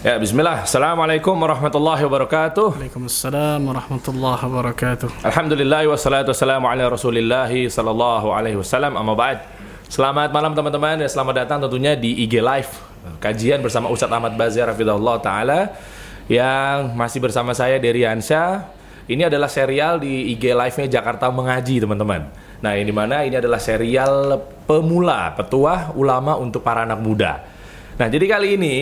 Ya, 0.00 0.16
bismillah. 0.16 0.64
Assalamualaikum 0.64 1.36
warahmatullahi 1.36 2.00
wabarakatuh. 2.08 2.72
Waalaikumsalam 2.72 3.60
warahmatullahi 3.60 4.40
wabarakatuh. 4.48 5.28
Alhamdulillah 5.28 5.84
wassalatu 5.92 6.32
wassalamu 6.32 6.72
ala 6.72 6.88
Rasulillah 6.88 7.52
sallallahu 7.52 8.32
alaihi 8.32 8.56
wasallam. 8.56 8.96
Amma 8.96 9.12
ba'd. 9.12 9.44
Selamat 9.92 10.32
malam 10.32 10.56
teman-teman 10.56 11.04
dan 11.04 11.04
selamat 11.04 11.44
datang 11.44 11.68
tentunya 11.68 12.00
di 12.00 12.16
IG 12.24 12.40
Live. 12.40 12.80
Kajian 13.20 13.60
bersama 13.60 13.92
Ustadz 13.92 14.16
Ahmad 14.16 14.40
Bazir 14.40 14.64
Hafizahullah 14.64 15.20
taala 15.20 15.76
yang 16.32 16.96
masih 16.96 17.20
bersama 17.20 17.52
saya 17.52 17.76
Dery 17.76 18.08
Ansyah. 18.08 18.72
Ini 19.04 19.28
adalah 19.28 19.52
serial 19.52 20.00
di 20.00 20.32
IG 20.32 20.56
Live-nya 20.56 20.88
Jakarta 20.88 21.28
Mengaji, 21.28 21.76
teman-teman. 21.76 22.24
Nah, 22.64 22.72
ini 22.72 22.88
mana 22.88 23.20
ini 23.28 23.36
adalah 23.36 23.60
serial 23.60 24.40
pemula, 24.64 25.36
petuah 25.36 25.92
ulama 25.92 26.40
untuk 26.40 26.64
para 26.64 26.88
anak 26.88 27.04
muda. 27.04 27.44
Nah, 28.00 28.08
jadi 28.08 28.24
kali 28.24 28.56
ini 28.56 28.76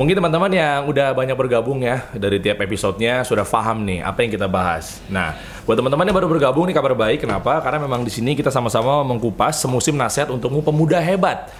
Mungkin 0.00 0.16
teman-teman 0.16 0.48
yang 0.48 0.88
udah 0.88 1.12
banyak 1.12 1.36
bergabung 1.36 1.84
ya 1.84 2.08
dari 2.16 2.40
tiap 2.40 2.56
episodenya 2.64 3.20
sudah 3.20 3.44
paham 3.44 3.84
nih 3.84 4.00
apa 4.00 4.24
yang 4.24 4.32
kita 4.32 4.48
bahas. 4.48 4.96
Nah, 5.12 5.36
buat 5.68 5.76
teman-teman 5.76 6.08
yang 6.08 6.16
baru 6.16 6.24
bergabung 6.24 6.64
nih 6.64 6.72
kabar 6.72 6.96
baik. 6.96 7.28
Kenapa? 7.28 7.60
Karena 7.60 7.84
memang 7.84 8.00
di 8.00 8.08
sini 8.08 8.32
kita 8.32 8.48
sama-sama 8.48 9.04
mengkupas 9.04 9.60
semusim 9.60 9.92
nasihat 10.00 10.32
untukmu 10.32 10.64
pemuda 10.64 10.96
hebat. 11.04 11.52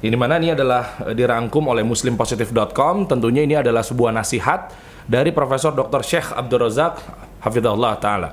Ini 0.00 0.16
mana 0.16 0.40
ini 0.40 0.56
adalah 0.56 0.96
eh, 1.04 1.12
dirangkum 1.12 1.68
oleh 1.68 1.84
muslimpositif.com. 1.84 3.04
Tentunya 3.04 3.44
ini 3.44 3.60
adalah 3.60 3.84
sebuah 3.84 4.16
nasihat 4.16 4.72
dari 5.04 5.28
Profesor 5.36 5.76
Dr. 5.76 6.00
Syekh 6.00 6.32
Abdul 6.32 6.64
Razak 6.64 7.04
Hafizahullah 7.44 8.00
taala. 8.00 8.32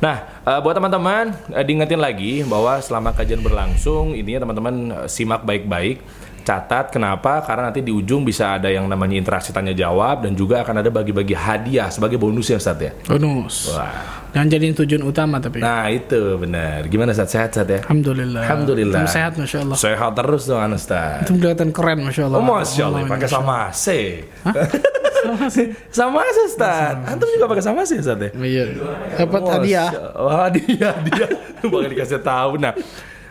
Nah, 0.00 0.40
uh, 0.48 0.64
buat 0.64 0.72
teman-teman 0.72 1.36
uh, 1.52 1.60
diingetin 1.60 2.00
lagi 2.00 2.40
bahwa 2.40 2.80
selama 2.80 3.12
kajian 3.12 3.44
berlangsung, 3.44 4.16
ini 4.16 4.40
teman-teman 4.40 5.04
simak 5.12 5.44
baik-baik 5.44 6.00
catat 6.48 6.88
kenapa? 6.88 7.44
Karena 7.44 7.68
nanti 7.68 7.84
di 7.84 7.92
ujung 7.92 8.24
bisa 8.24 8.56
ada 8.56 8.72
yang 8.72 8.88
namanya 8.88 9.20
interaksi 9.20 9.52
tanya 9.52 9.76
jawab 9.76 10.24
dan 10.24 10.32
juga 10.32 10.64
akan 10.64 10.80
ada 10.80 10.88
bagi-bagi 10.88 11.36
hadiah 11.36 11.92
sebagai 11.92 12.16
bonus 12.16 12.48
ya 12.48 12.56
Ustaz 12.56 12.80
ya? 12.80 12.96
Bonus. 13.04 13.76
Wah. 13.76 14.24
Jangan 14.32 14.48
jadi 14.48 14.64
tujuan 14.72 15.02
utama 15.04 15.36
tapi. 15.40 15.60
Nah 15.60 15.92
itu 15.92 16.40
benar. 16.40 16.88
Gimana 16.88 17.12
Ustaz 17.12 17.36
sehat 17.36 17.52
Ustaz 17.52 17.68
ya? 17.68 17.80
Alhamdulillah. 17.84 18.42
Alhamdulillah. 18.48 19.04
Tum 19.04 19.12
sehat 19.12 19.32
Masya 19.36 19.58
Allah. 19.60 19.76
Sehat 19.76 20.12
terus 20.16 20.42
dong 20.48 20.72
Ustaz 20.72 21.28
itu 21.28 21.32
kelihatan 21.36 21.68
keren 21.68 21.98
Masya 22.08 22.22
Allah. 22.32 22.38
Oh 22.40 22.44
Masya 22.48 22.82
Allah 22.88 23.00
pakai 23.04 23.28
sama 23.28 23.56
C. 23.76 23.86
Sama 25.92 26.24
C? 26.32 26.38
Ustaz 26.48 26.96
antum 27.04 27.28
juga 27.28 27.44
pakai 27.44 27.64
sama 27.64 27.84
C 27.84 28.00
Ustaz 28.00 28.16
ya? 28.24 28.30
Iya. 28.32 28.64
Dapat 29.20 29.42
hadiah. 29.52 29.88
Oh 30.16 30.32
hadiah 30.48 30.96
hadiah. 30.96 31.28
Bakal 31.60 31.88
dikasih 31.92 32.20
tahu. 32.24 32.56
Nah 32.56 32.72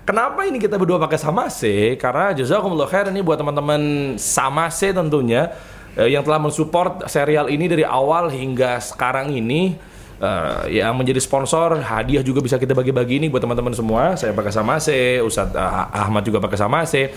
Kenapa 0.08 0.47
ini 0.47 0.55
kita 0.55 0.80
berdua 0.80 0.95
pakai 1.03 1.19
sama 1.19 1.52
C? 1.52 1.91
Karena 2.00 2.31
jazakumullah 2.31 2.88
khair 2.88 3.11
ini 3.11 3.19
buat 3.19 3.36
teman-teman 3.36 4.16
sama 4.16 4.72
C 4.72 4.95
tentunya 4.95 5.52
eh, 6.00 6.08
yang 6.08 6.23
telah 6.23 6.39
mensupport 6.39 7.03
serial 7.11 7.52
ini 7.52 7.67
dari 7.67 7.83
awal 7.83 8.31
hingga 8.31 8.80
sekarang 8.80 9.35
ini 9.35 9.75
uh, 10.23 10.63
yang 10.72 10.95
menjadi 10.95 11.19
sponsor 11.19 11.83
hadiah 11.83 12.23
juga 12.23 12.39
bisa 12.39 12.55
kita 12.55 12.72
bagi-bagi 12.72 13.19
ini 13.19 13.28
buat 13.28 13.44
teman-teman 13.44 13.75
semua. 13.75 14.16
Saya 14.16 14.31
pakai 14.31 14.55
sama 14.55 14.80
C, 14.80 15.19
Ustadz 15.19 15.59
uh, 15.59 15.91
Ahmad 15.91 16.23
juga 16.23 16.39
pakai 16.39 16.55
sama 16.55 16.88
C. 16.88 17.11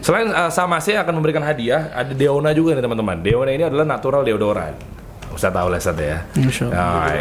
Selain 0.00 0.32
uh, 0.32 0.48
sama 0.48 0.80
C 0.80 0.96
akan 0.96 1.20
memberikan 1.20 1.44
hadiah, 1.44 1.92
ada 1.92 2.16
Deona 2.16 2.56
juga 2.56 2.72
nih 2.72 2.80
teman-teman. 2.80 3.20
Deona 3.20 3.52
ini 3.52 3.68
adalah 3.68 3.84
natural 3.84 4.24
deodoran. 4.24 4.72
Ustadz 5.28 5.60
tahu 5.60 5.68
lah 5.68 5.76
Ustadz 5.76 6.08
ya. 6.08 6.18
Nah, 6.72 7.20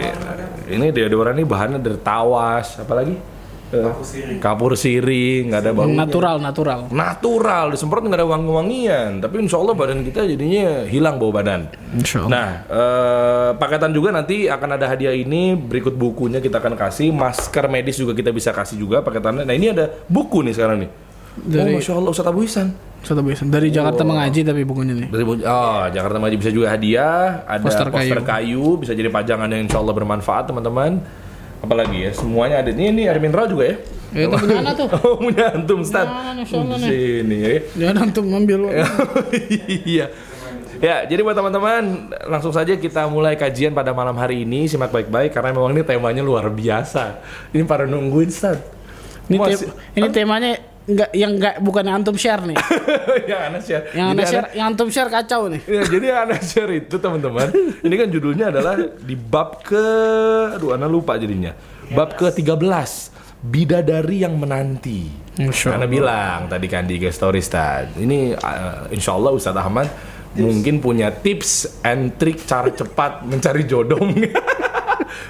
ini 0.71 0.95
deodoran 0.95 1.35
ini 1.35 1.43
bahannya 1.43 1.83
dari 1.83 1.99
tawas, 1.99 2.79
apalagi? 2.79 3.38
Kapur 3.69 4.05
siri 4.05 4.33
kapur 4.41 4.71
siri 4.73 5.25
nggak 5.45 5.59
ada 5.61 5.71
bau. 5.71 5.89
Natural 5.89 6.37
natural. 6.41 6.79
Natural 6.89 7.65
disemprot 7.69 8.01
nggak 8.01 8.19
ada 8.19 8.27
wangi-wangian. 8.27 9.21
Tapi 9.21 9.35
insya 9.45 9.61
Allah 9.61 9.77
badan 9.77 10.01
kita 10.01 10.25
jadinya 10.25 10.89
hilang 10.89 11.21
bau 11.21 11.29
badan. 11.29 11.69
Insya 11.93 12.25
Allah. 12.25 12.29
nah 12.33 12.49
eh, 12.65 13.49
paketan 13.61 13.93
juga 13.93 14.09
nanti 14.09 14.49
akan 14.49 14.69
ada 14.75 14.89
hadiah 14.89 15.13
ini. 15.13 15.53
Berikut 15.53 15.93
bukunya 15.93 16.41
kita 16.41 16.58
akan 16.58 16.73
kasih. 16.73 17.13
Masker 17.13 17.69
medis 17.69 18.02
juga 18.02 18.17
kita 18.17 18.33
bisa 18.33 18.49
kasih 18.49 18.81
juga 18.81 19.05
paketannya 19.05 19.45
nah 19.45 19.53
ini 19.53 19.69
ada 19.69 19.85
buku 20.09 20.41
nih 20.41 20.53
sekarang 20.58 20.77
nih. 20.85 20.91
Dari, 21.39 21.71
oh 21.71 21.79
masya 21.79 21.93
Allah 21.95 22.11
Ustadz 22.11 22.31
Abu 22.35 22.41
Isan 22.43 22.75
Ustadz 22.99 23.21
Abu 23.21 23.31
Isan 23.31 23.47
dari 23.47 23.71
Jakarta 23.71 24.03
oh. 24.03 24.08
mengaji 24.11 24.43
tapi 24.43 24.67
bukunya 24.67 24.91
nih. 24.97 25.08
Dari 25.08 25.23
oh 25.23 25.83
Jakarta 25.87 26.15
mengaji 26.19 26.37
bisa 26.41 26.52
juga 26.52 26.73
hadiah. 26.73 27.45
Ada 27.47 27.63
poster, 27.63 27.87
poster 27.93 28.19
kayu. 28.25 28.25
kayu 28.27 28.65
bisa 28.81 28.91
jadi 28.97 29.08
pajangan 29.08 29.47
yang 29.47 29.61
insya 29.69 29.79
Allah 29.79 29.95
bermanfaat 29.95 30.52
teman-teman 30.52 30.99
apalagi 31.59 32.08
ya 32.08 32.11
semuanya 32.15 32.64
ada 32.64 32.71
ini 32.71 32.92
ini 32.92 33.03
ada 33.05 33.20
mineral 33.20 33.47
juga 33.52 33.65
ya 33.75 33.77
Ya, 34.09 34.25
itu 34.25 34.36
punya 34.42 34.58
anak 34.58 34.73
tuh. 34.73 34.87
Oh, 35.05 35.15
punya 35.21 35.45
antum, 35.53 35.86
Ustaz. 35.86 36.09
Nah, 36.09 36.33
Sini 36.81 37.37
ya. 37.45 37.49
Jangan 37.77 38.09
antum 38.09 38.25
ngambil. 38.25 38.73
iya. 39.86 40.09
Ya, 40.80 41.03
jadi 41.05 41.21
buat 41.21 41.37
teman-teman, 41.37 42.09
langsung 42.25 42.55
saja 42.55 42.73
kita 42.73 43.05
mulai 43.05 43.36
kajian 43.37 43.75
pada 43.75 43.93
malam 43.93 44.17
hari 44.17 44.49
ini. 44.49 44.65
Simak 44.65 44.89
baik-baik 44.89 45.36
karena 45.36 45.53
memang 45.53 45.77
ini 45.77 45.86
temanya 45.86 46.25
luar 46.25 46.49
biasa. 46.49 47.21
Ini 47.53 47.67
para 47.70 47.86
nungguin, 47.86 48.33
Ustaz. 48.33 48.58
Ini, 49.30 49.37
te 49.37 49.70
ini 49.93 50.08
temanya 50.09 50.58
Enggak, 50.89 51.10
yang 51.14 51.32
enggak 51.38 51.55
bukan 51.61 51.83
yang 51.86 51.95
antum 52.02 52.17
share 52.17 52.42
nih. 52.42 52.58
yang 53.30 53.42
anak 53.54 53.61
share. 53.61 53.86
Yang 53.94 54.08
anak 54.10 54.26
share, 54.26 54.48
yang 54.58 54.66
antum 54.73 54.89
share 54.89 55.10
kacau 55.14 55.42
nih. 55.45 55.61
Ya, 55.70 55.82
jadi 55.86 56.05
yang 56.10 56.20
anak 56.26 56.42
share 56.42 56.72
itu 56.73 56.95
teman-teman, 56.98 57.48
ini 57.86 57.94
kan 57.94 58.08
judulnya 58.10 58.50
adalah 58.50 58.73
di 58.98 59.14
bab 59.14 59.61
ke 59.61 59.86
aduh 60.58 60.73
anak 60.73 60.89
lupa 60.89 61.14
jadinya. 61.22 61.54
Bab 61.94 62.17
ke-13, 62.17 62.89
bidadari 63.45 64.26
yang 64.26 64.33
menanti. 64.38 65.30
Karena 65.39 65.88
bilang 65.88 66.52
tadi 66.52 66.67
kan 66.67 66.83
di 66.89 66.98
guest 66.98 67.21
story 67.21 67.39
Ustaz. 67.39 67.95
Ini 67.95 68.36
uh, 68.36 68.89
insya 68.92 69.16
Allah 69.16 69.32
Ustaz 69.32 69.56
Ahmad 69.56 69.88
mungkin 70.38 70.77
punya 70.83 71.10
tips 71.10 71.82
and 71.82 72.17
trick 72.20 72.44
cara 72.44 72.70
cepat 72.70 73.26
mencari 73.26 73.64
jodoh. 73.66 74.02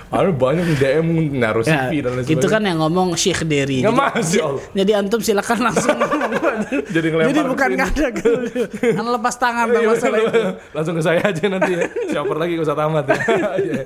Ada 0.10 0.34
banyak 0.34 0.66
DM 0.82 1.08
naruh 1.38 1.62
CV 1.62 2.02
ya, 2.02 2.10
dan 2.10 2.18
lain 2.18 2.26
sebagainya. 2.26 2.42
Itu 2.42 2.48
kan 2.50 2.62
yang 2.66 2.82
ngomong 2.82 3.14
Syekh 3.14 3.46
Dery. 3.46 3.86
Nggak 3.86 3.94
masih. 3.94 4.42
Jadi 4.74 4.92
antum 4.98 5.22
silakan 5.22 5.70
langsung 5.70 5.94
Jadi 6.96 7.08
ngelempar 7.12 7.30
Jadi 7.32 7.42
bukan 7.46 7.70
nggak 7.76 7.90
ada 7.96 8.08
Kan 8.98 9.06
lepas 9.06 9.36
tangan 9.40 9.66
sama 9.70 9.80
iya, 9.80 9.88
masalah 9.88 10.20
itu. 10.28 10.42
Langsung 10.76 10.96
ke 10.98 11.04
saya 11.04 11.22
aja 11.24 11.44
nanti 11.48 11.72
ya. 11.76 11.86
Siapa 12.12 12.32
lagi 12.36 12.54
ke 12.58 12.62
usah 12.64 12.78
tamat 12.78 13.06
ya. 13.08 13.18
Iya. 13.60 13.82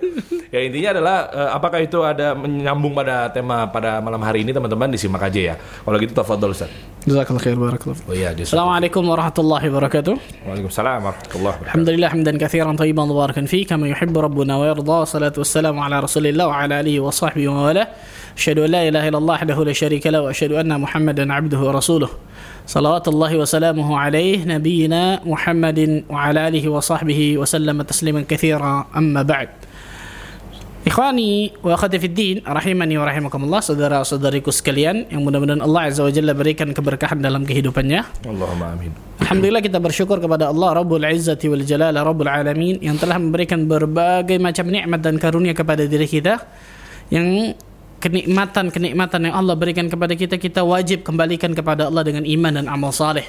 ya 0.53 0.59
intinya 0.63 0.89
adalah 0.93 1.17
uh, 1.33 1.49
apakah 1.57 1.79
itu 1.81 1.99
ada 2.05 2.37
menyambung 2.37 2.93
pada 2.93 3.29
tema 3.33 3.65
pada 3.69 3.99
malam 3.99 4.21
hari 4.21 4.45
ini 4.45 4.51
teman-teman 4.53 4.89
disimak 4.93 5.23
aja 5.25 5.53
ya. 5.53 5.55
Kalau 5.57 5.97
gitu 5.97 6.13
tafadhol 6.13 6.53
Ustaz. 6.53 6.71
Jazakallah 7.03 7.41
khair 7.43 7.59
barakallah. 7.59 7.97
Oh 8.07 8.15
iya, 8.15 8.31
Assalamualaikum 8.31 9.03
warahmatullahi 9.03 9.67
wabarakatuh. 9.67 10.15
Waalaikumsalam 10.47 10.99
warahmatullahi 11.03 11.53
wabarakatuh. 11.59 11.67
Alhamdulillah 11.67 12.09
hamdan 12.15 12.35
katsiran 12.39 12.75
tayyiban 12.79 13.05
mubarakan 13.11 13.43
fi 13.43 13.67
kama 13.67 13.91
yuhibbu 13.91 14.23
rabbuna 14.23 14.55
wa 14.55 14.65
yarda. 14.71 14.99
Salatu 15.03 15.43
wassalamu 15.43 15.83
ala 15.83 15.99
Rasulillah 15.99 16.47
wa 16.47 16.55
ala 16.63 16.79
alihi 16.79 17.03
wa 17.03 17.11
sahbihi 17.11 17.51
wa 17.51 17.67
wala. 17.67 17.91
Asyhadu 18.33 18.65
an 18.65 18.69
la 18.73 18.81
ilaha 18.89 19.05
illallah 19.09 19.37
wahdahu 19.41 19.61
la 19.61 19.73
syarika 19.77 20.09
lahu 20.09 20.25
wa 20.25 20.33
asyhadu 20.33 20.57
anna 20.57 20.75
Muhammadan 20.81 21.29
abduhu 21.29 21.69
wa 21.69 21.77
rasuluh. 21.77 22.09
Salawatullahi 22.65 23.35
wa 23.37 23.45
salamuhu 23.45 23.91
alaihi 23.93 24.47
nabiyyina 24.47 25.21
Muhammadin 25.21 26.07
wa 26.09 26.31
ala 26.31 26.49
alihi 26.49 26.65
wa 26.71 26.81
sahbihi 26.81 27.37
wa 27.37 27.45
sallama 27.45 27.85
tasliman 27.85 28.25
katsira 28.25 28.89
amma 28.89 29.21
ba'd. 29.21 29.53
Ikhwani 30.83 31.63
wa 31.63 31.79
akhwati 31.79 31.95
fid 31.95 32.11
din 32.11 32.37
rahimani 32.43 32.99
wa 32.99 33.07
rahimakumullah 33.07 33.63
saudara-saudariku 33.63 34.51
sekalian 34.51 35.07
yang 35.07 35.23
mudah-mudahan 35.23 35.63
Allah 35.63 35.87
Azza 35.87 36.03
wa 36.03 36.11
Jalla 36.11 36.35
berikan 36.35 36.67
keberkahan 36.75 37.23
dalam 37.23 37.47
kehidupannya. 37.47 38.03
Allahumma 38.27 38.75
amin. 38.75 38.91
Alhamdulillah 39.23 39.63
kita 39.63 39.79
bersyukur 39.79 40.19
kepada 40.19 40.51
Allah 40.51 40.83
Rabbul 40.83 41.07
Izzati 41.07 41.47
wal 41.47 41.63
Jalala 41.63 42.03
Rabbul 42.03 42.27
Alamin 42.27 42.83
yang 42.83 42.99
telah 42.99 43.15
memberikan 43.15 43.63
berbagai 43.63 44.35
macam 44.43 44.67
nikmat 44.67 44.99
dan 44.99 45.15
karunia 45.15 45.55
kepada 45.55 45.87
diri 45.87 46.03
kita 46.03 46.43
yang 47.07 47.55
kenikmatan-kenikmatan 48.03 49.31
yang 49.31 49.35
Allah 49.39 49.55
berikan 49.55 49.87
kepada 49.87 50.11
kita 50.11 50.35
kita 50.35 50.59
wajib 50.67 51.07
kembalikan 51.07 51.55
kepada 51.55 51.87
Allah 51.87 52.03
dengan 52.03 52.27
iman 52.27 52.51
dan 52.51 52.67
amal 52.67 52.91
saleh. 52.91 53.23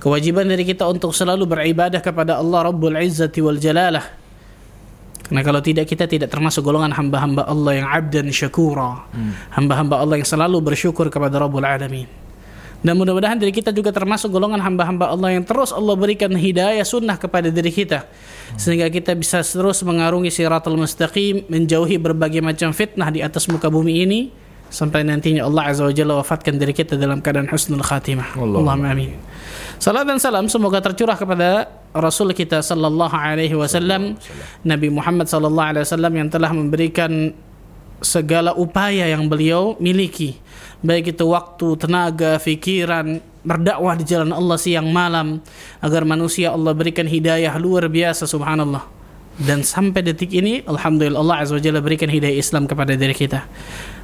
Kewajiban 0.00 0.48
dari 0.48 0.64
kita 0.64 0.88
untuk 0.88 1.12
selalu 1.12 1.44
beribadah 1.44 2.00
kepada 2.00 2.40
Allah 2.40 2.72
Rabbul 2.72 2.96
Izzati 2.96 3.44
wal 3.44 3.60
Jalalah 3.60 4.28
karena 5.28 5.44
kalau 5.44 5.60
tidak 5.60 5.84
kita 5.84 6.08
tidak 6.08 6.32
termasuk 6.32 6.64
golongan 6.64 6.88
hamba-hamba 6.96 7.44
Allah 7.44 7.84
yang 7.84 7.88
abdan 7.92 8.32
syakura. 8.32 9.04
Hmm. 9.12 9.36
Hamba-hamba 9.52 10.00
Allah 10.00 10.16
yang 10.16 10.24
selalu 10.24 10.64
bersyukur 10.64 11.12
kepada 11.12 11.36
Rabbul 11.36 11.68
Alamin. 11.68 12.08
Dan 12.78 12.94
mudah-mudahan 12.94 13.42
diri 13.42 13.50
kita 13.50 13.74
juga 13.74 13.90
termasuk 13.90 14.30
golongan 14.30 14.62
hamba-hamba 14.62 15.10
Allah 15.10 15.34
yang 15.34 15.42
terus 15.42 15.74
Allah 15.74 15.98
berikan 15.98 16.30
hidayah 16.30 16.86
sunnah 16.86 17.18
kepada 17.18 17.50
diri 17.50 17.74
kita. 17.74 18.06
Sehingga 18.54 18.86
kita 18.86 19.18
bisa 19.18 19.42
terus 19.42 19.82
mengarungi 19.82 20.30
siratul 20.30 20.78
mustaqim, 20.78 21.42
menjauhi 21.50 21.98
berbagai 21.98 22.38
macam 22.38 22.70
fitnah 22.70 23.10
di 23.10 23.18
atas 23.18 23.50
muka 23.50 23.66
bumi 23.66 24.06
ini. 24.06 24.20
Sampai 24.68 25.00
nantinya 25.00 25.48
Allah 25.48 25.72
Azza 25.72 25.82
wa 25.88 25.94
Jalla 25.96 26.14
wafatkan 26.20 26.60
diri 26.60 26.76
kita 26.76 27.00
dalam 27.00 27.24
keadaan 27.24 27.48
husnul 27.48 27.82
khatimah. 27.82 28.36
Allahumma 28.36 28.92
amin. 28.92 29.16
Salam 29.80 30.04
dan 30.04 30.20
salam 30.20 30.44
semoga 30.46 30.84
tercurah 30.84 31.16
kepada 31.16 31.72
Rasul 31.96 32.36
kita 32.36 32.60
sallallahu 32.60 33.14
alaihi 33.14 33.56
wasallam 33.56 34.20
Nabi 34.66 34.92
Muhammad 34.92 35.24
sallallahu 35.30 35.68
alaihi 35.72 35.84
wasallam 35.88 36.12
yang 36.12 36.28
telah 36.28 36.50
memberikan 36.52 37.32
segala 38.04 38.52
upaya 38.54 39.08
yang 39.08 39.26
beliau 39.26 39.74
miliki 39.80 40.38
baik 40.82 41.16
itu 41.16 41.24
waktu, 41.26 41.68
tenaga, 41.78 42.38
pikiran 42.38 43.18
berdakwah 43.42 43.94
di 43.96 44.04
jalan 44.04 44.34
Allah 44.34 44.58
siang 44.60 44.92
malam 44.92 45.40
agar 45.80 46.04
manusia 46.04 46.52
Allah 46.52 46.74
berikan 46.76 47.08
hidayah 47.08 47.54
luar 47.56 47.88
biasa 47.88 48.28
subhanallah. 48.28 48.84
Dan 49.38 49.62
sampai 49.62 50.02
detik 50.02 50.34
ini 50.34 50.66
alhamdulillah 50.66 51.22
Allah 51.22 51.36
azza 51.46 51.54
wajalla 51.54 51.78
berikan 51.78 52.10
hidayah 52.10 52.34
Islam 52.34 52.66
kepada 52.66 52.98
diri 52.98 53.14
kita. 53.14 53.46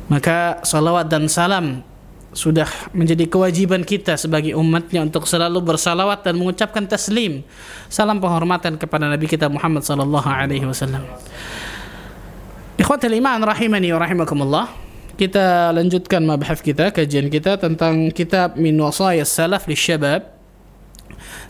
Maka 0.07 0.63
salawat 0.63 1.11
dan 1.11 1.27
salam 1.27 1.83
sudah 2.35 2.67
menjadi 2.91 3.31
kewajiban 3.31 3.87
kita 3.87 4.19
sebagai 4.19 4.59
umatnya 4.59 5.07
untuk 5.07 5.27
selalu 5.27 5.63
bersalawat 5.63 6.27
dan 6.27 6.35
mengucapkan 6.35 6.83
taslim 6.87 7.47
salam 7.87 8.19
penghormatan 8.19 8.75
kepada 8.75 9.07
Nabi 9.07 9.31
kita 9.31 9.47
Muhammad 9.47 9.87
sallallahu 9.87 10.27
alaihi 10.27 10.67
wasallam. 10.67 11.03
Ikhwatul 12.75 13.15
iman 13.23 13.39
rahimani 13.43 13.95
wa 13.95 14.03
rahimakumullah 14.03 14.67
kita 15.15 15.71
lanjutkan 15.71 16.21
mabahaf 16.27 16.61
kita, 16.61 16.91
kajian 16.91 17.31
kita 17.31 17.57
tentang 17.57 18.11
kitab 18.11 18.59
Min 18.59 18.77
Wasayas 18.79 19.31
Salaf 19.31 19.65
li 19.71 19.79
Syabab. 19.79 20.35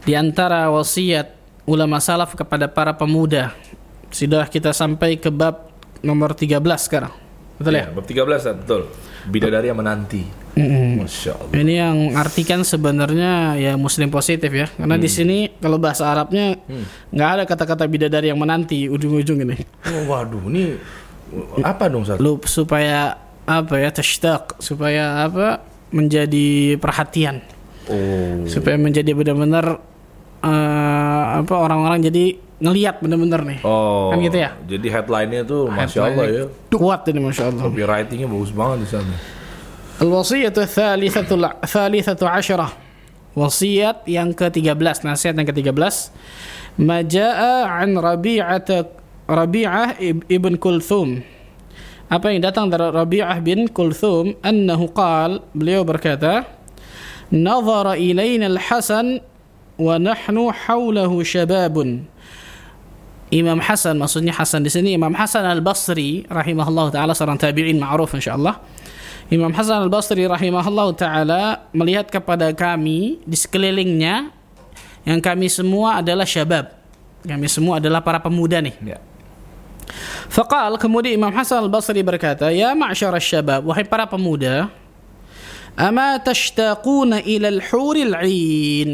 Di 0.05 0.13
antara 0.13 0.69
wasiat 0.69 1.33
ulama 1.65 1.97
salaf 1.99 2.37
kepada 2.37 2.69
para 2.69 2.93
pemuda. 2.93 3.57
Sudah 4.13 4.47
kita 4.47 4.71
sampai 4.71 5.17
ke 5.19 5.33
bab 5.33 5.73
nomor 6.05 6.37
13 6.37 6.61
sekarang. 6.79 7.13
Betul 7.57 7.81
ya? 7.81 7.89
ya? 7.89 7.97
Bab 7.97 8.05
13 8.05 8.49
ya, 8.49 8.53
betul. 8.55 8.83
Bidadari 9.25 9.73
yang 9.73 9.81
menanti. 9.81 10.23
Mm-mm. 10.55 11.03
Masya 11.03 11.33
Allah. 11.35 11.55
Ini 11.57 11.75
yang 11.75 11.99
artikan 12.15 12.63
sebenarnya 12.63 13.59
ya 13.59 13.73
muslim 13.75 14.13
positif 14.13 14.53
ya. 14.55 14.71
Karena 14.71 14.95
di 15.01 15.11
sini 15.11 15.51
kalau 15.59 15.83
bahasa 15.83 16.07
Arabnya 16.07 16.55
nggak 17.11 17.29
ada 17.41 17.43
kata-kata 17.49 17.91
bidadari 17.91 18.31
yang 18.31 18.39
menanti 18.39 18.87
ujung-ujung 18.87 19.43
ini. 19.43 19.59
Oh, 19.91 20.15
waduh, 20.15 20.45
ini 20.47 20.79
apa 21.59 21.91
dong? 21.91 22.07
Lu 22.23 22.39
supaya 22.47 23.24
apa 23.45 23.75
ya 23.77 23.91
tashtaq 23.93 24.57
supaya 24.61 25.25
apa 25.29 25.61
menjadi 25.93 26.77
perhatian. 26.81 27.45
Oh. 27.85 28.49
supaya 28.49 28.81
menjadi 28.81 29.13
benar-benar 29.13 29.77
uh, 30.41 31.25
apa 31.37 31.53
orang-orang 31.53 32.01
jadi 32.01 32.41
ngelihat 32.65 33.05
bener-bener 33.05 33.41
nih. 33.45 33.59
Oh, 33.61 34.09
kan 34.09 34.25
gitu 34.25 34.41
ya? 34.41 34.57
jadi 34.65 34.87
headline-nya 34.89 35.45
tuh 35.45 35.69
masya 35.69 36.01
Allah 36.09 36.27
ya. 36.33 36.45
Kuat 36.73 37.05
ini 37.13 37.21
masya 37.21 37.53
Allah. 37.53 37.69
Copywritingnya 37.69 38.25
bagus 38.25 38.53
banget 38.57 38.79
di 38.85 38.89
sana. 38.89 39.15
Al-wasiyatu 40.01 40.65
thalithatu 40.65 41.35
thalithatu 41.69 42.25
asyarah. 42.25 42.73
Wasiat 43.35 44.07
yang 44.07 44.31
ke-13 44.31 45.05
nasihat 45.05 45.35
yang 45.35 45.45
ke-13 45.45 45.75
majaa 46.79 47.67
an 47.67 47.99
rabi'ata 47.99 48.89
rabi'ah 49.27 49.99
ibn 50.31 50.55
kulthum 50.57 51.34
apa 52.09 52.27
yang 52.31 52.45
datang 52.45 52.69
dari 52.69 52.85
Rabi'ah 52.85 53.39
bin 53.41 53.69
Kulthum 53.71 54.37
annahu 54.45 54.91
qal 54.93 55.41
beliau 55.57 55.83
berkata 55.83 56.45
nazara 57.33 57.97
ilaina 57.97 58.49
al-Hasan 58.49 59.21
wa 59.81 59.97
nahnu 59.99 60.53
hawlahu 60.53 61.25
syababun 61.25 62.07
Imam 63.33 63.59
Hasan 63.59 63.99
maksudnya 63.99 64.37
Hasan 64.37 64.63
di 64.63 64.71
sini 64.71 64.95
Imam 64.95 65.11
Hasan 65.17 65.43
Al-Basri 65.43 66.29
rahimahullah 66.31 66.95
taala 66.95 67.13
seorang 67.17 67.41
tabi'in 67.41 67.81
ma'ruf 67.81 68.15
insyaallah 68.15 68.61
Imam 69.33 69.51
Hasan 69.51 69.89
Al-Basri 69.89 70.29
rahimahullah 70.29 70.89
taala 70.95 71.43
melihat 71.73 72.13
kepada 72.13 72.53
kami 72.53 73.25
di 73.25 73.35
sekelilingnya 73.35 74.29
yang 75.05 75.21
kami 75.21 75.53
semua 75.53 76.01
adalah 76.01 76.25
syabab. 76.25 76.73
Kami 77.25 77.49
semua 77.49 77.81
adalah 77.81 78.01
para 78.01 78.21
pemuda 78.21 78.61
nih. 78.61 78.77
Ya. 78.85 78.99
Faqal 80.33 80.77
kemudian 80.81 81.15
Imam 81.15 81.31
Hasan 81.31 81.63
Al-Basri 81.65 82.01
berkata, 82.03 82.51
"Ya 82.51 82.75
ma'syar 82.75 83.15
syabab, 83.21 83.69
wahai 83.69 83.87
para 83.87 84.09
pemuda, 84.09 84.73
ama 85.79 86.19
tashtaquna 86.19 87.23
ila 87.23 87.49
al-huril 87.49 88.15
'ain?" 88.17 88.91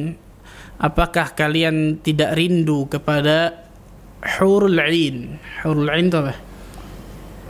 Apakah 0.80 1.36
kalian 1.36 2.00
tidak 2.00 2.32
rindu 2.40 2.88
kepada 2.88 3.68
hurul 4.40 4.80
'ain? 4.80 5.36
Hurul 5.60 5.92
'ain 5.92 6.08
itu 6.08 6.16
apa? 6.16 6.34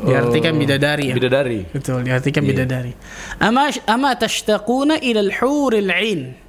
Diartikan 0.00 0.56
bidadari 0.56 1.12
ya. 1.12 1.14
Bidadari. 1.14 1.60
Betul, 1.68 2.08
diartikan 2.08 2.42
bidadari. 2.42 2.96
Ama 3.36 3.68
ama 3.84 4.16
tashtaquna 4.16 4.98
ila 4.98 5.20
al-huril 5.28 5.90
'ain? 5.92 6.39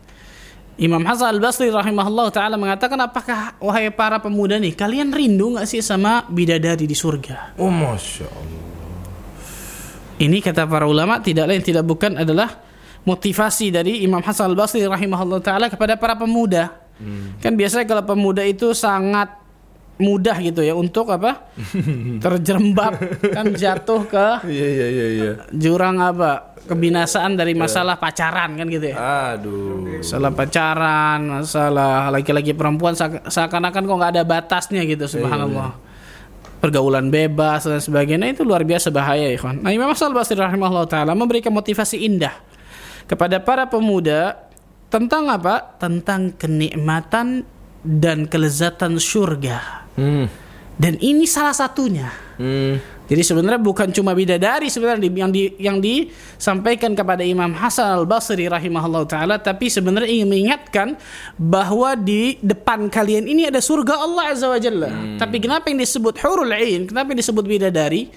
Imam 0.80 1.04
Hasan 1.04 1.36
Al-Basri 1.36 1.68
rahimahullah 1.68 2.32
taala 2.32 2.56
mengatakan 2.56 2.96
apakah 3.04 3.60
wahai 3.60 3.92
para 3.92 4.24
pemuda 4.24 4.56
nih 4.56 4.72
kalian 4.72 5.12
rindu 5.12 5.56
nggak 5.58 5.68
sih 5.68 5.84
sama 5.84 6.24
bidadari 6.32 6.88
di 6.88 6.96
surga? 6.96 7.60
Oh 7.60 7.68
Masya 7.68 8.28
Allah. 8.28 8.64
Ini 10.22 10.38
kata 10.40 10.70
para 10.70 10.86
ulama 10.86 11.18
tidak 11.20 11.50
lain 11.50 11.66
tidak 11.66 11.84
bukan 11.84 12.22
adalah 12.22 12.62
motivasi 13.04 13.74
dari 13.74 14.06
Imam 14.06 14.22
Hasan 14.22 14.54
Al-Basri 14.54 14.86
rahimahullah 14.86 15.42
taala 15.42 15.66
kepada 15.68 15.98
para 15.98 16.14
pemuda. 16.16 16.78
Kan 17.42 17.58
biasanya 17.58 17.90
kalau 17.90 18.06
pemuda 18.06 18.46
itu 18.46 18.78
sangat 18.78 19.41
mudah 20.00 20.38
gitu 20.40 20.62
ya 20.64 20.74
untuk 20.78 21.10
apa? 21.12 21.52
terjerembab 22.24 22.96
kan 23.34 23.52
jatuh 23.52 24.08
ke 24.08 24.28
Iya 24.48 24.68
iya 24.68 24.88
iya 24.88 25.08
iya. 25.12 25.32
jurang 25.52 26.00
apa? 26.00 26.52
kebinasaan 26.62 27.36
dari 27.36 27.58
masalah 27.58 27.98
pacaran 27.98 28.54
kan 28.54 28.70
gitu 28.70 28.94
ya. 28.94 28.98
Aduh. 29.34 29.98
Masalah 30.00 30.32
pacaran, 30.32 31.20
masalah 31.42 32.14
laki-laki 32.14 32.54
perempuan 32.54 32.94
seak- 32.94 33.26
seakan-akan 33.28 33.82
kok 33.82 33.98
nggak 33.98 34.12
ada 34.18 34.24
batasnya 34.24 34.86
gitu 34.86 35.10
subhanallah. 35.10 35.74
Pergaulan 36.62 37.10
bebas 37.10 37.66
dan 37.66 37.82
sebagainya 37.82 38.30
itu 38.30 38.46
luar 38.46 38.62
biasa 38.62 38.94
bahaya 38.94 39.34
ya 39.34 39.40
Nah 39.58 39.74
Imam 39.74 39.90
Hasan 39.90 40.14
Basri 40.14 40.38
rahimahullah 40.38 40.86
ta'ala 40.86 41.18
memberikan 41.18 41.50
motivasi 41.50 41.98
indah 42.06 42.38
kepada 43.10 43.42
para 43.42 43.66
pemuda 43.66 44.38
tentang 44.94 45.34
apa? 45.34 45.74
Tentang 45.82 46.30
kenikmatan 46.38 47.42
dan 47.82 48.30
kelezatan 48.30 49.02
surga. 49.02 49.81
Hmm. 49.96 50.26
Dan 50.82 50.98
ini 50.98 51.30
salah 51.30 51.54
satunya. 51.54 52.10
Hmm. 52.42 52.82
Jadi 53.12 53.28
sebenarnya 53.28 53.60
bukan 53.60 53.92
cuma 53.92 54.16
bidadari 54.16 54.72
sebenarnya 54.72 55.04
yang 55.12 55.32
di, 55.36 55.52
yang 55.60 55.78
disampaikan 55.84 56.96
kepada 56.96 57.28
Imam 57.28 57.52
Hasan 57.52 57.92
Al 57.92 58.08
Basri 58.08 58.48
rahimahullah 58.48 59.04
taala, 59.04 59.36
tapi 59.36 59.68
sebenarnya 59.68 60.08
ingin 60.08 60.32
mengingatkan 60.32 60.96
bahwa 61.36 61.92
di 62.00 62.40
depan 62.40 62.88
kalian 62.88 63.28
ini 63.28 63.52
ada 63.52 63.60
surga 63.60 64.00
Allah 64.00 64.32
azza 64.32 64.48
wa 64.48 64.56
jalla. 64.56 65.20
Tapi 65.20 65.44
kenapa 65.44 65.68
yang 65.68 65.84
disebut 65.84 66.24
hurul 66.24 66.56
ain? 66.56 66.88
Kenapa 66.88 67.12
yang 67.12 67.20
disebut 67.20 67.44
bidadari? 67.44 68.08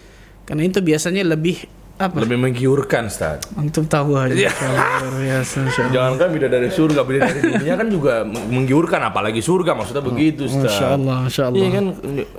Karena 0.46 0.62
itu 0.62 0.78
biasanya 0.78 1.26
lebih 1.26 1.66
apa? 1.94 2.16
Lebih 2.18 2.36
menggiurkan, 2.36 3.06
Ustaz. 3.06 3.46
Antum 3.54 3.84
tahu 3.84 4.18
aja. 4.18 4.34
Iya. 4.34 4.50
Luar 4.50 5.14
biasa, 5.14 5.56
insya 5.62 5.80
Allah. 5.80 5.92
Jangankan 5.94 6.28
bidadari 6.28 6.68
surga, 6.68 7.00
bidadari 7.02 7.40
dunia 7.40 7.74
kan 7.74 7.86
juga 7.86 8.14
meng- 8.22 8.48
menggiurkan 8.50 9.00
apalagi 9.00 9.38
surga 9.38 9.72
maksudnya 9.72 10.02
begitu, 10.02 10.44
Ustaz. 10.44 10.74
Masya 10.74 10.86
Allah, 10.92 11.16
Masya 11.22 11.42
Allah. 11.44 11.58
Iya 11.58 11.68
kan? 11.70 11.84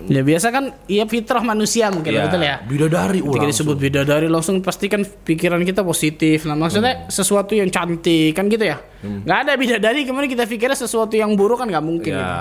Ya 0.05 0.21
biasa 0.21 0.47
kan 0.49 0.63
ya 0.85 1.03
fitrah 1.05 1.39
manusia 1.41 1.87
mungkin 1.87 2.11
Iya, 2.11 2.27
betul 2.27 2.41
ya. 2.41 2.55
Bidadari 2.61 3.19
Ketika 3.19 3.31
ulang. 3.31 3.47
disebut 3.47 3.77
bidadari 3.77 4.27
langsung 4.27 4.55
pastikan 4.59 5.01
pikiran 5.01 5.61
kita 5.61 5.81
positif. 5.81 6.43
Nah, 6.43 6.53
maksudnya 6.53 7.07
sesuatu 7.07 7.51
yang 7.51 7.69
cantik 7.69 8.31
kan 8.31 8.45
gitu 8.45 8.65
ya. 8.65 8.75
Nggak 9.01 9.37
ada 9.39 9.51
bidadari 9.53 10.01
kemudian 10.01 10.27
kita 10.29 10.43
pikirnya 10.43 10.75
sesuatu 10.75 11.13
yang 11.13 11.31
buruk 11.33 11.61
kan 11.61 11.69
nggak 11.69 11.85
mungkin. 11.85 12.11
Ya. 12.11 12.19
gitu. 12.19 12.33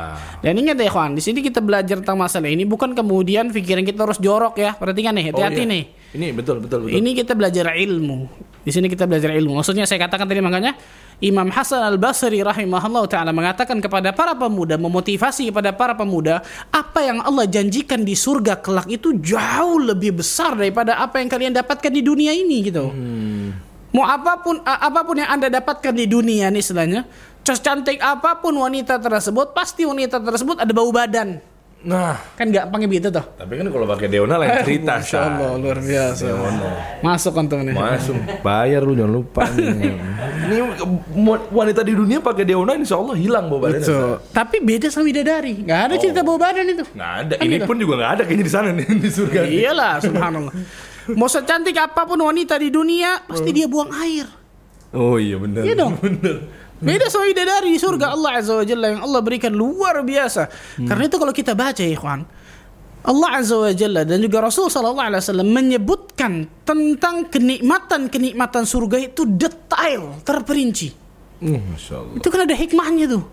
Dan 0.42 0.54
ingat 0.58 0.76
ya 0.76 0.88
kawan, 0.88 1.12
di 1.12 1.20
sini 1.20 1.38
kita 1.40 1.60
belajar 1.60 2.00
tentang 2.00 2.16
masalah 2.16 2.48
ini 2.48 2.64
bukan 2.64 2.90
kemudian 2.90 3.48
pikiran 3.48 3.80
kita 3.80 4.02
harus 4.02 4.18
jorok 4.18 4.56
ya. 4.56 4.74
Perhatikan 4.74 5.12
nih, 5.12 5.30
hati-hati 5.30 5.62
Oh, 5.62 5.66
iya. 5.68 5.72
nih. 5.78 5.84
Ini 6.14 6.30
betul 6.30 6.62
betul 6.62 6.86
betul. 6.86 6.94
Ini 6.94 7.10
kita 7.18 7.34
belajar 7.34 7.74
ilmu. 7.74 8.30
Di 8.64 8.70
sini 8.72 8.86
kita 8.88 9.04
belajar 9.04 9.34
ilmu. 9.34 9.60
Maksudnya 9.60 9.84
saya 9.84 10.00
katakan 10.00 10.24
tadi 10.24 10.40
makanya 10.40 10.72
Imam 11.20 11.50
Hasan 11.50 11.84
Al 11.84 11.98
Basri 12.00 12.40
rahimahullah 12.40 13.04
taala 13.10 13.34
mengatakan 13.34 13.82
kepada 13.82 14.14
para 14.14 14.32
pemuda, 14.32 14.78
memotivasi 14.80 15.50
kepada 15.52 15.74
para 15.74 15.92
pemuda, 15.92 16.40
apa 16.70 17.04
yang 17.04 17.18
Allah 17.20 17.44
janjikan 17.50 18.06
di 18.06 18.16
surga 18.16 18.62
kelak 18.62 18.88
itu 18.88 19.18
jauh 19.20 19.82
lebih 19.82 20.22
besar 20.22 20.56
daripada 20.56 20.96
apa 21.02 21.20
yang 21.20 21.28
kalian 21.28 21.52
dapatkan 21.52 21.92
di 21.92 22.00
dunia 22.00 22.32
ini 22.32 22.56
gitu. 22.64 22.88
Mau 23.94 24.06
apa 24.06 24.42
pun 24.42 24.58
apa 24.64 25.00
pun 25.06 25.18
yang 25.18 25.30
anda 25.30 25.46
dapatkan 25.50 25.94
di 25.94 26.06
dunia 26.08 26.50
nih 26.50 26.62
istilahnya, 26.62 27.00
cantik 27.44 28.00
apa 28.00 28.40
pun 28.40 28.54
wanita 28.56 28.96
tersebut, 28.98 29.52
pasti 29.52 29.84
wanita 29.84 30.18
tersebut 30.18 30.62
ada 30.62 30.72
bau 30.72 30.88
badan. 30.88 31.38
Nah, 31.84 32.16
Kan 32.32 32.48
gampangnya 32.48 32.88
begitu 32.88 33.12
tuh. 33.12 33.20
tapi 33.36 33.60
kan 33.60 33.68
kalau 33.68 33.84
pakai 33.84 34.08
Deona 34.08 34.40
lain 34.40 34.64
cerita, 34.64 34.96
Masya 34.96 35.18
Allah, 35.20 35.50
luar 35.54 35.78
biasa. 35.78 36.22
Deona. 36.24 36.68
Masuk 37.04 37.32
antum 37.36 37.60
nih. 37.60 37.76
Masuk 37.76 38.16
bayar 38.40 38.80
lu 38.80 38.96
jangan 38.96 39.12
lupa. 39.12 39.44
Ini 40.44 40.56
wanita 41.50 41.80
di 41.80 41.92
dunia 41.92 42.18
pakai 42.18 42.44
Deona 42.44 42.72
insya 42.72 42.96
Allah 42.96 43.12
hilang 43.14 43.48
bau 43.48 43.60
badannya. 43.60 43.84
Betul. 43.84 44.12
Tapi 44.32 44.56
beda 44.60 44.88
sama 44.88 45.04
bidadari. 45.04 45.60
Nggak 45.60 45.80
ada 45.82 45.94
cerita 45.96 46.20
bawa 46.20 46.38
badan 46.40 46.64
itu. 46.66 46.84
Nggak 46.88 47.12
ada. 47.20 47.34
Kan 47.36 47.44
Ini 47.44 47.56
gitu. 47.56 47.66
pun 47.68 47.76
juga 47.76 47.94
nggak 47.96 48.10
ada 48.10 48.22
kayaknya 48.24 48.44
di 48.44 48.52
sana 48.52 48.68
nih 48.72 48.86
di 49.04 49.10
surga. 49.10 49.40
Iyalah, 49.44 49.92
subhanallah. 50.00 50.54
Mau 51.12 51.28
secantik 51.28 51.76
apa 51.76 52.08
pun 52.08 52.16
wanita 52.16 52.56
di 52.56 52.72
dunia, 52.72 53.20
pasti 53.22 53.52
dia 53.52 53.68
buang 53.68 53.92
air. 53.94 54.24
Oh 54.94 55.20
iya 55.20 55.36
benar. 55.36 55.60
Iya 55.60 55.74
dong. 55.76 55.98
Benar. 56.02 56.36
Beda 56.82 57.06
sama 57.06 57.30
bidadari 57.30 57.70
di 57.70 57.78
surga 57.78 58.12
Allah 58.12 58.42
Azza 58.42 58.54
wa 58.58 58.66
Jalla 58.66 58.86
yang 58.90 59.02
Allah 59.06 59.20
berikan 59.22 59.54
luar 59.54 60.02
biasa. 60.02 60.50
Karena 60.82 61.06
itu 61.06 61.16
kalau 61.16 61.30
kita 61.30 61.54
baca 61.54 61.80
ya 61.80 61.94
ikhwan, 61.94 62.26
Allah 63.04 63.30
Azza 63.36 63.56
wa 63.60 63.72
Jalla 63.72 64.02
dan 64.08 64.18
juga 64.24 64.40
Rasul 64.40 64.72
sallallahu 64.72 65.06
alaihi 65.12 65.20
wasallam 65.20 65.48
menyebutkan 65.52 66.32
tentang 66.64 67.28
kenikmatan-kenikmatan 67.28 68.64
surga 68.64 68.96
itu 69.12 69.28
detail, 69.28 70.18
terperinci. 70.24 70.88
Uh, 71.44 71.60
Masya 71.60 71.94
Allah. 72.00 72.16
Itu 72.16 72.28
kan 72.32 72.40
ada 72.48 72.56
hikmahnya 72.56 73.04
tuh. 73.12 73.24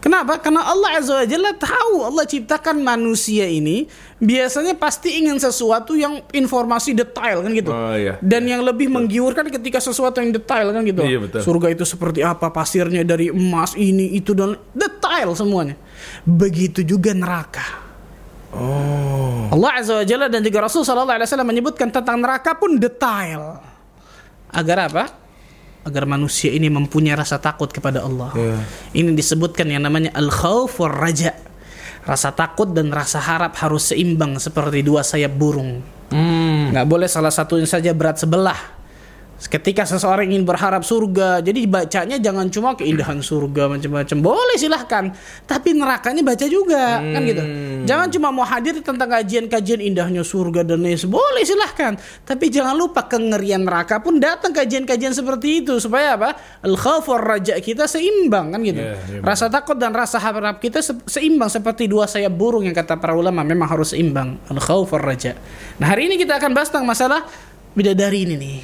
Kenapa? 0.00 0.40
Karena 0.40 0.64
Allah 0.64 0.96
Azza 0.96 1.12
wa 1.12 1.26
Jalla 1.28 1.52
tahu 1.52 2.08
Allah 2.08 2.24
ciptakan 2.24 2.80
manusia 2.80 3.44
ini 3.44 3.84
biasanya 4.16 4.72
pasti 4.72 5.20
ingin 5.20 5.36
sesuatu 5.36 5.92
yang 5.92 6.24
informasi 6.32 6.96
detail 6.96 7.44
kan 7.44 7.52
gitu. 7.52 7.68
Oh, 7.68 7.92
iya. 7.92 8.16
Dan 8.24 8.48
yang 8.48 8.64
lebih 8.64 8.88
menggiurkan 8.88 9.52
ketika 9.52 9.76
sesuatu 9.76 10.24
yang 10.24 10.32
detail 10.32 10.72
kan 10.72 10.80
gitu. 10.88 11.04
Iya, 11.04 11.20
betul. 11.20 11.40
Surga 11.44 11.68
itu 11.76 11.84
seperti 11.84 12.24
apa? 12.24 12.48
Pasirnya 12.48 13.04
dari 13.04 13.28
emas 13.28 13.76
ini 13.76 14.16
itu 14.16 14.32
dan 14.32 14.56
detail 14.72 15.36
semuanya. 15.36 15.76
Begitu 16.24 16.80
juga 16.80 17.12
neraka. 17.12 17.92
Oh. 18.56 19.52
Allah 19.52 19.84
Azza 19.84 20.00
wa 20.00 20.04
Jalla 20.08 20.32
dan 20.32 20.40
juga 20.40 20.64
Rasul 20.64 20.80
sallallahu 20.80 21.20
alaihi 21.20 21.28
wasallam 21.28 21.48
menyebutkan 21.52 21.92
tentang 21.92 22.16
neraka 22.16 22.56
pun 22.56 22.80
detail. 22.80 23.60
Agar 24.48 24.88
apa? 24.88 25.19
Agar 25.80 26.04
manusia 26.04 26.52
ini 26.52 26.68
mempunyai 26.68 27.16
rasa 27.16 27.40
takut 27.40 27.72
kepada 27.72 28.04
Allah. 28.04 28.30
Iya. 28.36 28.58
Ini 28.92 29.16
disebutkan 29.16 29.68
yang 29.72 29.84
namanya 29.84 30.12
al-khauf 30.12 30.76
war 30.80 30.92
raja. 30.92 31.32
Rasa 32.04 32.32
takut 32.32 32.72
dan 32.72 32.92
rasa 32.92 33.20
harap 33.20 33.56
harus 33.60 33.92
seimbang 33.92 34.40
seperti 34.40 34.80
dua 34.84 35.04
sayap 35.04 35.36
burung. 35.36 35.84
Hmm. 36.10 36.72
Nggak 36.74 36.86
boleh 36.88 37.08
salah 37.08 37.32
satunya 37.32 37.68
saja 37.68 37.92
berat 37.92 38.20
sebelah. 38.20 38.79
Ketika 39.40 39.88
seseorang 39.88 40.28
ingin 40.28 40.44
berharap 40.44 40.84
surga, 40.84 41.40
jadi 41.40 41.64
bacanya 41.64 42.20
jangan 42.20 42.52
cuma 42.52 42.76
keindahan 42.76 43.24
surga 43.24 43.72
macam-macam. 43.72 44.16
Boleh 44.20 44.56
silahkan, 44.60 45.16
tapi 45.48 45.72
nerakanya 45.72 46.20
baca 46.20 46.44
juga, 46.44 47.00
kan 47.00 47.20
gitu. 47.24 47.40
Jangan 47.88 48.12
cuma 48.12 48.28
mau 48.28 48.44
hadir 48.44 48.76
tentang 48.84 49.08
kajian-kajian 49.08 49.80
indahnya 49.80 50.20
surga 50.20 50.60
dan 50.60 50.84
lain. 50.84 51.00
Boleh 51.08 51.40
silahkan, 51.48 51.96
tapi 52.28 52.52
jangan 52.52 52.76
lupa 52.76 53.08
kengerian 53.08 53.64
neraka 53.64 53.96
pun 54.04 54.20
datang 54.20 54.52
kajian-kajian 54.52 55.16
seperti 55.16 55.64
itu 55.64 55.80
supaya 55.80 56.20
apa? 56.20 56.36
Al 56.60 56.76
khawfur 56.76 57.24
raja 57.24 57.56
kita 57.56 57.88
seimbang 57.88 58.52
kan 58.52 58.60
gitu. 58.60 58.84
Iya, 58.84 58.94
iya, 59.08 59.20
rasa 59.24 59.48
takut 59.48 59.80
dan 59.80 59.96
rasa 59.96 60.20
harap 60.20 60.60
kita 60.60 60.84
se- 60.84 61.00
seimbang 61.08 61.48
seperti 61.48 61.88
dua 61.88 62.04
sayap 62.04 62.36
burung 62.36 62.68
yang 62.68 62.76
kata 62.76 63.00
para 63.00 63.16
ulama 63.16 63.40
memang 63.40 63.72
harus 63.72 63.96
seimbang. 63.96 64.36
Al 64.52 64.60
khawfur 64.60 65.00
raja. 65.00 65.32
Nah 65.80 65.88
hari 65.88 66.12
ini 66.12 66.20
kita 66.20 66.36
akan 66.36 66.52
bahas 66.52 66.68
tentang 66.68 66.84
masalah 66.84 67.24
bidadari 67.74 68.26
ini 68.26 68.34
nih. 68.36 68.58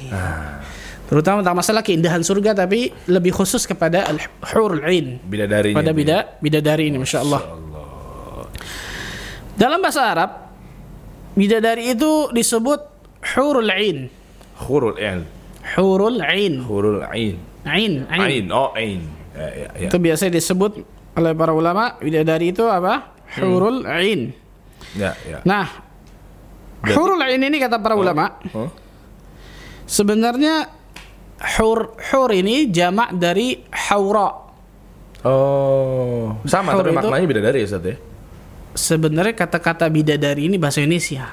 Terutama 1.07 1.39
tentang 1.39 1.55
masalah 1.55 1.81
keindahan 1.87 2.19
surga 2.19 2.51
tapi 2.51 2.91
lebih 3.07 3.31
khusus 3.31 3.63
kepada 3.63 4.11
al-hurul 4.11 4.83
ain. 4.83 5.23
Bidadarinya. 5.23 5.77
Pada 5.79 5.91
bida 5.95 6.17
bidadari 6.43 6.91
ini 6.91 6.99
Masya 6.99 7.19
Allah. 7.23 7.41
Dalam 9.57 9.79
bahasa 9.79 10.03
Arab 10.03 10.31
bidadari 11.33 11.95
itu 11.95 12.29
disebut 12.35 12.79
hurul 13.33 13.71
ain. 13.71 14.11
Hurul 14.67 14.99
ain. 14.99 15.23
Hurul 15.79 16.19
ain. 16.21 16.53
Hurul 16.61 17.01
ain. 17.07 17.35
Ain, 17.67 17.93
ain. 18.11 18.21
Ain. 18.21 18.45
Oh, 18.51 18.71
ain. 18.75 19.01
Ya, 19.35 19.47
ya, 19.53 19.67
ya. 19.75 19.87
Itu 19.91 19.97
biasa 19.99 20.27
disebut 20.31 20.83
oleh 21.17 21.31
para 21.33 21.51
ulama 21.55 21.95
bidadari 22.03 22.51
itu 22.51 22.67
apa? 22.67 23.15
Hurul 23.39 23.87
ain. 23.87 24.31
Ya, 24.95 25.15
ya. 25.23 25.39
Nah, 25.43 25.67
hurul 26.83 27.19
ain 27.23 27.41
ini 27.41 27.57
kata 27.59 27.79
para 27.79 27.95
ulama 27.95 28.39
Oh. 28.53 28.69
Sebenarnya 29.87 30.67
hur 31.57 31.95
hur 31.95 32.29
ini 32.35 32.67
jamak 32.69 33.15
dari 33.15 33.57
haura. 33.89 34.45
Oh, 35.25 36.37
sama 36.45 36.77
Hur 36.77 36.85
tapi 36.85 36.93
itu- 36.93 36.97
maknanya 37.01 37.27
bidadari 37.27 37.57
ya, 37.65 37.67
Ustaz 37.67 37.83
ya? 37.83 37.97
Sebenarnya 38.77 39.33
kata-kata 39.33 39.89
bidadari 39.89 40.45
ini 40.45 40.61
bahasa 40.61 40.85
Indonesia. 40.85 41.25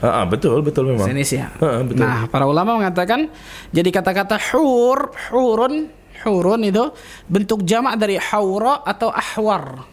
Ah, 0.00 0.22
ah, 0.22 0.24
betul, 0.24 0.64
betul 0.64 0.88
memang. 0.88 1.04
Bahasa 1.04 1.12
Indonesia. 1.12 1.44
Heeh, 1.60 1.80
betul. 1.84 2.02
Nah, 2.02 2.24
para 2.32 2.48
ulama 2.48 2.80
mengatakan 2.80 3.28
jadi 3.68 3.88
kata-kata 3.92 4.40
hur, 4.52 5.12
hurun, 5.30 5.92
hurun 6.24 6.60
itu 6.64 6.84
bentuk 7.28 7.60
jamak 7.68 8.00
dari 8.00 8.16
haura 8.16 8.80
atau 8.82 9.12
ahwar. 9.12 9.84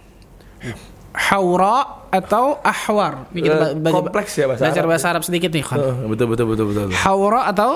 Haura 1.14 2.10
atau 2.10 2.58
ahwar. 2.60 3.30
Ini 3.30 3.40
kita 3.42 3.54
Eh, 3.54 3.60
ba- 3.60 3.74
baca- 3.78 3.96
kompleks 4.02 4.34
ya 4.34 4.46
bahasa 4.50 4.62
belajar 4.66 4.82
Arab. 4.82 4.90
bahasa 4.90 5.08
Arab 5.14 5.24
sedikit 5.24 5.50
nih, 5.54 5.62
Khan. 5.62 5.78
Heeh, 5.78 5.96
betul, 6.10 6.28
betul, 6.34 6.46
betul, 6.50 6.66
betul. 6.74 6.84
betul. 6.90 6.98
Haura 7.06 7.42
atau 7.48 7.72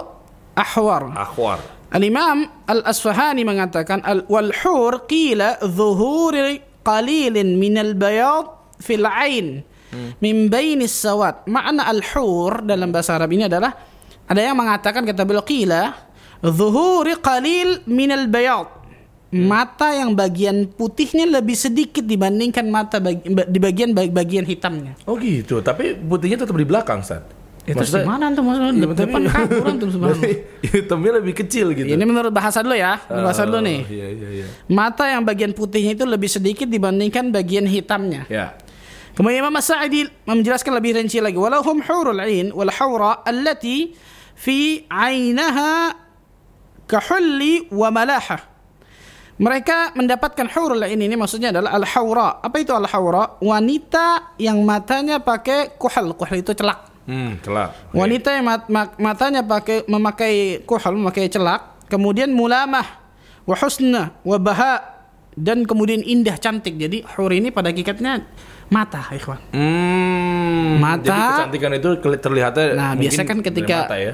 ahwar. 0.57 1.03
Akhwar. 1.13 1.59
Al-Imam 1.87 2.43
Al-Asfahani 2.67 3.45
mengatakan 3.45 4.01
al 4.03 4.25
wal 4.27 4.51
hur 4.51 5.05
qila 5.07 5.61
dhuhuri 5.63 6.59
qalilin 6.83 7.55
min 7.55 7.77
al-bayad 7.77 8.51
fil 8.81 9.05
ain 9.07 9.61
min 10.19 10.35
bainis 10.51 10.91
sawat. 10.91 11.47
Makna 11.47 11.87
al-hur 11.87 12.65
dalam 12.65 12.91
bahasa 12.91 13.15
Arab 13.15 13.31
ini 13.31 13.47
adalah 13.47 13.71
ada 14.27 14.41
yang 14.41 14.57
mengatakan 14.59 15.05
kata 15.07 15.23
beliau 15.23 15.45
qila 15.45 15.95
dhuhuri 16.43 17.17
qalil 17.23 17.85
min 17.87 18.11
al-bayad. 18.11 18.67
Mata 19.27 19.91
yang 19.91 20.15
bagian 20.15 20.71
putihnya 20.71 21.27
lebih 21.27 21.51
sedikit 21.53 21.99
dibandingkan 21.99 22.63
mata 22.63 23.03
bagi- 23.03 23.27
di 23.27 23.59
bagian 23.59 23.91
bagian 23.91 24.47
hitamnya. 24.47 24.95
Oh 25.03 25.19
gitu, 25.19 25.59
tapi 25.59 25.91
putihnya 25.93 26.47
tetap 26.47 26.55
di 26.55 26.63
belakang, 26.63 27.03
Ustaz. 27.03 27.27
Itu 27.67 27.83
gimana 27.83 28.31
antum 28.31 28.47
maksudnya 28.47 28.71
Iya, 28.71 28.95
depan 28.95 29.21
tapi- 29.27 29.27
kabur 29.27 29.59
subhanallah. 29.91 30.15
Berarti 30.15 30.31
Hitamnya 30.63 31.11
lebih 31.19 31.33
kecil 31.35 31.75
gitu. 31.75 31.83
Ini 31.83 31.99
menurut 31.99 32.31
bahasa 32.31 32.63
dulu 32.63 32.71
ya, 32.71 32.95
menurut 33.03 33.25
bahasa 33.27 33.43
dulu 33.43 33.59
nih. 33.59 33.79
Oh, 33.83 33.91
Iya, 33.91 34.07
iya, 34.07 34.27
iya. 34.31 34.45
Mata 34.71 35.03
yang 35.03 35.27
bagian 35.27 35.51
putihnya 35.51 35.91
itu 35.93 36.07
lebih 36.07 36.31
sedikit 36.31 36.63
dibandingkan 36.63 37.27
bagian 37.27 37.67
hitamnya. 37.67 38.23
Ya. 38.31 38.55
Kemudian 39.11 39.43
Imam 39.43 39.59
Sa'idi 39.59 40.07
menjelaskan 40.23 40.71
lebih 40.71 40.95
rinci 40.95 41.19
lagi. 41.19 41.35
Walahum 41.35 41.83
hurul 41.83 42.23
ain 42.23 42.55
wal 42.55 42.71
hawra 42.71 43.27
allati 43.27 43.91
fi 44.31 44.87
ainaha 44.87 45.91
kahulli 46.87 47.67
wa 47.67 47.91
malaha. 47.91 48.39
Mereka 49.37 49.93
mendapatkan 49.93 50.49
hurul 50.49 50.81
ain 50.81 50.97
ini 50.97 51.13
maksudnya 51.13 51.53
adalah 51.53 51.77
al 51.77 51.85
hawra. 51.85 52.41
Apa 52.41 52.57
itu 52.57 52.73
al 52.73 52.89
hawra? 52.89 53.37
Wanita 53.37 54.33
yang 54.41 54.65
matanya 54.65 55.21
pakai 55.21 55.77
kuhal. 55.77 56.17
Kuhal 56.17 56.41
itu 56.41 56.57
celak. 56.57 56.89
Hmm, 57.05 57.37
celak. 57.39 57.93
Wanita 57.93 58.33
yang 58.33 58.45
mat- 58.49 58.67
mat- 58.67 58.97
matanya 58.97 59.45
pakai 59.45 59.85
memakai 59.85 60.33
kuhal, 60.65 60.97
memakai 60.97 61.29
celak, 61.29 61.85
kemudian 61.85 62.33
mulamah, 62.33 62.83
wa 63.45 63.55
husna, 63.55 64.17
wa 64.25 64.35
baha 64.35 64.81
dan 65.37 65.63
kemudian 65.63 66.01
indah 66.01 66.35
cantik. 66.35 66.73
Jadi 66.73 67.05
hur 67.15 67.29
ini 67.29 67.53
pada 67.53 67.69
hakikatnya 67.69 68.25
mata, 68.67 69.05
ikhwan. 69.13 69.37
Hmm. 69.53 70.81
Mata. 70.81 71.05
Jadi 71.05 71.21
kecantikan 71.31 71.71
itu 71.77 71.89
terlihatnya 72.17 72.65
Nah, 72.73 72.91
biasa 72.97 73.21
kan 73.21 73.39
ketika- 73.39 73.85
mata 73.85 73.97
ya. 74.01 74.13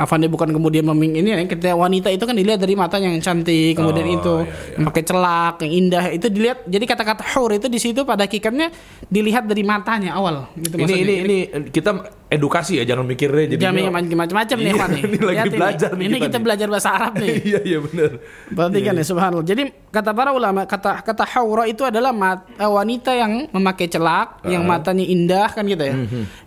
Afandi 0.00 0.32
bukan 0.32 0.48
kemudian 0.48 0.88
meming 0.88 1.20
ini 1.20 1.36
ketika 1.44 1.76
wanita 1.76 2.08
itu 2.08 2.24
kan 2.24 2.32
dilihat 2.32 2.56
dari 2.56 2.72
matanya 2.72 3.12
yang 3.12 3.20
cantik, 3.20 3.76
kemudian 3.76 4.06
Oh, 4.08 4.16
itu 4.16 4.34
iya, 4.40 4.48
iya. 4.48 4.76
memakai 4.80 5.02
celak 5.04 5.54
yang 5.60 5.72
indah 5.76 6.04
itu 6.08 6.26
dilihat. 6.32 6.58
Jadi 6.64 6.84
kata-kata 6.88 7.22
hur 7.36 7.52
itu 7.52 7.68
di 7.68 7.76
situ 7.76 8.00
pada 8.08 8.24
hakikatnya 8.24 8.72
dilihat 9.12 9.44
dari 9.44 9.60
matanya 9.60 10.16
awal. 10.16 10.48
Gitu 10.56 10.74
Ini 10.74 10.80
maksudnya. 10.80 11.04
ini 11.04 11.14
ini 11.20 11.38
kita 11.68 11.90
edukasi 12.30 12.78
ya, 12.78 12.86
jangan 12.86 13.02
mikirnya 13.04 13.50
jadi 13.50 13.60
Jangan 13.60 13.90
macam-macam 14.14 14.56
nih, 14.56 14.62
Iya, 14.62 14.72
Ikhwan 14.72 14.90
nih. 14.90 15.02
ini 15.02 15.18
lagi 15.18 15.34
Lihat 15.34 15.46
belajar 15.52 15.90
nih 15.90 16.00
Ini 16.00 16.14
kita 16.14 16.22
kita 16.22 16.30
nih. 16.32 16.44
belajar 16.46 16.66
bahasa 16.70 16.88
Arab 16.88 17.12
nih. 17.18 17.28
Iya, 17.50 17.58
iya 17.60 17.78
benar. 17.82 18.10
Perhatikan 18.48 18.92
ya 18.94 19.04
subhanallah. 19.04 19.42
Jadi 19.44 19.62
kata 19.88 20.10
para 20.10 20.30
ulama 20.30 20.60
kata 20.64 21.02
kata 21.02 21.24
haura 21.28 21.64
itu 21.66 21.82
adalah 21.82 22.14
mat- 22.14 22.46
eh, 22.52 22.64
wanita 22.64 23.10
yang 23.12 23.32
memakai 23.50 23.86
celak, 23.86 24.28
yang 24.44 24.62
matanya 24.62 25.02
indah 25.04 25.48
kan 25.48 25.64
gitu 25.64 25.82
ya. 25.82 25.94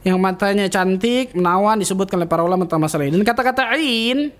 Yang 0.03 0.17
matanya 0.17 0.65
cantik, 0.67 1.35
menawan 1.35 1.75
disebutkan 1.75 2.15
oleh 2.15 2.27
para 2.27 2.41
ulama 2.41 2.63
tentang 2.63 2.81
masalah 2.81 3.03
ini. 3.03 3.13
Dan 3.13 3.25
kata-kata 3.25 3.63
ain 3.69 4.31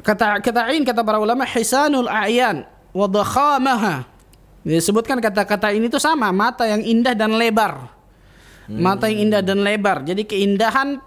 kata 0.00 0.40
kata 0.40 0.60
ain 0.70 0.82
kata 0.82 1.02
para 1.02 1.18
ulama 1.18 1.42
hisanul 1.42 2.06
a'yan 2.06 2.62
wa 2.90 3.06
dakhamaha. 3.06 4.06
Disebutkan 4.62 5.18
kata-kata 5.18 5.74
ini 5.74 5.90
itu 5.90 5.98
sama, 5.98 6.30
mata 6.30 6.62
yang 6.64 6.80
indah 6.80 7.12
dan 7.12 7.34
lebar. 7.34 7.90
Mata 8.70 9.10
yang 9.10 9.30
indah 9.30 9.42
dan 9.42 9.62
lebar. 9.62 10.06
Jadi 10.06 10.22
keindahan 10.22 11.02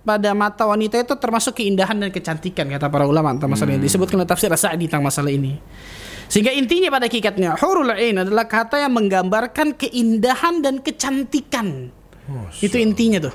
pada 0.00 0.32
mata 0.32 0.64
wanita 0.64 1.02
itu 1.02 1.14
termasuk 1.18 1.60
keindahan 1.60 1.98
dan 1.98 2.08
kecantikan 2.08 2.66
kata 2.70 2.88
para 2.88 3.04
ulama 3.04 3.34
tentang 3.36 3.52
masalah 3.52 3.76
ini. 3.76 3.84
Disebutkan 3.84 4.22
oleh 4.22 4.28
tafsir 4.28 4.48
Sa'di 4.48 4.86
tentang 4.88 5.04
masalah 5.04 5.28
ini. 5.28 5.58
Sehingga 6.30 6.54
intinya 6.54 6.94
pada 6.94 7.10
hakikatnya 7.10 7.58
hurul 7.58 7.90
ain 7.90 8.22
adalah 8.22 8.46
kata 8.46 8.78
yang 8.78 8.94
menggambarkan 8.94 9.74
keindahan 9.74 10.62
dan 10.62 10.78
kecantikan. 10.78 11.90
itu 12.62 12.78
intinya 12.78 13.18
tuh. 13.26 13.34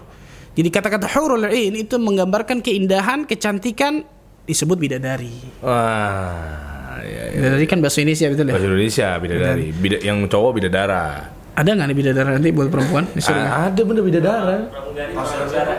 Jadi 0.55 0.71
kata-kata 0.71 1.11
hurul 1.11 1.51
ain 1.51 1.75
itu 1.75 1.99
menggambarkan 1.99 2.63
keindahan, 2.63 3.27
kecantikan 3.27 4.07
disebut 4.47 4.79
bidadari. 4.79 5.35
Wah, 5.59 7.03
iya, 7.03 7.35
iya. 7.35 7.39
Bidadari 7.43 7.65
kan 7.67 7.83
bahasa 7.83 7.99
Indonesia 7.99 8.31
betul 8.31 8.45
ya? 8.47 8.53
Bahasa 8.55 8.67
Indonesia 8.71 9.07
bidadari. 9.19 9.65
Bida, 9.75 9.97
yang 9.99 10.17
cowok 10.31 10.51
bidadara. 10.55 11.34
Ada 11.55 11.71
nggak 11.71 11.87
nih 11.87 11.95
bidadari 11.95 12.29
nanti 12.31 12.49
buat 12.51 12.67
perempuan? 12.67 13.03
Disuruh. 13.09 13.39
Ah, 13.39 13.71
ada 13.71 13.81
bener 13.81 14.03
bidadara. 14.03 14.57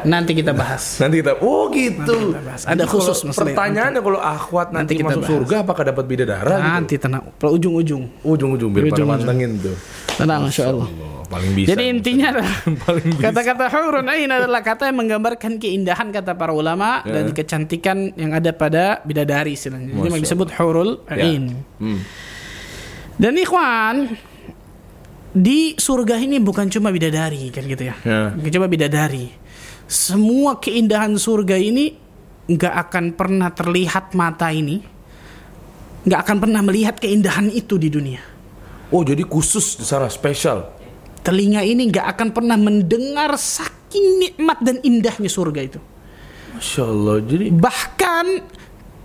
Nanti 0.03 0.33
kita 0.33 0.51
bahas. 0.51 0.97
Nanti 0.97 1.21
kita 1.21 1.37
oh 1.39 1.69
gitu. 1.69 2.33
kita 2.33 2.41
bahas. 2.41 2.63
Ada 2.65 2.85
khusus 2.85 3.19
kalau 3.21 3.37
Pertanyaannya 3.37 4.01
kalau 4.01 4.17
akhwat 4.17 4.73
nanti, 4.73 4.97
Nanti 4.97 5.05
kita 5.05 5.09
masuk 5.11 5.21
bahas. 5.21 5.33
surga 5.37 5.57
apakah 5.61 5.83
dapat 5.85 6.05
bidadara 6.07 6.55
gitu? 6.55 6.65
Nanti 6.65 6.95
tenang, 6.97 7.23
ujung-ujung. 7.37 8.03
Ujung-ujung 8.25 8.71
biar 8.73 8.83
pada 8.83 8.95
Ujung-ujung. 8.97 9.09
mantengin 9.21 9.51
tuh. 9.61 9.77
Tenang, 10.17 10.49
insya 10.49 10.65
Allah. 10.67 10.89
Allah, 10.89 11.29
paling 11.29 11.53
bisa. 11.53 11.69
Jadi 11.71 11.85
intinya 11.87 12.27
adalah 12.33 12.53
kata-kata 13.29 13.65
hurun 13.69 14.07
ain 14.09 14.31
adalah 14.33 14.61
kata 14.63 14.83
yang 14.89 14.97
menggambarkan 14.97 15.53
keindahan 15.57 16.09
kata 16.09 16.33
para 16.33 16.57
ulama 16.57 17.05
Ya. 17.05 17.21
dan 17.21 17.37
kecantikan 17.37 18.17
yang 18.17 18.33
ada 18.33 18.49
pada 18.51 19.05
bidadari 19.05 19.53
istilahnya. 19.53 19.93
Masya 19.93 20.25
disebut 20.25 20.49
hurul 20.57 21.05
Ya. 21.07 21.21
ain. 21.21 21.53
Hmm. 21.77 22.01
Dan 23.17 23.37
ikhwan 23.37 24.17
di 25.37 25.77
surga 25.77 26.17
ini 26.17 26.41
bukan 26.41 26.73
cuma 26.73 26.89
bidadari 26.89 27.53
kan 27.53 27.69
gitu 27.69 27.85
ya. 27.85 27.95
Bukan 28.33 28.51
cuma 28.57 28.67
bidadari. 28.73 29.29
Semua 29.85 30.57
keindahan 30.57 31.13
surga 31.21 31.61
ini 31.61 31.93
nggak 32.49 32.75
akan 32.89 33.05
pernah 33.13 33.53
terlihat 33.53 34.17
mata 34.17 34.49
ini, 34.49 34.81
nggak 36.09 36.21
akan 36.25 36.37
pernah 36.41 36.61
melihat 36.65 36.97
keindahan 36.97 37.53
itu 37.53 37.77
di 37.77 37.93
dunia. 37.93 38.23
Oh, 38.89 39.05
jadi 39.05 39.23
khusus 39.29 39.77
di 39.77 39.85
sana 39.85 40.09
spesial. 40.09 40.73
Telinga 41.21 41.61
ini 41.67 41.91
nggak 41.91 42.07
akan 42.17 42.29
pernah 42.31 42.55
mendengar 42.55 43.35
saking 43.37 44.23
nikmat 44.23 44.59
dan 44.63 44.79
indahnya 44.87 45.29
surga 45.29 45.61
itu. 45.61 45.79
Masya 46.55 46.83
Allah. 46.87 47.17
Jadi 47.21 47.45
Bahkan 47.53 48.27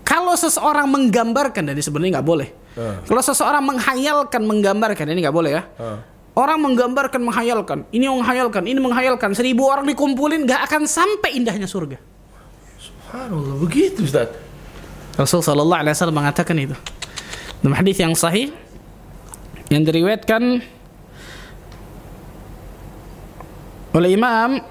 kalau 0.06 0.38
seseorang 0.38 0.88
menggambarkan, 0.92 1.72
dan 1.72 1.74
ini 1.74 1.84
sebenarnya 1.84 2.22
nggak 2.22 2.30
boleh. 2.30 2.50
Ah. 2.78 3.02
Kalau 3.04 3.22
seseorang 3.26 3.64
menghayalkan, 3.64 4.42
menggambarkan, 4.46 5.06
ini 5.12 5.20
nggak 5.24 5.36
boleh 5.36 5.52
ya. 5.56 5.64
Ah. 5.82 6.00
Orang 6.32 6.64
menggambarkan, 6.64 7.20
menghayalkan, 7.20 7.84
ini 7.92 8.08
menghayalkan, 8.08 8.64
ini 8.64 8.80
menghayalkan. 8.80 9.36
Seribu 9.36 9.68
orang 9.68 9.84
dikumpulin, 9.84 10.48
nggak 10.48 10.64
akan 10.72 10.88
sampai 10.88 11.36
indahnya 11.36 11.68
surga. 11.68 12.00
Subhanallah 12.80 13.60
begitu 13.60 14.08
Ustaz. 14.08 14.32
Rasul 15.20 15.44
Shallallahu 15.44 15.82
Alaihi 15.84 15.92
Wasallam 15.92 16.18
mengatakan 16.24 16.56
itu 16.56 16.76
dalam 17.60 17.76
hadis 17.76 18.00
yang 18.00 18.16
sahih 18.16 18.56
yang 19.68 19.84
diriwayatkan 19.84 20.64
oleh 23.92 24.10
Imam 24.16 24.64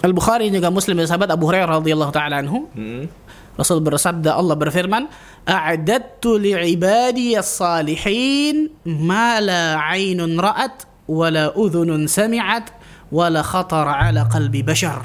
Al 0.00 0.12
Bukhari 0.14 0.48
juga 0.48 0.70
Muslim 0.70 0.96
dan 1.02 1.10
sahabat 1.10 1.28
Abu 1.34 1.50
Hurairah 1.50 1.82
radhiyallahu 1.82 2.12
taala 2.14 2.40
anhu 2.40 2.70
Hmm. 2.72 3.10
Rasul 3.58 3.82
bersabda 3.84 4.38
Allah 4.40 4.56
berfirman 4.56 5.10
a'adattu 5.44 6.38
li'ibadi 6.40 7.36
as-salihin 7.36 8.72
ma 8.86 9.36
la 9.42 9.76
'ainun 9.90 10.38
ra'at 10.38 10.86
wa 11.10 11.26
la 11.26 11.50
udhunun 11.50 12.06
sami'at 12.06 12.70
wa 13.10 13.26
la 13.26 13.42
khatara 13.42 14.06
'ala 14.06 14.30
qalbi 14.30 14.62
bashar 14.62 15.02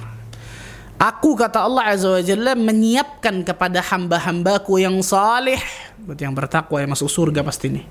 Aku 0.95 1.35
kata 1.35 1.67
Allah 1.67 1.91
Azza 1.91 2.07
wa 2.07 2.23
Jalla 2.23 2.55
menyiapkan 2.55 3.43
kepada 3.43 3.83
hamba-hambaku 3.83 4.79
yang 4.79 5.03
salih 5.03 5.59
berarti 5.99 6.23
yang 6.23 6.31
bertakwa 6.31 6.77
yang 6.79 6.95
masuk 6.95 7.11
surga 7.11 7.43
pasti 7.43 7.67
nih. 7.67 7.85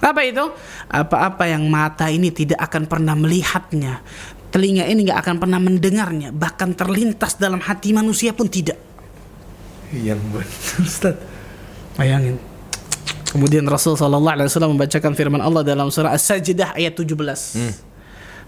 Apa 0.00 0.24
itu? 0.24 0.44
Apa-apa 0.88 1.48
yang 1.48 1.68
mata 1.68 2.08
ini 2.08 2.32
tidak 2.32 2.60
akan 2.64 2.88
pernah 2.88 3.12
melihatnya, 3.12 4.00
telinga 4.52 4.88
ini 4.88 5.08
nggak 5.08 5.20
akan 5.20 5.36
pernah 5.36 5.60
mendengarnya, 5.60 6.32
bahkan 6.32 6.72
terlintas 6.72 7.36
dalam 7.36 7.60
hati 7.60 7.92
manusia 7.92 8.32
pun 8.32 8.48
tidak. 8.48 8.80
Yang 9.92 10.20
benar 10.32 10.48
Ustaz. 10.80 11.16
Bayangin. 11.96 12.36
Kemudian 13.31 13.63
Rasul 13.63 13.95
sallallahu 13.95 14.35
alaihi 14.35 14.47
wasallam 14.51 14.75
membacakan 14.75 15.15
firman 15.15 15.39
Allah 15.39 15.63
dalam 15.63 15.87
surah 15.87 16.11
As-Sajdah 16.11 16.75
ayat 16.75 16.99
17. 16.99 17.91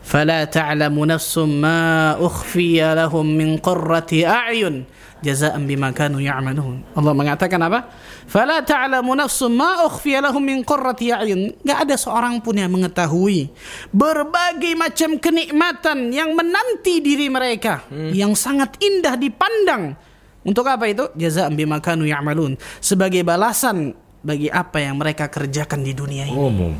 فلا 0.04 0.44
تعلم 0.52 0.92
نفس 0.92 1.38
ما 1.48 2.20
أخفي 2.20 2.84
لهم 2.84 3.24
من 3.24 3.56
قرة 3.64 4.12
أعين 4.12 4.84
جزاء 5.24 5.56
بما 5.56 5.96
كانوا 5.96 6.20
يعملون 6.20 7.00
Allah 7.00 7.14
mengatakan 7.16 7.56
apa? 7.64 7.88
فلا 8.28 8.60
تعلم 8.68 9.08
نفس 9.08 9.48
ما 9.48 9.88
أخفي 9.88 10.20
لهم 10.20 10.44
من 10.44 10.60
قرة 10.68 11.00
أعين 11.00 11.64
Gak 11.64 11.88
ada 11.88 11.96
seorang 11.96 12.44
pun 12.44 12.52
yang 12.60 12.76
mengetahui 12.76 13.48
berbagai 13.96 14.76
macam 14.76 15.16
kenikmatan 15.16 16.12
yang 16.12 16.36
menanti 16.36 17.00
diri 17.00 17.32
mereka 17.32 17.88
yang 18.12 18.36
sangat 18.36 18.76
indah 18.84 19.16
dipandang 19.16 19.96
untuk 20.44 20.68
apa 20.68 20.84
itu? 20.92 21.08
Jazaan 21.16 21.56
bima 21.56 21.80
kanu 21.80 22.04
ya'malun. 22.04 22.60
Sebagai 22.84 23.24
balasan 23.24 23.96
bagi 24.29 24.53
apa 24.53 24.85
yang 24.85 25.01
mereka 25.01 25.33
kerjakan 25.33 25.81
di 25.81 25.97
dunia 25.97 26.29
ini. 26.29 26.37
Umum. 26.37 26.73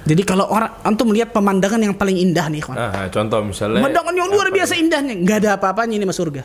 Jadi 0.00 0.22
kalau 0.24 0.48
orang 0.48 0.80
antum 0.82 1.12
melihat 1.12 1.30
pemandangan 1.30 1.76
yang 1.76 1.94
paling 1.94 2.16
indah 2.16 2.48
nih, 2.48 2.64
kawan. 2.64 2.80
Nah, 2.80 3.06
contoh 3.12 3.44
misalnya 3.44 3.84
Pemandangan 3.84 4.14
yang 4.16 4.28
luar 4.32 4.48
biasa 4.48 4.74
indahnya, 4.80 5.14
nggak 5.14 5.36
ada 5.44 5.50
apa-apanya 5.60 6.00
ini 6.00 6.08
mas 6.08 6.16
surga. 6.16 6.42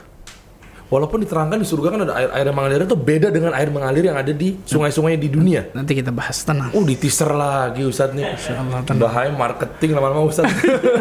Walaupun 0.85 1.17
diterangkan 1.25 1.57
di 1.57 1.65
surga 1.65 1.87
kan 1.97 1.99
ada 2.05 2.13
air 2.13 2.29
air 2.29 2.45
yang 2.45 2.57
mengalir 2.57 2.85
itu 2.85 2.93
beda 2.93 3.27
dengan 3.33 3.57
air 3.57 3.73
mengalir 3.73 4.05
yang 4.05 4.17
ada 4.21 4.29
di 4.29 4.53
sungai-sungai 4.69 5.17
di 5.17 5.33
dunia. 5.33 5.73
Nanti 5.73 5.97
kita 5.97 6.13
bahas 6.13 6.45
tenang. 6.45 6.69
Oh, 6.77 6.85
di 6.85 6.93
teaser 6.93 7.33
lagi 7.33 7.81
Ustaz 7.81 8.13
nih. 8.13 8.37
Allah, 8.53 8.85
tenang. 8.85 9.01
Bahaya 9.01 9.33
marketing 9.33 9.97
lama-lama 9.97 10.29
Ustaz. 10.29 10.45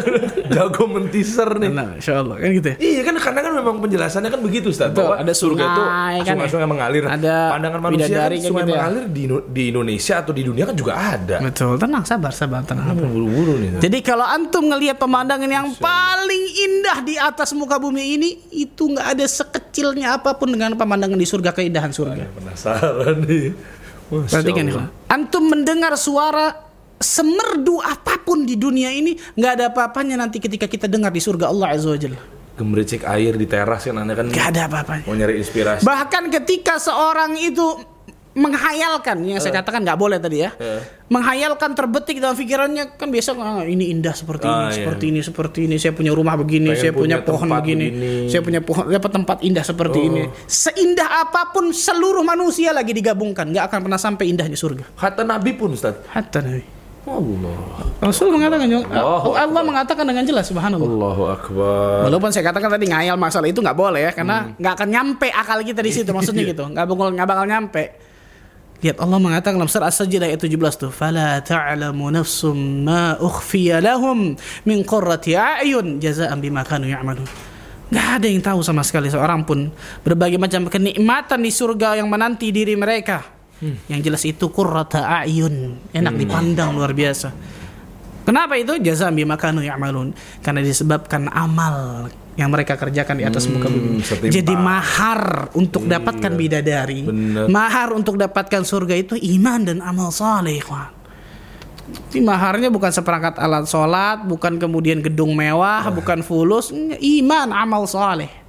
Jago 0.55 0.89
men-teaser 0.89 1.49
nih. 1.61 1.69
Tenang, 1.69 1.89
insya 2.01 2.13
Allah 2.25 2.35
kan 2.41 2.49
gitu 2.49 2.67
ya. 2.73 2.75
Iya 2.81 3.01
kan 3.05 3.15
karena 3.21 3.39
kan 3.45 3.51
memang 3.61 3.75
penjelasannya 3.77 4.29
kan 4.33 4.41
begitu 4.41 4.67
Ustaz. 4.73 4.89
Betul, 4.89 5.05
Bahwa 5.05 5.15
ada 5.21 5.33
surga 5.37 5.63
itu 5.63 5.81
sungai 5.85 6.15
kan 6.17 6.25
ya. 6.25 6.31
sungai-sungai 6.33 6.67
mengalir. 6.69 7.03
Ada 7.05 7.35
pandangan 7.53 7.79
manusia 7.85 8.05
kan 8.09 8.29
kan 8.33 8.41
sungai 8.41 8.63
gitu 8.65 8.71
ya. 8.73 8.77
mengalir 8.81 9.03
di, 9.13 9.23
di 9.53 9.63
Indonesia 9.69 10.13
atau 10.17 10.33
di 10.33 10.41
dunia 10.41 10.63
kan 10.65 10.75
juga 10.75 10.93
ada. 10.97 11.37
Betul, 11.45 11.77
tenang, 11.77 12.03
sabar, 12.09 12.33
sabar, 12.33 12.61
tenang. 12.65 12.89
Buru-buru 12.97 13.61
nih. 13.61 13.69
Jadi 13.85 13.97
kalau 14.01 14.25
antum 14.25 14.65
ngelihat 14.65 14.97
pemandangan 14.97 15.45
yang 15.49 15.69
paling 15.77 16.43
indah 16.65 16.97
di 17.05 17.15
atas 17.21 17.53
muka 17.53 17.77
bumi 17.77 18.17
ini, 18.17 18.29
itu 18.49 18.89
nggak 18.89 19.13
ada 19.13 19.25
sekecilnya 19.75 20.15
apa 20.15 20.39
pun 20.39 20.55
dengan 20.55 20.71
pemandangan 20.79 21.19
di 21.19 21.27
surga 21.27 21.51
keindahan 21.51 21.91
surga. 21.91 22.31
Penasaran 22.31 23.27
nih. 23.27 23.51
Perhatikan 24.07 24.63
nih, 24.63 24.73
kawan. 24.79 24.87
antum 25.11 25.43
mendengar 25.51 25.91
suara 25.99 26.63
semerdu 26.95 27.83
apa 27.83 28.23
pun 28.23 28.47
di 28.47 28.55
dunia 28.55 28.87
ini, 28.87 29.19
nggak 29.35 29.51
ada 29.59 29.65
apa-apanya 29.73 30.15
nanti 30.15 30.39
ketika 30.39 30.63
kita 30.63 30.87
dengar 30.87 31.11
di 31.11 31.19
surga 31.19 31.51
Allah 31.51 31.75
Azza 31.75 31.91
wa 31.91 31.99
Jalla. 31.99 32.21
Gemericik 32.55 33.03
air 33.03 33.35
di 33.35 33.43
teras 33.51 33.83
kan 33.83 33.99
anda 33.99 34.15
kan 34.15 34.31
Nggak 34.31 34.47
ada 34.55 34.61
apa-apanya. 34.71 35.03
mau 35.03 35.11
nyari 35.11 35.35
inspirasi. 35.43 35.83
Bahkan 35.83 36.23
ketika 36.31 36.79
seorang 36.79 37.35
itu 37.35 37.75
menghayalkan 38.35 39.23
yang 39.23 39.39
saya 39.39 39.55
katakan 39.55 39.79
nggak 39.81 39.95
boleh 39.95 40.17
tadi 40.17 40.43
ya 40.43 40.51
Eh. 40.53 40.83
menghayalkan 41.07 41.71
terbetik 41.71 42.19
dalam 42.19 42.35
pikirannya 42.35 42.93
kan 42.93 43.07
biasa 43.07 43.31
"Ah, 43.33 43.63
ini 43.63 43.89
indah 43.89 44.11
seperti 44.11 44.43
ini 44.43 44.51
Ah, 44.53 44.67
iya. 44.67 44.75
seperti 44.77 45.03
ini 45.07 45.19
seperti 45.21 45.59
ini 45.63 45.75
saya 45.77 45.91
punya 45.91 46.11
rumah 46.11 46.35
begini 46.35 46.69
Pengen 46.69 46.81
saya 46.81 46.91
punya, 46.91 47.17
punya 47.17 47.17
pohon 47.25 47.47
begini, 47.49 47.87
begini. 47.87 48.27
saya 48.27 48.41
punya 48.41 48.59
pohon 48.59 48.83
dapat 48.85 49.11
tempat 49.13 49.37
indah 49.39 49.63
seperti 49.63 49.97
Oh. 49.97 50.07
ini 50.09 50.21
seindah 50.45 51.09
apa 51.21 51.49
pun 51.49 51.71
seluruh 51.71 52.21
manusia 52.21 52.69
lagi 52.69 52.91
digabungkan 52.91 53.47
nggak 53.47 53.65
akan 53.65 53.79
pernah 53.81 53.97
sampai 53.97 54.27
indahnya 54.27 54.55
surga 54.55 54.83
Kata 54.93 55.23
Nabi 55.23 55.51
pun 55.51 55.71
Ustaz. 55.71 55.95
hatta 56.05 56.39
nabi 56.39 56.75
Allah. 57.05 57.85
Rasul 58.01 58.33
mengatakan 58.33 58.65
Allahu 58.65 59.37
Allah 59.37 59.61
mengatakan 59.61 60.03
dengan 60.03 60.25
jelas 60.25 60.49
subhanallah 60.49 60.89
Allahu 60.89 61.23
Akbar. 61.29 62.01
Walaupun 62.03 62.33
saya 62.33 62.43
katakan 62.43 62.67
tadi 62.67 62.89
ngayal 62.89 63.13
masalah 63.15 63.45
itu 63.45 63.61
nggak 63.61 63.77
boleh 63.77 64.01
ya 64.01 64.11
karena 64.11 64.43
Hmm. 64.43 64.57
nggak 64.57 64.73
akan 64.73 64.87
nyampe 64.89 65.27
akal 65.29 65.61
kita 65.61 65.79
di 65.79 65.91
situ 65.93 66.09
maksudnya 66.09 66.43
gitu 66.51 66.65
nggak 66.65 66.83
bakal 66.83 67.13
nggak 67.13 67.29
bakal 67.29 67.45
nyampe. 67.45 67.83
Lihat 68.83 68.99
Allah 68.99 69.19
mengatakan 69.21 69.55
dalam 69.55 69.71
surah 69.71 69.87
As-Sajdah 69.87 70.27
ayat 70.27 70.41
17 70.43 70.75
tuh, 70.75 70.91
"Fala 70.91 71.39
ta'lamu 71.39 72.11
nafsum 72.11 72.83
ma 72.83 73.15
ukhfiya 73.15 73.79
lahum 73.79 74.35
min 74.67 74.77
qurrati 74.83 75.33
a'yun 75.33 76.03
jazaa'an 76.03 76.43
bima 76.43 76.67
kanu 76.67 76.91
ya'malun." 76.91 77.25
Gak 77.93 78.07
ada 78.19 78.27
yang 78.27 78.41
tahu 78.41 78.65
sama 78.65 78.81
sekali 78.81 79.07
seorang 79.07 79.45
pun 79.45 79.71
berbagai 80.01 80.41
macam 80.41 80.67
kenikmatan 80.67 81.39
di 81.39 81.51
surga 81.53 82.01
yang 82.01 82.09
menanti 82.11 82.49
diri 82.51 82.75
mereka. 82.75 83.23
Yang 83.87 84.01
jelas 84.03 84.23
itu 84.27 84.45
qurrata 84.51 85.07
a'yun, 85.23 85.79
enak 85.95 86.13
dipandang 86.19 86.75
luar 86.75 86.91
biasa. 86.91 87.31
Kenapa 88.25 88.57
itu? 88.57 88.75
Jazaa 88.81 89.13
bima 89.13 89.39
kanu 89.39 89.63
ya'malun. 89.63 90.11
Karena 90.43 90.59
disebabkan 90.59 91.29
amal 91.31 92.09
yang 92.35 92.51
mereka 92.51 92.75
kerjakan 92.75 93.15
di 93.15 93.23
atas 93.23 93.47
muka 93.47 93.71
bumi. 93.71 94.03
setimpal. 94.03 94.31
Jadi 94.31 94.53
mahar 94.59 95.49
untuk 95.55 95.87
dapatkan 95.87 96.31
bidadari, 96.35 97.07
Bener. 97.07 97.47
mahar 97.47 97.95
untuk 97.95 98.19
dapatkan 98.19 98.67
surga 98.67 98.95
itu 98.99 99.15
iman 99.15 99.63
dan 99.63 99.77
amal 99.79 100.11
saleh, 100.11 100.59
kawan. 100.59 100.91
Jadi 101.85 102.19
maharnya 102.19 102.73
bukan 102.73 102.91
seperangkat 102.91 103.37
alat 103.39 103.69
sholat, 103.69 104.25
bukan 104.25 104.57
kemudian 104.57 104.99
gedung 104.99 105.37
mewah, 105.37 105.85
bukan 105.93 106.25
fulus, 106.25 106.73
iman, 106.99 107.47
amal 107.53 107.85
saleh. 107.85 108.45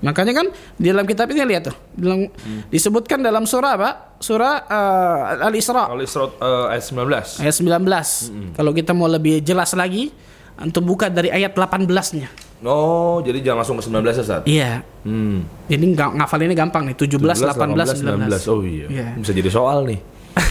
Makanya 0.00 0.32
kan 0.32 0.46
di 0.80 0.88
dalam 0.88 1.04
kitab 1.04 1.28
ini 1.28 1.44
lihat 1.44 1.68
tuh, 1.68 1.76
dalam, 1.92 2.24
disebutkan 2.72 3.20
dalam 3.20 3.44
surah 3.44 3.72
apa? 3.76 3.90
Surah 4.16 4.64
eh, 4.64 5.44
Al-Isra 5.44 5.92
Kalau 5.92 6.00
Isra 6.00 6.24
eh, 6.40 6.72
ayat 6.72 6.84
19. 6.88 7.44
ayat 7.44 7.54
19. 7.60 8.56
Kalau 8.56 8.72
kita 8.72 8.96
mau 8.96 9.12
lebih 9.12 9.44
jelas 9.44 9.76
lagi, 9.76 10.08
antum 10.56 10.88
buka 10.88 11.12
dari 11.12 11.28
ayat 11.28 11.52
18-nya. 11.52 12.49
Oh, 12.60 13.24
jadi 13.24 13.40
jangan 13.40 13.64
langsung 13.64 13.76
ke 13.76 13.84
19 13.88 14.04
ya, 14.04 14.22
Ustaz? 14.22 14.42
Iya. 14.44 14.72
Hmm. 15.02 15.48
Jadi 15.64 15.84
nggak 15.96 16.08
ngafalinnya 16.20 16.56
gampang 16.56 16.84
nih, 16.84 16.96
17, 16.96 17.40
18, 17.40 18.04
19. 18.04 18.52
Oh 18.52 18.60
iya. 18.60 18.86
Iya. 18.86 19.06
Bisa 19.16 19.32
jadi 19.32 19.48
soal 19.48 19.88
nih. 19.88 20.00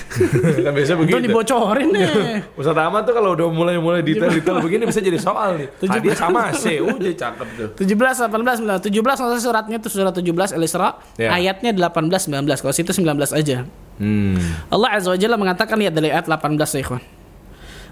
kan 0.66 0.74
biasa 0.74 0.92
Itu 0.92 1.00
begitu. 1.00 1.22
dibocorin 1.22 1.88
nih. 1.94 2.10
Ustaz 2.60 2.74
Ahmad 2.76 3.06
tuh 3.06 3.14
kalau 3.14 3.38
udah 3.38 3.46
mulai-mulai 3.48 4.02
detail-detail 4.02 4.58
begini 4.60 4.90
bisa 4.90 5.00
jadi 5.00 5.22
soal 5.22 5.62
nih. 5.62 5.68
Hadiah 5.86 6.18
sama 6.18 6.50
C. 6.52 6.82
Udah 6.82 7.14
cakep 7.14 7.48
tuh. 7.56 7.70
17, 7.78 8.26
18, 8.26 8.66
19. 8.66 8.90
17 8.90 8.90
maksudnya 9.06 9.40
suratnya 9.40 9.76
itu 9.78 9.88
surat 9.88 10.12
17 10.12 10.58
Al-Isra, 10.58 10.98
Ya. 11.16 11.30
ayatnya 11.32 11.72
18, 11.72 12.26
19. 12.26 12.60
Kalau 12.60 12.74
situ 12.74 12.90
19 12.92 13.32
aja. 13.32 13.70
Hmm. 14.02 14.36
Allah 14.68 14.98
Azza 14.98 15.14
wa 15.14 15.18
Jalla 15.20 15.38
mengatakan 15.38 15.78
lihat 15.78 15.94
dari 15.94 16.10
ayat 16.10 16.26
18 16.26 16.58
ya 16.58 16.82
ikhwan. 16.82 17.02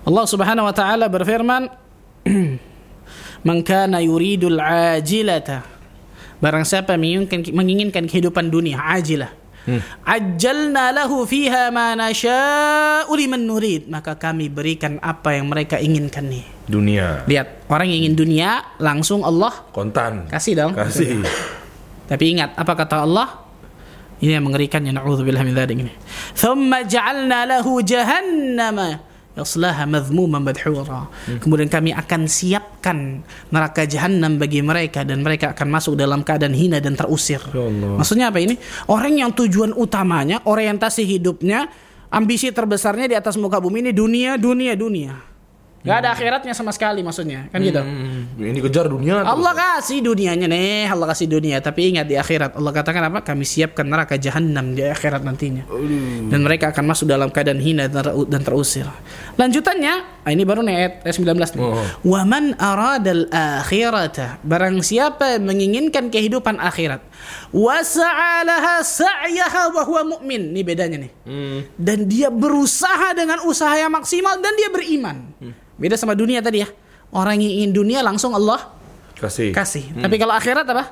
Allah 0.04 0.24
Subhanahu 0.26 0.66
wa 0.66 0.74
taala 0.74 1.06
berfirman, 1.08 1.70
"Man 3.48 3.64
kana 3.64 4.04
yuridul 4.04 4.60
ajilata" 4.60 5.78
Barang 6.38 6.62
siapa 6.62 6.94
menginginkan, 7.02 7.42
menginginkan 7.50 8.04
kehidupan 8.06 8.54
dunia 8.54 8.78
ajilah. 8.78 9.34
Hmm. 9.68 9.84
Ajjalna 10.06 10.96
lahu 10.96 11.28
fiha 11.28 11.74
ma 11.74 11.98
nasha'u 11.98 13.10
liman 13.12 13.44
nurid. 13.44 13.90
Maka 13.90 14.16
kami 14.16 14.48
berikan 14.48 15.02
apa 15.02 15.36
yang 15.36 15.50
mereka 15.50 15.82
inginkan 15.82 16.30
nih. 16.30 16.46
Dunia. 16.70 17.26
Lihat, 17.26 17.68
orang 17.68 17.90
yang 17.92 18.06
ingin 18.06 18.16
dunia 18.16 18.50
langsung 18.80 19.26
Allah 19.26 19.52
Kontan. 19.74 20.30
kasih 20.30 20.54
dong. 20.56 20.72
Kasih. 20.78 21.26
Tapi 22.08 22.38
ingat 22.38 22.56
apa 22.56 22.74
kata 22.78 23.04
Allah? 23.04 23.44
Ini 24.18 24.40
yang 24.40 24.46
mengerikan 24.50 24.82
ya 24.82 24.94
na'udzubillah 24.96 25.44
min 25.46 25.54
dzalik 25.54 25.78
ini. 25.78 25.94
Thumma 26.38 26.86
ja'alna 26.86 27.46
lahu 27.46 27.84
jahannama 27.84 29.07
yaslaha 29.38 29.86
madhmuman 29.86 30.42
madhura. 30.42 31.06
Kemudian 31.40 31.70
kami 31.70 31.94
akan 31.94 32.26
siapkan 32.26 33.22
neraka 33.54 33.86
jahanam 33.86 34.42
bagi 34.42 34.66
mereka 34.66 35.06
dan 35.06 35.22
mereka 35.22 35.54
akan 35.54 35.68
masuk 35.70 35.94
dalam 35.94 36.26
keadaan 36.26 36.58
hina 36.58 36.82
dan 36.82 36.98
terusir. 36.98 37.40
Allah. 37.54 38.02
Maksudnya 38.02 38.34
apa 38.34 38.42
ini? 38.42 38.58
Orang 38.90 39.14
yang 39.14 39.30
tujuan 39.38 39.78
utamanya, 39.78 40.42
orientasi 40.42 41.06
hidupnya, 41.06 41.70
ambisi 42.10 42.50
terbesarnya 42.50 43.06
di 43.06 43.16
atas 43.16 43.38
muka 43.38 43.62
bumi 43.62 43.86
ini 43.86 43.92
dunia, 43.94 44.40
dunia, 44.40 44.74
dunia. 44.74 45.27
Gak 45.88 45.98
ada 46.04 46.10
akhiratnya 46.12 46.52
sama 46.52 46.76
sekali 46.76 47.00
maksudnya, 47.00 47.48
kan 47.48 47.64
gitu. 47.64 47.80
Hmm, 47.80 48.28
ini 48.38 48.60
kejar 48.60 48.92
dunia. 48.92 49.24
terus. 49.24 49.32
Allah 49.32 49.54
kasih 49.56 50.04
dunianya 50.04 50.46
nih, 50.46 50.92
Allah 50.92 51.08
kasih 51.16 51.28
dunia. 51.32 51.58
Tapi 51.64 51.96
ingat 51.96 52.06
di 52.06 52.20
akhirat 52.20 52.60
Allah 52.60 52.72
katakan 52.76 53.08
apa? 53.08 53.24
Kami 53.24 53.48
siapkan 53.48 53.88
neraka 53.88 54.20
jahanam 54.20 54.76
di 54.76 54.84
akhirat 54.84 55.24
nantinya. 55.24 55.64
Dan 56.28 56.44
mereka 56.44 56.76
akan 56.76 56.84
masuk 56.84 57.08
dalam 57.08 57.32
keadaan 57.32 57.64
hina 57.64 57.88
dan 57.88 58.04
ter- 58.04 58.28
dan 58.28 58.42
terusir. 58.44 58.84
Lanjutannya, 59.40 59.94
ah, 60.26 60.32
ini 60.34 60.44
baru 60.44 60.60
nih 60.60 60.76
ayat 60.76 60.94
ayat 61.08 61.16
19 61.16 61.56
nih. 61.56 61.62
Oh. 61.64 61.80
Wa 62.04 62.22
man 62.28 62.52
aradal 62.60 63.32
akhirata. 63.32 64.42
Barang 64.44 64.84
siapa 64.84 65.40
menginginkan 65.40 66.12
kehidupan 66.12 66.60
akhirat. 66.60 67.00
Wa 67.54 67.80
sa'alaha 67.80 68.84
sa'yaha 68.84 69.72
wa 69.72 69.82
huwa 69.88 70.02
mu'min. 70.18 70.52
Ini 70.52 70.62
bedanya 70.66 70.98
nih. 71.00 71.12
Hmm. 71.24 71.60
Dan 71.78 72.10
dia 72.10 72.28
berusaha 72.28 73.14
dengan 73.14 73.40
usaha 73.46 73.72
yang 73.72 73.94
maksimal 73.94 74.42
dan 74.42 74.54
dia 74.58 74.68
beriman. 74.68 75.18
Beda 75.78 75.96
sama 75.96 76.14
dunia 76.14 76.42
tadi 76.42 76.62
ya. 76.62 76.70
Orang 77.10 77.40
yang 77.40 77.54
ingin 77.64 77.72
dunia 77.72 78.00
langsung 78.04 78.36
Allah 78.36 78.68
Kasih. 79.16 79.50
kasih. 79.56 79.86
Tapi 79.98 80.16
kalau 80.20 80.34
akhirat 80.36 80.68
apa? 80.68 80.86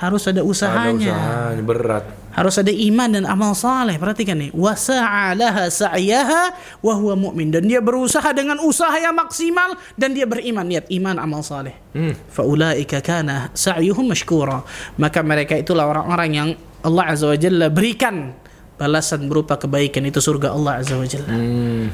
Harus 0.00 0.24
ada 0.24 0.40
Ada 0.40 0.48
usahanya. 0.48 1.12
usahanya 1.12 1.62
berat. 1.64 2.04
Harus 2.32 2.56
ada 2.56 2.72
iman 2.72 3.08
dan 3.10 3.24
amal 3.28 3.52
saleh. 3.52 4.00
Perhatikan 4.00 4.32
nih. 4.38 4.48
Wa 4.56 4.72
sa'alaha 4.72 5.68
sa'yaha 5.68 6.42
wa 6.80 6.94
huwa 6.96 7.28
mu'min. 7.28 7.52
Dan 7.52 7.68
dia 7.68 7.84
berusaha 7.84 8.24
dengan 8.32 8.56
usaha 8.64 8.96
yang 8.96 9.12
maksimal 9.12 9.76
dan 10.00 10.16
dia 10.16 10.24
beriman. 10.24 10.64
Lihat 10.64 10.88
iman 10.88 11.20
amal 11.20 11.44
saleh. 11.44 11.76
Hmm. 11.92 12.16
Faulaika 12.32 13.04
kana 13.04 13.52
sa'yuhum 13.52 14.08
mashkura. 14.08 14.64
Maka 14.96 15.20
mereka 15.20 15.52
itulah 15.60 15.84
orang-orang 15.84 16.30
yang 16.32 16.48
Allah 16.80 17.12
Azza 17.12 17.28
wa 17.28 17.36
Jalla 17.36 17.68
berikan 17.68 18.32
balasan 18.80 19.28
berupa 19.28 19.60
kebaikan 19.60 20.08
itu 20.08 20.16
surga 20.24 20.56
Allah 20.56 20.80
Azza 20.80 20.96
wa 20.96 21.04
Jalla. 21.04 21.28
Hmm. 21.28 21.86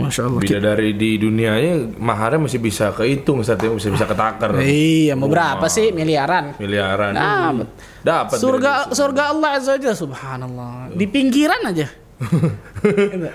Masya 0.00 0.22
Allah. 0.26 0.40
Bidadari 0.40 0.90
di 0.96 1.10
dunianya 1.20 1.72
maharnya 2.00 2.40
masih 2.48 2.60
bisa 2.60 2.90
kehitung, 2.96 3.44
saat 3.44 3.60
ini 3.60 3.76
masih 3.76 3.92
bisa 3.92 4.06
ketakar. 4.08 4.56
Iya, 4.60 5.14
mau 5.14 5.28
berapa 5.28 5.66
sih 5.68 5.92
miliaran? 5.92 6.56
Miliaran. 6.56 7.12
Dapat. 7.12 7.68
Dapat. 8.00 8.36
Surga 8.40 8.72
surga 8.90 9.22
Allah 9.36 9.50
Azza 9.60 9.76
subhanallah. 9.92 10.96
Di 10.96 11.04
pinggiran 11.04 11.60
aja. 11.68 12.09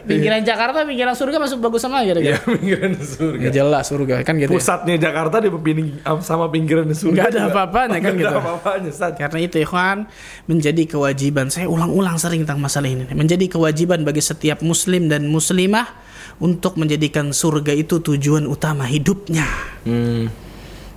Pinggiran 0.06 0.42
Jakarta, 0.46 0.86
pinggiran 0.86 1.18
surga 1.18 1.38
masuk 1.42 1.58
bagus 1.58 1.82
sama 1.82 2.06
aja 2.06 2.14
Ya, 2.22 2.38
pinggiran 2.38 2.94
surga. 2.96 3.42
Ya 3.42 3.52
jelas 3.52 3.86
surga 3.90 4.16
kan 4.22 4.38
gitu. 4.38 4.54
ya. 4.54 4.58
Pusatnya 4.58 4.96
Jakarta 5.02 5.42
di 5.42 5.50
ping- 5.50 5.98
sama 6.22 6.46
pinggiran 6.54 6.86
surga. 6.94 7.14
Nggak 7.14 7.28
ada 7.28 7.40
juga. 7.42 7.52
apa-apanya 7.52 7.98
kan 8.00 8.14
gitu. 8.14 8.30
ada 8.30 8.40
apa-apanya. 8.40 8.90
Karena 9.18 9.40
itu 9.42 9.58
ikhwan 9.58 9.98
menjadi 10.46 10.84
kewajiban 10.86 11.50
saya 11.50 11.66
ulang-ulang 11.66 12.22
sering 12.22 12.46
tentang 12.46 12.62
masalah 12.62 12.88
ini 12.88 13.10
menjadi 13.12 13.46
kewajiban 13.50 14.06
bagi 14.06 14.22
setiap 14.22 14.62
muslim 14.62 15.10
dan 15.10 15.26
muslimah 15.28 15.90
untuk 16.38 16.78
menjadikan 16.78 17.32
surga 17.32 17.74
itu 17.74 18.00
tujuan 18.04 18.46
utama 18.46 18.86
hidupnya. 18.86 19.46
Hmm. 19.88 20.30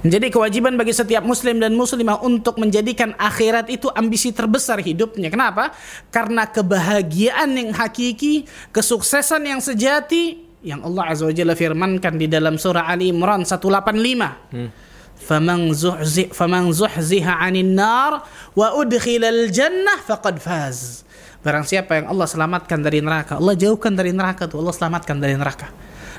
Menjadi 0.04 0.36
kewajiban 0.36 0.76
bagi 0.76 0.92
setiap 0.92 1.24
muslim 1.24 1.64
dan 1.64 1.80
muslimah 1.80 2.20
untuk 2.28 2.60
menjadikan 2.60 3.16
akhirat 3.16 3.72
itu 3.72 3.88
ambisi 3.96 4.36
terbesar 4.36 4.84
hidupnya. 4.84 5.32
Kenapa? 5.32 5.72
Karena 6.12 6.44
kebahagiaan 6.44 7.56
yang 7.56 7.72
hakiki, 7.72 8.44
kesuksesan 8.76 9.48
yang 9.48 9.64
sejati 9.64 10.44
yang 10.60 10.84
Allah 10.84 11.12
Azza 11.12 11.24
wa 11.24 11.32
Jalla 11.32 11.56
firmankan 11.56 12.20
di 12.20 12.28
dalam 12.28 12.60
surah 12.60 12.88
Ali 12.88 13.16
Imran 13.16 13.48
185. 13.48 14.92
فمن 15.24 15.72
زحزح 15.72 16.36
فمن 16.36 16.76
زحزح 16.76 17.24
عن 17.24 17.56
النار 17.56 18.12
وأدخل 18.60 19.24
الجنة 19.24 19.94
فقد 20.04 20.36
فاز. 20.44 21.08
Barang 21.44 21.68
siapa 21.68 22.00
yang 22.00 22.08
Allah 22.08 22.28
selamatkan 22.28 22.80
dari 22.80 23.04
neraka, 23.04 23.36
Allah 23.36 23.56
jauhkan 23.56 23.92
dari 23.92 24.16
neraka 24.16 24.48
tuh, 24.48 24.64
Allah 24.64 24.76
selamatkan 24.76 25.20
dari 25.20 25.36
neraka. 25.36 25.72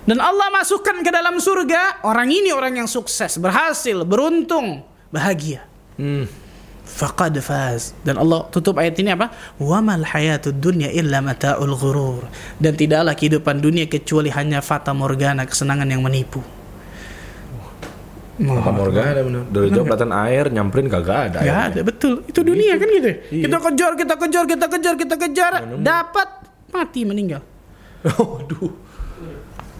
Dan 0.07 0.19
Allah 0.23 0.47
masukkan 0.53 1.03
ke 1.03 1.11
dalam 1.11 1.39
surga 1.39 2.03
orang 2.07 2.29
ini 2.31 2.55
orang 2.55 2.83
yang 2.83 2.89
sukses, 2.89 3.35
berhasil, 3.39 4.03
beruntung, 4.07 4.83
bahagia. 5.11 5.65
Hmm. 5.99 6.27
Faqad 6.89 7.37
faz. 7.39 7.93
Dan 8.01 8.17
Allah 8.17 8.49
tutup 8.49 8.81
ayat 8.81 8.97
ini 8.97 9.13
apa? 9.13 9.29
Wa 9.61 9.77
mal 9.79 10.01
hayatud 10.01 10.57
dunya 10.57 10.89
illa 10.89 11.21
mata'ul 11.21 11.75
ghurur. 11.77 12.25
Dan 12.57 12.73
tidaklah 12.73 13.13
kehidupan 13.13 13.61
dunia 13.61 13.85
kecuali 13.85 14.33
hanya 14.33 14.59
fata 14.65 14.91
morgana, 14.91 15.45
kesenangan 15.45 15.85
yang 15.85 16.01
menipu. 16.01 16.41
Apa 18.39 18.71
Morgana 18.71 19.19
bener. 19.19 19.43
Dari 19.51 19.67
jauh 19.67 19.83
kelihatan 19.83 20.15
air, 20.15 20.47
nyamperin 20.47 20.87
kagak 20.87 21.19
ada. 21.31 21.39
Ya 21.43 21.67
airnya. 21.67 21.75
ada 21.75 21.81
betul. 21.83 22.23
Itu 22.23 22.39
dunia 22.39 22.79
kan 22.79 22.87
gitu. 22.87 23.11
Iya. 23.35 23.43
Kita 23.51 23.57
kejar, 23.59 23.91
kita 23.99 24.15
kejar, 24.15 24.43
kita 24.47 24.65
kejar, 24.71 24.93
kita 24.95 25.15
kejar, 25.19 25.51
dapat 25.83 26.27
mati 26.71 27.01
meninggal. 27.03 27.43
Waduh. 28.07 28.88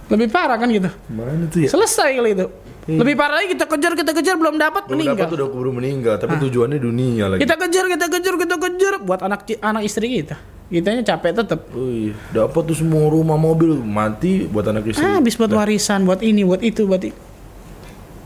Lebih 0.10 0.28
parah 0.34 0.58
kan 0.58 0.68
gitu. 0.74 0.90
Mana 1.14 1.46
tuh 1.48 1.60
ya? 1.64 1.70
Selesai 1.70 2.18
kali 2.18 2.34
itu. 2.34 2.48
Lebih 2.90 3.14
parah 3.14 3.38
lagi 3.38 3.54
kita 3.54 3.70
kejar, 3.70 3.94
kita 3.94 4.12
kejar 4.18 4.36
belum 4.42 4.58
dapat 4.58 4.90
Belum 4.90 5.06
dapat 5.06 5.30
meninggal. 5.30 5.38
udah 5.38 5.48
keburu 5.54 5.72
meninggal, 5.78 6.16
tapi 6.18 6.34
tujuannya 6.42 6.80
dunia 6.82 7.26
lagi. 7.30 7.46
Kita 7.46 7.56
kejar, 7.62 7.86
kita 7.86 8.06
kejar, 8.10 8.34
kita 8.42 8.56
kejar 8.58 8.94
buat 9.06 9.22
anak 9.22 9.46
anak 9.62 9.86
istri 9.86 10.10
kita. 10.10 10.42
Kitanya 10.70 11.02
capek 11.06 11.34
tetap. 11.46 11.70
Wih, 11.74 12.14
dapat 12.34 12.62
tuh 12.66 12.78
semua 12.78 13.10
rumah 13.10 13.38
mobil 13.38 13.78
mati 13.78 14.46
buat 14.50 14.66
anak 14.66 14.90
istri. 14.90 15.06
Ah, 15.06 15.22
habis 15.22 15.38
buat 15.38 15.54
warisan, 15.54 16.06
buat 16.06 16.22
ini, 16.26 16.42
buat 16.46 16.62
itu, 16.66 16.90
buat 16.90 17.02
itu. 17.02 17.29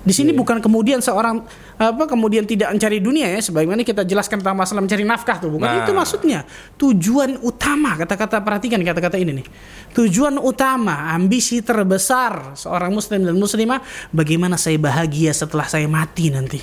Di 0.03 0.11
sini 0.11 0.35
bukan 0.35 0.59
kemudian 0.59 0.99
seorang 0.99 1.39
apa 1.79 2.03
kemudian 2.11 2.43
tidak 2.43 2.75
mencari 2.75 2.99
dunia 2.99 3.31
ya 3.31 3.39
sebagaimana 3.39 3.87
kita 3.87 4.03
jelaskan 4.03 4.43
tentang 4.43 4.59
masalah 4.59 4.83
mencari 4.83 5.07
nafkah 5.07 5.39
tuh. 5.39 5.47
Bukan 5.47 5.63
Nah. 5.63 5.79
itu 5.79 5.91
maksudnya. 5.95 6.43
Tujuan 6.75 7.39
utama 7.39 7.95
kata-kata 7.95 8.43
perhatikan 8.43 8.83
kata-kata 8.83 9.15
ini 9.15 9.39
nih. 9.39 9.47
Tujuan 9.95 10.35
utama 10.43 11.15
ambisi 11.15 11.63
terbesar 11.63 12.59
seorang 12.59 12.91
muslim 12.91 13.23
dan 13.23 13.39
muslimah 13.39 13.79
bagaimana 14.11 14.59
saya 14.59 14.75
bahagia 14.75 15.31
setelah 15.31 15.71
saya 15.71 15.87
mati 15.87 16.27
nanti. 16.27 16.59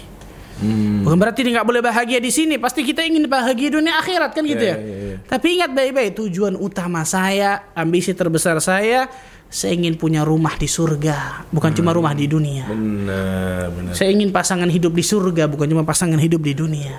Bukan 1.00 1.16
berarti 1.16 1.40
nggak 1.40 1.64
boleh 1.64 1.80
bahagia 1.80 2.20
di 2.20 2.28
sini 2.28 2.60
pasti 2.60 2.84
kita 2.84 3.00
ingin 3.00 3.24
bahagia 3.24 3.72
dunia 3.72 3.96
akhirat 3.96 4.36
kan 4.36 4.44
gitu 4.44 4.60
Ya, 4.60 4.76
ya, 4.76 4.84
ya, 4.84 4.96
ya. 5.08 5.16
tapi 5.24 5.56
ingat 5.56 5.72
baik-baik 5.72 6.20
tujuan 6.20 6.52
utama 6.52 7.00
saya 7.08 7.64
ambisi 7.72 8.12
terbesar 8.12 8.60
saya 8.60 9.08
saya 9.50 9.74
ingin 9.74 9.98
punya 9.98 10.22
rumah 10.22 10.54
di 10.54 10.70
surga 10.70 11.50
bukan 11.50 11.74
cuma 11.74 11.90
rumah 11.90 12.14
di 12.14 12.30
dunia 12.30 12.70
Benar, 12.70 13.74
benar. 13.74 13.92
saya 13.98 14.14
ingin 14.14 14.30
pasangan 14.30 14.70
hidup 14.70 14.94
di 14.94 15.02
surga 15.02 15.50
bukan 15.50 15.66
cuma 15.66 15.82
pasangan 15.82 16.16
hidup 16.22 16.38
di 16.40 16.54
dunia. 16.54 16.94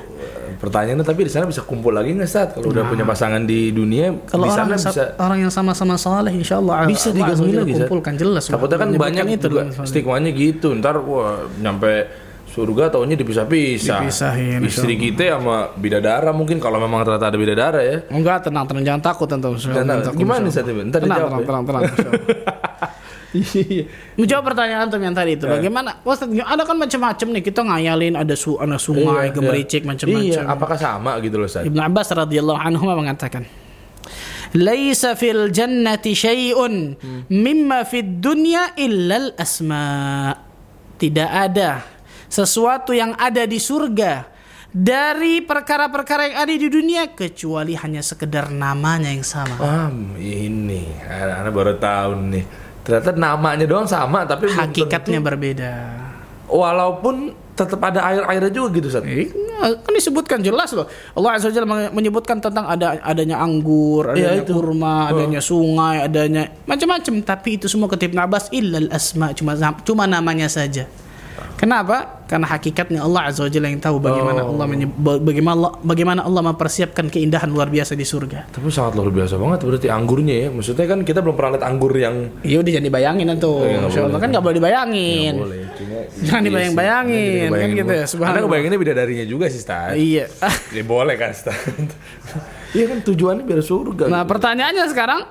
Pertanyaannya 0.62 1.02
tapi 1.02 1.26
di 1.26 1.32
sana 1.34 1.50
bisa 1.50 1.66
kumpul 1.66 1.90
lagi 1.90 2.14
nggak 2.14 2.30
saat 2.30 2.54
kalau 2.54 2.70
udah 2.70 2.86
punya 2.86 3.02
pasangan 3.02 3.42
di 3.50 3.74
dunia 3.74 4.14
Kalau 4.30 4.46
di 4.46 4.54
sana 4.54 4.70
orang 4.70 4.78
bisa 4.78 5.04
orang 5.18 5.38
yang 5.42 5.50
sama-sama 5.50 5.98
saleh 5.98 6.30
insya 6.38 6.62
Allah 6.62 6.86
bisa 6.86 7.10
digabungin 7.10 7.66
lagi 7.66 7.74
kumpulkan 7.82 8.14
jelas. 8.14 8.46
Takutnya 8.46 8.78
kan 8.78 8.94
banyak 8.94 9.42
itu 9.42 9.50
stigmanya 9.90 10.30
gitu. 10.30 10.78
Ntar 10.78 11.02
wah 11.02 11.50
nyampe 11.58 12.06
surga 12.52 12.92
taunya 12.92 13.16
dipisah-pisah. 13.16 14.00
Dipisahin, 14.04 14.60
Istri 14.68 14.96
kita 15.00 15.40
sama 15.40 15.72
bidadara 15.74 16.36
mungkin 16.36 16.60
kalau 16.60 16.78
memang 16.84 17.02
ternyata 17.08 17.32
ada 17.32 17.38
bidadara 17.40 17.80
ya. 17.80 17.98
Enggak 18.12 18.48
tenang 18.48 18.68
tenang 18.68 18.84
jangan 18.84 19.02
takut 19.02 19.28
tentu. 19.32 19.56
Jangan 19.56 20.04
takut. 20.04 20.20
Gimana, 20.20 20.46
Sat, 20.52 20.68
Ibu? 20.68 20.84
Ntar 20.92 21.00
tenang, 21.00 21.18
dijawab 21.18 21.32
tenang, 21.32 21.42
ya. 21.42 21.48
tenang 21.48 21.64
tenang 21.66 21.82
Allah. 21.82 22.60
Iya. 23.32 23.88
Menjawab 24.20 24.44
pertanyaan 24.52 24.92
antum 24.92 25.00
yang 25.00 25.16
tadi 25.16 25.40
itu 25.40 25.48
Ya. 25.48 25.56
bagaimana? 25.56 26.04
Ustaz, 26.04 26.28
ada 26.28 26.64
kan 26.68 26.76
macam-macam 26.76 27.28
nih 27.32 27.44
kita 27.48 27.64
ngayalin 27.64 28.20
ada 28.20 28.36
su 28.36 28.60
ada 28.60 28.76
sungai, 28.76 29.32
Iya, 29.32 29.36
gemericik 29.40 29.82
iya. 29.84 29.88
macam-macam. 29.88 30.28
Iya, 30.36 30.42
apakah 30.52 30.76
sama 30.76 31.16
gitu 31.24 31.40
loh, 31.40 31.48
Sat? 31.48 31.64
Ibnu 31.64 31.80
Abbas 31.80 32.12
radhiyallahu 32.12 32.60
anhu 32.60 32.84
mengatakan 32.92 33.48
Laisa 34.52 35.16
fil 35.16 35.48
jannati 35.48 36.12
syai'un 36.12 37.00
mimma 37.32 37.88
fid 37.88 38.20
dunya 38.20 38.76
illa 38.76 39.16
al 39.16 39.28
asma. 39.40 39.88
Tidak 41.00 41.30
ada 41.32 41.80
sesuatu 42.32 42.96
yang 42.96 43.12
ada 43.20 43.44
di 43.44 43.60
surga 43.60 44.24
dari 44.72 45.44
perkara-perkara 45.44 46.32
yang 46.32 46.38
ada 46.39 46.54
di 46.56 46.67
dunia 46.72 47.12
kecuali 47.12 47.76
hanya 47.76 48.00
sekedar 48.00 48.48
namanya 48.48 49.12
yang 49.12 49.28
sama. 49.28 49.60
Ah, 49.60 49.91
ini. 50.15 50.88
Anak 51.04 51.52
baru 51.52 51.76
tahu 51.76 52.32
nih. 52.32 52.46
Ternyata 52.82 53.12
namanya 53.13 53.67
doang 53.67 53.86
sama 53.86 54.24
tapi 54.24 54.48
Hakikatnya 54.48 55.20
tentu- 55.20 55.28
berbeda. 55.28 55.72
walaupun 56.48 57.32
tetap 57.52 57.80
ada 57.80 58.02
air-airnya 58.02 58.50
juga 58.50 58.67
gitu 58.74 58.88
Ustaz. 58.89 59.04
Eh, 59.06 59.30
kan 59.62 59.91
disebutkan 59.94 60.39
jelas 60.41 60.72
loh. 60.74 60.88
Allah 61.13 61.38
Azza 61.38 61.48
Jalla 61.48 61.91
menyebutkan 61.91 62.41
tentang 62.41 62.65
ada 62.65 62.98
adanya 63.00 63.38
anggur, 63.38 64.10
adanya 64.10 64.39
Iya, 64.39 64.44
itu. 64.44 64.52
kurma, 64.52 65.12
adanya 65.12 65.39
sungai, 65.39 66.02
adanya 66.02 66.50
macam-macam. 66.65 67.22
Tapi 67.22 67.50
itu 67.56 67.70
semua 67.70 67.86
ketip 67.88 68.12
nabas 68.12 68.50
illal 68.50 68.89
asma 68.89 69.32
cuma 69.32 69.54
cuma 69.84 70.04
namanya 70.10 70.48
saja. 70.48 70.88
Kenapa? 71.56 72.26
Karena 72.26 72.48
hakikatnya 72.48 73.04
Allah 73.04 73.30
Azza 73.30 73.44
wa 73.46 73.52
Jalla 73.52 73.67
yang 73.67 73.78
tahu 73.78 74.00
bagaimana 74.00 74.41
Oh. 74.41 74.56
Allah 74.56 74.65
bagaimana 75.22 75.54
Allah, 75.54 75.72
bagaimana 75.84 76.20
Allah 76.24 76.41
mempersiapkan 76.48 77.06
keindahan 77.08 77.52
luar 77.52 77.67
biasa 77.67 77.94
di 77.94 78.02
surga. 78.02 78.50
Tapi 78.50 78.72
sangat 78.72 78.96
luar 78.96 79.12
biasa 79.12 79.36
banget 79.38 79.60
berarti 79.62 79.88
anggurnya 79.91 80.36
ya. 80.36 80.48
Maksudnya 80.50 80.86
kan 80.88 81.00
kita 81.04 81.20
belum 81.20 81.36
pernah 81.36 81.60
lihat 81.60 81.65
anggur 81.67 81.94
yang 81.94 82.15
Iya 82.41 82.63
udah 82.63 82.72
jangan 82.72 82.88
dibayangin 82.88 83.26
tuh. 83.38 83.62
nggak 83.62 83.82
Masya 83.84 84.00
Allah 84.04 84.20
kan 84.20 84.30
nggak 84.32 84.44
boleh 84.44 84.56
dibayangin. 84.58 85.34
Nggak 85.36 85.46
boleh. 85.46 85.62
Cuma, 85.78 85.98
Jangan 86.28 86.44
dibayang-bayangin, 86.44 87.48
kan 87.50 87.70
gitu 87.72 87.94
ya, 87.94 88.06
subhanallah. 88.06 88.38
Anda 88.38 88.48
kebayanginnya 88.48 88.80
bidadarinya 88.80 89.26
juga 89.28 89.46
sih, 89.48 89.62
Stan. 89.62 89.94
Iya. 89.94 90.26
Ya 90.78 90.84
boleh 90.84 91.15
kan, 91.15 91.32
Stan. 91.32 91.56
Iya 92.72 92.88
kan 92.88 93.04
tujuannya 93.04 93.44
biar 93.44 93.60
surga. 93.60 94.08
Nah 94.08 94.24
pertanyaannya 94.24 94.88
sekarang 94.88 95.22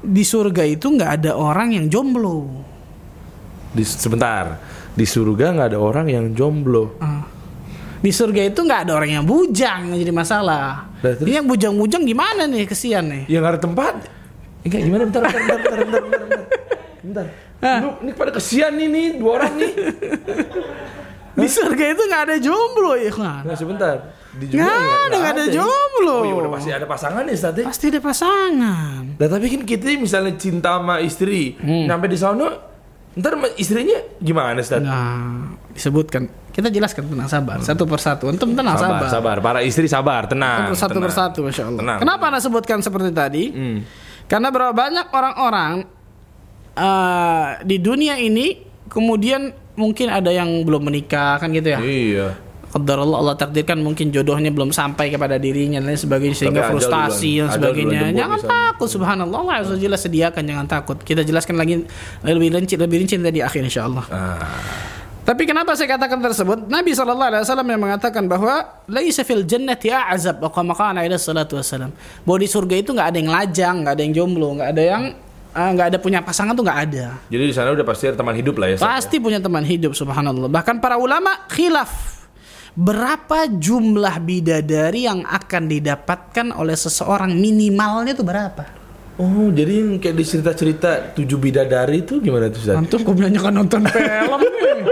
di 0.00 0.22
surga 0.22 0.64
itu 0.64 0.88
nggak 0.88 1.10
ada 1.20 1.36
orang 1.36 1.76
yang 1.76 1.92
jomblo. 1.92 2.64
Di, 3.76 3.84
sebentar. 3.84 4.56
Di 4.96 5.04
surga 5.04 5.52
nggak 5.52 5.68
ada 5.76 5.78
orang 5.78 6.08
yang 6.08 6.32
jomblo. 6.32 6.96
Ah. 6.96 7.28
Di 8.00 8.08
surga 8.08 8.48
itu 8.48 8.64
nggak 8.64 8.88
ada 8.88 8.92
orang 8.96 9.20
yang 9.20 9.24
bujang 9.28 9.92
yang 9.92 9.98
jadi 10.00 10.12
masalah. 10.16 10.88
Lah, 11.04 11.12
terus? 11.12 11.28
Ini 11.28 11.44
yang 11.44 11.46
bujang-bujang 11.46 12.02
gimana 12.08 12.48
nih 12.48 12.64
kesian 12.64 13.04
nih? 13.04 13.22
Ya 13.28 13.44
nggak 13.44 13.52
ada 13.56 13.62
tempat. 13.62 13.94
Enggak 14.64 14.80
gimana 14.82 15.02
bentar 15.06 15.22
bentar 15.22 15.36
bentar 15.36 15.58
bentar 15.60 15.78
bentar 15.84 16.00
bentar. 16.00 16.42
bentar. 17.04 17.26
bentar. 17.60 17.78
Lu 17.84 17.90
ini 18.02 18.12
pada 18.16 18.30
kesian 18.32 18.72
nih 18.74 18.88
nih 18.88 19.06
dua 19.20 19.30
orang 19.36 19.52
nih. 19.60 19.72
Di 21.36 21.48
surga 21.52 21.84
itu 21.92 22.02
nggak 22.08 22.22
ada 22.32 22.36
jomblo 22.40 22.96
ya 22.96 23.12
kan? 23.12 23.44
Nah, 23.44 23.52
sebentar. 23.52 23.96
Di 24.32 24.56
Nggak 24.56 24.72
ada, 24.72 25.14
nggak 25.20 25.32
ada 25.36 25.46
jomblo. 25.52 26.16
Oh, 26.24 26.40
udah 26.40 26.52
pasti 26.56 26.70
ada 26.72 26.88
pasangan 26.88 27.24
ya, 27.28 27.36
Stat. 27.36 27.56
ya? 27.60 27.64
Pasti 27.68 27.86
ada 27.92 28.00
pasangan. 28.00 29.00
Nah, 29.20 29.28
tapi 29.28 29.46
kan 29.52 29.60
kita 29.68 30.00
misalnya 30.00 30.32
cinta 30.40 30.80
sama 30.80 31.00
istri, 31.04 31.56
Hmm. 31.60 31.88
nyampe 31.88 32.08
di 32.08 32.16
sana, 32.16 32.65
ntar 33.16 33.32
istrinya 33.56 33.96
gimana, 34.20 34.60
Stat? 34.60 34.84
Nah 34.84 35.56
disebutkan 35.76 36.24
kita 36.56 36.72
jelaskan 36.72 37.04
tenang 37.12 37.28
sabar 37.28 37.60
satu 37.60 37.84
persatu. 37.84 38.32
Antum 38.32 38.56
tenang 38.56 38.80
sabar, 38.80 39.04
sabar. 39.04 39.10
sabar. 39.12 39.36
Para 39.44 39.60
istri 39.60 39.84
sabar, 39.86 40.24
tenang. 40.24 40.72
Satu 40.72 40.96
tenang. 40.96 41.04
persatu, 41.04 41.44
masya 41.44 41.68
Allah. 41.68 41.80
Tenang. 41.84 41.98
Kenapa 42.00 42.24
anda 42.32 42.40
sebutkan 42.40 42.80
seperti 42.80 43.12
tadi? 43.12 43.44
Hmm. 43.52 43.78
Karena 44.26 44.48
berapa 44.48 44.72
banyak 44.72 45.06
orang-orang 45.12 45.72
eh, 46.74 47.48
di 47.62 47.76
dunia 47.78 48.16
ini 48.16 48.56
kemudian 48.88 49.52
mungkin 49.76 50.08
ada 50.08 50.32
yang 50.32 50.64
belum 50.64 50.88
menikah 50.88 51.36
kan 51.36 51.52
gitu 51.52 51.68
ya. 51.76 51.80
Iya. 51.84 52.28
Qadar 52.76 53.00
Allah 53.00 53.18
Allah 53.24 53.36
takdirkan 53.40 53.80
mungkin 53.80 54.12
jodohnya 54.12 54.52
belum 54.52 54.68
sampai 54.68 55.08
kepada 55.08 55.40
dirinya 55.40 55.80
dan 55.80 55.88
lain 55.88 55.96
sebagainya 55.96 56.36
sehingga 56.36 56.60
ajal 56.68 56.76
frustasi 56.76 57.40
dan 57.40 57.48
sebagainya. 57.48 58.12
Jangan 58.12 58.36
misalnya. 58.36 58.68
takut 58.68 58.88
subhanallah 58.92 59.38
Allah 59.40 59.56
Azza 59.64 59.76
Jalla 59.80 59.96
sediakan 59.96 60.42
jangan 60.44 60.66
takut. 60.68 61.00
Kita 61.00 61.24
jelaskan 61.24 61.56
lagi 61.56 61.80
lebih 62.20 62.52
rinci 62.52 62.76
lebih 62.76 63.00
rinci 63.00 63.16
tadi 63.16 63.40
akhir 63.40 63.64
insyaallah. 63.64 64.04
Ah. 64.12 64.44
Tapi 65.24 65.42
kenapa 65.42 65.74
saya 65.74 65.96
katakan 65.96 66.20
tersebut? 66.20 66.68
Nabi 66.68 66.92
sallallahu 66.92 67.28
alaihi 67.32 67.42
wasallam 67.42 67.66
yang 67.66 67.80
mengatakan 67.82 68.28
bahwa 68.28 68.62
laisa 68.86 69.26
fil 69.26 69.42
jannati 69.42 69.90
a'zab 69.90 70.38
wa 70.38 70.52
kama 70.52 70.76
kana 70.76 71.02
ila 71.02 71.16
salatu 71.16 71.56
wasallam. 71.56 71.90
Bahwa 72.28 72.38
di 72.38 72.46
surga 72.46 72.74
itu 72.76 72.92
nggak 72.92 73.08
ada 73.10 73.18
yang 73.18 73.30
lajang, 73.32 73.74
nggak 73.82 73.92
ada 73.96 74.02
yang 74.04 74.14
jomblo, 74.14 74.48
nggak 74.60 74.70
ada 74.70 74.82
yang 74.84 75.02
ah, 75.56 75.70
nggak 75.72 75.86
ada 75.90 75.98
punya 75.98 76.20
pasangan 76.20 76.52
tuh 76.52 76.62
nggak 76.62 76.80
ada. 76.92 77.16
Jadi 77.32 77.42
di 77.48 77.54
sana 77.56 77.72
udah 77.72 77.86
pasti 77.88 78.12
ada 78.12 78.20
teman 78.20 78.36
hidup 78.36 78.54
lah 78.60 78.68
ya. 78.70 78.76
Sat, 78.76 78.84
ya? 78.84 78.88
Pasti 79.00 79.16
punya 79.16 79.40
teman 79.40 79.64
hidup 79.64 79.96
subhanallah. 79.96 80.46
Bahkan 80.52 80.78
para 80.78 81.00
ulama 81.00 81.32
khilaf 81.48 81.90
berapa 82.76 83.48
jumlah 83.48 84.20
bidadari 84.20 85.08
yang 85.08 85.24
akan 85.24 85.64
didapatkan 85.64 86.52
oleh 86.52 86.76
seseorang 86.76 87.32
minimalnya 87.32 88.12
itu 88.12 88.20
berapa? 88.20 88.68
Oh, 89.16 89.48
jadi 89.48 89.80
yang 89.80 89.96
kayak 89.96 90.12
di 90.12 90.24
cerita-cerita 90.28 91.16
tujuh 91.16 91.40
bidadari 91.40 92.04
itu 92.04 92.20
gimana 92.20 92.52
tuh, 92.52 92.60
Sat? 92.60 92.76
Antum 92.76 93.00
kok 93.00 93.16
kan 93.16 93.52
nonton 93.56 93.80
film 93.96 94.40
nih. 94.44 94.84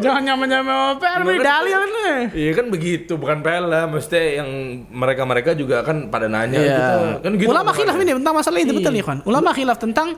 Jangan 0.00 0.22
nyama-nyama 0.22 1.00
film 1.00 1.24
nih 1.28 1.40
dalil 1.40 1.80
nih. 1.88 2.16
Iya 2.36 2.52
kan 2.56 2.66
begitu, 2.68 3.12
bukan 3.16 3.40
film. 3.40 3.86
Maksudnya 3.96 4.24
yang 4.44 4.48
mereka-mereka 4.92 5.56
juga 5.56 5.80
kan 5.80 6.12
pada 6.12 6.28
nanya 6.28 6.60
Iya. 6.60 6.76
kita. 6.76 6.92
Kan 7.24 7.32
gitu 7.40 7.48
Ulama 7.48 7.72
omongannya. 7.72 7.76
khilaf 7.80 7.96
ini 8.04 8.12
tentang 8.20 8.34
masalah 8.36 8.58
itu 8.60 8.72
Iya. 8.72 8.78
betul 8.84 8.92
ya 8.96 9.04
kan? 9.04 9.18
Ulama 9.24 9.50
khilaf 9.56 9.78
tentang 9.80 10.08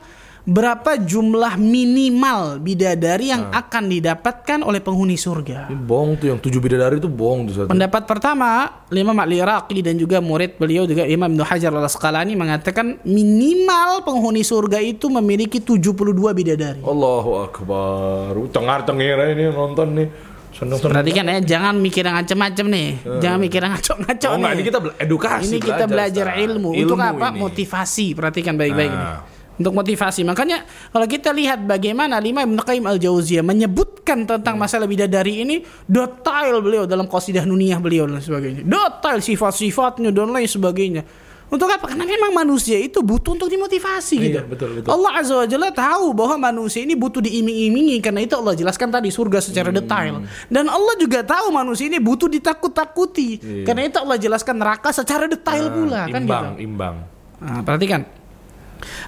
berapa 0.43 0.99
jumlah 0.99 1.55
minimal 1.55 2.59
bidadari 2.59 3.31
yang 3.31 3.47
Ah. 3.49 3.63
akan 3.63 3.87
didapatkan 3.87 4.59
oleh 4.61 4.79
penghuni 4.79 5.15
surga. 5.15 5.71
Ini 5.71 5.79
bohong 5.79 6.19
tuh 6.19 6.27
yang 6.29 6.39
tujuh 6.39 6.59
bidadari 6.59 6.99
itu 6.99 7.07
bohong 7.07 7.47
tuh, 7.47 7.55
Sat. 7.55 7.67
Pendapat 7.69 8.03
pertama, 8.05 8.83
Imam 8.89 9.15
Al-Iraqi 9.15 9.79
dan 9.81 9.95
juga 9.95 10.19
murid 10.19 10.59
beliau 10.59 10.83
juga 10.83 11.07
Imam 11.07 11.31
Ibnu 11.31 11.43
Hajar 11.43 11.71
Al-Asqalani 11.71 12.35
mengatakan 12.35 12.99
minimal 13.05 14.03
penghuni 14.03 14.43
surga 14.43 14.79
itu 14.79 15.07
memiliki 15.09 15.63
72 15.63 16.35
bidadari. 16.35 16.83
Allahu 16.83 17.31
Akbar. 17.41 18.35
Tengar 18.51 18.83
tengir 18.83 19.15
ini 19.31 19.47
nonton 19.47 19.95
nih. 19.95 20.09
Seneng 20.53 20.77
seneng. 20.77 20.93
Perhatikan 20.93 21.25
ya, 21.25 21.39
jangan 21.41 21.75
mikir 21.77 22.03
yang 22.03 22.13
macam-macam 22.15 22.67
nih. 22.69 22.89
Jangan 23.23 23.39
mikir 23.41 23.61
yang 23.63 23.73
ngaco-ngaco 23.73 24.27
Oh, 24.29 24.37
nih. 24.37 24.53
ini 24.53 24.63
kita 24.63 24.79
edukasi. 25.01 25.49
Ini 25.49 25.59
kita 25.61 25.85
belajar 25.87 26.27
Ustaz. 26.29 26.45
ilmu. 26.45 26.71
Untuk 26.77 26.99
apa? 26.99 27.27
ini. 27.31 27.39
Motivasi. 27.41 28.07
Perhatikan 28.13 28.55
baik-baik 28.55 28.91
Nah. 28.91 29.01
nih. 29.01 29.32
Untuk 29.53 29.77
motivasi. 29.77 30.25
Makanya 30.25 30.65
kalau 30.89 31.05
kita 31.05 31.29
lihat 31.29 31.63
bagaimana 31.63 32.17
Lima 32.17 32.41
Ibn 32.41 32.57
Qayyim 32.57 32.89
Al-Jauziyah 32.89 33.45
menyebutkan 33.45 34.25
tentang 34.25 34.57
Hmm. 34.57 34.65
masalah 34.65 34.89
bidadari 34.89 35.45
ini 35.45 35.61
detail 35.85 36.59
beliau 36.59 36.89
dalam 36.89 37.05
qasidah 37.05 37.45
nuniyah 37.45 37.77
beliau 37.77 38.09
dan 38.09 38.19
sebagainya. 38.19 38.65
Detail 38.65 39.21
sifat-sifatnya 39.21 40.09
dan 40.09 40.33
lain 40.33 40.49
sebagainya. 40.49 41.05
Untuk 41.47 41.69
apa? 41.69 41.85
Karena 41.85 42.09
memang 42.09 42.33
manusia 42.33 42.81
itu 42.81 43.05
butuh 43.05 43.37
untuk 43.37 43.45
dimotivasi 43.45 44.17
Iya, 44.17 44.41
gitu. 44.41 44.41
betul, 44.49 44.69
betul. 44.73 44.89
Allah 44.89 45.21
Azza 45.21 45.37
wa 45.37 45.45
Jalla 45.45 45.69
tahu 45.69 46.17
bahwa 46.17 46.49
manusia 46.49 46.81
ini 46.81 46.97
butuh 46.97 47.21
diiming-imingi 47.21 48.01
karena 48.01 48.25
itu 48.25 48.33
Allah 48.33 48.57
jelaskan 48.57 48.89
tadi 48.89 49.13
surga 49.13 49.45
secara 49.45 49.69
Hmm. 49.69 49.77
detail. 49.77 50.15
Dan 50.49 50.65
Allah 50.67 50.97
juga 50.97 51.21
tahu 51.21 51.53
manusia 51.53 51.93
ini 51.93 52.01
butuh 52.01 52.25
ditakut-takuti. 52.27 53.29
Iya. 53.37 53.65
Karena 53.69 53.85
itu 53.85 54.01
Allah 54.01 54.17
jelaskan 54.17 54.57
neraka 54.57 54.89
secara 54.91 55.29
detail 55.29 55.69
pula 55.69 56.09
kan 56.09 56.25
gitu. 56.25 56.33
imbang, 56.33 56.47
imbang. 56.57 56.95
Nah, 57.37 57.61
perhatikan. 57.61 58.01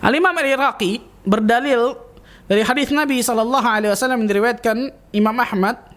Al-Imam 0.03 0.35
Al-Iraqi 0.35 1.03
berdalil 1.25 1.97
dari 2.45 2.63
hadis 2.63 2.93
Nabi 2.93 3.25
sallallahu 3.25 3.65
alaihi 3.65 3.93
wasallam 3.93 4.25
yang 4.25 4.31
diriwayatkan 4.31 4.77
Imam 5.17 5.37
Ahmad 5.41 5.95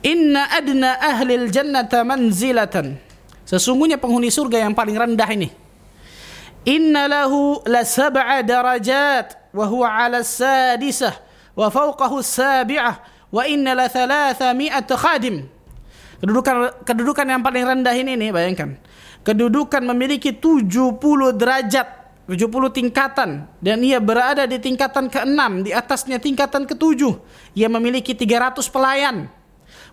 Inna 0.00 0.48
adna 0.48 0.96
ahli 0.96 1.36
jannata 1.52 2.00
manzilatan. 2.08 2.96
Sesungguhnya 3.44 4.00
penghuni 4.00 4.32
surga 4.32 4.64
yang 4.64 4.72
paling 4.72 4.96
rendah 4.96 5.28
ini. 5.28 5.52
Inna 6.64 7.04
lahu 7.08 7.60
la 7.68 7.84
sab'a 7.84 8.40
darajat 8.40 9.52
wa 9.52 9.64
huwa 9.68 9.88
ala 9.88 10.24
sadisah 10.24 11.16
wa 11.52 11.68
fawqahu 11.68 12.20
sabi'ah 12.20 13.00
wa 13.28 13.42
inna 13.44 13.76
la 13.76 13.92
thalatha 13.92 14.56
mi'at 14.56 14.88
khadim. 14.88 15.44
Kedudukan 16.20 16.84
kedudukan 16.84 17.26
yang 17.28 17.42
paling 17.44 17.64
rendah 17.64 17.96
ini 17.96 18.16
nih 18.16 18.30
bayangkan. 18.32 18.76
Kedudukan 19.20 19.84
memiliki 19.84 20.32
70 20.32 20.64
derajat, 21.36 21.88
70 22.30 22.70
tingkatan 22.70 23.50
dan 23.58 23.78
ia 23.82 23.98
berada 23.98 24.46
di 24.46 24.62
tingkatan 24.62 25.10
ke-6, 25.10 25.66
di 25.66 25.70
atasnya 25.74 26.22
tingkatan 26.22 26.62
ke-7. 26.62 27.02
Ia 27.58 27.66
memiliki 27.66 28.14
300 28.14 28.62
pelayan. 28.70 29.26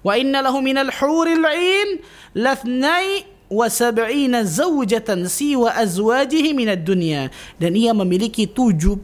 Wa 0.06 0.13
inna 0.13 0.45
lahu 0.45 0.62
minal 0.62 0.93
huril 0.93 1.41
'ain 1.41 2.06
lathnai 2.38 3.26
wa 3.50 3.65
sab'ina 3.65 4.45
zawjatan 4.45 5.26
siwa 5.26 5.73
azwajihi 5.73 6.54
minad 6.54 6.84
dunya 6.84 7.32
dan 7.58 7.73
ia 7.73 7.95
memiliki 7.95 8.45
72 8.45 9.02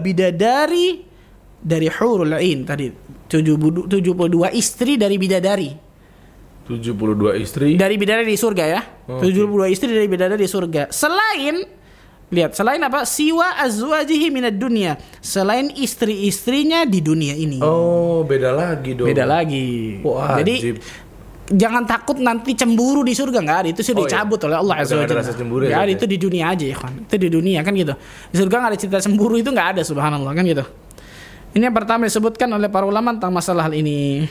bidadari 0.00 1.04
dari 1.60 1.88
hurul 1.90 2.32
'ain 2.32 2.62
tadi 2.64 2.88
72 3.28 4.48
istri 4.54 4.94
dari 4.96 5.18
bidadari 5.18 5.70
72 6.62 7.42
istri. 7.42 7.74
dari 7.74 7.98
bidadari 7.98 8.30
di 8.30 8.38
surga 8.38 8.64
ya. 8.70 8.80
Oh, 9.10 9.18
72 9.18 9.66
istri 9.74 9.90
dari 9.90 10.06
bidadari 10.06 10.46
di 10.46 10.50
surga. 10.50 10.94
Selain 10.94 11.81
lihat, 12.32 12.56
selain 12.56 12.80
apa? 12.80 13.04
Siwa 13.04 13.60
azwajihi 13.60 14.32
minad 14.32 14.56
dunia. 14.56 14.96
Selain 15.20 15.68
istri-istrinya 15.68 16.82
di 16.82 16.98
dunia 16.98 17.36
ini. 17.36 17.60
Oh, 17.60 18.24
beda 18.24 18.50
lagi 18.50 18.96
dong. 18.96 19.04
Beda 19.04 19.22
lagi. 19.22 20.00
Wah, 20.00 20.40
Jadi 20.40 20.54
ajib. 20.56 20.76
jangan 21.52 21.84
takut 21.84 22.16
nanti 22.16 22.56
cemburu 22.56 23.04
di 23.04 23.12
surga 23.12 23.38
nggak 23.38 23.58
ada 23.60 23.68
itu 23.68 23.84
sudah 23.84 24.00
Oh, 24.00 24.08
iya. 24.08 24.16
dicabut 24.16 24.40
oleh 24.42 24.56
Allah 24.56 24.74
azza 24.80 24.96
Udah 24.96 24.96
wa 24.96 24.96
nggak 24.96 25.04
ada 25.04 25.12
jalla. 25.12 25.28
rasa 25.28 25.32
cemburu 25.36 25.62
ya, 25.68 25.76
Zat, 25.76 25.88
itu 25.92 26.04
di 26.08 26.16
dunia 26.16 26.44
aja 26.48 26.64
ya 26.64 26.76
kan. 26.80 26.92
Itu 26.96 27.16
di 27.20 27.28
dunia 27.28 27.60
kan 27.60 27.72
gitu. 27.76 27.94
Di 28.32 28.36
surga 28.40 28.54
nggak 28.56 28.70
ada 28.72 28.78
cerita 28.80 28.98
cemburu 28.98 29.34
itu 29.36 29.50
nggak 29.52 29.68
ada 29.76 29.82
subhanallah 29.84 30.32
kan 30.32 30.44
gitu. 30.48 30.64
Ini 31.52 31.68
yang 31.68 31.76
pertama 31.76 32.08
disebutkan 32.08 32.48
oleh 32.48 32.72
para 32.72 32.88
ulama 32.88 33.12
tentang 33.12 33.28
masalah 33.28 33.68
hal 33.68 33.76
ini. 33.76 34.24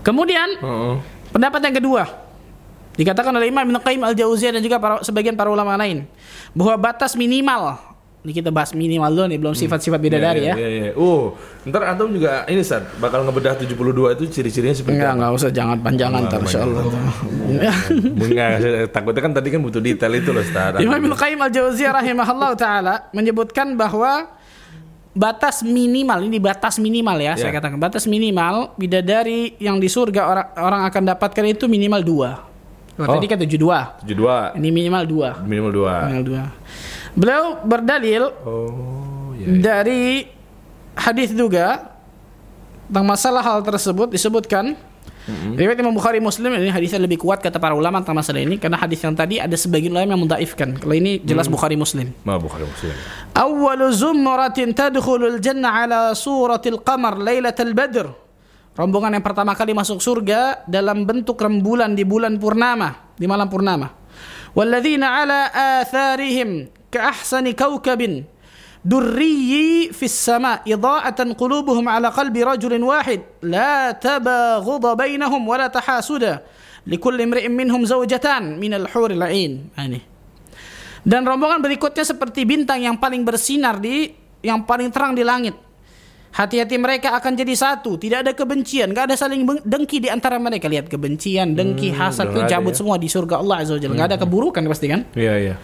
Kemudian 0.00 0.48
Heeh. 0.56 0.94
Pendapat 1.28 1.60
yang 1.60 1.76
kedua 1.76 2.02
dikatakan 2.94 3.30
oleh 3.30 3.50
Imam 3.50 3.62
Ibn 3.62 3.76
Qayyim 3.82 4.02
Al-Jauziyah 4.02 4.52
dan 4.54 4.62
juga 4.62 4.78
para, 4.78 5.02
sebagian 5.02 5.34
para 5.34 5.50
ulama 5.50 5.74
lain 5.74 6.06
bahwa 6.54 6.74
batas 6.80 7.14
minimal 7.14 7.76
Ini 8.24 8.32
kita 8.32 8.48
bahas 8.48 8.72
minimal 8.72 9.12
dulu 9.12 9.26
nih, 9.28 9.36
belum 9.36 9.52
sifat-sifat 9.52 10.00
bidadari 10.00 10.48
ya. 10.48 10.56
Iya, 10.56 10.64
iya, 10.64 10.68
iya. 10.88 10.92
Uh, 10.96 11.36
ntar 11.68 11.92
antum 11.92 12.08
juga 12.08 12.48
ini 12.48 12.64
Sat, 12.64 12.96
bakal 12.96 13.20
ngebedah 13.20 13.52
72 13.60 13.76
itu 14.16 14.24
ciri-cirinya 14.32 14.72
seperti 14.72 14.96
Enggak, 14.96 15.12
apa? 15.12 15.16
enggak 15.20 15.32
usah 15.36 15.50
jangan 15.52 15.76
panjangan 15.84 16.20
ntar 16.24 16.40
insyaallah. 16.40 16.82
Enggak, 18.00 18.54
takutnya 18.96 19.20
kan 19.28 19.32
tadi 19.36 19.48
kan 19.52 19.60
butuh 19.60 19.82
detail 19.84 20.12
itu 20.16 20.32
loh, 20.32 20.40
Ustaz. 20.40 20.80
Imam 20.80 20.96
Ibnu 21.04 21.12
Qayyim 21.12 21.36
Al-Jauziyah 21.36 21.92
rahimahullah 22.00 22.50
taala 22.56 22.94
menyebutkan 23.12 23.76
bahwa 23.76 24.32
batas 25.12 25.60
minimal 25.60 26.24
ini 26.24 26.40
batas 26.40 26.80
minimal 26.80 27.20
ya, 27.20 27.36
saya 27.36 27.52
Ya. 27.52 27.60
katakan 27.60 27.76
batas 27.76 28.08
minimal 28.08 28.72
bidadari 28.74 29.52
yang 29.60 29.76
di 29.76 29.92
surga 29.92 30.22
orang 30.24 30.46
orang 30.56 30.82
akan 30.88 31.02
dapatkan 31.12 31.44
itu 31.44 31.68
minimal 31.68 32.00
dua. 32.00 32.30
Oh, 32.94 33.06
oh. 33.06 33.14
Tadi 33.18 33.26
oh. 33.26 33.30
kan 33.30 33.38
72. 33.42 34.06
72. 34.06 34.58
Ini 34.58 34.68
minimal 34.70 35.02
2. 35.42 35.46
Minimal 35.46 35.72
2. 35.72 36.06
Minimal 36.10 36.24
2. 37.14 37.18
Beliau 37.18 37.44
berdalil 37.62 38.22
oh, 38.42 39.30
iya, 39.38 39.46
iya. 39.46 39.58
dari 39.62 40.26
hadis 40.98 41.30
juga 41.30 41.94
tentang 42.90 43.06
masalah 43.06 43.42
hal 43.42 43.58
tersebut 43.62 44.10
disebutkan 44.14 44.74
Mm-hmm. 45.24 45.56
Riwayat 45.56 45.78
Imam 45.80 45.94
Bukhari 45.96 46.20
Muslim 46.20 46.52
ini 46.52 46.68
hadisnya 46.68 47.00
lebih 47.00 47.16
kuat 47.16 47.40
kata 47.40 47.56
para 47.56 47.72
ulama 47.72 48.04
tentang 48.04 48.20
masalah 48.20 48.44
ini 48.44 48.60
karena 48.60 48.76
hadis 48.76 49.00
yang 49.00 49.16
tadi 49.16 49.40
ada 49.40 49.56
sebagian 49.56 49.96
ulama 49.96 50.12
yang 50.12 50.20
mendaifkan. 50.28 50.76
Kalau 50.76 50.92
ini 50.92 51.16
jelas 51.24 51.48
mm. 51.48 51.52
Bukhari 51.56 51.80
Muslim. 51.80 52.12
Ma 52.28 52.36
Bukhari 52.36 52.68
Muslim. 52.68 52.92
Awwalu 53.32 53.88
zumratin 53.88 54.76
tadkhulul 54.76 55.40
janna 55.40 55.80
ala 55.80 56.00
suratil 56.12 56.76
qamar 56.84 57.16
lailatal 57.16 57.72
badr. 57.72 58.06
Rombongan 58.74 59.14
yang 59.14 59.22
pertama 59.22 59.54
kali 59.54 59.70
masuk 59.70 60.02
surga 60.02 60.66
dalam 60.66 61.06
bentuk 61.06 61.38
rembulan 61.38 61.94
di 61.94 62.02
bulan 62.02 62.34
purnama, 62.42 63.14
di 63.14 63.22
malam 63.30 63.46
purnama. 63.46 63.86
Walladzina 64.50 65.22
ala 65.22 65.40
atharihim 65.82 66.66
ka'ahsani 66.90 67.54
kaukabin 67.54 68.26
durriyi 68.82 69.94
fis 69.94 70.14
sama 70.14 70.58
idha'atan 70.66 71.38
qulubuhum 71.38 71.86
ala 71.86 72.10
qalbi 72.10 72.42
rajulin 72.42 72.82
wahid 72.82 73.22
la 73.46 73.94
tabaghudha 73.94 74.98
bainahum 74.98 75.42
wa 75.46 75.56
la 75.56 75.70
tahasuda 75.70 76.42
likulli 76.84 77.24
imri'in 77.24 77.54
minhum 77.54 77.86
zawjatan 77.86 78.58
minal 78.58 78.90
huril 78.90 79.22
ain. 79.22 79.70
Nah, 79.78 79.86
ini. 79.86 80.02
Dan 81.06 81.22
rombongan 81.22 81.62
berikutnya 81.62 82.02
seperti 82.02 82.42
bintang 82.42 82.82
yang 82.82 82.98
paling 82.98 83.22
bersinar 83.22 83.78
di 83.78 84.10
yang 84.42 84.66
paling 84.66 84.90
terang 84.90 85.14
di 85.14 85.22
langit 85.22 85.54
Hati-hati 86.34 86.74
mereka 86.82 87.14
akan 87.14 87.38
jadi 87.38 87.54
satu, 87.54 87.94
tidak 87.94 88.26
ada 88.26 88.32
kebencian, 88.34 88.90
nggak 88.90 89.06
ada 89.06 89.14
saling 89.14 89.46
dengki 89.62 90.02
di 90.02 90.10
antara 90.10 90.34
mereka. 90.42 90.66
Lihat 90.66 90.90
kebencian, 90.90 91.54
dengki, 91.54 91.94
hasad 91.94 92.34
itu 92.34 92.42
cabut 92.50 92.74
ya. 92.74 92.78
semua 92.82 92.98
di 92.98 93.06
surga 93.06 93.38
Allah 93.38 93.62
Azza 93.62 93.78
wa 93.78 93.80
Jalla. 93.80 93.94
Nggak 93.94 94.08
ada 94.10 94.18
keburukan 94.18 94.62
pasti 94.66 94.86
kan? 94.90 95.06
Iya, 95.14 95.34
iya. 95.38 95.54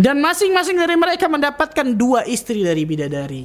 Dan 0.00 0.24
masing-masing 0.24 0.80
dari 0.80 0.96
mereka 0.96 1.28
mendapatkan 1.28 1.84
dua 1.92 2.24
istri 2.24 2.64
dari 2.64 2.88
bidadari. 2.88 3.44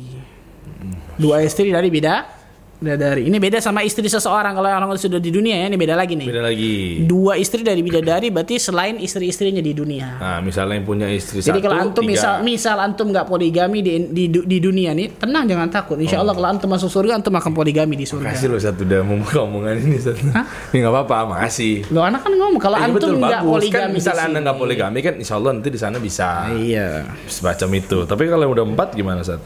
Dua 1.19 1.43
istri 1.43 1.73
dari 1.75 1.91
bida 1.91 2.36
bidadari. 2.77 3.25
Ini 3.25 3.37
beda 3.37 3.57
sama 3.57 3.81
istri 3.81 4.05
seseorang 4.05 4.53
kalau 4.53 4.69
orang 4.69 4.93
sudah 4.93 5.17
di 5.17 5.27
dunia 5.27 5.57
ya, 5.57 5.65
ini 5.65 5.75
beda 5.75 5.93
lagi 5.93 6.13
nih. 6.13 6.27
Beda 6.29 6.41
lagi. 6.41 7.01
Dua 7.01 7.33
istri 7.33 7.61
dari 7.61 7.81
bidadari 7.81 8.29
berarti 8.29 8.55
selain 8.55 8.97
istri-istrinya 8.97 9.59
di 9.59 9.73
dunia. 9.73 10.15
Nah, 10.15 10.39
misalnya 10.39 10.77
yang 10.77 10.85
punya 10.85 11.07
istri 11.07 11.39
Jadi 11.39 11.57
satu, 11.57 11.65
kalau 11.65 11.77
antum 11.79 12.03
tiga. 12.03 12.13
misal 12.13 12.33
misal 12.41 12.77
antum 12.77 13.09
nggak 13.09 13.25
poligami 13.25 13.81
di, 13.81 13.93
di 14.07 14.23
di 14.29 14.57
dunia 14.57 14.93
nih, 14.93 15.17
tenang 15.17 15.45
jangan 15.45 15.67
takut. 15.67 15.97
Insya 15.97 16.21
Allah 16.21 16.31
kalau 16.31 16.47
antum 16.47 16.69
masuk 16.69 16.87
surga 16.87 17.17
antum 17.17 17.33
akan 17.33 17.51
poligami 17.51 17.93
di 17.93 18.05
surga. 18.05 18.29
Kasih 18.31 18.47
loh 18.47 18.59
satu 18.59 18.85
udah 18.85 19.01
membuka 19.01 19.39
omongan 19.41 19.75
ini 19.79 19.97
satu. 19.97 20.21
Ini 20.69 20.77
nggak 20.77 20.93
apa-apa, 20.93 21.17
makasih. 21.33 21.89
Lo 21.89 22.01
anak 22.01 22.21
kan 22.21 22.31
ngomong 22.31 22.61
kalau 22.61 22.77
Iya, 22.77 22.85
antum 22.87 23.09
nggak 23.15 23.41
bagus. 23.41 23.49
poligami 23.49 23.73
kan 23.79 23.89
misalnya 23.89 24.23
anda 24.27 24.39
nggak 24.43 24.57
poligami 24.57 24.99
kan 25.01 25.13
insya 25.15 25.33
Allah 25.35 25.51
nanti 25.51 25.69
di 25.69 25.79
sana 25.79 25.97
bisa 25.97 26.45
Iya. 26.49 27.09
semacam 27.25 27.69
itu 27.75 27.97
tapi 28.05 28.23
kalau 28.25 28.43
yang 28.43 28.53
udah 28.53 28.65
empat 28.67 28.89
gimana 28.93 29.21
saat 29.21 29.41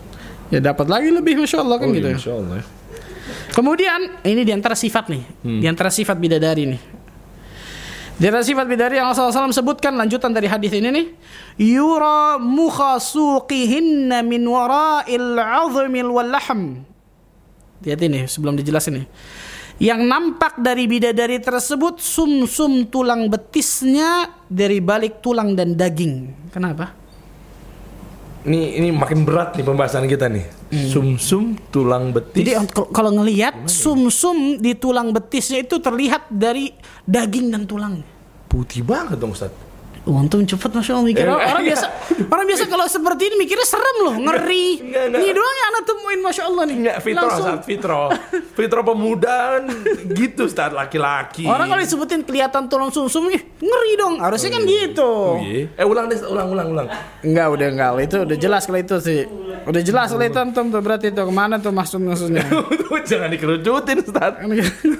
Ya 0.52 0.60
dapat 0.60 0.84
lagi 0.86 1.08
lebih 1.08 1.40
masya 1.40 1.64
Allah 1.64 1.80
kan 1.80 1.88
gitu. 1.90 2.04
ya. 2.04 2.12
insya 2.12 2.34
Allah 2.36 2.60
ya. 2.60 2.66
Kemudian 3.52 4.24
ini 4.24 4.48
di 4.48 4.52
antara 4.56 4.74
sifat 4.80 5.12
nih, 5.12 5.24
Hmm. 5.44 5.60
di 5.60 5.68
antara 5.68 5.92
sifat 5.92 6.16
bidadari 6.16 6.64
nih. 6.72 6.82
Di 8.16 8.30
antara 8.30 8.46
sifat 8.46 8.70
bidadari 8.70 9.02
yang 9.02 9.10
Rasulullah 9.12 9.50
SAW 9.50 9.52
sebutkan 9.52 9.98
lanjutan 9.98 10.30
dari 10.32 10.46
hadis 10.46 10.72
ini 10.78 10.88
nih, 10.94 11.06
yura 11.58 12.38
mukhasuqihinna 12.38 14.22
min 14.22 14.46
wara'il 14.46 15.36
'azmil 15.36 16.10
wal 16.14 16.30
lahm. 16.30 16.86
Lihat 17.82 18.00
ini 18.06 18.30
sebelum 18.30 18.56
dijelasin 18.56 19.04
nih. 19.04 19.08
Yang 19.82 20.02
nampak 20.06 20.62
dari 20.62 20.86
bidadari 20.86 21.42
tersebut 21.42 21.98
sum-sum 21.98 22.86
tulang 22.94 23.26
betisnya 23.26 24.30
dari 24.46 24.78
balik 24.78 25.26
tulang 25.26 25.58
dan 25.58 25.74
daging. 25.74 26.30
Kenapa? 26.54 27.02
ini 28.42 28.78
ini 28.78 28.90
makin 28.90 29.22
berat 29.22 29.54
nih 29.54 29.66
pembahasan 29.66 30.10
kita 30.10 30.26
nih 30.26 30.61
sum-sum 30.72 31.60
tulang 31.68 32.16
betis. 32.16 32.48
Jadi 32.48 32.52
kalau- 32.72 32.90
kalau 32.90 33.12
ngelihat 33.12 33.68
sum-sum 33.68 34.58
di 34.58 34.72
tulang 34.74 35.12
betisnya 35.12 35.60
itu 35.60 35.78
terlihat 35.78 36.32
dari 36.32 36.72
daging 37.04 37.52
dan 37.52 37.64
tulang. 37.68 37.96
putih 38.48 38.84
banget 38.84 39.16
dong 39.16 39.32
Ustaz. 39.32 39.48
Oh, 39.48 39.71
Untung 40.02 40.42
cepet 40.42 40.72
masya 40.74 40.98
Allah 40.98 41.06
mikir 41.06 41.26
Eh, 41.26 41.30
orang 41.30 41.62
iya. 41.62 41.70
biasa 41.78 41.86
orang 42.26 42.46
biasa 42.50 42.64
kalau 42.66 42.86
seperti 42.90 43.22
ini 43.30 43.36
mikirnya 43.38 43.68
serem 43.70 43.98
loh 44.02 44.16
ngeri. 44.18 44.82
Enggak, 44.82 45.04
enggak. 45.14 45.22
ini 45.22 45.30
doang 45.30 45.56
yang 45.56 45.70
anak 45.70 45.84
temuin 45.86 46.22
masya 46.22 46.44
Allah 46.50 46.64
nih. 46.66 46.76
Enggak, 46.82 46.98
fitro 47.00 47.22
Langsung. 47.22 47.58
Fitro. 47.62 48.02
Fitro 48.58 48.80
pemuda 48.82 49.38
gitu 50.12 50.42
Ustaz 50.50 50.74
laki-laki. 50.74 51.46
Orang 51.46 51.70
kalau 51.70 51.82
disebutin 51.82 52.26
kelihatan 52.26 52.66
tulang 52.66 52.90
sumsum 52.90 53.30
ih, 53.30 53.42
ngeri 53.62 53.94
dong. 53.94 54.18
Harusnya 54.18 54.50
kan 54.52 54.64
gitu. 54.66 55.06
Oh, 55.06 55.38
iya. 55.38 55.70
eh 55.78 55.86
ulang 55.86 56.10
deh 56.10 56.18
ulang 56.26 56.48
ulang 56.50 56.68
ulang. 56.74 56.88
Enggak 57.22 57.48
udah 57.54 57.68
enggak 57.70 57.90
itu 58.02 58.18
udah 58.26 58.38
jelas 58.42 58.62
kalau 58.66 58.80
itu 58.82 58.96
sih. 58.98 59.22
Udah 59.70 59.82
jelas 59.86 60.10
kalau 60.10 60.26
itu 60.26 60.40
antum 60.42 60.66
tuh 60.74 60.82
berarti 60.82 61.14
itu 61.14 61.22
ke 61.22 61.34
mana 61.34 61.62
tuh 61.62 61.70
maksud 61.70 62.02
maksudnya? 62.02 62.42
Jangan 63.10 63.30
dikerucutin 63.30 64.02
Ustaz. 64.02 64.34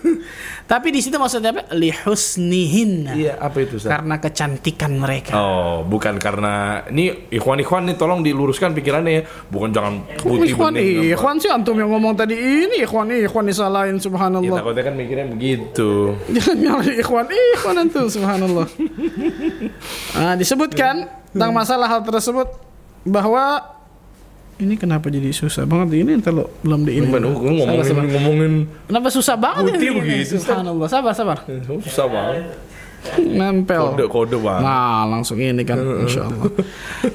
Tapi 0.72 0.88
di 0.94 1.02
situ 1.02 1.18
maksudnya 1.18 1.52
apa? 1.52 1.64
Lihusnihin 1.74 3.10
iya 3.18 3.42
apa 3.42 3.66
itu 3.66 3.82
Ustaz? 3.82 3.92
Karena 3.98 4.16
kecantikan 4.22 4.91
mereka 4.98 5.32
Oh, 5.38 5.86
bukan 5.86 6.18
karena 6.18 6.84
ini 6.90 7.30
ikhwan-ikhwan 7.30 7.88
nih 7.88 7.96
tolong 7.96 8.20
diluruskan 8.20 8.74
pikirannya 8.74 9.12
ya. 9.12 9.24
Bukan 9.48 9.70
jangan 9.70 9.94
putih 10.20 10.52
ikhwan 10.52 10.74
bening. 10.74 11.14
ikhwan 11.14 11.36
sih 11.38 11.48
antum 11.48 11.76
yang 11.76 11.88
ngomong 11.88 12.14
tadi 12.14 12.34
ini 12.36 12.82
ikhwan 12.82 13.08
ikhwan 13.12 13.46
disalahin 13.46 13.96
Ya, 13.96 14.04
subhanallah 14.04 14.58
takutnya 14.58 14.84
kan 14.84 14.94
mikirnya 14.96 15.28
begitu. 15.30 16.18
Jangan 16.36 16.58
nyalahin 16.58 16.96
ikhwan 16.98 17.26
ikhwan 17.30 17.76
antum 17.78 18.06
subhanallah. 18.08 18.68
Nah, 20.18 20.34
disebutkan 20.36 21.08
tentang 21.32 21.52
masalah 21.52 21.88
hal 21.88 22.02
tersebut 22.02 22.48
bahwa 23.04 23.62
ini 24.58 24.78
kenapa 24.78 25.10
jadi 25.10 25.34
susah 25.34 25.66
banget 25.66 26.06
ini 26.06 26.22
entar 26.22 26.30
lo 26.30 26.54
belum 26.62 26.86
di 26.86 27.02
ini. 27.02 27.10
Ngomongin 27.10 27.66
Sabar, 27.66 27.86
sabar. 27.86 28.04
ngomongin 28.06 28.54
Kenapa 28.86 29.08
susah 29.10 29.36
banget 29.36 29.74
Putih 29.74 29.90
ini? 29.90 29.98
begitu. 29.98 30.38
Subhanallah. 30.38 30.88
Sabar, 30.88 31.14
sabar. 31.18 31.38
susah 31.82 32.06
banget. 32.06 32.44
Nempel. 33.40 33.98
Kode-kode 33.98 34.38
banget. 34.38 34.62
Nah, 34.62 35.04
langsung 35.10 35.38
ini 35.42 35.66
kan, 35.66 35.82
insya 36.06 36.30
Allah. 36.30 36.54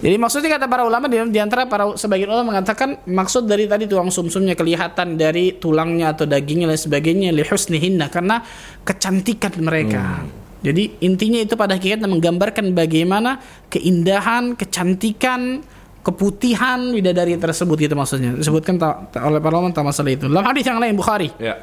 Jadi 0.03 0.16
maksudnya 0.18 0.59
kata 0.59 0.66
para 0.66 0.83
ulama 0.83 1.07
di, 1.07 1.18
di 1.31 1.38
antara 1.38 1.64
para 1.70 1.94
sebagian 1.94 2.31
ulama 2.31 2.57
mengatakan 2.57 3.01
maksud 3.07 3.46
dari 3.46 3.70
tadi 3.70 3.87
tulang 3.87 4.11
sumsumnya 4.11 4.59
kelihatan 4.59 5.14
dari 5.14 5.55
tulangnya 5.57 6.12
atau 6.12 6.27
dagingnya 6.27 6.75
dan 6.75 6.79
sebagainya 6.81 7.31
lihusnihinna 7.31 8.11
karena 8.11 8.42
kecantikan 8.83 9.55
mereka. 9.62 10.27
Jadi 10.66 10.99
intinya 11.07 11.38
itu 11.38 11.55
pada 11.55 11.79
hakikatnya 11.79 12.11
menggambarkan 12.11 12.75
bagaimana 12.75 13.38
keindahan, 13.70 14.59
kecantikan, 14.59 15.62
keputihan 16.03 16.90
bidadari 16.90 17.38
tersebut 17.38 17.87
gitu 17.87 17.94
maksudnya. 17.94 18.35
Disebutkan 18.35 18.75
ta- 18.75 19.07
ta- 19.07 19.22
oleh 19.31 19.38
para 19.38 19.55
ulama 19.55 19.70
tentang 19.70 19.87
masalah 19.87 20.11
itu. 20.11 20.27
Dalam 20.27 20.42
hadis 20.42 20.66
yang 20.66 20.83
lain 20.83 20.99
Bukhari. 20.99 21.31
Ya. 21.38 21.62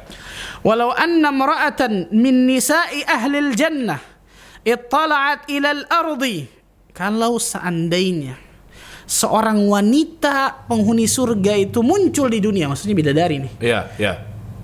Walau 0.64 0.96
anna 0.96 1.28
imra'atan 1.28 2.08
min 2.16 2.48
nisa'i 2.48 3.04
ahli 3.04 3.52
jannah 3.52 4.13
ittala'at 4.64 5.46
ila 5.52 5.68
al-ardi 5.70 6.48
kalau 6.96 7.36
seandainya 7.36 8.40
seorang 9.04 9.60
wanita 9.68 10.64
penghuni 10.64 11.04
surga 11.04 11.52
itu 11.60 11.84
muncul 11.84 12.32
di 12.32 12.40
dunia 12.40 12.72
maksudnya 12.72 12.96
bidadari 12.96 13.36
nih 13.44 13.52
Iya, 13.60 13.80
iya. 14.00 14.12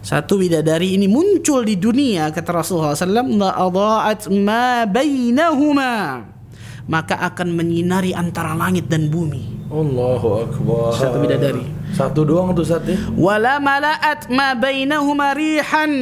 satu 0.01 0.41
bidadari 0.41 0.97
ini 0.97 1.05
muncul 1.05 1.61
di 1.61 1.77
dunia 1.77 2.33
kata 2.33 2.51
Rasulullah 2.51 2.97
SAW 2.97 3.37
la 3.37 3.53
adaat 3.53 4.33
ma 4.33 4.89
bainahuma 4.89 6.25
maka 6.89 7.21
akan 7.21 7.53
menyinari 7.55 8.17
antara 8.17 8.57
langit 8.57 8.89
dan 8.89 9.13
bumi 9.13 9.61
Allahu 9.71 10.51
akbar. 10.51 10.91
Satu 10.99 11.23
bidadari. 11.23 11.63
Satu 11.95 12.27
doang 12.27 12.51
tuh 12.51 12.67
Ustaz 12.67 12.83
ya. 12.91 12.99
wala 13.15 13.63
malaat 13.63 14.27
ma 14.27 14.51
bainahuma 14.59 15.31
rihan 15.31 15.93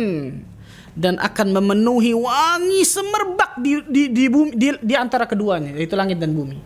dan 0.99 1.15
akan 1.17 1.55
memenuhi 1.55 2.11
wangi 2.11 2.83
semerbak 2.83 3.55
di 3.57 3.79
di 3.87 4.03
di, 4.11 4.25
bumi, 4.27 4.51
di, 4.53 4.75
di 4.77 4.95
antara 4.95 5.25
keduanya 5.25 5.71
yaitu 5.73 5.95
langit 5.95 6.19
dan 6.19 6.35
bumi 6.35 6.59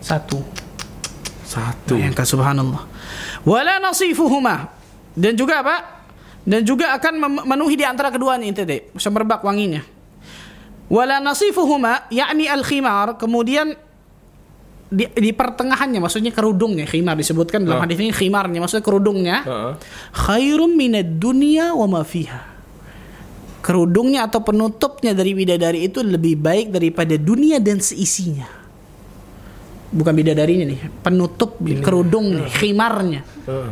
satu 0.00 0.40
Satu. 1.44 1.94
bayangkan 1.94 2.24
subhanallah 2.24 2.82
wala 3.44 3.76
nasifuhuma 3.78 4.72
dan 5.12 5.36
juga 5.36 5.60
apa 5.60 5.76
dan 6.42 6.64
juga 6.64 6.96
akan 6.96 7.14
mem- 7.14 7.44
memenuhi 7.44 7.76
di 7.76 7.84
antara 7.84 8.08
keduanya 8.08 8.48
itu 8.48 8.64
deh 8.64 8.88
semerbak 8.96 9.44
wanginya 9.44 9.84
wala 10.88 11.20
nasifuhuma 11.20 12.08
yakni 12.08 12.48
al 12.48 12.64
khimar 12.64 13.20
kemudian 13.20 13.76
di, 14.88 15.08
di 15.08 15.32
pertengahannya 15.32 16.00
maksudnya 16.00 16.28
kerudungnya 16.30 16.84
khimar 16.84 17.16
disebutkan 17.16 17.64
dalam 17.64 17.80
Ah. 17.80 17.84
hadis 17.84 17.96
ini 17.96 18.12
khimarnya 18.12 18.60
maksudnya 18.60 18.84
kerudungnya 18.84 19.36
Heeh. 19.40 19.72
khairum 20.12 20.72
minad 20.72 21.16
dunya 21.16 21.72
wa 21.72 21.84
ma 21.86 22.02
fiha. 22.02 22.51
Kerudungnya 23.62 24.26
atau 24.26 24.42
penutupnya 24.42 25.14
dari 25.14 25.38
bidadari 25.38 25.86
itu 25.86 26.02
lebih 26.02 26.34
baik 26.34 26.74
daripada 26.74 27.14
dunia 27.14 27.62
dan 27.62 27.78
seisinya. 27.78 28.46
Bukan 29.92 30.10
bidadarinya 30.10 30.66
nih, 30.66 30.80
penutup 31.04 31.62
kerudung 31.84 32.42
nih, 32.42 32.48
khimarnya. 32.58 33.22
Heeh. 33.46 33.70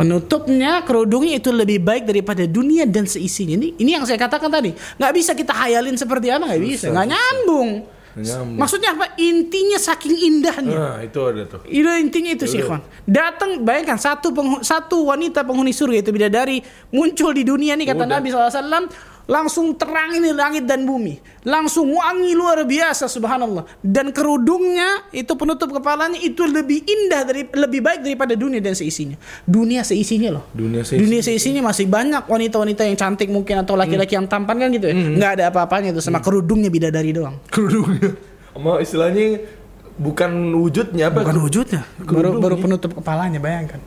Penutupnya 0.00 0.80
kerudungnya 0.80 1.36
itu 1.36 1.52
lebih 1.52 1.84
baik 1.84 2.08
daripada 2.08 2.48
dunia 2.48 2.88
dan 2.88 3.04
seisinya. 3.04 3.60
Ini 3.60 3.76
ini 3.76 3.90
yang 3.92 4.08
saya 4.08 4.16
katakan 4.16 4.48
tadi. 4.48 4.72
nggak 4.72 5.12
bisa 5.12 5.36
kita 5.36 5.52
hayalin 5.52 5.92
seperti 5.92 6.32
apa 6.32 6.48
nggak 6.48 6.62
bisa, 6.64 6.88
nggak 6.88 7.08
nyambung. 7.12 7.84
Nyambung. 8.10 8.58
Maksudnya 8.58 8.90
apa? 8.92 9.14
Intinya 9.16 9.78
saking 9.78 10.14
indahnya. 10.18 10.74
Nah, 10.74 10.96
itu 10.98 11.18
ada 11.22 11.46
tuh. 11.46 11.62
Itu 11.64 11.86
intinya 11.94 12.30
itu 12.32 12.44
sih. 12.44 12.58
Datang, 13.06 13.62
bayangkan 13.62 13.96
satu 13.96 14.34
penghu- 14.34 14.62
satu 14.62 15.06
wanita 15.06 15.46
penghuni 15.46 15.70
surga 15.70 16.02
itu 16.02 16.10
bidadari 16.10 16.58
muncul 16.90 17.30
di 17.30 17.46
dunia 17.46 17.78
nih 17.78 17.86
kata 17.86 18.02
Udah. 18.02 18.18
Nabi 18.18 18.28
SAW 18.28 18.90
langsung 19.30 19.78
terang 19.78 20.10
ini 20.18 20.34
langit 20.34 20.66
dan 20.66 20.82
bumi, 20.82 21.22
langsung 21.46 21.94
wangi 21.94 22.34
luar 22.34 22.66
biasa, 22.66 23.06
subhanallah. 23.06 23.62
Dan 23.78 24.10
kerudungnya 24.10 25.06
itu 25.14 25.30
penutup 25.38 25.70
kepalanya 25.70 26.18
itu 26.18 26.42
lebih 26.50 26.82
indah 26.82 27.22
dari 27.22 27.46
lebih 27.46 27.78
baik 27.78 28.02
daripada 28.02 28.34
dunia 28.34 28.58
dan 28.58 28.74
seisinya. 28.74 29.14
Dunia 29.46 29.86
seisinya 29.86 30.34
loh. 30.34 30.44
Dunia 30.50 30.82
seisinya. 30.82 31.06
Dunia 31.06 31.20
seisinya 31.22 31.62
masih 31.70 31.86
banyak 31.86 32.26
wanita-wanita 32.26 32.82
yang 32.90 32.98
cantik 32.98 33.30
mungkin 33.30 33.62
atau 33.62 33.78
laki-laki 33.78 34.18
yang 34.18 34.26
tampan 34.26 34.66
kan 34.66 34.68
gitu 34.74 34.90
ya. 34.90 34.94
Nggak 34.98 35.30
ada 35.38 35.44
apa-apanya 35.54 35.94
itu 35.94 36.02
sama 36.02 36.18
kerudungnya 36.18 36.66
bidadari 36.66 37.14
doang. 37.14 37.38
Kerudungnya. 37.54 38.18
Sama 38.50 38.82
istilahnya 38.82 39.46
bukan 39.94 40.58
wujudnya 40.58 41.06
apa? 41.06 41.22
Bukan 41.22 41.38
wujudnya, 41.38 41.86
baru 42.02 42.42
baru 42.42 42.58
penutup 42.58 42.98
kepalanya 42.98 43.38
bayangkan. 43.38 43.78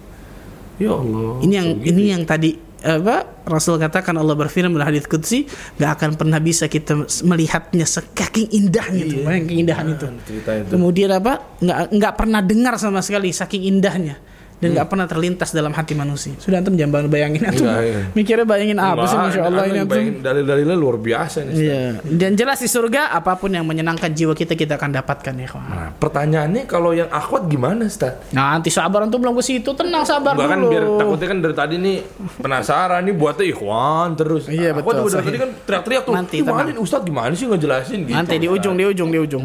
Ya 0.79 0.95
Allah. 0.95 1.43
Ini 1.43 1.53
yang 1.53 1.69
ini 1.83 2.03
yang 2.15 2.23
tadi 2.23 2.55
apa 2.83 3.47
Rasul 3.47 3.79
katakan 3.79 4.11
Allah 4.19 4.35
berfirman 4.35 4.75
dalam 4.75 4.91
hadis 4.91 5.07
qudsi 5.07 5.47
nggak 5.79 5.91
akan 5.95 6.09
pernah 6.19 6.39
bisa 6.43 6.67
kita 6.67 7.07
melihatnya 7.23 7.87
saking 7.87 8.51
indahnya 8.51 9.03
itu, 9.07 9.23
bayangkan 9.23 9.47
keindahan 9.47 9.85
itu. 9.95 10.05
cerita 10.27 10.51
itu. 10.59 10.69
Kemudian 10.75 11.09
apa 11.15 11.33
nggak 11.63 11.79
nggak 11.95 12.13
pernah 12.19 12.41
dengar 12.43 12.75
sama 12.75 12.99
sekali 12.99 13.31
saking 13.31 13.63
indahnya 13.71 14.19
dan 14.63 14.69
nggak 14.71 14.87
pernah 14.87 15.05
terlintas 15.05 15.51
dalam 15.51 15.75
hati 15.75 15.91
manusia. 15.93 16.31
Sudah 16.39 16.63
antum 16.63 16.73
jangan 16.73 17.11
bayangin 17.11 17.43
antum 17.43 17.67
Enggak, 17.67 17.83
iya. 17.83 18.01
mikirnya 18.15 18.45
bayangin 18.47 18.77
apa 18.79 19.03
sih 19.03 19.17
masya 19.19 19.41
Allah 19.43 19.63
ini 19.67 19.79
antum. 19.83 19.99
Dalil-dalilnya 20.23 20.75
luar 20.79 20.95
biasa 20.95 21.43
nih. 21.43 21.53
Iya. 21.53 21.81
Dan 22.01 22.31
jelas 22.33 22.57
di 22.57 22.69
surga 22.71 23.11
apa 23.11 23.35
pun 23.35 23.51
yang 23.51 23.67
menyenangkan 23.67 24.07
jiwa 24.09 24.31
kita 24.31 24.55
kita 24.55 24.79
akan 24.79 24.95
dapatkan 24.95 25.33
ya 25.35 25.47
kawan. 25.51 25.67
Nah, 25.67 25.89
pertanyaannya 25.99 26.63
kalau 26.63 26.95
yang 26.95 27.11
akhwat 27.11 27.51
gimana, 27.51 27.83
Ustaz? 27.83 28.23
Nah, 28.31 28.55
nanti 28.55 28.71
sabar 28.71 29.03
antum 29.03 29.19
belum 29.19 29.35
ke 29.35 29.43
situ, 29.43 29.69
tenang 29.75 30.07
sabar 30.07 30.31
Enggak 30.33 30.47
kan 30.47 30.59
dulu. 30.63 30.71
biar 30.71 30.83
takutnya 30.95 31.27
kan 31.27 31.37
dari 31.43 31.55
tadi 31.59 31.75
nih 31.75 31.97
penasaran 32.39 33.01
nih 33.03 33.13
buatnya 33.13 33.45
ikhwan 33.51 34.09
terus. 34.15 34.43
Iya, 34.47 34.71
Aku 34.71 34.87
betul, 34.87 35.03
dari 35.03 35.11
sahih. 35.11 35.27
tadi 35.27 35.37
kan 35.37 35.49
teriak-teriak 35.67 36.03
tuh. 36.05 36.13
Nanti, 36.13 36.35
Gimana 36.39 36.69
nih 36.69 36.79
Ustaz 36.79 37.01
gimana 37.03 37.33
sih 37.33 37.45
ngejelasin 37.45 37.99
gitu. 38.05 38.15
Nanti 38.15 38.35
di 38.37 38.47
ujung, 38.47 38.75
di 38.77 38.85
ujung, 38.85 39.09
di 39.09 39.19
ujung. 39.19 39.43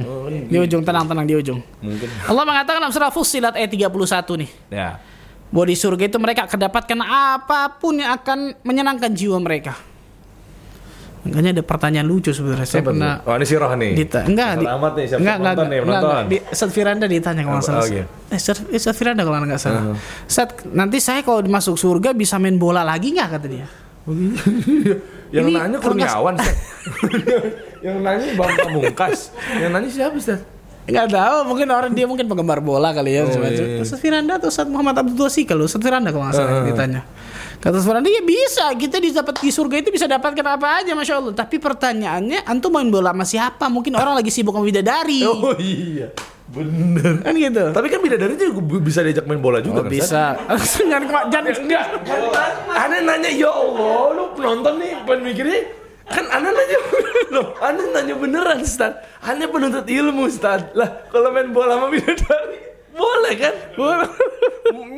Di 0.49 0.57
ujung, 0.59 0.83
tenang, 0.85 1.09
tenang, 1.09 1.27
di 1.27 1.35
ujung. 1.35 1.59
Mungkin. 1.81 2.09
Allah 2.29 2.45
mengatakan 2.45 2.79
dalam 2.79 2.93
surah 2.93 3.11
Fussilat 3.11 3.57
ayat 3.57 3.71
31 3.73 3.89
nih. 4.39 4.51
Ya. 4.71 5.01
Bahwa 5.49 5.67
di 5.69 5.77
surga 5.77 6.05
itu 6.09 6.19
mereka 6.21 6.45
akan 6.45 6.59
dapatkan 6.69 6.99
apa 7.05 7.81
pun 7.81 7.97
yang 7.97 8.13
akan 8.17 8.53
menyenangkan 8.65 9.11
jiwa 9.17 9.41
mereka. 9.41 9.77
Makanya 11.29 11.51
ada 11.61 11.65
pertanyaan 11.67 12.07
lucu 12.07 12.31
sebenarnya. 12.31 12.65
Saya 12.69 12.81
Apa 12.81 12.89
pernah? 12.95 13.15
Oh, 13.27 13.35
ini 13.37 13.47
sirah 13.49 13.73
nih. 13.75 13.93
Dita 13.93 14.21
enggak 14.25 14.51
di, 14.55 14.65
nih, 14.65 14.71
siap-siap 14.71 15.19
enggak, 15.19 15.37
enggak, 15.37 15.55
nih, 15.57 15.79
enggak, 15.83 16.01
enggak, 16.01 16.23
di 16.25 16.37
Ustaz 16.49 16.71
Firanda 16.73 17.07
ditanya 17.11 17.43
kalau 17.45 17.59
nggak 17.59 17.69
salah. 17.69 17.85
Oh, 17.85 17.89
iya. 17.91 18.05
Eh, 18.31 18.39
Ustaz, 18.39 18.57
eh, 18.65 18.79
Ustaz 18.79 18.95
Firanda 18.97 19.23
kalau 19.27 19.37
nggak 19.43 19.61
salah. 19.61 19.83
Ustaz, 20.25 20.49
nanti 20.71 20.99
saya 21.03 21.21
kalau 21.21 21.45
masuk 21.45 21.77
surga 21.77 22.15
bisa 22.15 22.41
main 22.41 22.57
bola 22.57 22.81
lagi 22.87 23.13
nggak 23.13 23.29
kata 23.35 23.47
dia? 23.51 23.69
yang 25.37 25.53
Ini 25.53 25.61
nanya 25.61 25.79
Kurniawan, 25.85 26.35
yang 27.85 28.01
nanya 28.01 28.27
Bang 28.41 28.55
Pamungkas. 28.57 29.29
yang 29.61 29.71
nanya 29.77 29.91
siapa, 29.93 30.17
Ustaz? 30.17 30.41
Enggak 30.89 31.07
tahu, 31.13 31.37
mungkin 31.45 31.67
orang 31.69 31.93
dia 31.93 32.09
mungkin 32.09 32.25
penggemar 32.25 32.65
bola 32.65 32.97
kali 32.97 33.21
ya. 33.21 33.29
Oh, 33.29 33.45
iya. 33.45 33.85
Ustaz 33.85 34.01
Firanda 34.01 34.41
atau 34.41 34.49
Ustaz 34.49 34.65
Muhammad 34.65 35.05
Abdul 35.05 35.29
Tosikal, 35.29 35.61
Ustaz 35.61 35.85
Firanda 35.85 36.09
kalau 36.09 36.25
nggak 36.25 36.37
salah 36.37 36.65
Heeh. 36.65 36.73
ditanya. 36.73 37.01
Kata 37.61 37.77
Ustaz 37.77 37.87
Firanda, 37.93 38.09
ya 38.09 38.23
bisa, 38.25 38.65
kita 38.73 38.97
dapat 38.97 39.37
di 39.39 39.51
surga 39.53 39.77
itu 39.85 39.93
bisa 39.93 40.09
dapatkan 40.09 40.47
apa 40.49 40.81
aja, 40.81 40.97
masya 40.97 41.21
Allah. 41.21 41.35
Tapi 41.37 41.61
pertanyaannya, 41.61 42.49
antum 42.49 42.73
main 42.73 42.89
bola 42.89 43.13
sama 43.13 43.29
siapa? 43.29 43.69
Mungkin 43.69 43.93
orang 43.95 44.17
lagi 44.17 44.33
sibuk 44.33 44.57
sama 44.57 44.65
bidadari, 44.65 45.21
Oh 45.29 45.53
iya. 45.61 46.09
Bener. 46.49 47.21
kan 47.21 47.37
gitu. 47.37 47.65
Tapi 47.77 47.87
kan 47.93 48.01
bidadari 48.01 48.33
juga 48.41 48.81
bisa 48.81 49.05
diajak 49.05 49.29
main 49.29 49.37
bola 49.37 49.61
juga 49.61 49.81
Oh, 49.81 49.85
kan, 49.85 49.93
bisa. 49.93 50.41
jangan 50.89 51.29
jangan 51.29 51.53
Enggak. 51.61 51.85
Anda 52.73 52.97
nanya 53.05 53.29
ya 53.29 53.53
Allah, 53.53 54.17
lu 54.17 54.25
penonton 54.33 54.81
nih 54.81 54.97
pengen 55.05 55.21
mikirnya 55.29 55.61
kan 56.09 56.25
Anda 56.29 56.51
nanya 56.51 56.79
loh, 57.31 57.47
Anda 57.61 57.83
nanya 57.93 58.15
beneran 58.17 58.59
Ustaz. 58.61 58.99
Anda 59.21 59.45
penuntut 59.47 59.85
ilmu 59.85 60.25
Ustaz. 60.27 60.73
Lah, 60.73 61.05
kalau 61.09 61.29
main 61.31 61.53
bola 61.53 61.77
sama 61.77 61.89
bidadari 61.89 62.59
boleh 62.93 63.33
kan? 63.39 63.55
Boleh. 63.79 64.09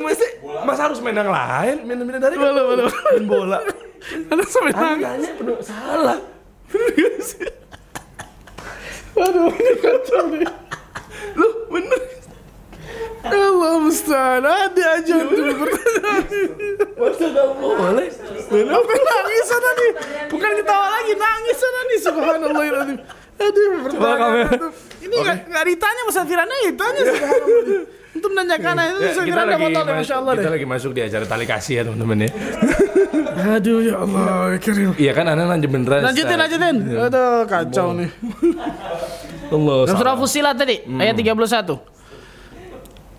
Masa, 0.01 0.25
masa 0.65 0.81
harus 0.89 0.99
main 1.05 1.13
yang 1.15 1.29
lain? 1.29 1.85
Main 1.85 2.01
bidadari 2.03 2.35
kan 2.35 2.43
Boleh, 2.49 2.63
boleh. 2.65 2.85
main 2.89 3.25
bola. 3.27 3.59
Ada 4.01 4.43
sampai 4.49 4.73
Anda 4.73 4.83
nangis. 4.87 5.05
nanya 5.05 5.31
penuh 5.37 5.59
salah. 5.61 6.19
Waduh, 9.11 9.51
ini 9.53 9.73
kacau 9.83 10.23
nih. 10.33 10.47
Lu 11.35 11.47
bener. 11.69 12.01
Allah 13.21 13.73
mustahil, 13.79 14.45
ada 14.45 14.85
aja 14.97 15.15
antum 15.21 15.57
pertanyaan. 15.57 16.23
Masa 16.97 17.27
gak 17.29 17.49
boleh? 17.55 18.09
Apa 18.51 18.93
nangis 18.97 19.45
sana 19.45 19.71
nih? 19.73 19.91
Bukan 20.27 20.51
ketawa 20.57 20.87
lagi, 20.91 21.13
nangis 21.15 21.57
sana 21.57 21.81
nih. 21.85 21.99
Subhanallah. 22.01 22.65
Aduh, 23.41 23.69
pertanyaan. 23.85 24.49
Ini 25.01 25.15
nggak 25.21 25.65
ditanya 25.67 26.01
Mas 26.05 26.19
Firanda, 26.23 26.55
ya 26.55 26.71
ditanya 26.73 27.01
subhanallah. 27.03 27.99
Untuk 28.11 28.31
menanyakan 28.35 28.75
itu 28.75 28.99
Ya, 29.07 29.23
kita 29.23 29.43
lagi, 29.47 29.63
botol 29.63 29.85
ya, 29.87 29.87
mas- 29.87 29.99
Masya 30.03 30.15
Allah 30.19 30.33
kita 30.35 30.43
deh. 30.43 30.51
lagi 30.51 30.67
masuk 30.67 30.91
di 30.91 31.01
acara 31.01 31.25
tali 31.25 31.47
kasih 31.47 31.75
ya 31.79 31.83
teman-teman 31.87 32.27
ya. 32.27 32.31
Aduh, 33.55 33.79
ya 33.81 33.97
Allah, 34.03 34.59
kirim. 34.59 34.91
Iya 34.99 35.13
kan 35.15 35.25
Anda 35.25 35.47
nanya 35.47 35.69
beneran. 35.71 36.03
Lanjutin, 36.05 36.37
lanjutin. 36.37 36.77
Aduh, 36.91 37.47
kacau 37.47 37.89
nih. 37.95 38.11
Allah. 39.51 39.77
Surah 39.87 39.99
salah. 40.03 40.19
Fussilat 40.19 40.55
tadi, 40.59 40.83
ayat 40.91 41.15
31. 41.15 41.79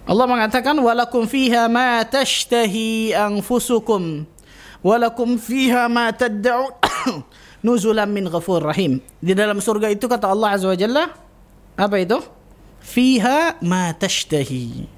Allah 0.01 0.25
mengatakan 0.25 0.73
walakum 0.81 1.29
fiha 1.29 1.69
ma 1.69 2.01
tashtahi 2.03 3.13
anfusukum 3.13 4.25
walakum 4.81 5.37
fiha 5.37 5.85
ma 5.87 6.09
tad'un 6.09 6.73
nuzulan 7.65 8.09
min 8.09 8.25
ghafur 8.25 8.65
rahim. 8.65 8.97
Di 9.21 9.37
dalam 9.37 9.61
surga 9.61 9.93
itu 9.93 10.09
kata 10.09 10.25
Allah 10.27 10.57
Azza 10.57 10.67
wa 10.67 10.77
Jalla 10.77 11.05
apa 11.77 11.95
itu? 12.01 12.17
Fiha 12.81 13.61
ma 13.61 13.93
tashtahi. 13.93 14.97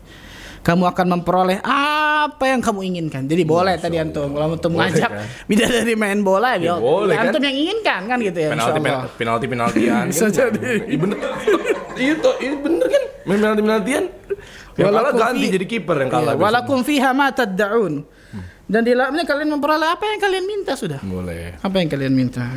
Kamu 0.63 0.87
akan 0.87 1.19
memperoleh 1.19 1.59
apa 1.59 2.47
yang 2.47 2.63
kamu 2.63 2.87
inginkan. 2.87 3.27
Jadi 3.27 3.43
boleh 3.43 3.75
tadi 3.75 3.99
antum 3.99 4.31
kalau 4.31 4.55
antum 4.55 4.71
ngajak 4.79 5.11
kan? 5.11 5.27
bidadari 5.43 5.91
main 5.99 6.23
bola 6.23 6.55
ya, 6.55 6.79
boleh, 6.79 7.19
kan? 7.19 7.35
antum 7.35 7.43
yang 7.43 7.51
inginkan 7.51 8.07
kan 8.07 8.15
gitu 8.23 8.39
ya. 8.47 8.49
penalti 8.55 8.79
insyaallah. 8.79 9.03
pen- 9.03 9.19
penalti 9.19 9.45
penaltian 9.51 10.05
Bisa 10.15 10.31
jadi. 10.31 10.87
iya 10.87 10.95
bener 10.95 11.19
iya 11.99 12.13
toh 12.15 12.35
ini 12.39 12.55
bener 12.63 12.87
kan 12.87 13.03
main 13.27 13.39
penalti 13.43 13.61
penaltian 13.67 14.03
yang 14.75 14.89
kalah 14.89 15.01
Walakum 15.05 15.19
ganti 15.19 15.39
fi- 15.41 15.53
jadi 15.53 15.65
kiper 15.67 15.95
yang 15.99 16.11
kalah 16.11 16.33
Iya, 16.33 16.39
walakum 16.39 16.79
fiha 16.81 17.09
ma 17.11 17.27
tad'un. 17.29 17.93
Dan 18.63 18.81
di 18.81 18.91
dalamnya 18.91 19.23
kalian 19.23 19.49
memperoleh 19.51 19.89
apa 19.89 20.03
yang 20.07 20.19
kalian 20.19 20.45
minta 20.45 20.73
sudah. 20.73 20.99
boleh 20.99 21.59
Apa 21.59 21.75
yang 21.77 21.89
kalian 21.89 22.11
minta? 22.11 22.47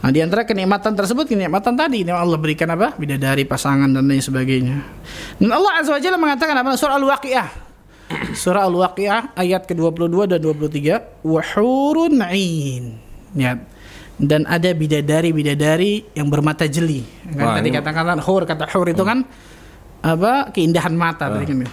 Nah, 0.00 0.08
di 0.08 0.22
antara 0.22 0.46
kenikmatan 0.46 0.94
tersebut 0.94 1.26
kenikmatan 1.26 1.74
tadi 1.74 2.00
yang 2.00 2.16
Allah 2.16 2.38
berikan 2.38 2.70
apa? 2.70 2.94
Bidadari, 2.94 3.42
pasangan 3.42 3.90
dan 3.90 4.06
lain 4.06 4.22
sebagainya. 4.22 4.78
Dan 5.36 5.50
Allah 5.50 5.72
Azza 5.76 5.92
wa 5.92 6.00
Jalla 6.00 6.16
mengatakan 6.16 6.54
apa? 6.54 6.72
Surah 6.72 6.96
Al-Waqiah. 6.96 7.48
Surah 8.32 8.64
Al-Waqiah 8.64 9.34
ayat 9.34 9.66
ke-22 9.66 10.30
dan 10.30 10.38
23, 10.38 11.26
wa 11.26 11.42
hurun 11.44 12.22
'ain. 12.22 12.84
Ya. 13.34 13.58
Dan 14.16 14.46
ada 14.46 14.70
bidadari-bidadari 14.72 16.14
yang 16.14 16.30
bermata 16.30 16.64
jeli. 16.64 17.04
Wah, 17.34 17.52
Kan 17.52 17.60
tadi 17.60 17.68
ini- 17.68 17.76
katakan 17.76 18.16
hur 18.16 18.42
kata 18.44 18.64
hur 18.70 18.86
itu 18.86 19.02
kan 19.02 19.26
apa? 20.06 20.54
keindahan 20.54 20.94
mata 20.94 21.26
tadi 21.26 21.44
kan. 21.50 21.66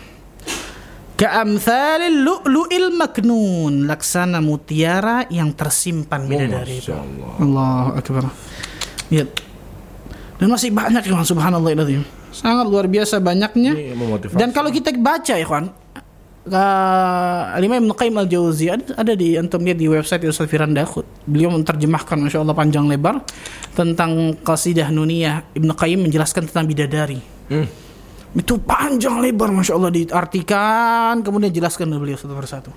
Ka'amthalil 1.13 2.25
lu'lu'il 2.25 2.89
maknun, 2.97 3.85
laksana 3.85 4.41
mutiara 4.41 5.29
yang 5.29 5.53
tersimpan 5.53 6.25
bidadari 6.25 6.81
itu. 6.81 6.89
Allah. 6.89 7.31
Allahu 7.37 7.89
akbar. 8.01 8.23
Lihat. 9.13 9.29
Dan 10.41 10.47
masih 10.49 10.73
banyak 10.73 11.05
ya 11.05 11.21
subhanallah 11.21 11.69
itu. 11.77 12.01
Sangat 12.33 12.65
luar 12.65 12.89
biasa 12.89 13.21
banyaknya. 13.21 13.77
Dan 14.33 14.49
kalau 14.49 14.73
kita 14.73 14.89
baca 14.97 15.37
ya 15.37 15.45
kawan, 15.45 15.69
uh, 16.49 17.61
Imam 17.61 17.87
Ibn 17.87 17.91
Qayyim 17.93 18.15
al-Jauzi 18.17 18.73
ada, 18.73 18.85
ada 18.97 19.13
di 19.13 19.37
antum 19.37 19.61
lihat 19.61 19.77
di 19.77 19.87
website 19.87 20.25
Ustaz 20.25 20.49
Firanda 20.49 20.81
Khut. 20.83 21.05
Beliau 21.29 21.53
menerjemahkan 21.53 22.17
Masya 22.19 22.41
Allah 22.41 22.57
panjang 22.57 22.89
lebar 22.89 23.21
tentang 23.77 24.33
qasidah 24.41 24.89
nuniyah 24.89 25.55
Ibn 25.55 25.69
Qayyim 25.77 26.09
menjelaskan 26.09 26.49
tentang 26.49 26.65
bidadari. 26.65 27.21
Hmm. 27.47 27.82
Itu 28.33 28.57
panjang 28.57 29.21
lebar 29.21 29.49
Masya 29.49 29.73
Allah 29.73 29.93
diartikan. 29.93 31.21
Kemudian 31.21 31.53
jelaskan 31.53 31.89
oleh 31.89 32.01
beliau 32.01 32.17
satu 32.17 32.33
persatu. 32.33 32.71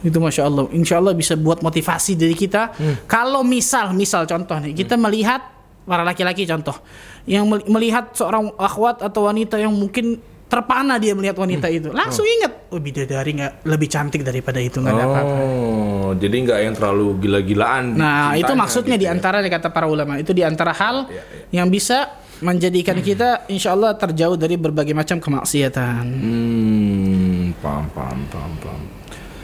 Itu 0.00 0.18
Masya 0.18 0.42
Allah. 0.44 0.64
Insya 0.72 0.98
Allah 0.98 1.12
bisa 1.12 1.34
buat 1.34 1.60
motivasi 1.60 2.14
dari 2.14 2.32
kita. 2.32 2.70
Kalau 3.04 3.42
misal 3.42 3.90
Misal 3.90 4.30
contoh 4.30 4.54
nih 4.62 4.70
Kita 4.70 4.94
melihat 4.94 5.42
Para 5.82 6.06
laki-laki 6.06 6.46
contoh 6.46 6.78
Yang 7.26 7.44
mel- 7.50 7.66
melihat 7.66 8.14
seorang 8.14 8.54
akhwat 8.54 9.02
atau 9.02 9.26
wanita 9.26 9.58
Yang 9.58 9.74
mungkin 9.74 10.06
terpana 10.46 11.02
dia 11.02 11.18
melihat 11.18 11.42
wanita 11.42 11.66
itu 11.66 11.90
Langsung 11.90 12.22
ingat 12.22 12.58
Oh 12.70 12.78
bidadari 12.78 13.32
nggak 13.32 13.64
lebih 13.64 13.88
cantik 13.88 14.20
daripada 14.20 14.60
itu 14.60 14.76
nggak 14.76 14.92
ada 14.92 15.04
apa-apa. 15.08 15.34
Oh, 15.40 16.12
jadi 16.20 16.36
nggak 16.36 16.58
yang 16.68 16.74
terlalu 16.76 17.06
gila-gilaan. 17.16 17.96
Nah, 17.96 18.36
itu 18.36 18.52
maksudnya 18.52 19.00
gitu 19.00 19.08
di 19.08 19.08
ya. 19.08 19.16
kata 19.48 19.72
para 19.72 19.88
ulama. 19.88 20.20
Itu 20.20 20.36
di 20.36 20.44
antara 20.44 20.76
hal 20.76 21.08
Iya, 21.08 21.24
yang 21.56 21.72
bisa 21.72 22.12
menjadikan 22.40 22.98
kita 22.98 23.46
insya 23.46 23.72
Allah 23.72 23.92
terjauh 23.92 24.34
dari 24.34 24.54
berbagai 24.54 24.92
macam 24.92 25.18
kemaksiatan. 25.18 26.02
Hmm, 26.02 27.54
paham, 27.58 27.86
paham, 27.90 28.18
paham, 28.28 28.52
paham. 28.60 28.82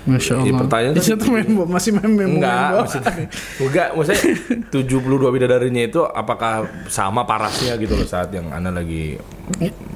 Masya 0.04 0.36
Allah. 0.36 0.60
pertanyaan 0.60 1.00
situ 1.00 1.26
main 1.32 1.48
masih 1.64 1.96
main 1.96 2.04
main 2.04 2.28
main 2.28 2.30
Enggak, 2.36 2.60
bola. 2.68 2.80
maksudnya, 2.84 3.14
enggak, 3.56 3.88
maksudnya 3.96 4.20
72 4.92 5.32
bidadarinya 5.32 5.82
itu 5.82 6.00
apakah 6.04 6.52
sama 6.92 7.24
parasnya 7.24 7.72
gitu 7.80 7.96
loh 7.96 8.04
saat 8.04 8.28
yang 8.28 8.52
Anda 8.52 8.68
lagi 8.68 9.16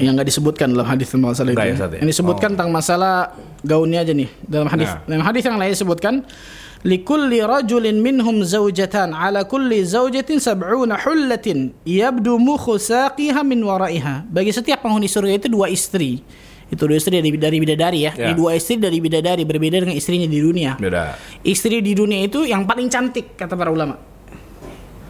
yang 0.01 0.17
nggak 0.17 0.33
disebutkan 0.33 0.73
dalam 0.73 0.89
hadis 0.89 1.13
masalah 1.13 1.53
itu. 1.53 1.61
Ya, 1.61 1.77
ya. 1.77 1.77
Ya? 1.93 2.01
Yang 2.01 2.11
disebutkan 2.17 2.49
Oh. 2.49 2.53
tentang 2.57 2.71
masalah 2.73 3.37
gaunnya 3.61 4.01
aja 4.01 4.17
nih 4.17 4.33
dalam 4.41 4.73
hadis. 4.73 4.89
Nah. 4.89 5.05
Dalam 5.05 5.25
hadis 5.29 5.43
yang 5.45 5.57
lain 5.61 5.73
disebutkan 5.77 6.15
likulli 6.87 7.43
rajulin 7.43 7.99
minhum 7.99 8.45
zawjatan 8.47 9.11
ala 9.11 9.43
kulli 9.47 9.83
zawjatin 9.83 10.39
sab'una 10.39 10.99
hullatin 11.03 11.75
yabdu 11.83 12.39
mukhu 12.39 12.79
saqiha 12.79 13.43
min 13.43 13.63
waraiha. 13.65 14.29
Bagi 14.31 14.55
setiap 14.55 14.85
penghuni 14.85 15.11
surga 15.11 15.35
itu 15.43 15.49
dua 15.51 15.67
istri. 15.73 16.23
Itu 16.69 16.85
dua 16.85 17.01
istri 17.01 17.17
dari, 17.17 17.33
dari 17.35 17.59
bidadari 17.59 18.05
ya. 18.05 18.13
Ya. 18.13 18.29
Ini 18.29 18.33
dua 18.37 18.53
istri 18.55 18.77
dari 18.77 19.01
bidadari 19.01 19.43
berbeda 19.49 19.89
dengan 19.89 19.97
istrinya 19.97 20.29
di 20.29 20.39
dunia. 20.39 20.77
beda? 20.77 21.17
Istri 21.41 21.81
di 21.81 21.97
dunia 21.97 22.29
itu 22.29 22.45
yang 22.45 22.69
paling 22.69 22.93
cantik 22.93 23.35
kata 23.35 23.57
para 23.57 23.73
ulama. 23.73 23.97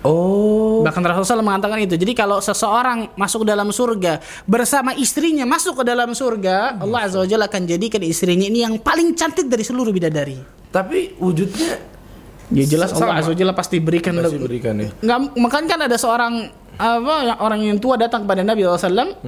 Oh, 0.07 0.87
Bahkan 0.87 1.03
Rasulullah 1.03 1.43
mengatakan 1.43 1.83
itu. 1.83 1.99
Jadi 1.99 2.15
kalau 2.15 2.39
seseorang 2.39 3.19
masuk 3.19 3.43
dalam 3.43 3.75
surga 3.75 4.23
bersama 4.47 4.95
istrinya 4.95 5.43
masuk 5.43 5.83
ke 5.83 5.85
dalam 5.85 6.15
surga, 6.15 6.79
Allah 6.79 7.11
Azza 7.11 7.19
wa 7.19 7.27
Jalla 7.27 7.51
akan 7.51 7.67
jadikan 7.67 7.99
istrinya 8.07 8.47
ini 8.47 8.63
yang 8.63 8.79
paling 8.79 9.19
cantik 9.19 9.51
dari 9.51 9.67
seluruh 9.67 9.91
bidadari. 9.91 10.58
Tapi 10.71 11.17
wujudnya 11.17 11.89
Ya 12.49 12.65
jelas. 12.65 12.97
Allah 12.97 13.21
Azza 13.21 13.37
Jalla 13.37 13.53
pasti 13.53 13.77
berikan 13.77 14.17
lebih. 14.17 14.41
berikan 14.41 14.73
ya. 14.81 14.89
Nggak, 15.05 15.19
makanya 15.37 15.67
kan 15.69 15.81
ada 15.85 15.97
seorang 16.01 16.49
apa 16.81 17.37
orang 17.45 17.61
yang 17.61 17.77
tua 17.77 18.01
datang 18.01 18.25
kepada 18.25 18.41
Nabi 18.41 18.65
SAW, 18.65 19.21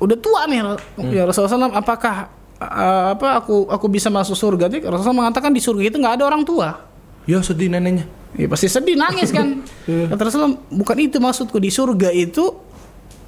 udah 0.00 0.16
tua 0.16 0.48
nih, 0.48 0.64
ya 1.12 1.28
Rasulullah 1.28 1.68
SAW, 1.68 1.76
apakah 1.76 2.32
uh, 2.56 3.12
apa 3.12 3.44
aku 3.44 3.68
aku 3.68 3.86
bisa 3.92 4.08
masuk 4.08 4.32
surga? 4.32 4.72
Jadi 4.72 4.88
Rasulullah 4.88 5.28
mengatakan 5.28 5.52
di 5.52 5.60
surga 5.60 5.82
itu 5.84 6.00
nggak 6.00 6.16
ada 6.16 6.24
orang 6.24 6.40
tua. 6.40 6.80
Ya 7.28 7.44
sedih 7.44 7.68
neneknya. 7.68 8.08
Ya 8.32 8.48
pasti 8.48 8.72
sedih 8.72 8.96
nangis 8.96 9.28
kan. 9.36 9.60
Kata 10.16 10.22
Rasulullah, 10.24 10.56
bukan 10.72 10.96
itu 10.96 11.20
maksudku 11.20 11.60
di 11.60 11.68
surga 11.68 12.08
itu 12.08 12.56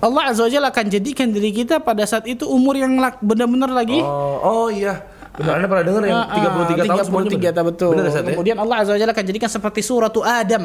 Allah 0.01 0.33
Azza 0.33 0.49
Jalla 0.49 0.73
akan 0.73 0.89
jadikan 0.89 1.29
diri 1.31 1.53
kita 1.53 1.85
pada 1.85 2.03
saat 2.09 2.25
itu 2.25 2.49
umur 2.49 2.81
yang 2.81 2.97
benar-benar 3.21 3.71
lagi 3.71 4.01
Oh, 4.01 4.41
oh 4.41 4.69
iya. 4.73 5.12
Benar, 5.33 5.53
Anda 5.57 5.67
pernah 5.69 5.85
dengar 5.89 6.03
yang 6.05 6.21
Ah, 6.21 6.29
ah, 6.29 6.65
33 6.69 6.85
tahun 6.85 7.05
semuanya 7.09 7.31
33 7.33 7.57
tahun 7.57 7.67
betul. 7.73 7.91
Benar 7.97 8.05
Ustaz, 8.13 8.23
ya? 8.23 8.31
Kemudian 8.37 8.57
Allah 8.61 8.77
Azza 8.85 8.91
wa 8.93 8.99
Jalla 9.01 9.13
akan 9.17 9.27
jadikan 9.33 9.51
seperti 9.51 9.81
suratu 9.81 10.21
Adam. 10.21 10.65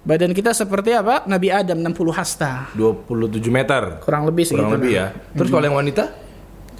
Badan 0.00 0.32
kita 0.32 0.56
seperti 0.56 0.96
apa? 0.96 1.28
Nabi 1.28 1.52
Adam 1.52 1.76
60 1.84 2.16
hasta. 2.16 2.72
27 2.72 3.52
meter. 3.52 4.00
Kurang 4.00 4.24
lebih 4.24 4.48
segitu. 4.48 4.64
Kurang 4.64 4.80
lebih 4.80 4.92
ya. 4.96 5.06
Terus 5.36 5.48
kalau 5.52 5.64
yang 5.68 5.76
wanita? 5.76 6.08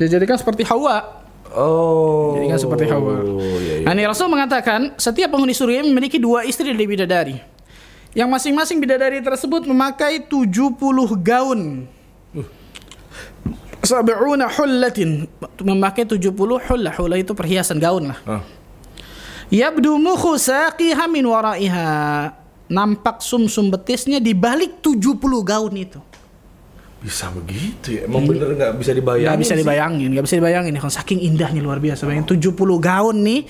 Dijadikan 0.01 0.41
seperti 0.41 0.64
Hawa. 0.64 1.21
Oh. 1.53 2.41
Jadikan 2.41 2.57
seperti 2.57 2.89
Hawa. 2.89 3.21
Oh, 3.21 3.37
iya, 3.61 3.85
iya. 3.85 3.93
Nah, 3.93 3.93
Rasul 4.09 4.33
mengatakan 4.33 4.97
setiap 4.97 5.37
penghuni 5.37 5.53
surga 5.53 5.85
memiliki 5.85 6.16
dua 6.16 6.49
istri 6.49 6.73
dari 6.73 6.89
bidadari. 6.89 7.37
Yang 8.16 8.29
masing-masing 8.33 8.81
bidadari 8.81 9.21
tersebut 9.21 9.68
memakai 9.68 10.25
70 10.25 10.81
gaun. 11.21 11.85
Sab'una 13.81 14.47
hullatin 14.53 15.24
memakai 15.64 16.05
70 16.05 16.33
hullah. 16.37 16.93
Hullah 16.95 17.18
itu 17.18 17.33
perhiasan 17.33 17.81
gaun 17.81 18.12
lah. 18.12 18.18
Ah. 18.28 18.43
Yabdu 19.51 19.97
mukhu 19.97 20.37
saqiha 20.37 21.09
min 21.09 21.24
waraiha. 21.26 21.89
Nampak 22.70 23.18
sumsum 23.18 23.66
betisnya 23.66 24.22
di 24.22 24.31
balik 24.31 24.78
70 24.78 25.18
gaun 25.43 25.74
itu. 25.74 25.99
Bisa 27.01 27.33
begitu 27.33 27.97
ya? 27.97 28.05
Emang 28.05 28.28
bener 28.28 28.53
nggak 28.55 28.72
bisa 28.76 28.93
dibayangin? 28.93 29.26
Nggak 29.33 29.41
bisa 29.43 29.55
dibayangin, 29.57 30.09
nggak 30.12 30.24
bisa 30.28 30.37
dibayangin 30.37 30.72
ya. 30.76 30.81
Saking 30.87 31.18
indahnya 31.24 31.61
luar 31.64 31.81
biasa. 31.81 32.05
Bayangin 32.05 32.28
70 32.28 32.55
gaun 32.78 33.16
nih, 33.24 33.41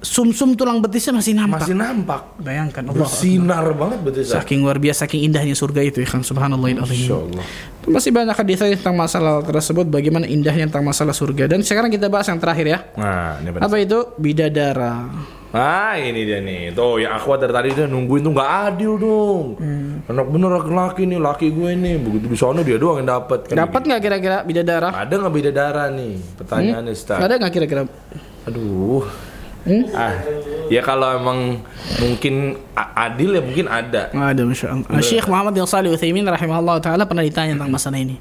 sumsum 0.00 0.56
tulang 0.56 0.80
betisnya 0.80 1.12
masih 1.16 1.36
nampak. 1.36 1.60
Masih 1.64 1.76
nampak. 1.76 2.20
Bayangkan 2.40 2.82
Allah. 2.88 3.04
Bersinar 3.04 3.64
banget 3.76 3.98
betul 4.00 4.20
Ustaz. 4.24 4.40
Saking 4.40 4.58
luar 4.64 4.76
biasa, 4.80 5.04
saking 5.04 5.20
indahnya 5.28 5.54
surga 5.56 5.80
itu 5.84 5.98
ya 6.00 6.08
kan. 6.08 6.24
Subhanallah 6.24 6.84
Masya 6.84 7.14
Allah. 7.16 7.44
Masih 7.88 8.10
banyak 8.12 8.36
hadis 8.36 8.58
tentang 8.60 8.96
masalah 8.96 9.40
tersebut, 9.44 9.88
bagaimana 9.88 10.28
indahnya 10.28 10.68
tentang 10.68 10.84
masalah 10.84 11.12
surga. 11.16 11.48
Dan 11.48 11.64
sekarang 11.64 11.88
kita 11.92 12.08
bahas 12.12 12.28
yang 12.28 12.40
terakhir 12.40 12.66
ya. 12.68 12.78
Nah, 12.96 13.40
ini 13.40 13.48
apa? 13.56 13.58
Apa 13.68 13.76
itu? 13.80 13.98
Bidadara. 14.20 15.08
Ah, 15.50 15.98
ini 15.98 16.22
dia 16.22 16.38
nih. 16.38 16.70
Tuh, 16.70 17.02
yang 17.02 17.10
akhwat 17.10 17.42
dari 17.42 17.50
tadi 17.50 17.68
dia 17.74 17.90
nungguin 17.90 18.22
tuh 18.22 18.30
nggak 18.30 18.50
adil 18.70 18.92
dong. 19.02 19.46
Anak 20.06 20.26
bener 20.30 20.48
laki-laki 20.62 21.02
nih, 21.10 21.18
laki 21.18 21.46
gue 21.50 21.70
nih. 21.74 21.94
Begitu 21.98 22.26
di 22.30 22.38
sana 22.38 22.62
dia 22.62 22.78
doang 22.78 23.02
yang 23.02 23.10
dapat. 23.18 23.50
Kan 23.50 23.58
Dapat 23.66 23.82
nggak 23.82 24.00
kira-kira 24.00 24.36
bidadara? 24.46 24.94
Ada 24.94 25.10
nggak 25.10 25.34
beda 25.34 25.50
darah 25.50 25.88
nih? 25.90 26.22
Pertanyaannya 26.38 26.92
Ustaz. 26.94 27.18
Ada 27.18 27.34
nggak 27.42 27.52
kira-kira? 27.52 27.82
Aduh. 28.46 29.02
Ah, 29.92 30.16
ya 30.72 30.80
kalau 30.80 31.12
emang 31.12 31.60
mungkin 32.00 32.56
adil 32.72 33.36
ya 33.36 33.42
mungkin 33.44 33.68
ada. 33.68 34.08
Ada 34.08 34.42
Masya 34.42 34.66
Allah. 34.72 35.04
Syekh 35.04 35.28
Muhammad 35.28 35.52
bin 35.52 35.68
Salih 35.68 35.92
Uthaymin 35.92 36.24
rahimahullah 36.24 36.80
ta'ala 36.80 37.04
pernah 37.04 37.20
ditanya 37.20 37.52
tentang 37.60 37.68
masalah 37.68 38.00
ini. 38.00 38.16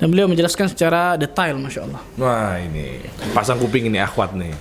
Dan 0.00 0.08
beliau 0.08 0.24
menjelaskan 0.24 0.72
secara 0.72 1.20
detail 1.20 1.60
Masya 1.60 1.80
Allah. 1.84 2.00
Wah 2.16 2.56
ini 2.56 3.04
pasang 3.36 3.60
kuping 3.60 3.92
ini 3.92 4.00
akhwat 4.00 4.32
nih. 4.32 4.56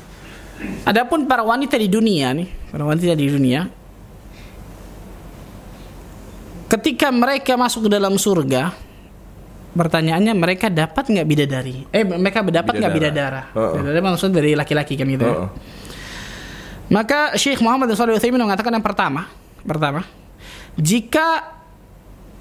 Adapun 0.84 1.24
para 1.24 1.40
wanita 1.40 1.80
di 1.80 1.88
dunia 1.88 2.36
nih, 2.36 2.52
para 2.68 2.84
wanita 2.84 3.16
di 3.16 3.28
dunia, 3.32 3.72
ketika 6.68 7.10
mereka 7.16 7.56
masuk 7.56 7.88
ke 7.88 7.90
dalam 7.96 8.20
surga, 8.20 8.76
pertanyaannya 9.72 10.34
mereka 10.36 10.68
dapat 10.68 11.08
nggak 11.10 11.28
bidadari? 11.28 11.76
Eh, 11.96 12.04
mereka 12.04 12.44
dapat 12.44 12.76
nggak 12.76 12.92
Bidadara. 12.94 13.42
bidadara? 13.48 13.58
Oh, 13.58 13.72
oh. 13.72 13.74
Bidadara 13.80 14.04
maksud 14.04 14.30
dari 14.36 14.52
laki-laki 14.54 15.00
kan 15.00 15.08
gitu. 15.08 15.24
ya. 15.26 15.48
Maka 16.90 17.38
Syekh 17.38 17.62
Muhammad 17.62 17.94
Utsaimin 17.94 18.42
mengatakan 18.42 18.74
yang 18.74 18.84
pertama, 18.86 19.30
pertama, 19.62 20.02
jika 20.74 21.58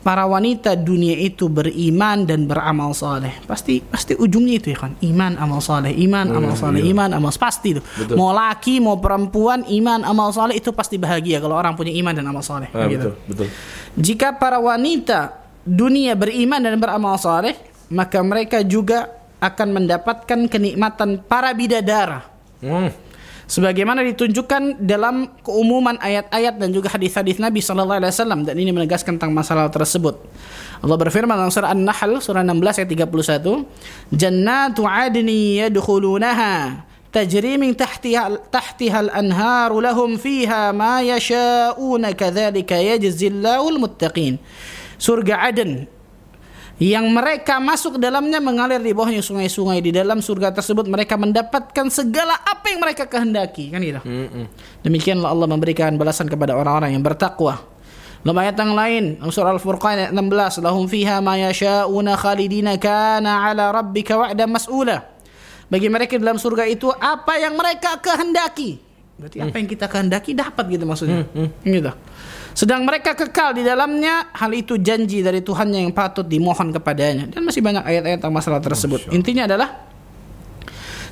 para 0.00 0.24
wanita 0.24 0.72
dunia 0.72 1.12
itu 1.20 1.52
beriman 1.52 2.24
dan 2.24 2.48
beramal 2.48 2.96
soleh, 2.96 3.34
pasti 3.44 3.84
pasti 3.84 4.16
ujungnya 4.16 4.56
itu 4.56 4.72
ya 4.72 4.88
kan, 4.88 4.96
iman 5.04 5.36
amal 5.36 5.60
soleh, 5.60 5.92
iman 6.08 6.32
amal 6.32 6.56
soleh, 6.56 6.80
iman 6.80 7.12
amal 7.12 7.28
pasti 7.36 7.76
itu. 7.76 7.82
Betul. 7.84 8.16
Mau 8.16 8.32
laki 8.32 8.80
mau 8.80 8.96
perempuan, 8.96 9.68
iman 9.68 10.00
amal 10.08 10.32
soleh 10.32 10.56
itu 10.56 10.72
pasti 10.72 10.96
bahagia 10.96 11.44
kalau 11.44 11.60
orang 11.60 11.76
punya 11.76 11.92
iman 11.92 12.16
dan 12.16 12.24
amal 12.24 12.40
soleh. 12.40 12.72
Ah, 12.72 12.88
gitu. 12.88 13.12
betul, 13.12 13.12
betul. 13.28 13.46
Jika 14.00 14.32
para 14.40 14.56
wanita 14.56 15.44
dunia 15.68 16.16
beriman 16.16 16.64
dan 16.64 16.80
beramal 16.80 17.20
soleh, 17.20 17.52
maka 17.92 18.24
mereka 18.24 18.64
juga 18.64 19.12
akan 19.44 19.68
mendapatkan 19.82 20.48
kenikmatan 20.48 21.20
para 21.26 21.52
bidadara. 21.52 22.24
Hmm. 22.64 22.90
Sebagaimana 23.48 24.04
ditunjukkan 24.04 24.84
dalam 24.84 25.32
keumuman 25.40 25.96
ayat-ayat 25.96 26.60
dan 26.60 26.68
juga 26.68 26.92
hadis-hadis 26.92 27.40
Nabi 27.40 27.64
sallallahu 27.64 27.96
alaihi 27.96 28.12
wasallam 28.12 28.44
dan 28.44 28.52
ini 28.60 28.76
menegaskan 28.76 29.16
tentang 29.16 29.32
masalah 29.32 29.72
tersebut. 29.72 30.20
Allah 30.84 30.96
berfirman 31.00 31.32
dalam 31.32 31.48
surah 31.48 31.72
An-Nahl 31.72 32.20
surah 32.20 32.44
16 32.44 32.84
ayat 32.84 33.08
31, 33.08 33.64
"Jannatu 34.12 34.84
'adni 34.84 35.64
yadkhulunaha 35.64 36.84
min 37.56 37.72
tahtiha 37.72 38.52
tahtiha 38.52 39.08
al-anhar 39.08 39.72
lahum 39.72 40.20
fiha 40.20 40.76
ma 40.76 41.00
yasha'una 41.00 42.12
kadzalika 42.12 42.76
yajzillahu 42.76 43.64
al-muttaqin." 43.64 44.36
Surga 45.00 45.48
Aden 45.48 45.88
yang 46.78 47.10
mereka 47.10 47.58
masuk 47.58 47.98
dalamnya 47.98 48.38
mengalir 48.38 48.78
di 48.78 48.94
bawahnya 48.94 49.18
sungai-sungai. 49.18 49.82
Di 49.82 49.90
dalam 49.90 50.22
surga 50.22 50.54
tersebut 50.54 50.86
mereka 50.86 51.18
mendapatkan 51.18 51.86
segala 51.90 52.38
apa 52.38 52.70
yang 52.70 52.78
mereka 52.78 53.10
kehendaki. 53.10 53.74
Kan 53.74 53.82
gitu? 53.82 54.00
Demikianlah 54.86 55.34
Allah 55.34 55.50
memberikan 55.50 55.98
balasan 55.98 56.30
kepada 56.30 56.54
orang-orang 56.54 56.94
yang 56.94 57.02
bertakwa. 57.02 57.58
Dalam 58.22 58.34
ayat 58.38 58.54
yang 58.58 58.74
lain 58.74 59.04
surah 59.26 59.54
Al-Furqan 59.58 60.10
ayat 60.10 60.12
16 60.14 60.62
lahum 60.62 60.90
fiha 60.90 61.22
ma 61.22 61.38
yasha'una 61.38 62.18
khalidina 62.18 62.74
kana 62.78 63.50
ala 63.50 63.74
rabbika 63.74 64.14
wa'da 64.14 64.46
mas'ula. 64.46 65.02
Bagi 65.66 65.90
mereka 65.90 66.14
dalam 66.18 66.38
surga 66.38 66.66
itu 66.66 66.90
apa 66.94 67.42
yang 67.42 67.58
mereka 67.58 67.98
kehendaki? 67.98 68.78
Berarti 69.18 69.42
apa 69.42 69.54
yang 69.58 69.66
kita 69.66 69.86
kehendaki 69.90 70.30
dapat 70.30 70.64
gitu 70.70 70.86
maksudnya. 70.86 71.26
Gitu 71.66 71.90
sedang 72.58 72.82
mereka 72.82 73.14
kekal 73.14 73.54
di 73.54 73.62
dalamnya. 73.62 74.34
Hal 74.34 74.50
itu 74.50 74.74
janji 74.82 75.22
dari 75.22 75.38
Tuhannya 75.38 75.86
yang 75.86 75.94
patut 75.94 76.26
dimohon 76.26 76.74
kepadanya. 76.74 77.30
Dan 77.30 77.46
masih 77.46 77.62
banyak 77.62 77.86
ayat-ayat 77.86 78.18
tentang 78.18 78.34
masalah 78.34 78.58
tersebut. 78.58 79.06
Intinya 79.14 79.46
adalah 79.46 79.86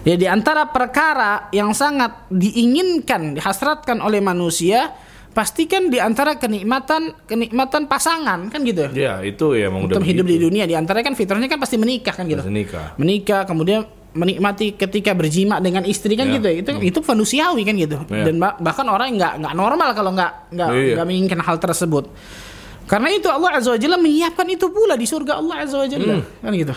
ya 0.03 0.19
di 0.19 0.27
antara 0.27 0.67
perkara 0.67 1.47
yang 1.55 1.71
sangat 1.71 2.27
diinginkan 2.35 3.39
dihasratkan 3.39 4.03
oleh 4.03 4.19
manusia 4.19 4.91
pastikan 5.31 5.93
di 5.93 6.01
antara 6.01 6.41
kenikmatan 6.41 7.13
kenikmatan 7.29 7.85
pasangan 7.87 8.49
kan 8.49 8.61
gitu 8.65 8.89
Ya, 8.97 9.21
itu 9.21 9.53
ya 9.53 9.69
emang 9.69 9.85
udah 9.87 10.01
untuk 10.01 10.07
hidup 10.09 10.27
di 10.27 10.41
dunia 10.41 10.65
di 10.65 10.73
antara 10.73 11.05
kan 11.05 11.13
fitrahnya 11.13 11.47
kan 11.47 11.61
pasti 11.61 11.77
menikah 11.77 12.15
kan 12.17 12.25
gitu. 12.27 12.43
Pasti 12.43 12.55
nikah. 12.55 12.97
menikah 12.99 13.43
kemudian 13.45 13.85
menikmati 14.17 14.73
ketika 14.73 15.13
berjima 15.13 15.61
dengan 15.61 15.85
istri 15.85 16.17
kan 16.17 16.27
Ya. 16.27 16.41
gitu 16.41 16.49
itu 16.51 16.71
itu 16.83 16.99
manusiawi 17.05 17.63
kan 17.63 17.77
gitu 17.77 17.97
Ya. 18.09 18.25
dan 18.27 18.41
bah- 18.41 18.57
bahkan 18.57 18.89
orang 18.89 19.13
yang 19.13 19.19
nggak 19.21 19.35
nggak 19.45 19.55
normal 19.55 19.89
kalau 19.93 20.11
nggak 20.11 20.33
nggak 20.51 20.69
Iya. 20.73 20.95
nggak 20.97 21.07
menginginkan 21.07 21.41
hal 21.45 21.57
tersebut 21.61 22.09
karena 22.87 23.09
itu 23.13 23.29
Allah 23.29 23.51
azza 23.55 23.71
wajalla 23.71 24.01
menyiapkan 24.01 24.47
itu 24.49 24.67
pula 24.73 24.97
di 24.97 25.05
surga 25.05 25.37
Allah 25.37 25.63
azza 25.63 25.77
wajalla 25.77 26.19
Hmm. 26.19 26.25
kan 26.41 26.53
gitu 26.53 26.75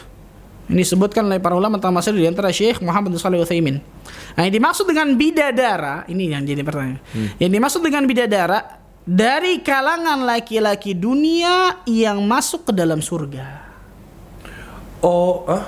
ini 0.70 0.86
disebutkan 0.86 1.26
oleh 1.26 1.42
para 1.42 1.58
ulama 1.58 1.82
tentang 1.82 1.98
masalah 1.98 2.20
di 2.20 2.30
antara 2.30 2.54
Syekh 2.54 2.78
Muhammad 2.86 3.10
bin 3.10 3.18
Shalih 3.18 3.42
Utsaimin. 3.42 3.82
Nah, 4.38 4.46
yang 4.46 4.54
dimaksud 4.54 4.86
dengan 4.86 5.18
bidadara, 5.18 6.06
ini 6.06 6.30
yang 6.30 6.46
jadi 6.46 6.62
pertanyaan. 6.62 7.02
Hmm. 7.10 7.34
Yang 7.42 7.52
dimaksud 7.58 7.82
dengan 7.82 8.04
bidadara 8.06 8.60
dari 9.02 9.66
kalangan 9.66 10.22
laki-laki 10.22 10.94
dunia 10.94 11.82
yang 11.90 12.22
masuk 12.22 12.70
ke 12.70 12.78
dalam 12.78 13.02
surga. 13.02 13.66
Oh, 15.02 15.50
ah? 15.50 15.66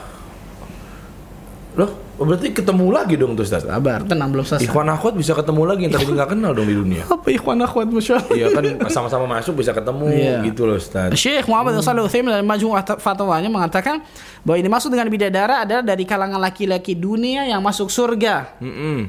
Loh, 1.71 1.87
oh, 2.19 2.25
berarti 2.27 2.51
ketemu 2.51 2.91
lagi 2.91 3.15
dong 3.15 3.31
tuh 3.39 3.47
Ustaz. 3.47 3.63
Sabar, 3.63 4.03
tenang 4.03 4.27
belum 4.27 4.43
selesai. 4.43 4.67
Ikhwan 4.67 4.91
akhwat 4.91 5.15
bisa 5.15 5.31
ketemu 5.31 5.61
lagi 5.63 5.81
yang 5.87 5.93
tadi 5.95 6.11
nggak 6.11 6.29
kenal 6.35 6.51
dong 6.51 6.67
di 6.67 6.75
dunia. 6.75 7.03
Apa 7.07 7.31
ikhwan 7.31 7.63
akhwat 7.63 7.87
masya 7.87 8.19
Allah. 8.19 8.35
Iya 8.35 8.47
kan 8.51 8.63
sama-sama 8.91 9.23
masuk 9.23 9.63
bisa 9.63 9.71
ketemu 9.71 10.05
Iya. 10.11 10.43
gitu 10.51 10.67
loh 10.67 10.75
Ustaz. 10.75 11.15
Syekh 11.15 11.47
Muhammad 11.47 11.79
bin 11.79 11.83
Shalih 11.83 12.03
Utsaimin 12.03 12.35
dalam 12.35 12.43
majmu'ah 12.43 12.83
fatwanya 12.99 13.47
mengatakan 13.47 14.03
bahwa 14.43 14.57
ini 14.59 14.67
maksud 14.67 14.91
dengan 14.91 15.07
bidadara 15.07 15.63
adalah 15.63 15.83
dari 15.85 16.03
kalangan 16.03 16.43
laki-laki 16.43 16.91
dunia 16.91 17.47
yang 17.47 17.63
masuk 17.63 17.87
surga. 17.87 18.59
Mm-mm. 18.59 19.07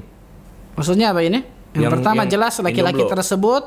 Maksudnya 0.79 1.11
apa 1.11 1.21
ini? 1.27 1.43
Yang, 1.75 1.83
Yang- 1.83 1.93
pertama 1.99 2.21
yang 2.23 2.31
jelas 2.31 2.55
laki-laki 2.63 3.03
tersebut 3.03 3.65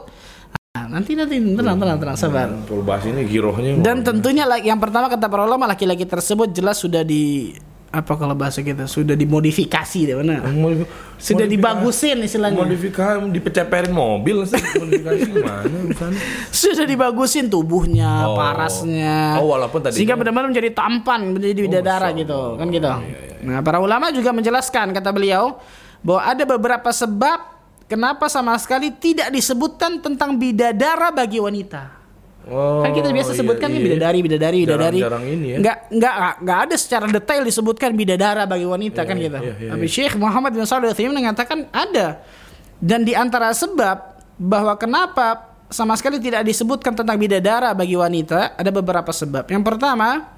Nah, 0.76 0.92
nanti 0.92 1.16
nanti 1.16 1.40
tenang 1.40 1.80
tenang 1.80 1.96
tenang 2.04 2.18
sabar. 2.20 2.52
Kalau 2.68 2.84
bahas 2.84 3.08
ini 3.08 3.24
girohnya 3.24 3.80
Dan 3.80 4.04
tentunya 4.04 4.44
yang 4.60 4.76
pertama 4.76 5.08
kata 5.08 5.32
para 5.32 5.48
ulama 5.48 5.72
laki-laki 5.72 6.04
tersebut 6.04 6.52
jelas 6.52 6.76
sudah 6.84 7.00
di 7.00 7.56
apa 7.96 8.14
kalau 8.14 8.36
bahasa 8.36 8.60
kita 8.60 8.84
sudah 8.86 9.16
dimodifikasi 9.16 10.00
deh 10.04 10.16
mana? 10.16 10.44
Modif- 10.46 10.92
Sudah 11.16 11.48
dibagusin 11.48 12.20
istilahnya. 12.20 12.60
Modifikasi 12.60 13.24
dipeceperin 13.32 13.90
mobil 13.90 14.44
sih 14.44 14.60
modifikasi 14.76 15.32
misalnya? 15.32 16.20
sudah 16.52 16.84
dibagusin 16.84 17.48
tubuhnya, 17.48 18.28
Oh. 18.28 18.36
parasnya. 18.36 19.40
Oh, 19.40 19.48
walaupun 19.48 19.80
tadinya- 19.80 19.96
sehingga 19.96 20.16
benar-benar 20.16 20.52
menjadi 20.52 20.70
tampan, 20.72 21.32
menjadi 21.32 21.56
bidadara 21.64 22.12
Masya 22.12 22.20
gitu, 22.20 22.40
kan 22.56 22.68
gitu. 22.68 22.92
Iya, 22.92 23.20
Nah, 23.42 23.60
para 23.62 23.80
ulama 23.80 24.12
juga 24.12 24.30
menjelaskan 24.30 24.92
kata 24.92 25.10
beliau 25.10 25.56
bahwa 26.04 26.22
ada 26.22 26.44
beberapa 26.44 26.90
sebab 26.92 27.40
kenapa 27.86 28.28
sama 28.28 28.54
sekali 28.58 28.92
tidak 28.92 29.32
disebutkan 29.32 29.98
tentang 29.98 30.36
bidadara 30.36 31.10
bagi 31.10 31.40
wanita. 31.40 32.05
Oh, 32.46 32.86
kan 32.86 32.94
kita 32.94 33.10
biasa 33.10 33.34
iya, 33.34 33.40
sebutkan 33.42 33.70
kan 33.74 33.74
iya. 33.74 33.82
bidadari, 33.82 34.20
bidadari, 34.22 34.58
bidadari. 34.70 35.00
Jarang-jarang 35.02 35.26
ini 35.26 35.48
ya. 35.50 35.58
Nggak, 35.66 35.78
nggak, 35.98 36.16
nggak 36.46 36.60
ada 36.70 36.76
secara 36.78 37.06
detail 37.10 37.42
disebutkan 37.42 37.90
bidadara 37.98 38.44
bagi 38.46 38.66
wanita 38.70 39.02
kan 39.02 39.18
gitu. 39.18 39.34
iya, 39.34 39.54
iya, 39.58 39.70
Tapi 39.74 39.86
Syekh 39.90 40.14
Muhammad 40.22 40.54
bin 40.54 40.62
Shalih 40.62 40.94
mengatakan 41.10 41.66
ada. 41.74 42.22
Dan 42.78 43.02
di 43.02 43.18
antara 43.18 43.50
sebab 43.50 44.22
bahwa 44.38 44.78
kenapa 44.78 45.58
sama 45.74 45.98
sekali 45.98 46.22
tidak 46.22 46.46
disebutkan 46.46 46.94
tentang 46.94 47.18
bidadara 47.18 47.74
bagi 47.74 47.98
wanita 47.98 48.54
ada 48.54 48.70
beberapa 48.70 49.10
sebab. 49.10 49.50
Yang 49.50 49.64
pertama 49.66 50.38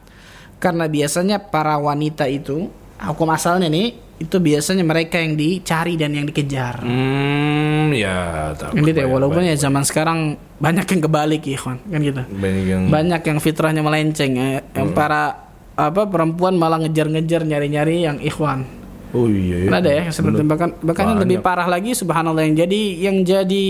karena 0.63 0.87
biasanya 0.87 1.37
para 1.43 1.75
wanita 1.75 2.23
itu 2.31 2.71
hukum 2.97 3.29
asalnya 3.35 3.67
nih 3.67 4.06
itu 4.17 4.37
biasanya 4.41 4.81
mereka 4.81 5.21
yang 5.21 5.37
dicari 5.37 5.93
dan 5.93 6.09
yang 6.09 6.25
dikejar. 6.25 6.81
Hmm, 6.81 7.93
ya. 7.93 8.49
Kan 8.57 8.81
gitu 8.81 8.97
ya, 8.97 9.05
walaupun 9.05 9.45
ya 9.45 9.53
zaman 9.53 9.85
sekarang 9.85 10.33
banyak 10.57 10.89
yang 10.89 11.01
kebalik 11.05 11.45
ya, 11.45 11.57
kan 11.61 11.77
gitu 12.01 12.21
banyak 12.25 12.65
yang 12.65 12.81
banyak 12.89 13.21
yang 13.21 13.37
fitrahnya 13.37 13.85
melenceng 13.85 14.33
ya. 14.33 14.65
yang 14.73 14.89
Hmm. 14.89 14.97
para 14.97 15.45
apa 15.77 16.09
perempuan 16.09 16.57
malah 16.57 16.81
ngejar-ngejar 16.81 17.45
nyari-nyari 17.45 18.01
yang 18.01 18.17
ikhwan 18.17 18.65
Oh 19.13 19.29
iya. 19.29 19.63
iya. 19.63 19.69
Kan 19.69 19.75
ada 19.79 19.89
ya 19.93 20.01
yang 20.03 20.15
seperti 20.15 20.41
bahkan 20.43 20.69
bahkan 20.83 21.05
yang 21.13 21.21
lebih 21.21 21.37
Banyak. 21.39 21.47
parah 21.47 21.67
lagi 21.69 21.95
subhanallah 21.95 22.43
yang 22.43 22.55
jadi 22.57 22.81
yang 22.97 23.17
jadi 23.23 23.65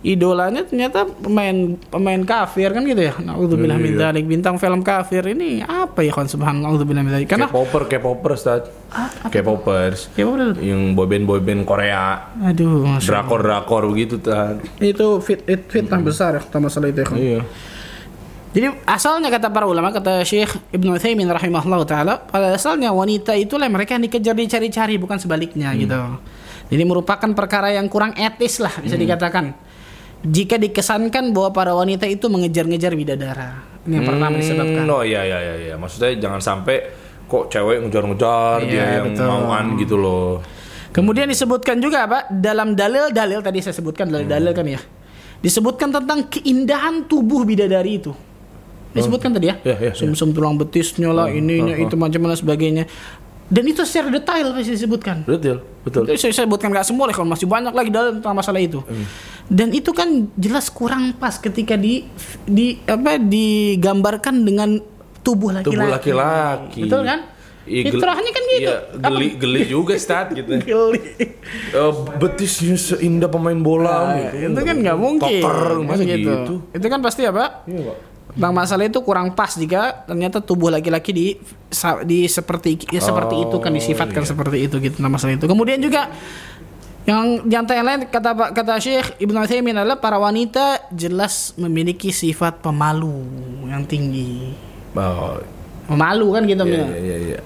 idolanya 0.00 0.64
ternyata 0.64 1.04
pemain 1.04 1.76
pemain 1.92 2.20
kafir 2.24 2.72
kan 2.72 2.80
gitu 2.82 3.04
ya 3.04 3.12
naudzubillah 3.20 3.76
min 3.76 3.92
Iya. 3.92 4.08
dzalik 4.08 4.24
bintang 4.24 4.56
film 4.56 4.80
kafir 4.80 5.20
ini 5.28 5.60
apa 5.60 6.00
ya 6.00 6.08
kan 6.10 6.24
subhanallah 6.24 6.72
naudzubillah 6.72 7.04
min 7.04 7.12
dzalik 7.12 7.28
karena 7.28 7.52
K-popper, 7.52 7.84
K-popper, 7.84 8.30
Ustaz. 8.32 8.64
K-poppers. 9.28 10.08
ya 10.16 10.24
udah 10.24 10.56
Yang 10.56 10.96
boyband 10.96 11.24
boyband 11.28 11.62
Korea, 11.62 12.32
aduh 12.40 12.96
drakor 12.98 13.44
drakor 13.44 13.82
begitu 13.86 14.16
Ustaz. 14.16 14.56
itu 14.80 15.06
fit 15.20 15.44
it, 15.44 15.68
fitnah 15.68 16.00
besar 16.00 16.36
ya 16.36 16.40
tentang 16.40 16.64
masalah 16.64 16.88
itu 16.88 17.00
ya 17.00 17.06
kan 17.06 17.16
Iya. 17.20 17.40
Jadi 18.50 18.66
asalnya 18.82 19.30
kata 19.30 19.46
para 19.46 19.62
ulama 19.62 19.94
kata 19.94 20.26
Syekh 20.26 20.58
Ibnu 20.74 20.98
Utsaimin 20.98 21.30
rahimahullah 21.30 21.86
taala 21.86 22.18
pada 22.18 22.50
asalnya 22.50 22.90
wanita 22.90 23.30
itulah 23.38 23.70
mereka 23.70 23.94
yang 23.94 24.02
dikejar 24.02 24.34
dicari-cari 24.34 24.98
bukan 24.98 25.22
sebaliknya 25.22 25.70
gitu. 25.78 25.94
Jadi 26.66 26.82
merupakan 26.82 27.30
perkara 27.30 27.70
yang 27.70 27.86
kurang 27.86 28.10
etis 28.18 28.58
lah 28.58 28.74
bisa 28.80 28.98
dikatakan. 28.98 29.69
Jika 30.20 30.60
dikesankan 30.60 31.32
bahwa 31.32 31.50
para 31.56 31.72
wanita 31.72 32.04
itu 32.04 32.28
mengejar-ngejar 32.28 32.92
bidadara. 32.92 33.64
Ini 33.88 34.00
yang 34.00 34.04
pertama 34.04 34.36
disebabkan. 34.36 34.84
Hmm, 34.84 34.96
oh 35.00 35.02
iya 35.04 35.24
iya 35.24 35.38
iya 35.40 35.54
iya. 35.56 35.74
Maksudnya 35.80 36.12
jangan 36.20 36.40
sampai 36.44 36.76
kok 37.24 37.48
cewek 37.48 37.80
Iya, 37.80 37.82
ngejar-ngejar 37.88 38.58
dia 38.68 38.84
yang 39.00 39.06
betul. 39.16 39.24
mauan 39.24 39.64
gitu 39.80 39.96
loh. 39.96 40.44
Kemudian 40.90 41.30
disebutkan 41.30 41.78
juga 41.78 42.04
apa 42.04 42.18
dalam 42.28 42.74
dalil-dalil 42.74 43.40
tadi 43.40 43.62
saya 43.62 43.72
sebutkan 43.72 44.10
dalil-dalil 44.10 44.52
kan 44.52 44.66
ya. 44.66 44.80
Disebutkan 45.40 45.88
tentang 45.88 46.28
keindahan 46.28 47.08
tubuh 47.08 47.48
bidadari 47.48 48.02
itu. 48.02 48.12
Disebutkan 48.90 49.30
tadi 49.32 49.48
ya. 49.48 49.56
Iya, 49.62 49.76
iya, 49.78 49.90
iya. 49.90 49.92
Sumsum 49.94 50.34
tulang 50.34 50.58
betisnya 50.58 51.14
lah, 51.14 51.30
ininya 51.30 51.78
itu 51.78 51.94
macam 51.94 52.26
mana 52.26 52.34
sebagainya. 52.34 52.90
Dan 53.50 53.66
itu 53.66 53.82
secara 53.82 54.14
detail 54.14 54.54
pasti 54.54 54.78
disebutkan. 54.78 55.26
Betul, 55.26 55.62
betul. 55.82 56.06
Itu 56.06 56.22
saya 56.22 56.46
sebutkan 56.46 56.70
nggak 56.70 56.86
semua 56.86 57.10
lah, 57.10 57.14
kalau 57.14 57.30
masih 57.30 57.50
banyak 57.50 57.74
lagi 57.74 57.90
dalam 57.90 58.22
tentang 58.22 58.34
masalah 58.34 58.62
itu. 58.62 58.78
Hmm. 58.82 59.06
Dan 59.50 59.74
itu 59.74 59.90
kan 59.90 60.30
jelas 60.38 60.70
kurang 60.70 61.18
pas 61.18 61.34
ketika 61.34 61.74
di 61.74 62.06
di 62.46 62.78
apa 62.86 63.18
digambarkan 63.18 64.46
dengan 64.46 64.78
tubuh 65.26 65.50
laki-laki. 65.50 65.74
Tubuh 65.74 65.90
laki-laki. 65.90 66.80
Betul 66.86 67.02
kan? 67.02 67.20
Iya, 67.70 67.82
gel- 67.86 67.92
Fitrahnya 68.00 68.30
kan 68.32 68.42
gitu. 68.50 68.72
Iya, 68.72 68.76
geli 68.98 69.28
geli 69.36 69.60
juga 69.68 69.94
stat 70.00 70.32
gitu. 70.38 70.58
Geli. 70.58 71.02
Eh, 71.70 71.92
betisnya 72.18 72.74
seindah 72.74 73.28
pemain 73.30 73.58
bola. 73.58 74.16
Nah, 74.16 74.32
itu 74.32 74.60
kan 74.64 74.76
nggak 74.80 74.98
mungkin. 74.98 75.42
Toker, 75.44 75.58
kan 75.78 75.86
masa 75.86 76.02
gitu. 76.02 76.54
Itu 76.72 76.86
kan 76.88 77.00
pasti 77.04 77.22
apa? 77.28 77.66
Iya, 77.68 77.82
Pak. 77.90 77.96
Tentang 78.30 78.54
masalah 78.54 78.84
itu 78.86 78.98
kurang 79.02 79.34
pas 79.34 79.50
jika 79.58 80.06
ternyata 80.06 80.38
tubuh 80.38 80.70
laki-laki 80.70 81.10
di 81.10 81.26
di 82.06 82.30
seperti 82.30 82.86
ya 82.86 83.02
seperti 83.02 83.42
itu 83.42 83.56
kan 83.58 83.74
disifatkan 83.74 84.22
iya. 84.22 84.30
seperti 84.30 84.56
itu 84.70 84.76
gitu 84.78 84.94
tentang 85.02 85.10
masalah 85.10 85.34
itu. 85.34 85.46
Kemudian 85.50 85.82
juga 85.82 86.06
yang 87.02 87.24
yang 87.44 87.64
yang 87.64 87.86
lain 87.86 88.00
kata 88.06 88.30
Pak- 88.32 88.52
kata 88.52 88.74
Syekh 88.76 89.16
Ibnu 89.18 89.36
Utsaimin 89.38 89.74
adalah 89.74 89.96
para 89.96 90.16
wanita 90.16 90.84
jelas 90.90 91.56
memiliki 91.56 92.10
sifat 92.10 92.60
pemalu 92.60 93.24
yang 93.66 93.82
tinggi. 93.82 94.52
Oh, 94.92 95.40
Pemalu 95.86 96.26
kan 96.30 96.42
gitu 96.44 96.62
iya, 96.62 96.70
Mia. 96.70 96.86
iya, 96.86 96.98
iya, 96.98 97.16
iya. 97.18 97.40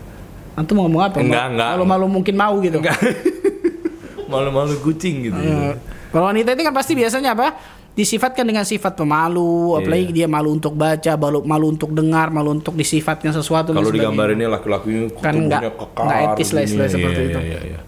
Antum 0.55 0.77
mau 0.77 0.85
ngomong 0.85 1.03
apa? 1.03 1.17
Enggak, 1.19 1.45
enggak. 1.51 1.69
Kalau 1.71 1.87
malu 1.87 2.07
mungkin 2.07 2.35
mau 2.35 2.55
gitu. 2.59 2.77
Enggak. 2.77 2.99
Malu-malu 4.31 4.75
kucing 4.81 5.31
gitu. 5.31 5.39
Ya. 5.39 5.77
Para 6.09 6.29
wanita 6.29 6.53
itu 6.53 6.63
kan 6.63 6.73
pasti 6.73 6.93
biasanya 6.93 7.33
apa? 7.33 7.55
Disifatkan 7.95 8.43
dengan 8.43 8.67
sifat 8.67 8.93
pemalu, 8.93 9.79
apalagi 9.79 10.11
Iya. 10.11 10.17
dia 10.17 10.27
malu 10.27 10.51
untuk 10.51 10.75
baca, 10.75 11.15
malu, 11.15 11.47
malu 11.47 11.67
untuk 11.71 11.95
dengar, 11.95 12.27
malu 12.29 12.51
untuk 12.53 12.75
disifatkan 12.75 13.31
sesuatu. 13.31 13.71
Kalau 13.71 13.89
digambarinnya 13.89 14.51
laki-lakinya 14.51 15.15
Kan 15.15 15.39
tubuhnya 15.39 15.63
nggak- 15.63 15.77
kekar 15.79 16.05
nggak 16.05 16.19
etis 16.29 16.49
lah 16.51 16.63
istilah 16.65 16.89
seperti 16.89 17.21
iya, 17.21 17.29
itu. 17.29 17.39
Iya, 17.41 17.61
iya. 17.65 17.81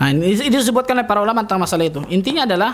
Nah, 0.00 0.08
ini, 0.10 0.32
ini 0.32 0.48
disebutkan 0.50 0.96
oleh 0.96 1.04
para 1.04 1.20
ulama 1.20 1.44
tentang 1.44 1.60
masalah 1.60 1.84
itu. 1.84 2.00
Intinya 2.08 2.48
adalah 2.48 2.72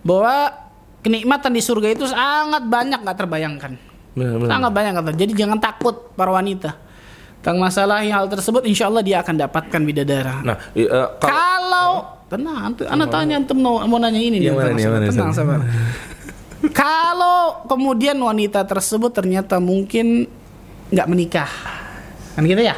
bahwa 0.00 0.54
kenikmatan 1.02 1.50
di 1.50 1.58
surga 1.58 1.88
itu 1.90 2.06
sangat 2.06 2.62
banyak 2.64 3.02
nggak 3.02 3.18
terbayangkan. 3.18 3.72
Benar, 4.14 4.34
benar. 4.38 4.48
Sangat 4.48 4.70
banyak 4.70 4.92
kata. 4.94 5.10
Jadi 5.12 5.32
jangan 5.34 5.58
takut 5.58 6.14
para 6.14 6.30
wanita. 6.30 6.78
Tentang 7.42 7.58
masalah 7.58 8.02
hal 8.02 8.26
tersebut, 8.26 8.62
insya 8.62 8.86
Allah 8.86 9.02
dia 9.02 9.18
akan 9.18 9.34
dapatkan 9.36 9.80
bidadara. 9.82 10.42
Nah, 10.42 10.56
i- 10.72 10.86
eh, 10.86 11.08
kalau 11.18 11.30
Kalau 11.30 11.88
tenang, 12.28 12.58
antum, 12.70 12.84
anak 12.84 13.06
tanya 13.08 13.34
antum 13.38 13.58
mau, 13.58 13.78
mau 13.86 13.98
nanya 13.98 14.18
ini 14.18 14.38
nih. 14.38 14.50
Mana 14.50 14.74
nih, 14.74 14.84
mana, 14.86 15.06
Tenang, 15.06 15.30
sabar. 15.34 15.58
Kalau 16.74 17.62
kemudian 17.66 18.18
wanita 18.18 18.66
tersebut 18.66 19.14
ternyata 19.14 19.62
mungkin 19.62 20.26
nggak 20.90 21.06
menikah, 21.06 21.50
kan 22.34 22.42
gitu 22.42 22.58
ya? 22.58 22.74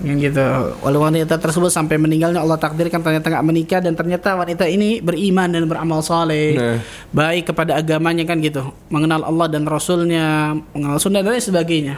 Yang 0.00 0.32
gitu. 0.32 0.46
Walau 0.80 1.04
wanita 1.04 1.36
tersebut 1.36 1.68
sampai 1.68 2.00
meninggalnya 2.00 2.40
Allah 2.40 2.56
takdirkan 2.56 3.04
ternyata 3.04 3.28
nggak 3.28 3.46
menikah 3.46 3.80
dan 3.84 3.92
ternyata 3.92 4.32
wanita 4.32 4.64
ini 4.64 5.04
beriman 5.04 5.52
dan 5.52 5.68
beramal 5.68 6.00
saleh, 6.00 6.56
Nah. 6.56 6.78
baik 7.12 7.52
kepada 7.52 7.76
agamanya 7.76 8.24
kan 8.24 8.40
gitu, 8.40 8.72
mengenal 8.88 9.24
Allah 9.28 9.46
dan 9.52 9.68
Rasulnya, 9.68 10.56
mengenal 10.72 10.96
Sunnah 10.96 11.20
dan 11.20 11.36
lain 11.36 11.44
sebagainya. 11.44 11.96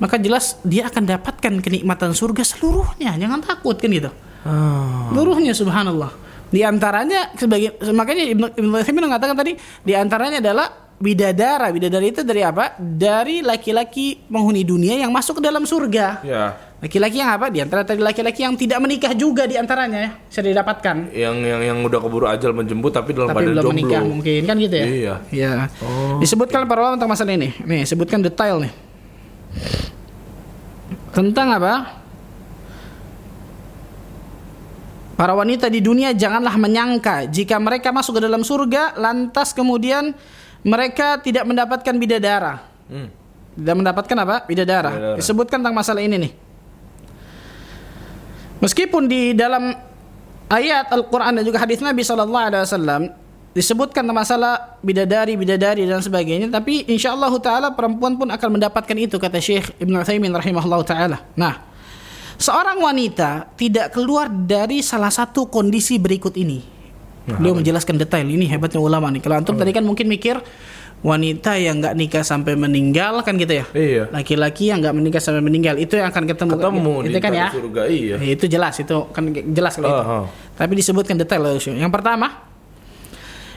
Maka 0.00 0.16
jelas 0.18 0.58
dia 0.64 0.88
akan 0.88 1.04
dapatkan 1.04 1.52
kenikmatan 1.62 2.16
surga 2.16 2.42
seluruhnya. 2.42 3.14
Jangan 3.20 3.44
takut 3.44 3.76
kan 3.76 3.92
gitu. 3.92 4.10
Ah. 4.42 5.12
Seluruhnya 5.12 5.52
subhanallah. 5.54 6.10
Di 6.52 6.60
antaranya 6.66 7.32
sebagai 7.38 7.80
makanya 7.96 8.24
Ibnu 8.28 8.46
Ibnu 8.60 9.00
mengatakan 9.08 9.32
tadi 9.32 9.56
di 9.84 9.92
antaranya 9.96 10.42
adalah 10.42 10.68
bidadara. 11.00 11.72
Bidadara 11.72 12.04
itu 12.04 12.20
dari 12.22 12.42
apa? 12.44 12.76
Dari 12.76 13.40
laki-laki 13.40 14.20
penghuni 14.28 14.62
dunia 14.62 15.00
yang 15.00 15.10
masuk 15.10 15.40
ke 15.40 15.42
dalam 15.42 15.64
surga. 15.64 16.20
Ya. 16.22 16.71
Laki-laki 16.82 17.22
yang 17.22 17.30
apa? 17.30 17.46
Di 17.46 17.62
antara 17.62 17.86
tadi 17.86 18.02
laki-laki 18.02 18.42
yang 18.42 18.58
tidak 18.58 18.82
menikah 18.82 19.14
juga 19.14 19.46
di 19.46 19.54
antaranya 19.54 19.98
ya, 20.02 20.10
bisa 20.26 20.42
didapatkan. 20.42 21.14
Yang 21.14 21.36
yang 21.46 21.60
yang 21.62 21.78
udah 21.86 22.00
keburu 22.02 22.26
ajal 22.26 22.50
menjemput 22.50 22.90
tapi 22.90 23.14
dalam 23.14 23.30
Tapi 23.30 23.54
belum 23.54 23.62
jomblo. 23.62 23.70
menikah 23.70 24.02
mungkin 24.02 24.40
kan 24.42 24.56
gitu 24.58 24.74
ya? 24.74 24.86
Iya. 24.90 25.14
Iya. 25.30 25.50
Disebutkan 26.18 26.66
para 26.66 26.82
ulama 26.82 26.98
tentang 26.98 27.14
masalah 27.14 27.38
ini. 27.38 27.54
Nih, 27.62 27.86
sebutkan 27.86 28.18
detail 28.18 28.58
nih. 28.58 28.74
Tentang 31.14 31.54
apa? 31.54 32.02
Para 35.14 35.38
wanita 35.38 35.70
di 35.70 35.78
dunia 35.78 36.10
janganlah 36.10 36.58
menyangka 36.58 37.30
jika 37.30 37.62
mereka 37.62 37.94
masuk 37.94 38.18
ke 38.18 38.26
dalam 38.26 38.42
surga 38.42 38.98
lantas 38.98 39.54
kemudian 39.54 40.18
mereka 40.66 41.22
tidak 41.22 41.46
mendapatkan 41.46 41.94
bidadara. 41.94 42.58
Hmm. 42.90 43.06
Tidak 43.54 43.74
mendapatkan 43.78 44.16
apa? 44.18 44.50
Bidadara. 44.50 44.90
Bidadara. 44.90 45.14
Disebutkan 45.14 45.62
tentang 45.62 45.78
masalah 45.78 46.02
ini 46.02 46.18
nih. 46.26 46.32
Meskipun 48.62 49.10
di 49.10 49.34
dalam 49.34 49.74
ayat 50.46 50.94
Al-Qur'an 50.94 51.34
dan 51.34 51.42
juga 51.42 51.58
hadis 51.58 51.82
Nabi 51.82 52.06
sallallahu 52.06 52.46
alaihi 52.46 52.62
wasallam 52.62 53.02
disebutkan 53.52 54.06
masalah 54.14 54.78
bidadari, 54.80 55.34
bidadari 55.34 55.82
dan 55.84 55.98
sebagainya, 55.98 56.48
tapi 56.48 56.86
insya 56.86 57.12
Allah 57.12 57.34
taala 57.42 57.68
perempuan 57.74 58.14
pun 58.14 58.30
akan 58.30 58.48
mendapatkan 58.56 58.96
itu 58.96 59.18
kata 59.18 59.42
Syekh 59.42 59.74
Ibnu 59.82 59.98
Utsaimin 59.98 60.30
rahimahullah 60.30 60.80
taala. 60.86 61.18
Nah, 61.34 61.58
seorang 62.38 62.78
wanita 62.80 63.50
tidak 63.58 63.92
keluar 63.98 64.30
dari 64.30 64.80
salah 64.80 65.10
satu 65.10 65.50
kondisi 65.50 65.98
berikut 65.98 66.38
ini. 66.38 66.62
Beliau 67.22 67.54
menjelaskan 67.54 67.98
detail 68.02 68.26
ini 68.26 68.50
hebatnya 68.50 68.82
ulama 68.82 69.06
nih. 69.10 69.22
Kalau 69.22 69.38
antum 69.38 69.54
tadi 69.54 69.70
kan 69.70 69.86
mungkin 69.86 70.10
mikir 70.10 70.42
wanita 71.02 71.58
yang 71.58 71.82
nggak 71.82 71.94
nikah 71.98 72.22
sampai 72.22 72.54
meninggal 72.54 73.26
kan 73.26 73.34
gitu 73.34 73.58
ya. 73.58 73.66
Iya. 73.74 74.04
Laki-laki 74.14 74.70
yang 74.70 74.78
nggak 74.78 74.94
menikah 74.94 75.18
sampai 75.18 75.42
meninggal 75.42 75.74
itu 75.76 75.98
yang 75.98 76.08
akan 76.14 76.24
ketemu. 76.30 76.54
Ketemu 76.54 76.94
itu 77.02 77.10
di 77.10 77.20
kan 77.20 77.32
ya. 77.34 77.48
surga 77.50 77.82
iya. 77.90 78.16
Ya, 78.22 78.30
itu 78.38 78.44
jelas 78.46 78.74
itu 78.78 78.96
kan 79.10 79.22
jelas 79.34 79.74
kalau 79.76 79.90
itu. 79.90 80.02
Ah, 80.02 80.10
ah. 80.22 80.24
Tapi 80.54 80.72
disebutkan 80.78 81.18
detail 81.18 81.42
loh. 81.42 81.58
Yang 81.58 81.92
pertama 81.92 82.46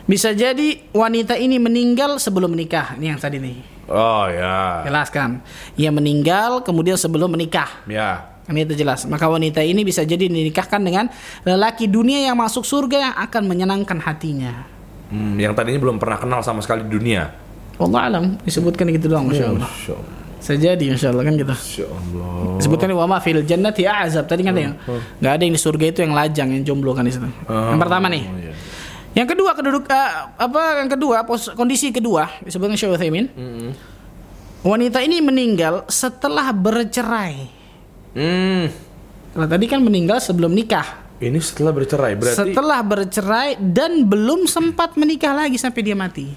bisa 0.05 0.33
jadi 0.33 0.85
wanita 0.93 1.37
ini 1.37 1.61
meninggal 1.61 2.17
sebelum 2.17 2.53
menikah. 2.53 2.97
Ini 2.97 3.13
yang 3.13 3.21
tadi 3.21 3.37
nih. 3.37 3.57
Oh 3.85 4.25
ya. 4.25 4.81
Jelaskan. 4.81 5.45
Ia 5.77 5.93
meninggal 5.93 6.65
kemudian 6.65 6.97
sebelum 6.97 7.29
menikah. 7.29 7.85
Ya. 7.85 8.33
Kan 8.45 8.57
itu 8.57 8.73
jelas. 8.77 9.05
Maka 9.05 9.25
wanita 9.29 9.61
ini 9.61 9.85
bisa 9.85 10.01
jadi 10.01 10.29
dinikahkan 10.29 10.81
dengan 10.81 11.09
lelaki 11.45 11.89
dunia 11.89 12.25
yang 12.25 12.37
masuk 12.37 12.65
surga 12.65 12.97
yang 13.09 13.15
akan 13.17 13.43
menyenangkan 13.49 13.97
hatinya. 14.01 14.74
Hmm, 15.11 15.37
yang 15.37 15.53
tadinya 15.53 15.79
belum 15.81 16.01
pernah 16.01 16.17
kenal 16.17 16.41
sama 16.41 16.65
sekali 16.65 16.85
di 16.85 16.91
dunia. 16.91 17.29
Allah 17.75 18.01
alam 18.07 18.25
disebutkan 18.41 18.87
gitu 18.95 19.11
doang 19.11 19.27
Masya 19.27 19.45
Allah. 19.51 19.67
Masya 19.67 19.93
Allah. 19.93 20.13
Sejadi 20.39 20.85
Masya 20.93 21.07
Allah 21.11 21.23
kan 21.25 21.33
gitu. 21.35 21.55
Allah. 21.85 22.57
Disebutkan 22.61 22.87
wa 22.95 23.05
ma 23.05 23.17
fil 23.21 23.41
jannati 23.43 23.83
azab 23.85 24.25
tadi 24.25 24.41
kan 24.45 24.55
ya. 24.55 24.73
Nggak 25.21 25.31
ada 25.35 25.41
yang 25.43 25.53
di 25.53 25.61
surga 25.61 25.85
itu 25.91 25.99
yang 26.05 26.13
lajang 26.13 26.47
yang 26.53 26.63
jomblo 26.63 26.95
kan 26.95 27.05
di 27.05 27.13
situ. 27.13 27.27
Yang 27.49 27.79
pertama 27.81 28.07
nih. 28.09 28.23
Oh, 28.25 28.37
iya. 28.39 28.53
Yang 29.15 29.27
kedua 29.31 29.51
keduduk 29.55 29.87
eh, 29.87 30.11
apa 30.35 30.83
yang 30.83 30.91
kedua 30.91 31.23
pos, 31.23 31.47
kondisi 31.55 31.87
kedua 31.95 32.27
disebutkan 32.43 32.75
Syekh 32.75 32.99
Utsaimin. 32.99 33.31
Wanita 34.65 34.99
ini 35.05 35.21
meninggal 35.21 35.85
setelah 35.85 36.49
bercerai. 36.49 37.47
Hmm. 38.17 38.65
Kalau 39.35 39.47
tadi 39.51 39.65
kan 39.69 39.83
meninggal 39.83 40.17
sebelum 40.17 40.51
nikah. 40.55 41.04
Ini 41.15 41.39
setelah 41.39 41.71
bercerai 41.71 42.13
berarti. 42.19 42.51
Setelah 42.51 42.79
bercerai 42.83 43.55
dan 43.59 44.03
belum 44.03 44.51
sempat 44.51 44.99
menikah 44.99 45.31
lagi 45.31 45.55
sampai 45.55 45.81
dia 45.83 45.95
mati. 45.95 46.27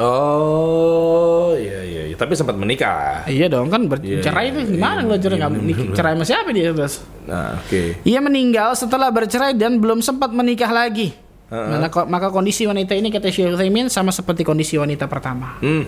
Oh 0.00 1.54
iya 1.54 1.84
iya. 1.84 2.02
iya. 2.10 2.16
Tapi 2.16 2.32
sempat 2.34 2.56
menikah. 2.56 3.28
Iya 3.28 3.52
dong 3.52 3.68
kan 3.68 3.84
bercerai 3.84 4.48
iya, 4.48 4.52
itu 4.56 4.60
iya, 4.64 4.70
gimana 4.74 4.98
iya, 5.02 5.06
kalau 5.06 5.18
cerai 5.20 5.36
iya, 5.36 5.40
nggak 5.44 5.52
bener, 5.52 5.62
menikah? 5.62 5.84
Cerai 5.98 6.12
sama 6.16 6.24
siapa 6.24 6.48
dia 6.56 6.68
terus? 6.72 6.94
Nah 7.28 7.48
oke. 7.60 7.82
Ia 8.02 8.20
meninggal 8.24 8.70
setelah 8.74 9.08
bercerai 9.12 9.52
dan 9.54 9.76
belum 9.78 10.00
sempat 10.00 10.32
menikah 10.32 10.72
lagi. 10.72 11.14
Heeh. 11.52 11.78
Maka, 11.78 12.08
maka 12.08 12.28
kondisi 12.32 12.64
wanita 12.64 12.96
ini 12.96 13.12
kata 13.12 13.28
Syekh 13.28 13.54
Utsaimin 13.54 13.92
sama 13.92 14.10
seperti 14.10 14.42
kondisi 14.42 14.80
wanita 14.80 15.04
pertama. 15.06 15.60
Hmm. 15.60 15.84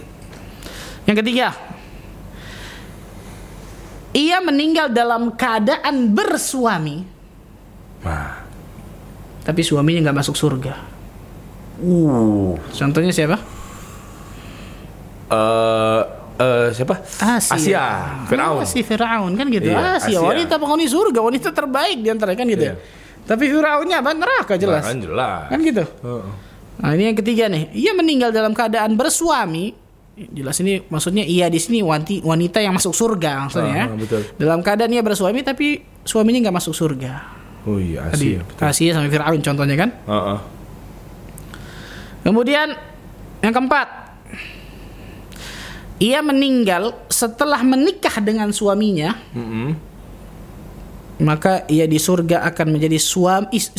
Yang 1.08 1.16
ketiga, 1.24 1.48
ia 4.12 4.38
meninggal 4.44 4.92
dalam 4.92 5.34
keadaan 5.34 6.12
bersuami, 6.12 7.15
Nah. 8.06 8.46
tapi 9.42 9.62
suaminya 9.62 10.10
nggak 10.10 10.18
masuk 10.22 10.34
surga. 10.38 10.74
Uh. 11.82 12.56
Contohnya 12.72 13.12
siapa? 13.12 13.36
Eh 15.26 16.02
eh, 16.36 16.66
siapa? 16.72 16.94
Asia. 17.20 17.84
Firaun. 18.28 18.62
Asia 18.62 18.82
Firaun 18.82 19.32
kan 19.34 19.46
gitu. 19.48 19.70
Iya, 19.70 20.00
Asia, 20.00 20.18
Asia. 20.18 20.20
wanita 20.22 20.54
penghuni 20.58 20.86
surga, 20.86 21.20
wanita 21.22 21.48
terbaik 21.50 21.98
di 22.02 22.08
antara 22.10 22.34
kan 22.34 22.46
gitu. 22.46 22.64
Iya. 22.70 22.74
Tapi 23.26 23.44
Firaunnya 23.50 24.02
apa? 24.02 24.10
Neraka 24.14 24.54
jelas. 24.54 24.86
Kan 24.86 25.02
jelas. 25.02 25.50
Kan 25.50 25.58
gitu. 25.66 25.82
Heeh. 25.82 26.26
Nah, 26.76 26.90
ini 26.92 27.02
yang 27.08 27.16
ketiga 27.16 27.48
nih. 27.48 27.72
Ia 27.72 27.92
meninggal 27.96 28.30
dalam 28.30 28.52
keadaan 28.52 28.94
bersuami. 28.94 29.72
Jelas 30.16 30.56
ini 30.64 30.80
maksudnya 30.88 31.28
ia 31.28 31.52
di 31.52 31.60
sini 31.60 31.84
wanti, 31.84 32.24
wanita 32.24 32.64
yang 32.64 32.72
masuk 32.72 32.96
surga 32.96 33.48
maksudnya. 33.48 33.74
ya. 33.76 33.84
Ah, 33.84 33.96
betul. 33.96 34.20
Dalam 34.40 34.60
keadaan 34.64 34.92
ia 34.92 35.04
bersuami 35.04 35.44
tapi 35.44 35.84
suaminya 36.08 36.48
nggak 36.48 36.56
masuk 36.56 36.72
surga. 36.72 37.12
Oh 37.66 37.76
iya 37.76 38.06
Tadi 38.08 38.38
Asia. 38.38 38.40
betul. 38.40 38.62
Asia 38.62 38.90
sama 38.94 39.08
Firaun 39.08 39.40
contohnya 39.42 39.76
kan. 39.76 39.90
Heeh. 40.06 40.38
Kemudian 42.22 42.68
yang 43.38 43.52
keempat, 43.52 43.86
ia 45.98 46.20
meninggal 46.20 46.94
setelah 47.06 47.62
menikah 47.62 48.18
dengan 48.18 48.50
suaminya, 48.50 49.14
Mm-mm. 49.30 49.74
maka 51.18 51.62
ia 51.66 51.86
di 51.86 51.96
surga 51.96 52.44
akan 52.44 52.66
menjadi 52.70 52.98
suami, 52.98 53.46
is- 53.50 53.72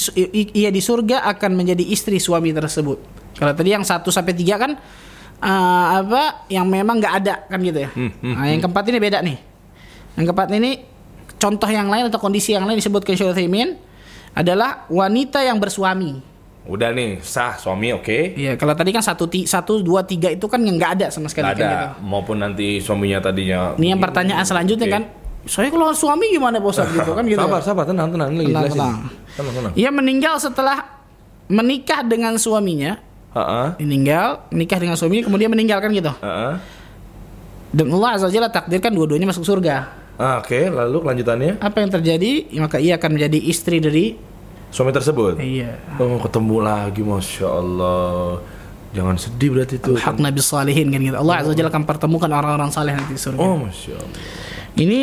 ia 0.51 0.67
di 0.67 0.79
surga 0.79 1.27
akan 1.27 1.51
menjadi 1.53 1.83
istri 1.83 2.17
suami 2.17 2.51
tersebut. 2.51 2.97
Kalau 3.35 3.53
tadi 3.53 3.69
yang 3.69 3.85
satu 3.85 4.09
sampai 4.09 4.33
tiga 4.33 4.57
kan 4.57 4.73
eh, 5.37 5.85
apa 6.01 6.47
yang 6.49 6.65
memang 6.65 6.97
nggak 6.97 7.13
ada 7.19 7.35
kan 7.45 7.59
gitu 7.61 7.85
ya. 7.85 7.89
Hmm, 7.93 8.09
hmm, 8.09 8.33
Nah, 8.33 8.45
yang 8.49 8.61
keempat 8.63 8.83
ini 8.89 8.97
beda 8.97 9.19
nih. 9.21 9.37
Yang 10.17 10.25
keempat 10.25 10.49
ini 10.55 10.71
contoh 11.37 11.65
yang 11.65 11.87
lain 11.87 12.09
atau 12.09 12.17
kondisi 12.17 12.51
yang 12.51 12.65
lain 12.65 12.77
disebutkan 12.77 13.13
Syekh 13.13 13.31
Utsaimin 13.31 13.77
adalah 14.33 14.85
wanita 14.87 15.41
yang 15.41 15.57
bersuami. 15.57 16.21
Udah 16.67 16.91
nih 16.91 17.23
sah 17.23 17.55
suami 17.55 17.95
oke. 17.95 18.35
Iya, 18.35 18.59
kalau 18.59 18.75
tadi 18.75 18.91
kan 18.91 18.99
satu, 18.99 19.23
ti- 19.25 19.47
satu, 19.47 19.79
dua, 19.79 20.03
tiga 20.03 20.27
itu 20.27 20.45
kan 20.45 20.59
yang 20.59 20.75
nggak 20.75 20.91
ada 20.99 21.07
sama 21.07 21.31
sekali 21.31 21.47
Nggak 21.47 21.55
kan 21.55 21.63
ada. 21.63 21.71
gitu. 21.71 21.87
Maupun 22.03 22.37
nanti 22.37 22.67
suaminya 22.83 23.23
tadinya. 23.23 23.71
Ini 23.79 23.95
yang 23.95 24.01
pertanyaan 24.03 24.43
selanjutnya 24.43 24.83
Oke. 24.83 24.95
kan, 24.99 25.03
saya 25.47 25.71
kalau 25.71 25.95
suami 25.95 26.27
gimana 26.27 26.59
bosat 26.59 26.91
gitu 26.91 27.15
kan 27.15 27.23
gitu. 27.23 27.39
Sabar 27.39 27.63
sabar 27.63 27.83
tenang 27.87 28.11
tenang 28.11 28.35
lagi 28.35 28.51
Tenang, 28.51 28.63
jelasin. 28.67 28.75
tenang. 28.77 28.99
Tenang 29.31 29.53
tenang. 29.55 29.73
Ia 29.79 29.89
meninggal 29.89 30.35
setelah 30.37 30.77
menikah 31.47 32.03
dengan 32.03 32.35
suaminya, 32.35 32.99
Heeh. 33.31 33.67
meninggal, 33.79 34.43
menikah 34.51 34.77
dengan 34.77 34.99
suaminya 34.99 35.23
kemudian 35.23 35.47
meninggalkan 35.47 35.87
gitu. 35.95 36.11
Heeh. 36.19 36.53
Dan 37.67 37.87
Allah 37.91 38.19
azza 38.19 38.27
wajalla 38.27 38.51
takdirkan 38.51 38.91
dua-duanya 38.91 39.23
masuk 39.25 39.47
surga. 39.47 39.87
Ah, 40.17 40.41
Oke, 40.41 40.65
lalu 40.65 40.97
kelanjutannya 41.05 41.61
Apa 41.61 41.77
yang 41.77 41.93
terjadi? 41.93 42.49
Maka 42.57 42.81
ia 42.81 42.97
akan 42.97 43.09
menjadi 43.13 43.37
istri 43.37 43.77
dari 43.77 44.17
suami 44.73 44.89
tersebut. 44.89 45.37
iya. 45.37 45.77
Oh, 46.01 46.17
ketemu 46.19 46.57
lagi, 46.59 47.01
masya 47.05 47.47
Allah. 47.47 48.41
Jangan 48.97 49.15
sedih 49.15 49.53
berarti 49.53 49.77
itu. 49.77 49.93
Hak 49.93 50.17
Nabi 50.17 50.41
Salihin 50.41 50.89
kan 50.89 50.99
gitu. 50.99 51.13
Allah 51.13 51.35
azza 51.39 51.53
wajalla 51.53 51.69
akan 51.69 51.85
pertemukan 51.85 52.29
orang-orang 52.33 52.73
saleh 52.73 52.97
nanti 52.97 53.13
di 53.13 53.21
surga. 53.21 53.37
Oh, 53.37 53.61
masya 53.61 53.93
Allah. 53.93 54.19
Ini 54.73 54.99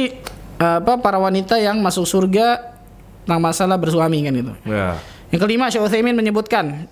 apa 0.59 0.99
para 0.99 1.19
wanita 1.19 1.59
yang 1.63 1.79
masuk 1.79 2.07
surga 2.07 2.75
tentang 3.23 3.41
masalah 3.41 3.79
bersuami 3.79 4.19
kan 4.27 4.35
gitu. 4.35 4.53
Ya. 4.67 4.99
Yang 5.31 5.41
kelima 5.47 5.71
Syekh 5.71 5.87
Utsaimin 5.87 6.15
menyebutkan 6.15 6.87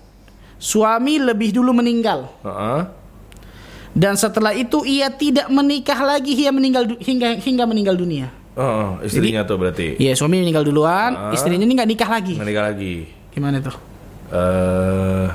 suami 0.59 1.19
lebih 1.19 1.51
dulu 1.51 1.75
meninggal 1.75 2.31
Heeh. 2.39 2.81
Dan 3.93 4.13
setelah 4.13 4.51
itu 4.51 4.81
ia 4.83 5.07
tidak 5.07 5.47
menikah 5.47 5.97
lagi 5.97 6.33
ia 6.33 6.49
meninggal 6.49 6.97
hingga 6.97 7.37
hingga 7.37 7.63
meninggal 7.63 7.93
dunia. 7.93 8.27
Oh, 8.53 9.01
istrinya 9.01 9.41
tuh 9.41 9.57
berarti. 9.57 9.97
Iya 9.97 10.13
suami 10.13 10.37
meninggal 10.37 10.61
duluan, 10.61 11.13
Ah. 11.13 11.33
istrinya 11.33 11.61
ini 11.61 11.73
nggak 11.73 11.89
nikah 11.89 12.09
lagi. 12.11 12.37
Nikah 12.37 12.65
lagi. 12.69 12.93
Gimana 13.33 13.57
tuh? 13.57 13.73
Eh 14.29 15.25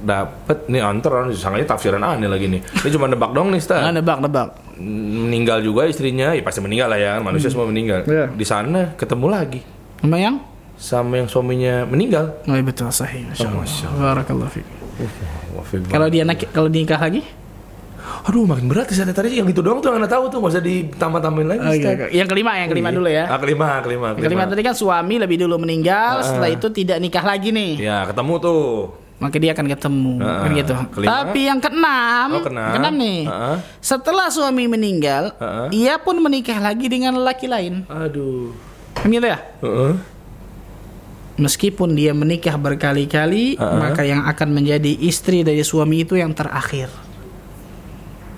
dapat 0.00 0.64
nih 0.66 0.80
antar 0.80 1.28
sangkanya 1.30 1.66
tafsiran 1.66 2.00
aneh 2.00 2.24
lagi 2.24 2.48
nih. 2.48 2.60
Ini 2.64 2.88
cuma 2.90 3.04
nebak 3.04 3.32
dong 3.32 3.52
nih, 3.52 3.60
Nah, 3.60 3.64
Ustaz. 3.64 3.92
nebak 3.92 4.18
nebak. 4.20 4.48
meninggal 4.80 5.60
juga 5.60 5.84
istrinya, 5.84 6.32
ya 6.32 6.40
pasti 6.40 6.64
meninggal 6.64 6.88
lah 6.88 6.96
ya, 6.96 7.12
manusia 7.20 7.52
semua 7.52 7.68
meninggal. 7.68 8.00
Iya. 8.08 8.32
Di 8.32 8.48
sana 8.48 8.96
ketemu 8.96 9.26
lagi 9.28 9.60
Sama 10.00 10.16
yang? 10.16 10.40
sama 10.80 11.20
yang 11.20 11.28
suaminya 11.28 11.84
meninggal. 11.84 12.32
Oh, 12.48 12.56
iya, 12.56 12.64
betul 12.64 12.88
sahih. 12.88 13.28
Masya 13.28 13.44
Allah. 13.44 13.60
Masya 13.60 13.86
Barakallahu 13.92 14.48
fiik. 14.48 14.68
Kalau 15.92 16.08
dia 16.08 16.24
nak 16.24 16.40
kalau 16.48 16.72
nikah 16.72 16.96
lagi? 16.96 17.20
Aduh 18.20 18.44
makin 18.44 18.68
berat 18.68 18.92
sih 18.92 19.00
tadi 19.00 19.40
yang 19.40 19.48
itu 19.48 19.64
doang 19.64 19.80
tuh 19.80 19.88
yang 19.90 20.04
anda 20.04 20.10
tahu 20.10 20.28
tuh 20.28 20.44
nggak 20.44 20.52
usah 20.52 20.64
ditambah-tambahin 20.64 21.48
lagi. 21.48 21.60
Oh, 21.64 21.72
iya. 21.72 21.90
Yang 22.12 22.28
kelima, 22.28 22.52
yang 22.60 22.68
kelima 22.68 22.90
dulu 22.92 23.08
ya. 23.08 23.24
Ah, 23.32 23.40
kelima, 23.40 23.80
kelima, 23.80 24.06
Yang 24.12 24.24
kelima 24.28 24.44
tadi 24.44 24.62
kan 24.62 24.74
suami 24.76 25.14
lebih 25.16 25.40
dulu 25.40 25.56
meninggal, 25.56 26.20
setelah 26.20 26.52
itu 26.52 26.68
tidak 26.68 27.00
nikah 27.00 27.24
lagi 27.24 27.48
nih. 27.48 27.72
Ya 27.80 28.04
ketemu 28.04 28.34
tuh. 28.36 28.64
Maka 29.20 29.36
dia 29.36 29.52
akan 29.52 29.66
ketemu, 29.68 30.12
Ah, 30.24 30.48
kan 30.48 30.50
gitu. 30.56 30.74
kelima. 30.96 31.08
Tapi 31.12 31.40
yang 31.44 31.60
keenam, 31.60 32.28
Oh, 32.32 32.40
keenam. 32.40 32.72
keenam 32.72 32.94
nih. 32.96 33.20
Ah. 33.28 33.56
Setelah 33.76 34.32
suami 34.32 34.64
meninggal, 34.64 35.36
Ah. 35.36 35.68
ia 35.68 36.00
pun 36.00 36.16
menikah 36.16 36.56
lagi 36.56 36.88
dengan 36.88 37.12
lelaki 37.20 37.44
lain. 37.44 37.84
Aduh. 37.84 38.48
Kan 38.96 39.12
gitu 39.12 39.28
ya? 39.28 39.36
Heeh. 39.60 39.92
Meskipun 41.40 41.96
dia 41.96 42.12
menikah 42.16 42.56
berkali-kali, 42.56 43.60
Ah. 43.60 43.76
maka 43.76 44.04
yang 44.04 44.24
akan 44.24 44.48
menjadi 44.52 44.92
istri 45.04 45.44
dari 45.44 45.64
suami 45.64 46.04
itu 46.04 46.16
yang 46.16 46.32
terakhir. 46.32 46.88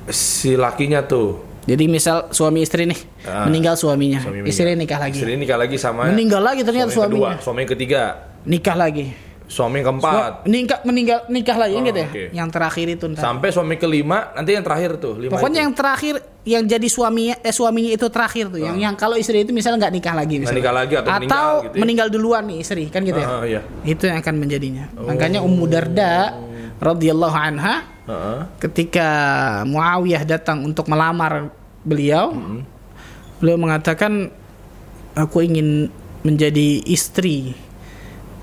Si 0.05 0.55
lakinya 0.55 1.00
tuh. 1.00 1.53
Jadi 1.62 1.86
misal 1.86 2.26
suami 2.28 2.59
istri 2.61 2.82
nih, 2.84 2.98
Ah. 3.22 3.46
meninggal 3.46 3.78
suaminya, 3.78 4.18
Suami 4.18 4.42
istri 4.44 4.74
nikah 4.74 4.98
lagi. 4.98 5.14
Istri 5.14 5.38
nikah 5.38 5.55
lagi 5.55 5.78
sama 5.78 6.11
Meninggal 6.11 6.42
lagi 6.42 6.61
ternyata 6.61 6.90
suami 6.90 7.14
suaminya. 7.14 7.30
kedua, 7.30 7.44
suami 7.44 7.62
ketiga, 7.64 8.03
Nikah 8.42 8.74
lagi. 8.74 9.07
suami 9.44 9.78
yang 9.78 9.86
keempat, 9.92 10.42
Meninggal 10.42 10.78
meninggal 10.82 11.18
nikah 11.28 11.55
lagi 11.55 11.76
Oh, 11.76 11.84
gitu 11.84 11.98
ya. 11.98 12.09
oke. 12.09 12.24
Yang 12.32 12.48
terakhir 12.50 12.86
itu 12.90 13.05
ntar. 13.07 13.22
sampai 13.22 13.48
suami 13.48 13.74
kelima, 13.76 14.32
nanti 14.32 14.50
yang 14.50 14.64
terakhir 14.64 14.90
tuh. 14.96 15.14
Lima 15.14 15.30
Pokoknya 15.30 15.61
itu. 15.61 15.62
yang 15.62 15.72
terakhir 15.72 16.14
yang 16.42 16.62
jadi 16.64 16.88
suaminya 16.88 17.34
eh 17.38 17.53
suaminya 17.53 17.90
itu 17.92 18.07
terakhir 18.09 18.44
tuh. 18.48 18.59
Yang 18.59 18.76
yang 18.80 18.94
kalau 18.96 19.14
istri 19.14 19.38
itu 19.38 19.55
misalnya 19.55 19.86
nggak 19.86 19.94
nikah 19.94 20.14
lagi 20.16 20.34
misalnya. 20.36 20.59
nikah 20.59 20.74
lagi 20.74 20.94
atau 20.96 21.11
meninggal 21.14 21.46
gitu 21.62 21.70
ya. 21.70 21.78
meninggal 21.78 22.07
duluan 22.11 22.42
nih 22.42 22.59
istri 22.59 22.84
kan 22.88 23.05
gitu 23.05 23.14
ya. 23.14 23.28
Ah, 23.28 23.42
iya. 23.44 23.61
Itu 23.84 24.03
yang 24.03 24.18
akan 24.18 24.34
menjadinya. 24.34 24.84
Makanya 24.98 25.38
Ummu 25.38 25.64
Darda 25.68 26.34
radhiyallahu 26.80 27.36
anha 27.36 27.91
Heeh. 28.03 28.40
ketika 28.59 29.09
Muawiyah 29.62 30.26
datang 30.26 30.66
untuk 30.66 30.90
melamar 30.90 31.55
beliau, 31.86 32.34
beliau 33.38 33.59
mengatakan 33.59 34.30
aku 35.14 35.46
ingin 35.46 35.86
menjadi 36.22 36.82
istri 36.86 37.55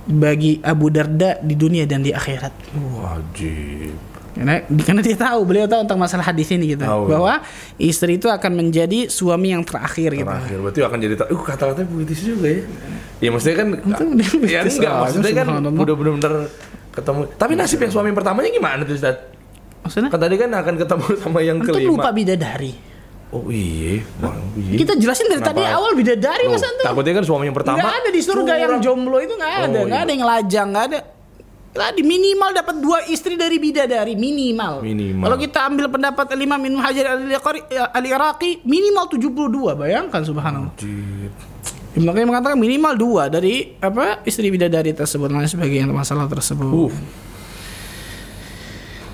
bagi 0.10 0.58
Abu 0.64 0.90
Darda 0.90 1.38
di 1.44 1.56
dunia 1.56 1.86
dan 1.86 2.04
di 2.04 2.16
akhirat. 2.16 2.54
Wajib. 2.76 3.96
Karena, 4.40 4.64
karena 4.64 5.02
dia 5.04 5.18
tahu, 5.20 5.40
beliau 5.44 5.68
tahu 5.68 5.84
tentang 5.84 6.00
masalah 6.00 6.24
hadis 6.24 6.48
ini 6.56 6.78
gitu, 6.78 6.86
Tahu. 6.88 7.12
bahwa 7.12 7.44
istri 7.76 8.16
itu 8.16 8.32
akan 8.32 8.52
menjadi 8.56 9.12
suami 9.12 9.52
yang 9.52 9.68
terakhir 9.68 10.16
gitu. 10.16 10.32
Terakhir 10.32 10.58
berarti 10.64 10.80
akan 10.86 10.98
jadi 11.04 11.14
uh 11.28 11.42
kata-katanya 11.44 11.88
puitis 11.92 12.24
juga 12.24 12.48
ya. 12.48 12.64
Ya 13.20 13.30
maksudnya 13.36 13.58
kan 13.60 13.68
udah 13.84 14.00
ya 14.48 14.60
enggak 14.64 14.94
maksudnya 14.96 15.34
kan 15.44 15.48
udah 15.60 15.96
benar-benar 15.98 16.34
ketemu. 16.96 17.22
Tapi 17.36 17.54
nasib 17.60 17.80
yang 17.84 17.92
suami 17.92 18.10
pertamanya 18.16 18.50
gimana 18.54 18.82
tuh 18.88 18.96
Ustaz? 18.96 19.39
Maksudnya? 19.82 20.10
Kan 20.10 20.20
tadi 20.20 20.36
kan 20.36 20.50
akan 20.52 20.74
ketemu 20.76 21.06
sama 21.22 21.40
yang 21.40 21.58
Antum 21.60 21.74
kelima. 21.74 21.90
lupa 21.92 22.10
bidadari. 22.10 22.74
Oh 23.30 23.46
iya, 23.48 24.02
Wah, 24.20 24.34
iya. 24.58 24.74
Kita 24.82 24.98
jelasin 24.98 25.30
dari 25.30 25.38
tadi 25.40 25.62
Kenapa? 25.62 25.78
awal 25.78 25.94
bidadari 25.94 26.50
Loh, 26.50 26.58
mas 26.58 26.66
Antum. 26.66 26.82
Takutnya 26.82 27.14
kan 27.14 27.24
suami 27.24 27.46
yang 27.46 27.54
pertama. 27.54 27.78
Nggak 27.78 27.94
ada 27.96 28.10
di 28.10 28.22
surga 28.22 28.54
yang 28.56 28.72
curang. 28.74 28.82
jomblo 28.82 29.18
itu 29.22 29.34
nggak 29.34 29.54
ada, 29.54 29.66
Oh, 29.70 29.86
nggak 29.86 30.00
iya. 30.02 30.06
ada 30.06 30.12
yang 30.12 30.26
lajang, 30.26 30.68
nggak 30.74 30.86
ada. 30.90 31.00
Tadi 31.70 32.02
minimal 32.02 32.50
dapat 32.52 32.76
dua 32.82 33.06
istri 33.06 33.38
dari 33.38 33.62
bidadari 33.62 34.18
minimal. 34.18 34.82
Minimal. 34.82 35.22
Kalau 35.22 35.38
kita 35.38 35.60
ambil 35.64 35.86
pendapat 35.88 36.26
Imam 36.34 36.58
Ibnu 36.58 36.80
Hajar 36.82 37.06
al-Iraqi 37.94 38.66
minimal 38.66 39.06
72, 39.06 39.78
bayangkan 39.78 40.22
subhanallah. 40.26 40.74
Wajib. 40.74 41.30
Makanya 42.02 42.28
mengatakan 42.28 42.58
minimal 42.58 42.94
dua 42.96 43.24
dari 43.30 43.78
apa 43.78 44.22
istri 44.24 44.50
bidadari 44.50 44.90
tersebut 44.90 45.30
dan 45.30 45.38
lain 45.38 45.48
sebagainya 45.48 45.86
masalah 45.88 46.26
tersebut. 46.26 46.66
Uh. 46.66 46.94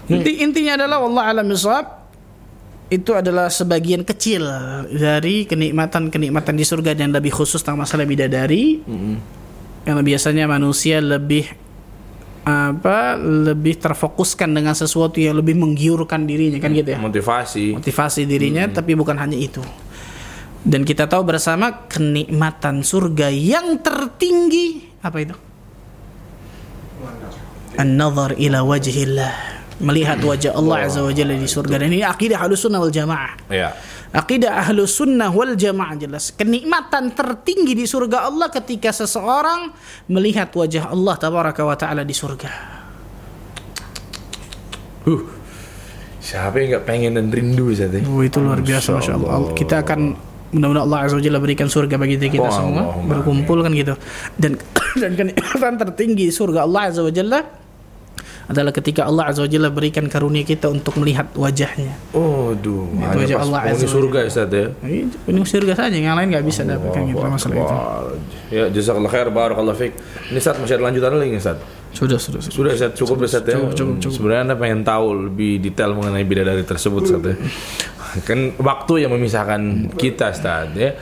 Inti 0.05 0.45
intinya 0.45 0.77
adalah 0.77 1.01
Allah 1.01 1.23
alam 1.33 1.45
bisawab 1.49 2.05
itu 2.93 3.17
adalah 3.17 3.49
sebagian 3.49 4.05
kecil 4.05 4.45
dari 4.93 5.49
kenikmatan-kenikmatan 5.49 6.53
di 6.53 6.61
surga 6.61 6.93
dan 6.93 7.09
lebih 7.09 7.33
khusus 7.33 7.65
tentang 7.65 7.81
masalah 7.81 8.05
bidadari. 8.05 8.85
Yang 9.85 9.99
biasanya 10.01 10.45
manusia 10.45 11.01
lebih 11.01 11.49
apa 12.45 13.17
lebih 13.17 13.81
terfokuskan 13.81 14.53
dengan 14.53 14.77
sesuatu 14.77 15.17
yang 15.17 15.33
lebih 15.41 15.57
menggiurkan 15.57 16.29
dirinya 16.29 16.61
kan 16.61 16.77
gitu 16.77 16.93
ya? 16.93 17.01
Motivasi. 17.01 17.73
motivasi 17.73 18.29
dirinya 18.29 18.69
tapi 18.69 18.93
bukan 18.93 19.17
hanya 19.17 19.33
itu. 19.33 19.65
Dan 20.61 20.85
kita 20.85 21.09
tahu 21.09 21.25
bersama 21.25 21.89
kenikmatan 21.89 22.85
surga 22.85 23.33
yang 23.33 23.81
tertinggi 23.81 24.97
apa 25.01 25.17
itu? 25.21 25.35
An-nazar 27.81 28.37
ila 28.37 28.61
wajhillah 28.61 29.64
melihat 29.75 30.19
wajah 30.19 30.55
Allah 30.55 30.87
azza 30.87 31.03
wa 31.03 31.11
jalla 31.11 31.35
di 31.35 31.45
surga 31.45 31.75
dan 31.77 31.91
ini 31.91 31.99
akidah 31.99 32.39
ahlus 32.39 32.63
sunnah 32.63 32.79
wal 32.79 32.89
jamaah 32.89 33.35
Ya. 33.51 33.75
akidah 34.11 34.63
ahlus 34.63 34.95
sunnah 34.95 35.27
wal 35.29 35.51
jamaah 35.53 35.99
jelas 35.99 36.31
kenikmatan 36.31 37.11
tertinggi 37.11 37.75
di 37.75 37.83
surga 37.83 38.27
Allah 38.27 38.47
ketika 38.47 38.89
seseorang 38.89 39.75
melihat 40.07 40.47
wajah 40.49 40.89
Allah 40.89 41.15
tabaraka 41.15 41.61
wa 41.61 41.75
taala 41.75 42.01
di 42.01 42.15
surga 42.15 42.51
Huh. 45.05 45.21
Siapa 46.17 46.57
yang 46.57 46.73
nggak 46.73 46.85
pengen 46.89 47.11
dan 47.13 47.29
rindu 47.29 47.69
Ustaz? 47.69 47.93
ya? 47.93 48.01
Oh 48.09 48.25
itu 48.25 48.41
luar 48.41 48.57
biasa 48.57 48.97
Masya 48.97 49.13
Allah. 49.13 49.53
Kita 49.53 49.85
akan 49.85 49.99
mudah-mudahan 50.49 50.81
Allah 50.81 50.99
Azza 51.05 51.15
wa 51.19 51.21
Jalla 51.21 51.37
berikan 51.37 51.69
surga 51.69 52.01
bagi 52.01 52.17
kita 52.17 52.41
Wah, 52.41 52.49
semua 52.49 52.81
Allahumma 52.89 53.09
berkumpul 53.13 53.61
kan 53.61 53.69
gitu. 53.77 53.93
Dan 54.33 54.57
dan 55.01 55.11
kenikmatan 55.13 55.73
tertinggi 55.77 56.33
surga 56.33 56.65
Allah 56.65 56.89
Azza 56.89 57.05
wa 57.05 57.13
Jalla 57.13 57.45
adalah 58.45 58.69
ketika 58.69 59.09
Allah 59.09 59.33
Azza 59.33 59.49
Jalla 59.49 59.73
berikan 59.73 60.05
karunia 60.05 60.45
kita 60.45 60.69
untuk 60.69 61.01
melihat 61.01 61.25
wajahnya. 61.33 61.97
Oh, 62.13 62.53
duh. 62.53 62.85
Itu 62.93 63.01
Hanya 63.01 63.17
wajah 63.17 63.37
Allah 63.41 63.59
Azza 63.73 63.87
surga 63.89 64.19
Ustaz 64.29 64.53
ya. 64.53 64.65
Ini 64.85 65.41
surga 65.41 65.73
saja, 65.73 65.97
yang 65.97 66.13
lain 66.13 66.29
nggak 66.29 66.45
bisa 66.45 66.61
dapatkan 66.61 67.01
gitu 67.09 67.25
masalah 67.25 67.55
itu. 67.57 67.75
Ya, 68.53 68.63
jazakallah 68.69 69.09
khair, 69.09 69.27
barakallah 69.33 69.73
fiik. 69.73 69.93
Ini 70.29 70.37
Ustaz 70.37 70.61
masih 70.61 70.77
ada 70.77 70.83
lanjutan 70.89 71.17
lagi 71.17 71.37
Ustaz? 71.41 71.57
Sudah, 71.95 72.19
sudah, 72.19 72.39
sudah. 72.43 72.53
Sudah 72.53 72.71
Ustaz, 72.75 72.91
cukup 72.93 73.17
Ustaz 73.25 73.43
ya. 73.47 73.55
cukup, 73.57 73.71
cukup, 73.73 73.95
cukup. 74.03 74.13
Sebenarnya 74.13 74.41
Anda 74.51 74.55
pengen 74.59 74.81
tahu 74.85 75.05
lebih 75.31 75.51
detail 75.63 75.95
mengenai 75.97 76.25
bidadari 76.27 76.61
tersebut 76.61 77.01
Ustaz 77.07 77.23
ya. 77.25 77.35
Kan 78.27 78.55
waktu 78.61 78.93
yang 79.07 79.11
memisahkan 79.15 79.91
kita 79.97 80.35
Ustaz 80.35 80.69
ya. 80.77 80.93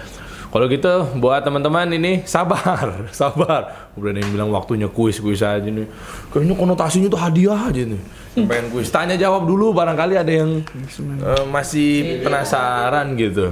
Kalau 0.53 0.69
gitu 0.69 1.17
buat 1.17 1.41
teman-teman 1.41 1.89
ini 1.97 2.21
sabar, 2.29 2.93
sabar. 3.09 3.89
Udah 3.97 4.13
yang 4.13 4.29
bilang 4.29 4.53
waktunya 4.53 4.85
kuis-kuis 4.85 5.41
aja 5.41 5.65
nih. 5.65 5.89
Kayaknya 6.29 6.53
konotasinya 6.53 7.09
tuh 7.09 7.17
hadiah 7.17 7.73
aja 7.73 7.81
nih. 7.81 7.97
Pengen 8.37 8.69
kuis. 8.69 8.93
Tanya 8.93 9.17
jawab 9.17 9.49
dulu 9.49 9.73
barangkali 9.73 10.13
ada 10.13 10.29
yang 10.29 10.61
eh, 11.01 11.45
masih 11.49 12.21
penasaran 12.21 13.17
gitu. 13.17 13.49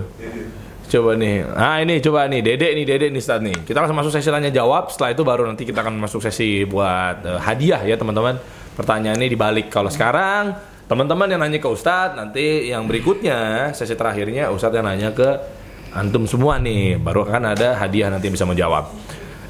Coba 0.93 1.17
nih. 1.17 1.41
Ah 1.57 1.81
ini 1.81 1.97
coba 2.05 2.29
nih 2.29 2.45
Dede 2.45 2.69
nih 2.77 2.85
Dede 2.85 3.09
nih 3.09 3.17
Ustaz 3.17 3.41
nih. 3.41 3.65
Kita 3.65 3.81
langsung 3.81 3.97
masuk 3.97 4.13
sesi 4.13 4.29
tanya 4.29 4.53
jawab. 4.53 4.93
Setelah 4.93 5.17
itu 5.17 5.25
baru 5.25 5.49
nanti 5.49 5.65
kita 5.65 5.81
akan 5.81 5.97
masuk 6.05 6.21
sesi 6.21 6.69
buat 6.69 7.25
eh, 7.25 7.41
hadiah 7.41 7.81
ya 7.81 7.97
teman-teman. 7.97 8.37
Pertanyaannya 8.77 9.25
dibalik. 9.25 9.73
Kalau 9.73 9.89
sekarang 9.89 10.53
teman-teman 10.85 11.25
yang 11.33 11.41
nanya 11.41 11.57
ke 11.57 11.65
Ustadz, 11.65 12.13
nanti 12.13 12.69
yang 12.69 12.85
berikutnya 12.85 13.73
sesi 13.73 13.97
terakhirnya 13.97 14.53
Ustadz 14.53 14.77
yang 14.77 14.85
nanya 14.85 15.09
ke 15.17 15.60
antum 15.95 16.27
semua 16.27 16.57
nih. 16.57 16.97
Baru 16.97 17.23
akan 17.27 17.55
ada 17.55 17.77
hadiah 17.77 18.11
nanti 18.11 18.27
yang 18.27 18.35
bisa 18.35 18.47
menjawab. 18.47 18.91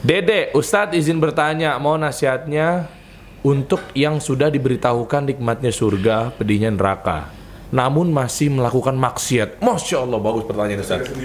Dede, 0.01 0.49
Ustadz 0.57 0.97
izin 0.97 1.21
bertanya, 1.21 1.77
mau 1.77 1.93
nasihatnya 1.93 2.89
untuk 3.45 3.81
yang 3.93 4.17
sudah 4.17 4.49
diberitahukan 4.49 5.29
nikmatnya 5.29 5.69
surga, 5.69 6.33
pedihnya 6.33 6.73
neraka 6.73 7.41
namun 7.71 8.11
masih 8.11 8.51
melakukan 8.51 8.93
maksiat. 8.93 9.63
Masya 9.63 10.03
Allah, 10.03 10.19
bagus 10.19 10.43
pertanyaan 10.45 10.83
Ustaz. 10.83 11.07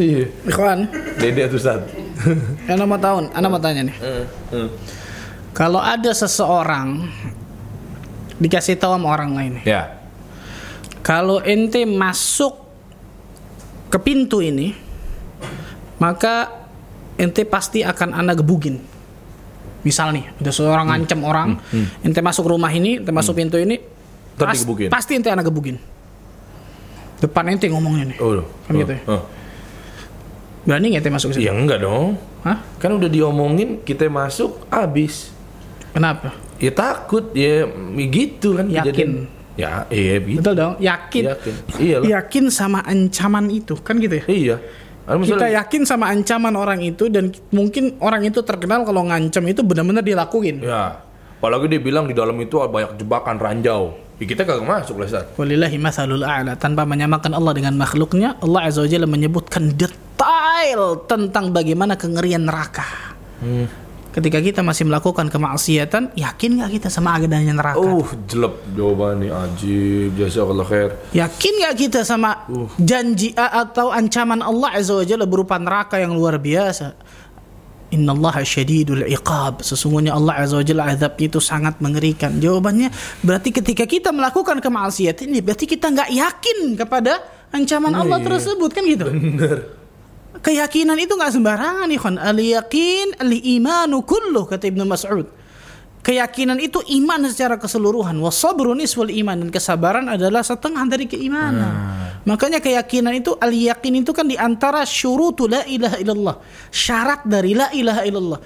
Iya. 0.00 0.32
Ikhwan, 0.48 0.88
Dede 1.20 1.52
tuh 1.52 1.60
Ustaz. 1.60 1.84
yang 2.68 2.80
mau 2.88 2.96
tahun, 2.96 3.28
anda 3.36 3.46
mau 3.52 3.60
tanya 3.60 3.86
nih. 3.86 3.96
Kalau 5.54 5.78
ada 5.78 6.10
seseorang 6.10 7.06
dikasih 8.40 8.80
tahu 8.80 8.96
sama 8.98 9.12
orang 9.12 9.30
lain, 9.36 9.54
Ya. 9.68 10.00
kalau 11.04 11.44
ente 11.44 11.84
masuk 11.84 12.63
ke 13.88 13.98
pintu 13.98 14.40
ini, 14.40 14.74
maka 15.98 16.50
ente 17.14 17.46
pasti 17.46 17.84
akan 17.84 18.10
anda 18.12 18.34
gebugin. 18.34 18.80
Misal 19.84 20.16
nih, 20.16 20.24
ada 20.40 20.50
seorang 20.50 20.88
ngancam 20.88 21.20
orang, 21.22 21.48
ente 22.00 22.20
masuk 22.20 22.48
rumah 22.48 22.72
ini, 22.72 22.98
ente 22.98 23.12
masuk 23.12 23.36
pintu 23.36 23.60
ini, 23.60 23.76
pas- 24.34 24.64
pasti 24.88 25.12
ente 25.14 25.28
anak 25.28 25.46
gebugin. 25.46 25.76
Depan 27.20 27.52
ente 27.52 27.68
ngomongnya 27.68 28.12
nih. 28.12 28.18
Oh, 28.18 28.42
Kan 28.66 28.72
gitu 28.76 28.92
ya? 28.92 29.00
Oh. 29.06 29.22
Berani 30.64 30.96
nggak 30.96 31.02
ente 31.04 31.12
masuk 31.12 31.28
situ? 31.32 31.44
Ya 31.44 31.52
enggak 31.52 31.84
dong. 31.84 32.16
Hah? 32.40 32.60
Kan 32.80 32.96
udah 32.96 33.08
diomongin 33.08 33.84
kita 33.84 34.08
masuk 34.08 34.64
habis. 34.72 35.32
Kenapa? 35.92 36.32
Ya 36.56 36.72
takut 36.72 37.30
ya 37.36 37.68
gitu 38.08 38.56
kan 38.56 38.66
Yakin. 38.68 38.82
kejadian. 38.88 39.12
Ya, 39.54 39.86
iya 39.86 40.18
gitu. 40.18 40.42
Betul 40.42 40.54
dong? 40.58 40.74
Yakin. 40.82 41.22
Yakin. 41.30 41.54
Iyalah. 41.78 42.06
Yakin 42.10 42.44
sama 42.50 42.82
ancaman 42.82 43.46
itu, 43.54 43.78
kan 43.78 44.02
gitu 44.02 44.18
ya? 44.18 44.24
Iya. 44.26 44.56
Kita 45.04 45.14
misalnya- 45.20 45.52
yakin 45.62 45.82
sama 45.84 46.08
ancaman 46.10 46.54
orang 46.56 46.80
itu 46.80 47.06
dan 47.06 47.28
mungkin 47.52 47.94
orang 48.00 48.24
itu 48.24 48.40
terkenal 48.40 48.82
kalau 48.82 49.04
ngancam 49.04 49.44
itu 49.46 49.60
benar-benar 49.62 50.02
dilakuin. 50.02 50.64
Ya. 50.64 50.98
Apalagi 51.38 51.68
dia 51.68 51.78
bilang 51.78 52.08
di 52.08 52.16
dalam 52.16 52.34
itu 52.40 52.56
banyak 52.56 52.96
jebakan 52.98 53.36
ranjau. 53.36 53.94
Ya, 54.16 54.24
kita 54.24 54.46
kagak 54.48 54.64
masuk 54.64 54.96
lah, 54.96 55.06
Ustaz. 55.10 55.26
Walillahi 55.36 55.76
mathalul 55.76 56.24
a'la 56.24 56.56
tanpa 56.56 56.86
menyamakan 56.88 57.34
Allah 57.34 57.52
dengan 57.52 57.74
makhluknya 57.76 58.38
Allah 58.40 58.70
azza 58.70 58.80
wa 58.80 58.88
jalla 58.88 59.04
menyebutkan 59.04 59.74
detail 59.76 61.04
tentang 61.04 61.52
bagaimana 61.52 61.94
kengerian 61.94 62.46
neraka 62.48 62.86
Hmm. 63.44 63.66
Ketika 64.14 64.38
kita 64.38 64.60
masih 64.62 64.86
melakukan 64.86 65.26
kemaksiatan 65.26 66.14
yakin 66.14 66.62
nggak 66.62 66.70
kita 66.78 66.88
sama 66.88 67.18
adanya 67.18 67.50
neraka? 67.50 67.82
Uh, 67.82 68.06
jelek 68.30 68.54
jawabannya 68.78 69.34
ajib. 69.34 70.14
Jazakallah 70.14 70.66
khair. 70.66 70.90
yakin 71.10 71.52
nggak 71.58 71.74
kita 71.74 72.00
sama 72.06 72.46
janji 72.78 73.34
a- 73.34 73.66
atau 73.66 73.90
ancaman 73.90 74.38
Allah 74.38 74.78
azza 74.78 74.94
wa 74.94 75.04
jalla 75.04 75.26
berupa 75.26 75.58
neraka 75.58 75.98
yang 75.98 76.14
luar 76.14 76.38
biasa? 76.38 76.94
Innallaha 77.94 78.42
syadidul 78.42 79.06
iqab. 79.06 79.62
Sesungguhnya 79.62 80.18
Allah 80.18 80.42
Azza 80.42 80.58
wa 80.58 80.66
Jalla 80.66 80.90
azabnya 80.90 81.30
itu 81.30 81.38
sangat 81.38 81.78
mengerikan. 81.78 82.42
Jawabannya 82.42 82.90
berarti 83.22 83.54
ketika 83.54 83.86
kita 83.86 84.10
melakukan 84.10 84.58
kemaksiatan 84.58 85.30
ini 85.30 85.38
Berarti 85.38 85.70
kita 85.70 85.94
nggak 85.94 86.10
yakin 86.10 86.74
kepada 86.74 87.22
ancaman 87.54 87.94
Allah 87.94 88.18
tersebut 88.18 88.70
kan 88.74 88.82
gitu? 88.82 89.06
Bener. 89.06 89.83
Keyakinan 90.44 91.00
itu 91.00 91.16
nggak 91.16 91.32
sembarangan 91.32 91.88
ikhwan. 91.88 92.20
Al 92.20 92.36
yakin 92.36 93.16
al 93.16 93.32
imanu 93.32 94.04
kulluh 94.04 94.44
kata 94.44 94.68
Ibnu 94.68 94.84
Mas'ud. 94.84 95.24
Keyakinan 96.04 96.60
itu 96.60 96.84
iman 97.00 97.24
secara 97.32 97.56
keseluruhan. 97.56 98.12
Wasabru 98.20 98.76
nisful 98.76 99.08
iman. 99.08 99.40
Dan 99.40 99.48
kesabaran 99.48 100.04
adalah 100.04 100.44
setengah 100.44 100.84
dari 100.84 101.08
keimanan. 101.08 101.72
Makanya 102.28 102.60
keyakinan 102.60 103.16
itu 103.16 103.32
Al 103.40 103.56
yakin 103.56 104.04
itu 104.04 104.12
kan 104.12 104.28
di 104.28 104.36
antara 104.36 104.84
syurutu 104.84 105.48
la 105.48 105.64
ilaha 105.64 105.96
illallah. 105.96 106.36
Syarat 106.68 107.24
dari 107.24 107.56
la 107.56 107.72
ilaha 107.72 108.04
illallah. 108.04 108.40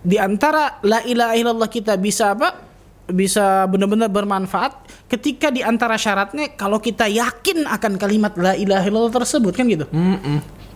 Di 0.00 0.16
antara 0.16 0.80
la 0.80 1.04
ilaha 1.04 1.36
illallah 1.36 1.68
kita 1.68 2.00
bisa 2.00 2.32
apa? 2.32 2.56
Bisa 3.04 3.68
benar-benar 3.68 4.08
bermanfaat. 4.08 5.04
Ketika 5.12 5.52
di 5.52 5.60
antara 5.60 6.00
syaratnya 6.00 6.56
Kalau 6.56 6.80
kita 6.80 7.04
yakin 7.04 7.68
akan 7.68 8.00
kalimat 8.00 8.32
la 8.40 8.56
ilaha 8.56 8.88
illallah 8.88 9.12
tersebut 9.12 9.52
kan 9.52 9.68
gitu 9.68 9.84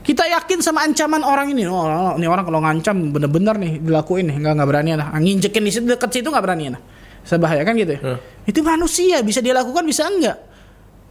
kita 0.09 0.25
yakin 0.25 0.65
sama 0.65 0.89
ancaman 0.89 1.21
orang 1.21 1.53
ini. 1.53 1.69
Oh, 1.69 1.85
oh, 1.85 2.17
ini 2.17 2.25
orang 2.25 2.49
kalau 2.49 2.65
ngancam 2.65 3.13
bener-bener 3.13 3.61
nih 3.61 3.73
dilakuin 3.85 4.33
nih, 4.33 4.41
nggak 4.41 4.53
nggak 4.57 4.69
berani 4.73 4.91
lah. 4.97 5.13
Nginjekin 5.13 5.61
di 5.61 5.69
situ 5.69 5.85
deket 5.85 6.09
situ 6.09 6.33
nggak 6.33 6.45
berani 6.49 6.73
lah. 6.73 6.81
Sebahaya 7.29 7.61
kan 7.61 7.77
gitu. 7.77 8.01
Ya? 8.01 8.17
Itu 8.49 8.65
manusia 8.65 9.21
bisa 9.21 9.45
dia 9.45 9.53
lakukan 9.53 9.85
bisa 9.85 10.09
enggak. 10.09 10.41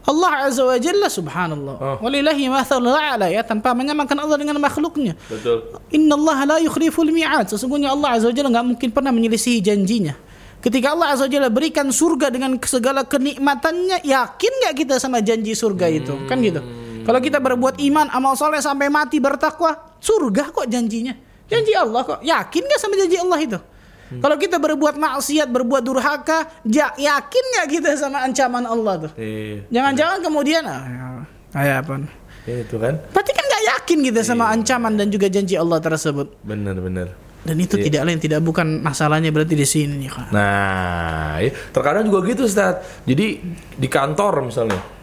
Allah 0.08 0.50
azza 0.50 0.66
wa 0.66 0.78
jalla 0.82 1.14
subhanallah. 1.14 1.76
Oh. 1.78 1.98
Walillahi 2.10 2.50
mathalul 2.50 2.98
a'la 2.98 3.30
ya 3.30 3.45
tanpa 3.45 3.78
menyamakan 3.78 4.18
Allah 4.18 4.41
dengan 4.41 4.58
makhluknya. 4.58 5.14
Betul. 5.30 5.78
Inna 5.93 6.18
Allah 6.18 6.38
la 6.50 6.58
yukhliful 6.66 7.12
mi'ad. 7.14 7.54
Sesungguhnya 7.54 7.93
Allah 7.93 8.18
azza 8.18 8.26
wa 8.26 8.34
jalla 8.34 8.50
nggak 8.50 8.66
mungkin 8.66 8.89
pernah 8.89 9.14
menyelisihi 9.14 9.62
janjinya. 9.62 10.18
Ketika 10.58 10.98
Allah 10.98 11.14
azza 11.14 11.28
wa 11.28 11.30
jalla 11.30 11.54
berikan 11.54 11.86
surga 11.93 12.34
dengan 12.34 12.58
segala 12.66 13.06
kenikmatannya, 13.06 14.02
yakin 14.02 14.52
nggak 14.66 14.74
kita 14.74 14.98
sama 14.98 15.22
janji 15.22 15.54
surga 15.54 15.86
itu? 15.86 16.18
Kan 16.26 16.41
gitu. 16.41 16.87
Kalau 17.08 17.24
kita 17.24 17.39
berbuat 17.39 17.80
iman, 17.80 18.12
amal 18.12 18.36
soleh 18.36 18.60
sampai 18.60 18.91
mati 18.91 19.24
bertakwa, 19.24 19.95
surga 20.03 20.51
kok 20.51 20.68
janjinya. 20.68 21.16
Janji 21.47 21.72
Allah 21.72 22.03
kok. 22.03 22.20
Yakin 22.20 22.62
nggak 22.68 22.80
sama 22.84 22.99
janji 22.99 23.16
Allah 23.16 23.39
itu? 23.39 23.60
Kalau 24.08 24.36
kita 24.39 24.55
berbuat 24.60 24.95
maksiat, 24.95 25.47
berbuat 25.51 25.84
durhaka, 25.84 26.47
ja- 26.64 26.95
yakin 26.95 27.43
nggak 27.55 27.68
kita 27.68 27.89
sama 27.95 28.24
ancaman 28.24 28.64
Allah 28.64 29.08
tuh? 29.08 29.12
Iya. 29.20 29.68
Jangan-jangan 29.68 30.18
kemudian 30.24 30.64
ah, 30.68 31.24
ya, 31.55 31.84
apa? 31.84 32.08
Itu 32.47 32.80
kan. 32.80 32.95
Berarti 33.12 33.32
kan 33.36 33.43
nggak 33.43 33.64
yakin 33.76 33.97
kita 34.08 34.22
sama 34.24 34.47
ancaman 34.51 34.95
dan 34.95 35.08
juga 35.12 35.28
janji 35.28 35.60
Allah 35.60 35.84
tersebut. 35.84 36.39
Bener 36.43 36.76
bener. 36.80 37.08
Dan 37.43 37.55
itu 37.64 37.80
tidak 37.80 38.03
lain 38.03 38.20
tidak 38.20 38.43
bukan 38.43 38.84
masalahnya 38.84 39.32
berarti 39.32 39.55
di 39.55 39.68
sini 39.68 40.08
kan. 40.12 40.28
Nah, 40.36 41.39
iya. 41.39 41.51
terkadang 41.72 42.08
juga 42.08 42.28
gitu, 42.28 42.43
Ustaz. 42.43 42.84
Jadi 43.08 43.39
di 43.76 43.88
kantor 43.88 44.51
misalnya 44.51 44.97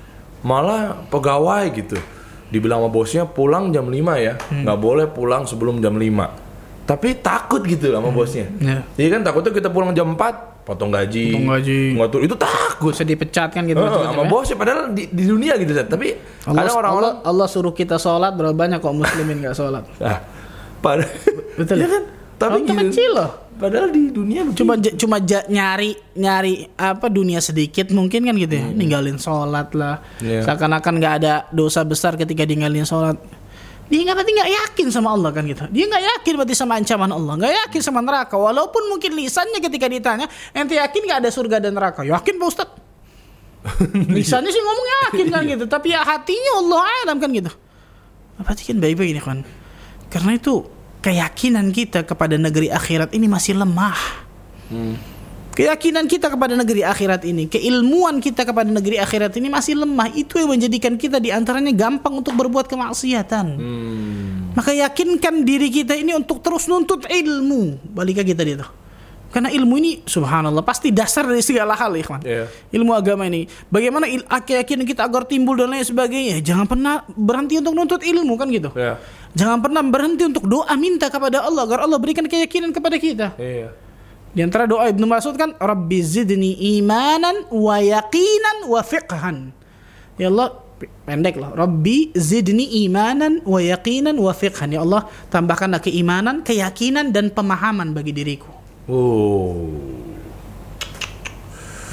malah 0.45 1.09
pegawai 1.09 1.73
gitu. 1.73 1.97
Dibilang 2.53 2.85
sama 2.85 2.91
bosnya 2.93 3.25
pulang 3.27 3.73
jam 3.73 3.89
5 3.89 3.99
ya. 4.21 4.37
nggak 4.39 4.79
boleh 4.79 5.09
pulang 5.11 5.49
sebelum 5.49 5.81
jam 5.81 5.97
5. 5.97 6.85
Tapi 6.85 7.17
takut 7.25 7.65
gitu 7.65 7.91
sama 7.91 8.13
bosnya. 8.13 8.47
Ya. 8.61 8.85
Iya 9.01 9.09
kan 9.19 9.21
takutnya 9.25 9.51
kita 9.57 9.73
pulang 9.73 9.97
jam 9.97 10.13
4 10.15 10.69
potong 10.69 10.93
gaji. 10.93 11.33
Potong 11.33 11.49
gaji. 11.49 11.81
Ngatur 11.97 12.21
itu 12.29 12.37
takut. 12.37 12.93
Bisa 12.93 13.09
dipecat 13.09 13.49
kan 13.57 13.65
gitu. 13.65 13.81
Macam-macam 13.81 14.13
sama 14.13 14.25
ya. 14.25 14.31
bosnya 14.31 14.57
padahal 14.61 14.83
di, 14.93 15.09
di 15.09 15.25
dunia 15.25 15.57
gitu 15.57 15.73
Ustaz. 15.73 15.89
Tapi 15.89 16.09
Allah, 16.45 16.57
kadang 16.61 16.77
orang-orang 16.77 17.15
Allah, 17.25 17.29
Allah 17.29 17.47
suruh 17.49 17.73
kita 17.73 17.97
sholat 17.97 18.37
berapa 18.37 18.53
banyak 18.53 18.79
kok 18.85 18.95
muslimin 18.95 19.41
nggak 19.41 19.57
sholat. 19.57 19.85
ah, 20.05 20.21
pada 20.85 21.09
Betul 21.57 21.81
ya 21.81 21.89
kan? 21.89 22.03
Tapi 22.37 22.59
gitu. 22.69 22.75
kecil 22.77 23.11
loh. 23.17 23.31
Padahal 23.55 23.95
di 23.95 24.11
dunia 24.11 24.43
Cuma 24.51 24.75
j- 24.75 24.99
cuma 24.99 25.23
nyari 25.23 25.95
nyari 26.13 26.67
apa 26.75 27.07
dunia 27.07 27.39
sedikit 27.39 27.89
mungkin 27.91 28.27
kan 28.27 28.35
gitu 28.35 28.55
ya. 28.55 28.67
Ninggalin 28.67 29.15
sholat 29.17 29.71
lah. 29.73 30.03
Iya. 30.19 30.43
Seakan-akan 30.43 30.93
nggak 30.99 31.15
ada 31.23 31.35
dosa 31.51 31.87
besar 31.87 32.19
ketika 32.19 32.43
ninggalin 32.43 32.83
sholat. 32.83 33.15
Dia 33.85 34.01
nggak 34.01 34.17
berarti 34.17 34.33
nggak 34.33 34.51
yakin 34.51 34.87
sama 34.91 35.13
Allah 35.13 35.31
kan 35.31 35.45
gitu. 35.45 35.65
Dia 35.71 35.85
nggak 35.87 36.05
yakin 36.19 36.33
berarti 36.35 36.55
sama 36.57 36.73
ancaman 36.75 37.11
Allah, 37.11 37.33
nggak 37.37 37.53
yakin 37.63 37.81
sama 37.81 38.01
neraka. 38.01 38.35
Walaupun 38.35 38.91
mungkin 38.91 39.13
lisannya 39.13 39.61
ketika 39.61 39.87
ditanya, 39.87 40.27
ente 40.51 40.75
yakin 40.75 41.01
nggak 41.05 41.19
ada 41.21 41.31
surga 41.31 41.57
dan 41.63 41.77
neraka? 41.77 42.01
Yakin 42.03 42.35
pak 42.35 42.49
Ustad. 42.49 42.69
Lisannya 44.17 44.51
sih 44.51 44.61
ngomong 44.61 44.89
yakin 45.09 45.27
kan 45.31 45.43
gitu, 45.47 45.65
tapi 45.65 45.93
ya 45.93 46.05
hatinya 46.05 46.61
Allah 46.61 46.81
alam 47.05 47.17
kan 47.17 47.31
gitu. 47.33 47.53
Berarti 48.41 48.63
kan 48.67 48.77
baik-baik 48.77 49.11
ini 49.15 49.23
kan. 49.23 49.39
Karena 50.09 50.37
itu 50.37 50.65
keyakinan 51.05 51.69
kita 51.69 52.09
kepada 52.09 52.41
negeri 52.41 52.73
akhirat 52.73 53.13
ini 53.13 53.29
masih 53.29 53.61
lemah. 53.61 54.25
Keyakinan 55.55 56.11
kita 56.11 56.35
kepada 56.35 56.59
negeri 56.59 56.83
akhirat 56.83 57.23
ini, 57.31 57.47
keilmuan 57.47 58.19
kita 58.19 58.43
kepada 58.43 58.67
negeri 58.67 58.99
akhirat 58.99 59.39
ini 59.39 59.47
masih 59.53 59.79
lemah. 59.79 60.11
Itu 60.17 60.41
yang 60.41 60.51
menjadikan 60.51 60.99
kita 60.99 61.23
di 61.23 61.31
antaranya 61.31 61.71
gampang 61.71 62.11
untuk 62.11 62.35
berbuat 62.35 62.67
kemaksiatan. 62.67 63.55
Maka 64.57 64.71
yakinkan 64.75 65.47
diri 65.47 65.71
kita 65.71 65.95
ini 65.95 66.17
untuk 66.17 66.43
terus 66.43 66.67
nuntut 66.67 67.07
ilmu. 67.07 67.79
Balik 67.93 68.25
kita 68.25 68.43
dia 68.43 68.65
tuh. 68.65 68.71
Karena 69.35 69.51
ilmu 69.51 69.75
ini 69.83 69.99
subhanallah 70.07 70.63
pasti 70.63 70.95
dasar 70.95 71.27
dari 71.27 71.43
segala 71.43 71.75
hal 71.75 71.91
ikhwan. 71.99 72.23
Iya. 72.23 72.47
Ilmu 72.71 72.95
agama 72.95 73.27
ini. 73.27 73.51
Bagaimana 73.67 74.07
il- 74.07 74.23
keyakinan 74.23 74.87
kita 74.87 75.03
agar 75.11 75.27
timbul 75.27 75.59
dan 75.59 75.75
lain 75.75 75.83
sebagainya. 75.83 76.39
Jangan 76.39 76.71
pernah 76.71 77.03
berhenti 77.19 77.59
untuk 77.59 77.75
nuntut 77.75 78.07
ilmu 78.07 78.39
kan 78.39 78.47
gitu. 78.55 78.71
Ya. 78.79 78.95
Jangan 79.35 79.59
pernah 79.59 79.83
berhenti 79.83 80.23
untuk 80.23 80.47
doa 80.47 80.71
minta 80.79 81.11
kepada 81.11 81.43
Allah 81.43 81.67
agar 81.67 81.85
Allah 81.85 81.99
berikan 81.99 82.23
keyakinan 82.23 82.71
kepada 82.71 82.97
kita. 82.99 83.35
Iya. 83.35 83.75
Di 84.35 84.41
antara 84.43 84.67
doa 84.67 84.87
Ibnu 84.91 85.07
Mas'ud 85.07 85.35
kan 85.39 85.55
Rabbi 85.59 85.99
zidni 86.03 86.55
imanan 86.79 87.47
wa 87.51 87.79
yaqinan 87.79 88.67
wa 88.67 88.83
fiqhan. 88.83 89.51
Ya 90.19 90.31
Allah 90.31 90.59
pendek 91.07 91.39
loh. 91.39 91.51
Rabbi 91.55 92.15
zidni 92.15 92.87
imanan 92.87 93.43
wa 93.43 93.59
yaqinan 93.59 94.19
wa 94.19 94.31
fiqhan. 94.31 94.75
Ya 94.75 94.83
Allah 94.83 95.07
tambahkanlah 95.31 95.83
keimanan, 95.83 96.43
keyakinan 96.47 97.11
dan 97.11 97.31
pemahaman 97.31 97.95
bagi 97.95 98.15
diriku. 98.15 98.51
Oh. 98.91 100.04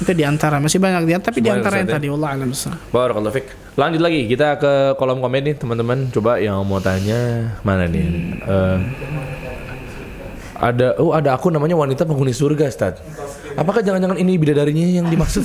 Itu 0.00 0.12
di 0.16 0.24
antara 0.24 0.56
masih 0.62 0.80
banyak 0.80 1.02
dia 1.04 1.18
tapi 1.20 1.44
di 1.44 1.50
Semuanya 1.50 1.60
antara 1.60 1.74
yang 1.82 1.88
ya? 1.90 1.94
tadi 1.98 2.06
Allah 2.08 2.28
alam 2.32 2.48
besar. 2.48 2.74
Barakallahu 2.88 3.34
fik. 3.34 3.46
Lanjut 3.76 4.00
lagi 4.00 4.20
kita 4.28 4.56
ke 4.56 4.72
kolom 4.96 5.20
komen 5.20 5.42
nih 5.44 5.54
teman-teman. 5.58 5.98
Coba 6.08 6.40
yang 6.40 6.60
mau 6.64 6.80
tanya 6.80 7.52
mana 7.66 7.84
nih? 7.84 8.04
Eh, 8.40 8.78
ada 10.62 10.94
oh 11.02 11.10
ada 11.10 11.34
aku 11.34 11.50
namanya 11.50 11.74
wanita 11.74 12.06
penghuni 12.06 12.30
surga, 12.30 12.70
Ustaz. 12.70 13.02
Apakah 13.58 13.82
jangan-jangan 13.82 14.16
ini 14.16 14.38
bidadarinya 14.38 15.02
yang 15.02 15.10
dimaksud? 15.10 15.42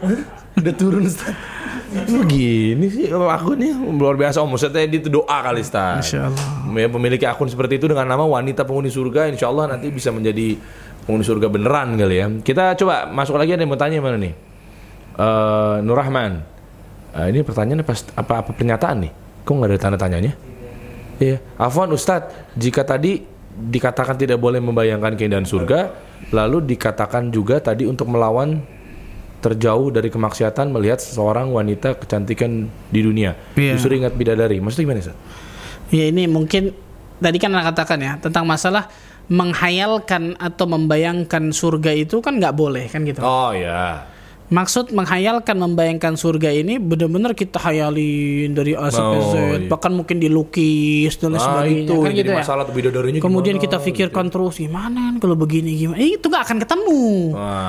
Udah 0.58 0.74
turun, 0.74 1.04
Ustaz. 1.04 1.36
Begini 1.86 2.86
sih 2.90 3.06
akunnya 3.14 3.78
luar 3.78 4.18
biasa 4.18 4.42
Om 4.42 4.58
Ustaz 4.58 4.74
tadi 4.74 4.98
itu 4.98 5.06
doa 5.06 5.38
kali 5.44 5.62
Ustaz. 5.62 6.10
Insya 6.10 6.28
Allah. 6.28 6.46
Ya, 6.76 6.88
memiliki 6.90 7.24
akun 7.24 7.46
seperti 7.46 7.78
itu 7.78 7.86
dengan 7.86 8.04
nama 8.10 8.26
wanita 8.26 8.66
penghuni 8.66 8.90
surga 8.90 9.30
Insya 9.30 9.48
Allah 9.48 9.76
nanti 9.76 9.88
bisa 9.88 10.10
menjadi 10.10 10.58
penghuni 11.06 11.24
surga 11.24 11.46
beneran 11.46 11.94
kali 11.94 12.16
ya. 12.18 12.26
Kita 12.42 12.74
coba 12.74 13.06
masuk 13.08 13.38
lagi 13.38 13.54
ada 13.54 13.62
yang 13.62 13.70
mau 13.70 13.78
tanya 13.78 14.02
mana 14.02 14.18
nih? 14.18 14.34
Eh 15.16 15.76
Nur 15.86 15.96
Rahman. 15.96 16.42
Eh, 17.16 17.26
Ini 17.32 17.40
pertanyaannya 17.46 17.86
pas, 17.86 18.04
apa, 18.12 18.44
apa 18.44 18.50
pernyataan 18.52 19.08
nih? 19.08 19.12
Kok 19.46 19.52
nggak 19.56 19.70
ada 19.72 19.78
tanda 19.78 19.98
tanyanya? 19.98 20.32
Iya. 21.16 21.40
Afwan 21.56 21.88
Ustadz 21.96 22.52
Jika 22.60 22.84
tadi 22.84 23.24
dikatakan 23.56 24.20
tidak 24.20 24.36
boleh 24.36 24.60
membayangkan 24.60 25.16
keindahan 25.16 25.48
surga 25.48 25.94
Lalu 26.34 26.76
dikatakan 26.76 27.32
juga 27.32 27.62
tadi 27.62 27.88
untuk 27.88 28.10
melawan 28.10 28.60
terjauh 29.40 29.94
dari 29.94 30.10
kemaksiatan 30.10 30.74
melihat 30.74 30.98
seseorang 30.98 31.52
wanita 31.54 31.94
kecantikan 31.94 32.66
di 32.90 33.00
dunia. 33.04 33.38
Iya. 33.54 33.78
justru 33.78 33.94
ingat 33.94 34.16
bidadari. 34.16 34.58
Maksudnya 34.58 34.84
gimana 34.90 35.00
Ustaz? 35.06 35.16
Ya 35.94 36.04
ini 36.10 36.26
mungkin 36.26 36.74
tadi 37.22 37.36
kan 37.38 37.54
anak 37.54 37.70
katakan 37.70 37.98
ya 38.02 38.12
tentang 38.18 38.42
masalah 38.42 38.90
menghayalkan 39.26 40.38
atau 40.38 40.66
membayangkan 40.70 41.50
surga 41.50 41.90
itu 41.94 42.22
kan 42.22 42.38
nggak 42.38 42.54
boleh 42.54 42.86
kan 42.86 43.02
gitu. 43.02 43.20
Oh 43.22 43.50
ya. 43.50 44.15
Maksud 44.46 44.94
menghayalkan 44.94 45.56
membayangkan 45.56 46.14
surga 46.14 46.54
ini 46.54 46.78
benar-benar 46.78 47.34
kita 47.34 47.58
hayalin 47.58 48.52
dari 48.52 48.72
A 48.72 48.88
sampai 48.88 49.18
Oh, 49.18 49.26
Z, 49.26 49.34
iya. 49.34 49.66
bahkan 49.66 49.90
mungkin 49.90 50.16
dilukis 50.16 51.16
dan 51.16 51.32
lain 51.32 51.40
Ah, 51.40 51.44
sebagainya. 51.44 51.82
itu 51.82 51.94
kan 51.96 52.10
gitu 52.12 52.30
ya. 52.30 52.38
masalah 52.38 52.62
bidadarinya 52.64 53.18
Kemudian 53.18 53.56
gimana, 53.56 53.66
kita 53.66 53.78
pikirkan 53.80 54.26
terus 54.28 54.54
gimana 54.56 55.10
kan 55.10 55.16
kalau 55.18 55.34
begini 55.34 55.74
gimana. 55.76 55.98
Eh, 55.98 56.14
itu 56.14 56.26
nggak 56.26 56.42
akan 56.42 56.58
ketemu. 56.62 57.02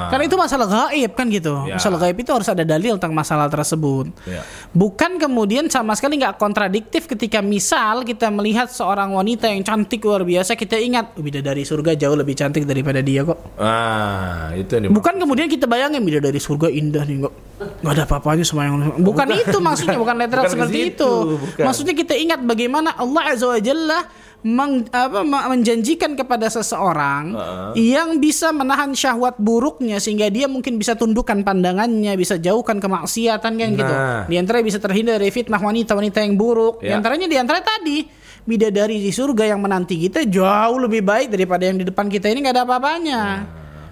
Karena 0.08 0.24
itu 0.24 0.36
masalah 0.36 0.68
gaib 0.68 1.12
kan 1.14 1.26
gitu. 1.28 1.54
Ya. 1.66 1.76
Masalah 1.76 1.98
gaib 2.00 2.18
itu 2.18 2.30
harus 2.30 2.46
ada 2.46 2.62
dalil 2.62 2.94
tentang 2.96 3.14
masalah 3.14 3.48
tersebut. 3.48 4.14
Ya. 4.24 4.46
Bukan 4.70 5.18
kemudian 5.18 5.66
sama 5.68 5.98
sekali 5.98 6.18
nggak 6.18 6.38
kontradiktif 6.38 7.08
ketika 7.08 7.42
misal 7.42 8.04
kita 8.04 8.30
melihat 8.30 8.70
seorang 8.70 9.12
wanita 9.12 9.50
yang 9.50 9.62
cantik 9.62 10.04
luar 10.04 10.22
biasa 10.22 10.54
kita 10.54 10.78
ingat 10.78 11.18
"Oh, 11.18 11.24
bidadari 11.24 11.64
surga 11.64 11.98
jauh 11.98 12.14
lebih 12.14 12.38
cantik 12.38 12.64
daripada 12.64 13.02
dia 13.02 13.24
kok. 13.24 13.40
Ah, 13.58 14.54
itu 14.54 14.70
yang 14.70 14.94
Bukan 14.94 15.18
kemudian 15.18 15.48
kita 15.48 15.66
bayangin 15.66 16.02
bidadari 16.02 16.38
surga 16.38 16.67
indah 16.70 17.04
nih 17.04 17.26
kok. 17.26 17.34
Nggak 17.58 17.94
ada 17.98 18.04
apa-apanya 18.06 18.46
sama 18.46 18.70
yang 18.70 18.78
bukan, 19.02 19.34
itu 19.34 19.58
maksudnya 19.58 19.98
bukan 19.98 20.16
literal 20.22 20.46
bukan 20.46 20.54
seperti 20.54 20.78
situ, 20.78 20.94
itu. 20.94 21.12
bukan. 21.42 21.64
Maksudnya 21.66 21.96
kita 21.98 22.14
ingat 22.14 22.40
bagaimana 22.46 22.94
Allah 22.94 23.34
Azza 23.34 23.50
wa 23.50 23.58
Jalla 23.58 24.00
meng- 24.46 24.86
apa, 24.94 25.26
menjanjikan 25.26 26.14
kepada 26.14 26.54
seseorang 26.54 27.34
yang 27.74 28.22
bisa 28.22 28.54
menahan 28.54 28.94
syahwat 28.94 29.42
buruknya 29.42 29.98
sehingga 29.98 30.30
dia 30.30 30.46
mungkin 30.46 30.78
bisa 30.78 30.94
tundukkan 30.94 31.42
pandangannya, 31.42 32.14
bisa 32.14 32.38
jauhkan 32.38 32.78
kemaksiatan 32.78 33.54
kan 33.58 33.70
gitu. 33.74 33.90
Nah. 33.90 34.30
Di 34.30 34.38
antara 34.38 34.62
bisa 34.62 34.78
terhindar 34.78 35.18
dari 35.18 35.34
fitnah 35.34 35.58
wanita-wanita 35.58 36.22
yang 36.22 36.38
buruk. 36.38 36.86
Di 36.86 36.94
Ya. 36.94 37.02
antaranya 37.02 37.26
di 37.26 37.42
antara 37.42 37.66
tadi 37.66 38.06
bidadari 38.48 39.02
di 39.02 39.10
surga 39.10 39.50
yang 39.50 39.60
menanti 39.60 39.98
kita 39.98 40.24
jauh 40.30 40.78
lebih 40.80 41.02
baik 41.04 41.34
daripada 41.34 41.68
yang 41.68 41.82
di 41.82 41.90
depan 41.90 42.06
kita 42.06 42.30
ini 42.30 42.46
nggak 42.46 42.54
ada 42.54 42.64
apa-apanya. 42.70 43.22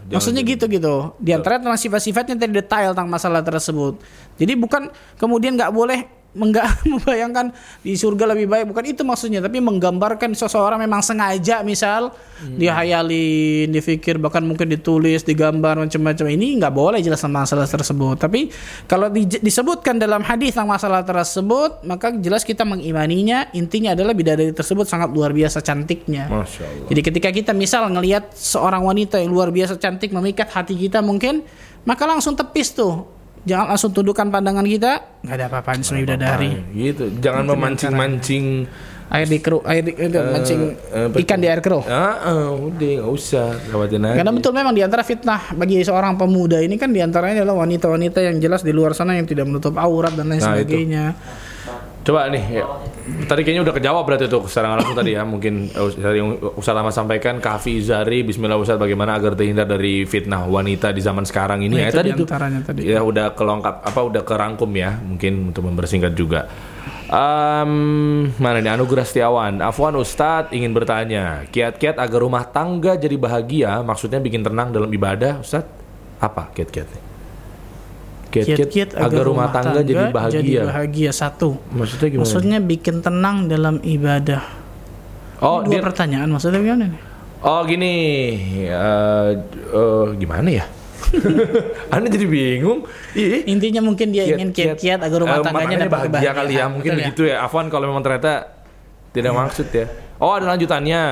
Maksudnya 0.09 0.45
gitu 0.45 0.69
gitu. 0.69 1.17
Di 1.17 1.33
antara 1.33 1.57
tentang 1.57 1.77
sifat-sifatnya 1.77 2.37
tadi 2.37 2.53
detail 2.53 2.93
tentang 2.93 3.09
masalah 3.09 3.41
tersebut. 3.41 3.97
Jadi 4.37 4.53
bukan 4.53 4.93
kemudian 5.17 5.57
nggak 5.57 5.73
boleh 5.73 6.05
menggak 6.35 6.67
membayangkan 6.91 7.55
di 7.81 7.95
surga 7.95 8.35
lebih 8.35 8.51
baik. 8.51 8.65
Bukan 8.69 8.83
itu 8.85 9.01
maksudnya 9.07 9.39
tapi 9.39 9.63
menggambarkan 9.63 10.35
seseorang 10.35 10.77
memang 10.83 10.99
sengaja 10.99 11.63
misal 11.63 12.11
dia 12.59 12.75
hayalin 12.75 13.71
dipikir 13.71 14.19
bahkan 14.19 14.43
mungkin 14.43 14.67
ditulis 14.67 15.23
digambar 15.23 15.79
macam-macam. 15.79 16.25
Ini 16.27 16.59
nggak 16.59 16.73
boleh 16.75 16.99
jelas 16.99 17.23
masalah 17.25 17.63
tersebut. 17.63 18.19
Tapi 18.19 18.51
kalau 18.85 19.07
di- 19.07 19.39
disebutkan 19.39 19.95
dalam 19.95 20.19
hadis 20.21 20.51
tentang 20.51 20.69
masalah 20.75 21.01
tersebut 21.01 21.81
maka 21.87 22.11
jelas 22.19 22.43
kita 22.43 22.67
mengimaninya. 22.67 23.47
Intinya 23.55 23.95
adalah 23.95 24.11
bidadari 24.11 24.51
tersebut 24.51 24.83
sangat 24.85 25.09
luar 25.15 25.31
biasa 25.31 25.63
cantiknya. 25.63 26.27
Masya 26.27 26.63
Allah. 26.67 26.87
jadi 26.91 27.01
ketika 27.01 27.29
kita 27.31 27.51
misal 27.55 27.87
ngelihat 27.87 28.35
seorang 28.35 28.83
wanita 28.83 29.17
yang 29.17 29.31
luar 29.31 29.49
biasa 29.55 29.79
cantik 29.79 30.11
memikat 30.11 30.51
hati 30.51 30.75
kita 30.75 30.99
mungkin, 30.99 31.47
maka 31.87 32.03
langsung 32.03 32.35
tepis 32.35 32.75
tuh. 32.75 33.14
Jangan 33.45 33.65
langsung 33.69 33.91
tundukkan 33.93 34.27
pandangan 34.33 34.65
kita. 34.65 35.21
nggak 35.21 35.35
ada 35.37 35.45
apa-apaan 35.49 35.79
sama 35.85 36.01
bidadari. 36.01 36.49
Ah, 36.49 36.65
gitu. 36.73 37.03
Jangan 37.21 37.43
memancing-mancing 37.45 38.45
Air 39.05 39.29
di 39.29 39.37
keruh, 39.37 39.61
air 39.69 39.85
di, 39.85 39.93
itu, 39.93 40.17
mancing 40.17 40.61
eh, 40.89 41.07
betul. 41.13 41.21
ikan 41.29 41.37
di 41.37 41.45
air 41.45 41.61
keruh. 41.61 41.85
Ah, 41.85 42.25
ah, 42.25 42.49
udah 42.57 43.05
nggak 43.05 43.11
usah 43.13 43.53
lewatin 43.69 44.01
aja. 44.01 44.17
Karena 44.17 44.31
betul 44.33 44.49
memang 44.49 44.73
di 44.73 44.81
antara 44.81 45.05
fitnah 45.05 45.53
bagi 45.53 45.77
seorang 45.85 46.17
pemuda 46.17 46.57
ini 46.57 46.73
kan 46.73 46.89
di 46.89 47.05
antaranya 47.05 47.45
adalah 47.45 47.69
wanita-wanita 47.69 48.25
yang 48.25 48.41
jelas 48.41 48.65
di 48.65 48.73
luar 48.73 48.97
sana 48.97 49.13
yang 49.13 49.29
tidak 49.29 49.45
menutup 49.45 49.77
aurat 49.77 50.09
dan 50.17 50.25
lain 50.25 50.41
Nah, 50.41 50.57
itu. 50.57 50.89
Coba 52.05 52.29
nih, 52.29 52.61
ya. 52.61 52.69
tadi 53.25 53.41
kayaknya 53.41 53.65
udah 53.65 53.73
kejawab 53.73 54.05
berarti 54.05 54.29
tuh 54.29 54.45
secara 54.45 54.77
langsung 54.77 54.93
tadi 54.93 55.17
ya. 55.17 55.25
Mungkin 55.25 55.73
eh, 55.73 55.89
dari 55.97 56.21
Ustaz 56.53 56.77
Ahmad 56.77 56.93
sampaikan, 56.93 57.41
Kafi 57.41 57.81
Izari, 57.81 58.21
Bismillah 58.21 58.61
Ustaz, 58.61 58.77
bagaimana 58.77 59.17
agar 59.17 59.33
terhindar 59.33 59.65
dari 59.65 60.05
fitnah 60.05 60.45
wanita 60.45 60.93
di 60.93 61.01
zaman 61.01 61.25
sekarang 61.25 61.65
ini 61.65 61.81
Nah, 61.81 61.89
ya. 61.89 61.89
itu 61.89 61.97
Tadi 61.97 62.09
di 62.13 62.19
tuh, 62.21 62.27
tadi. 62.61 62.81
ya 62.85 63.01
udah 63.01 63.33
kelengkap, 63.33 63.75
apa 63.81 63.99
udah 64.05 64.21
kerangkum 64.21 64.69
ya, 64.77 65.01
mungkin 65.01 65.49
untuk 65.49 65.65
mempersingkat 65.65 66.13
juga. 66.13 66.45
Em, 67.05 67.71
mana 68.41 68.57
nih 68.65 68.73
Anugerah 68.73 69.05
Setiawan 69.05 69.61
Afwan 69.61 69.93
Ustadz 69.93 70.49
ingin 70.49 70.73
bertanya 70.73 71.45
Kiat-kiat 71.53 72.01
agar 72.01 72.17
rumah 72.17 72.49
tangga 72.49 72.97
jadi 72.97 73.13
bahagia 73.13 73.85
Maksudnya 73.85 74.17
bikin 74.17 74.41
tenang 74.41 74.73
dalam 74.73 74.89
ibadah 74.89 75.37
Ustadz 75.37 75.69
Apa 76.17 76.49
kiat-kiatnya? 76.49 77.04
Kiat-kiat 78.43 78.89
agar, 78.99 79.21
rumah 79.23 79.47
tangga, 79.53 79.79
jadi 79.79 80.11
bahagia 80.11 80.39
Jadi 80.43 80.51
bahagia 80.67 81.11
satu. 81.15 81.55
Maksudnya 81.71 82.07
gimana? 82.11 82.21
Maksudnya 82.27 82.57
bikin 82.59 82.95
tenang 82.99 83.37
dalam 83.47 83.79
ibadah. 83.79 84.43
Oh 85.39 85.63
Dua 85.63 85.71
dia 85.71 85.79
pertanyaan 85.79 86.27
maksudnya 86.27 86.59
gimana 86.59 86.85
nih? 86.91 87.01
Oh 87.45 87.61
gini, 87.63 87.93
eh 88.65 89.29
eh, 89.71 90.05
gimana 90.17 90.49
ya? 90.49 90.65
Anda 91.93 92.07
jadi 92.09 92.25
bingung. 92.25 92.87
Ih, 93.13 93.45
Intinya 93.45 93.85
mungkin 93.85 94.09
dia 94.09 94.25
ingin 94.25 94.51
kiat-kiat 94.51 94.99
agar 95.05 95.17
rumah 95.21 95.39
eh, 95.39 95.45
tangganya 95.45 95.77
makanya 95.77 95.87
dapat 95.87 96.09
bahagia 96.09 96.31
kali 96.33 96.53
ya, 96.57 96.65
mungkin 96.67 96.91
Betul 96.95 97.03
begitu 97.05 97.21
ya. 97.29 97.35
Afwan 97.45 97.67
kalau 97.69 97.85
memang 97.91 98.03
ternyata 98.03 98.49
tidak 99.13 99.31
maksud 99.31 99.67
ya. 99.71 99.85
Oh 100.19 100.33
ada 100.33 100.55
lanjutannya. 100.55 101.03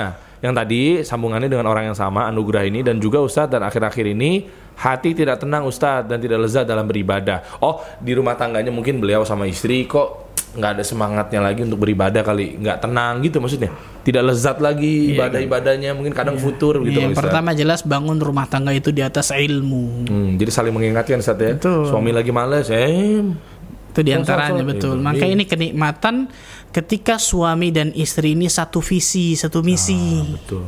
Yang 0.44 0.54
tadi 0.60 0.82
sambungannya 1.08 1.48
dengan 1.48 1.72
orang 1.72 1.88
yang 1.88 1.98
sama 1.98 2.28
anugerah 2.28 2.68
ini 2.68 2.84
dan 2.84 3.00
juga 3.00 3.24
Ustadz 3.24 3.56
dan 3.56 3.64
akhir-akhir 3.64 4.12
ini 4.12 4.44
hati 4.76 5.16
tidak 5.16 5.40
tenang 5.40 5.64
Ustadz 5.64 6.12
dan 6.12 6.20
tidak 6.20 6.44
lezat 6.44 6.68
dalam 6.68 6.84
beribadah. 6.84 7.64
Oh 7.64 7.80
di 8.04 8.12
rumah 8.12 8.36
tangganya 8.36 8.68
mungkin 8.68 9.00
beliau 9.00 9.24
sama 9.24 9.48
istri 9.48 9.88
kok 9.88 10.36
nggak 10.54 10.72
ada 10.78 10.84
semangatnya 10.86 11.42
lagi 11.42 11.66
untuk 11.66 11.82
beribadah 11.82 12.22
kali 12.22 12.62
nggak 12.62 12.78
tenang 12.78 13.26
gitu 13.26 13.42
maksudnya 13.42 13.74
tidak 14.06 14.22
lezat 14.30 14.62
lagi 14.62 15.18
ibadah 15.18 15.42
ibadahnya 15.42 15.98
mungkin 15.98 16.14
kadang 16.14 16.38
futur 16.38 16.78
gitu 16.86 16.94
Iya, 16.94 17.10
yang 17.10 17.18
Ustadz. 17.18 17.26
pertama 17.26 17.50
jelas 17.58 17.82
bangun 17.82 18.22
rumah 18.22 18.46
tangga 18.46 18.70
itu 18.70 18.94
di 18.94 19.02
atas 19.02 19.34
ilmu. 19.34 20.06
Hmm, 20.06 20.30
jadi 20.38 20.52
saling 20.54 20.70
mengingatkan 20.70 21.26
saat 21.26 21.42
ya. 21.42 21.58
Betul. 21.58 21.90
Suami 21.90 22.14
lagi 22.14 22.30
males, 22.30 22.70
eh. 22.70 23.26
Itu 23.94 24.02
di 24.02 24.10
antaranya 24.10 24.66
Betul, 24.66 24.74
betul. 24.74 24.92
betul. 24.98 25.06
Maka 25.06 25.26
ini 25.30 25.46
kenikmatan 25.46 26.16
ketika 26.74 27.22
suami 27.22 27.70
dan 27.70 27.94
istri 27.94 28.34
ini 28.34 28.50
satu 28.50 28.82
visi, 28.82 29.38
satu 29.38 29.62
misi. 29.62 30.34
Betul. 30.34 30.66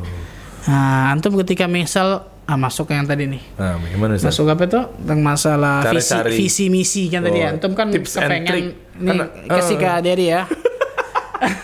Nah, 0.70 1.10
antum 1.10 1.34
ketika 1.42 1.66
misal 1.66 2.22
ah, 2.46 2.54
masuk 2.54 2.94
yang 2.94 3.02
tadi 3.02 3.26
nih. 3.26 3.42
Nah, 3.58 3.82
bagaimana 3.82 4.14
Ustaz? 4.14 4.30
Masuk 4.30 4.46
apa 4.46 4.64
tuh? 4.70 4.84
Tentang 5.02 5.20
masalah 5.26 5.82
Cara 5.82 5.98
visi, 5.98 6.10
cari- 6.14 6.38
visi 6.38 6.64
misi 6.70 7.02
kan 7.10 7.26
tadi 7.26 7.38
Oh, 7.38 7.42
ya. 7.42 7.50
Antum 7.50 7.74
kan 7.74 7.90
kepengen 7.90 8.46
nih 8.46 8.64
Kan- 9.02 9.30
kasih 9.50 9.74
ke 9.74 9.86
eh. 9.86 9.98
Aderi 9.98 10.26
ya. 10.30 10.42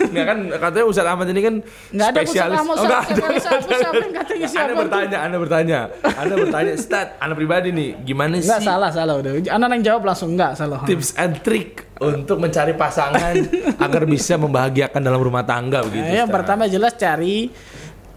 Nggak 0.03 0.25
kan 0.25 0.37
katanya 0.53 0.85
Ustaz 0.85 1.05
Ahmad 1.05 1.27
ini 1.27 1.41
kan 1.41 1.55
Nggak 1.89 2.07
ada 2.07 2.19
spesialis. 2.19 2.53
Ustaz 2.53 2.61
Ahmad, 2.61 2.75
Oh, 2.75 2.83
nggak 2.83 3.01
siapa- 3.03 3.25
ada. 3.25 3.39
siapa- 3.39 3.67
siapa 3.73 3.95
yang 3.95 4.13
katanya 4.13 4.47
siapa 4.47 4.63
Anda 4.63 4.75
bertanya, 4.77 5.17
Anda 5.19 5.37
bertanya. 5.37 5.79
Anda 6.13 6.35
bertanya, 6.37 6.71
Ustaz, 6.73 7.07
Anda 7.17 7.33
pribadi 7.33 7.69
nih, 7.69 7.89
gimana 8.03 8.33
Enggak 8.35 8.59
sih 8.59 8.65
salah, 8.65 8.89
salah 8.89 9.15
udah. 9.15 9.31
Anak 9.47 9.67
yang 9.71 9.83
jawab 9.85 10.01
langsung 10.05 10.29
enggak 10.31 10.51
salah. 10.53 10.79
tips 10.83 11.13
and 11.15 11.41
trick 11.41 11.69
untuk 11.97 12.37
mencari 12.37 12.73
pasangan 12.73 13.33
agar 13.85 14.03
bisa 14.03 14.35
membahagiakan 14.35 14.99
dalam 14.99 15.17
rumah 15.17 15.41
tangga 15.41 15.81
begitu? 15.81 16.03
Nah, 16.03 16.17
yang 16.17 16.29
pertama 16.29 16.65
jelas 16.65 16.93
cari 16.93 17.49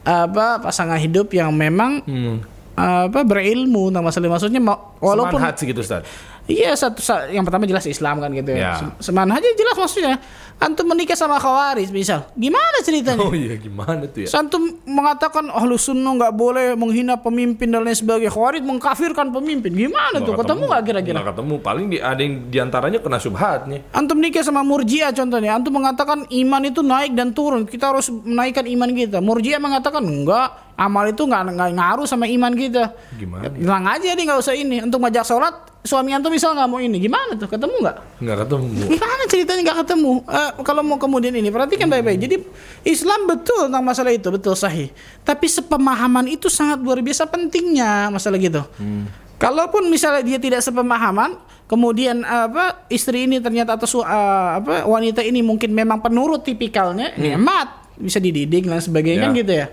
apa 0.02 0.60
pasangan 0.60 0.96
hidup 0.96 1.28
yang 1.30 1.50
memang 1.50 1.98
Hmm. 2.00 2.38
apa 2.72 3.24
berilmu 3.24 3.88
tentang 3.88 4.04
masalah 4.04 4.28
maksudnya 4.30 4.60
walaupun 4.96 5.34
Semanhat 5.34 5.56
sih 5.56 5.66
gitu 5.66 5.80
Ustaz. 5.80 6.04
iya 6.46 6.70
satu 6.72 7.00
sa- 7.00 7.26
yang 7.26 7.40
pertama 7.40 7.64
jelas 7.64 7.82
Islam 7.84 8.20
kan 8.20 8.30
gitu 8.30 8.52
Ya. 8.52 8.60
ya. 8.70 8.72
Sem- 8.78 8.94
Semanhat 9.02 9.40
aja 9.40 9.50
jelas 9.50 9.74
maksudnya. 9.74 10.14
Antum 10.56 10.88
menikah 10.88 11.12
sama 11.12 11.36
khawaris 11.36 11.92
misal. 11.92 12.32
Gimana 12.32 12.80
ceritanya? 12.80 13.20
Oh 13.20 13.36
iya, 13.36 13.60
gimana 13.60 14.08
tuh 14.08 14.24
ya? 14.24 14.28
Antum 14.40 14.80
mengatakan 14.88 15.52
ahlu 15.52 15.76
sunnah 15.76 16.16
nggak 16.16 16.32
boleh 16.32 16.72
menghina 16.72 17.20
pemimpin 17.20 17.68
dan 17.68 17.84
lain 17.84 17.92
sebagainya. 17.92 18.32
Khawarij 18.32 18.64
mengkafirkan 18.64 19.36
pemimpin. 19.36 19.76
Gimana 19.76 20.16
tuh? 20.16 20.32
Ketemu 20.32 20.62
nggak 20.64 20.82
kira-kira? 20.88 21.16
Nggak 21.20 21.28
ketemu. 21.36 21.54
Paling 21.60 21.86
di, 21.92 21.98
ada 22.00 22.20
yang 22.24 22.34
di 22.48 22.56
antaranya 22.56 22.98
kena 23.04 23.20
subhatnya. 23.20 23.84
Antum 23.92 24.16
nikah 24.16 24.40
sama 24.40 24.64
murjiah 24.64 25.12
contohnya. 25.12 25.60
Antum 25.60 25.76
mengatakan 25.76 26.24
iman 26.24 26.62
itu 26.64 26.80
naik 26.80 27.12
dan 27.12 27.36
turun. 27.36 27.68
Kita 27.68 27.92
harus 27.92 28.08
menaikkan 28.08 28.64
iman 28.64 28.90
kita. 28.96 29.20
Murjiah 29.20 29.60
mengatakan 29.60 30.00
enggak. 30.00 30.64
Amal 30.76 31.08
itu 31.08 31.24
nggak 31.24 31.56
nggak 31.56 31.70
ngaruh 31.72 32.04
sama 32.04 32.28
iman 32.28 32.52
kita. 32.52 32.92
Gimana? 33.16 33.48
Bilang 33.48 33.84
aja 33.88 34.12
nih 34.12 34.24
nggak 34.28 34.40
usah 34.40 34.52
ini. 34.52 34.84
Untuk 34.84 35.00
ngajak 35.00 35.24
sholat, 35.24 35.54
suami 35.88 36.12
antum 36.12 36.28
misal 36.28 36.52
nggak 36.52 36.68
mau 36.68 36.76
ini. 36.76 37.00
Gimana 37.00 37.32
tuh? 37.32 37.48
Ketemu 37.48 37.80
nggak? 37.80 37.96
Nggak 38.20 38.36
ketemu. 38.44 38.68
Gimana 38.92 39.22
ceritanya 39.36 39.60
nggak 39.62 39.78
ketemu? 39.84 40.12
Eh, 40.24 40.50
kalau 40.64 40.80
mau 40.80 40.96
kemudian 40.96 41.30
ini 41.30 41.48
perhatikan 41.48 41.86
baik-baik. 41.86 42.18
Jadi 42.18 42.36
Islam 42.82 43.28
betul 43.28 43.68
tentang 43.68 43.84
masalah 43.84 44.10
itu 44.10 44.28
betul 44.28 44.56
sahih. 44.56 44.88
Tapi 45.20 45.44
sepemahaman 45.44 46.26
itu 46.26 46.48
sangat 46.48 46.80
luar 46.80 46.98
biasa 46.98 47.28
pentingnya 47.28 48.08
masalah 48.08 48.40
gitu. 48.40 48.64
Kalaupun 49.36 49.92
misalnya 49.92 50.24
dia 50.24 50.40
tidak 50.40 50.64
sepemahaman, 50.64 51.36
kemudian 51.68 52.24
apa 52.24 52.88
istri 52.88 53.28
ini 53.28 53.36
ternyata 53.36 53.76
atau 53.76 54.00
eh, 54.00 54.48
apa 54.58 54.88
wanita 54.88 55.20
ini 55.20 55.44
mungkin 55.44 55.76
memang 55.76 56.00
penurut 56.00 56.40
tipikalnya, 56.40 57.12
hemat 57.12 57.84
bisa 57.96 58.16
dididik 58.16 58.64
dan 58.64 58.80
sebagainya 58.80 59.28
kan 59.28 59.32
Ya. 59.32 59.40
gitu 59.40 59.52
ya. 59.52 59.66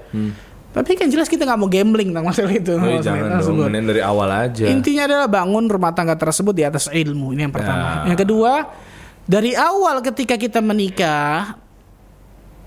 Tapi 0.73 0.98
kan 0.98 1.06
jelas 1.06 1.30
kita 1.30 1.45
nggak 1.45 1.60
mau 1.61 1.69
gambling 1.69 2.10
tentang 2.10 2.26
masalah 2.26 2.49
itu. 2.49 2.73
Oh, 2.73 2.98
jangan 2.98 3.38
dong, 3.38 3.61
dari 3.69 4.02
awal 4.02 4.26
aja. 4.26 4.65
Intinya 4.65 5.06
adalah 5.06 5.27
bangun 5.30 5.69
rumah 5.69 5.94
tangga 5.94 6.18
tersebut 6.18 6.49
di 6.49 6.65
atas 6.65 6.90
ilmu. 6.90 7.30
Ini 7.38 7.45
yang 7.45 7.53
pertama. 7.53 8.02
Ya. 8.03 8.10
Yang 8.10 8.26
kedua, 8.26 8.52
dari 9.24 9.56
awal 9.56 10.04
ketika 10.04 10.36
kita 10.36 10.60
menikah, 10.60 11.56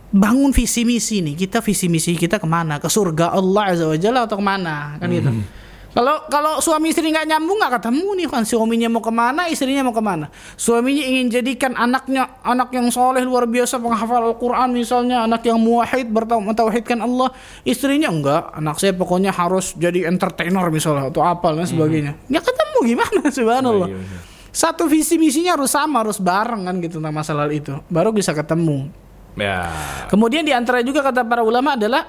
bangun 0.09 0.51
visi 0.57 0.89
misi 0.89 1.21
nih. 1.21 1.35
Kita 1.37 1.61
visi 1.61 1.87
misi 1.93 2.17
kita 2.17 2.41
ke 2.41 2.49
mana? 2.49 2.81
Ke 2.81 2.89
surga 2.89 3.37
Allah 3.37 3.77
Azza 3.77 3.87
wa 3.89 3.99
Jalla 4.01 4.25
atau 4.25 4.41
ke 4.41 4.45
mana? 4.45 4.97
Kan 4.97 5.13
gitu. 5.13 5.31
Kalau 5.97 6.29
kalau 6.29 6.61
suami 6.61 6.93
istri 6.93 7.09
nggak 7.09 7.25
nyambung 7.25 7.57
nggak 7.57 7.81
ketemu 7.81 8.09
nih 8.21 8.27
kan 8.29 8.45
suaminya 8.45 8.85
mau 8.93 9.01
ke 9.01 9.09
mana 9.09 9.49
istrinya 9.49 9.81
mau 9.81 9.97
ke 9.97 10.05
mana 10.05 10.29
suaminya 10.53 11.01
ingin 11.01 11.33
jadikan 11.33 11.73
anaknya 11.73 12.37
anak 12.45 12.69
yang 12.77 12.93
soleh 12.93 13.25
luar 13.25 13.49
biasa 13.49 13.81
penghafal 13.81 14.21
Al-Quran 14.29 14.77
misalnya 14.77 15.25
anak 15.25 15.49
yang 15.49 15.57
muwahhid 15.57 16.13
bertauhidkan 16.13 17.01
Allah 17.01 17.33
istrinya 17.65 18.13
enggak 18.13 18.45
anak 18.53 18.77
saya 18.77 18.93
pokoknya 18.93 19.33
harus 19.33 19.73
jadi 19.73 20.05
entertainer 20.05 20.69
misalnya 20.69 21.09
atau 21.09 21.25
apa 21.25 21.57
dan 21.57 21.65
sebagainya 21.65 22.13
nggak 22.29 22.45
ketemu 22.45 22.79
gimana 22.85 23.21
subhanallah 23.41 23.89
Iya, 23.89 23.97
iya. 23.97 24.36
Satu 24.57 24.89
visi 24.89 25.21
misinya 25.21 25.53
harus 25.53 25.77
sama 25.77 26.01
harus 26.01 26.17
bareng 26.17 26.65
kan 26.65 26.81
gitu 26.81 26.97
tentang 26.97 27.13
masalah 27.13 27.45
itu 27.53 27.77
baru 27.93 28.09
bisa 28.09 28.33
ketemu 28.33 28.89
Ya. 29.37 29.69
Kemudian 30.09 30.43
di 30.49 30.53
antara 30.57 30.81
juga 30.81 31.05
kata 31.05 31.21
para 31.23 31.45
ulama 31.45 31.77
adalah 31.77 32.09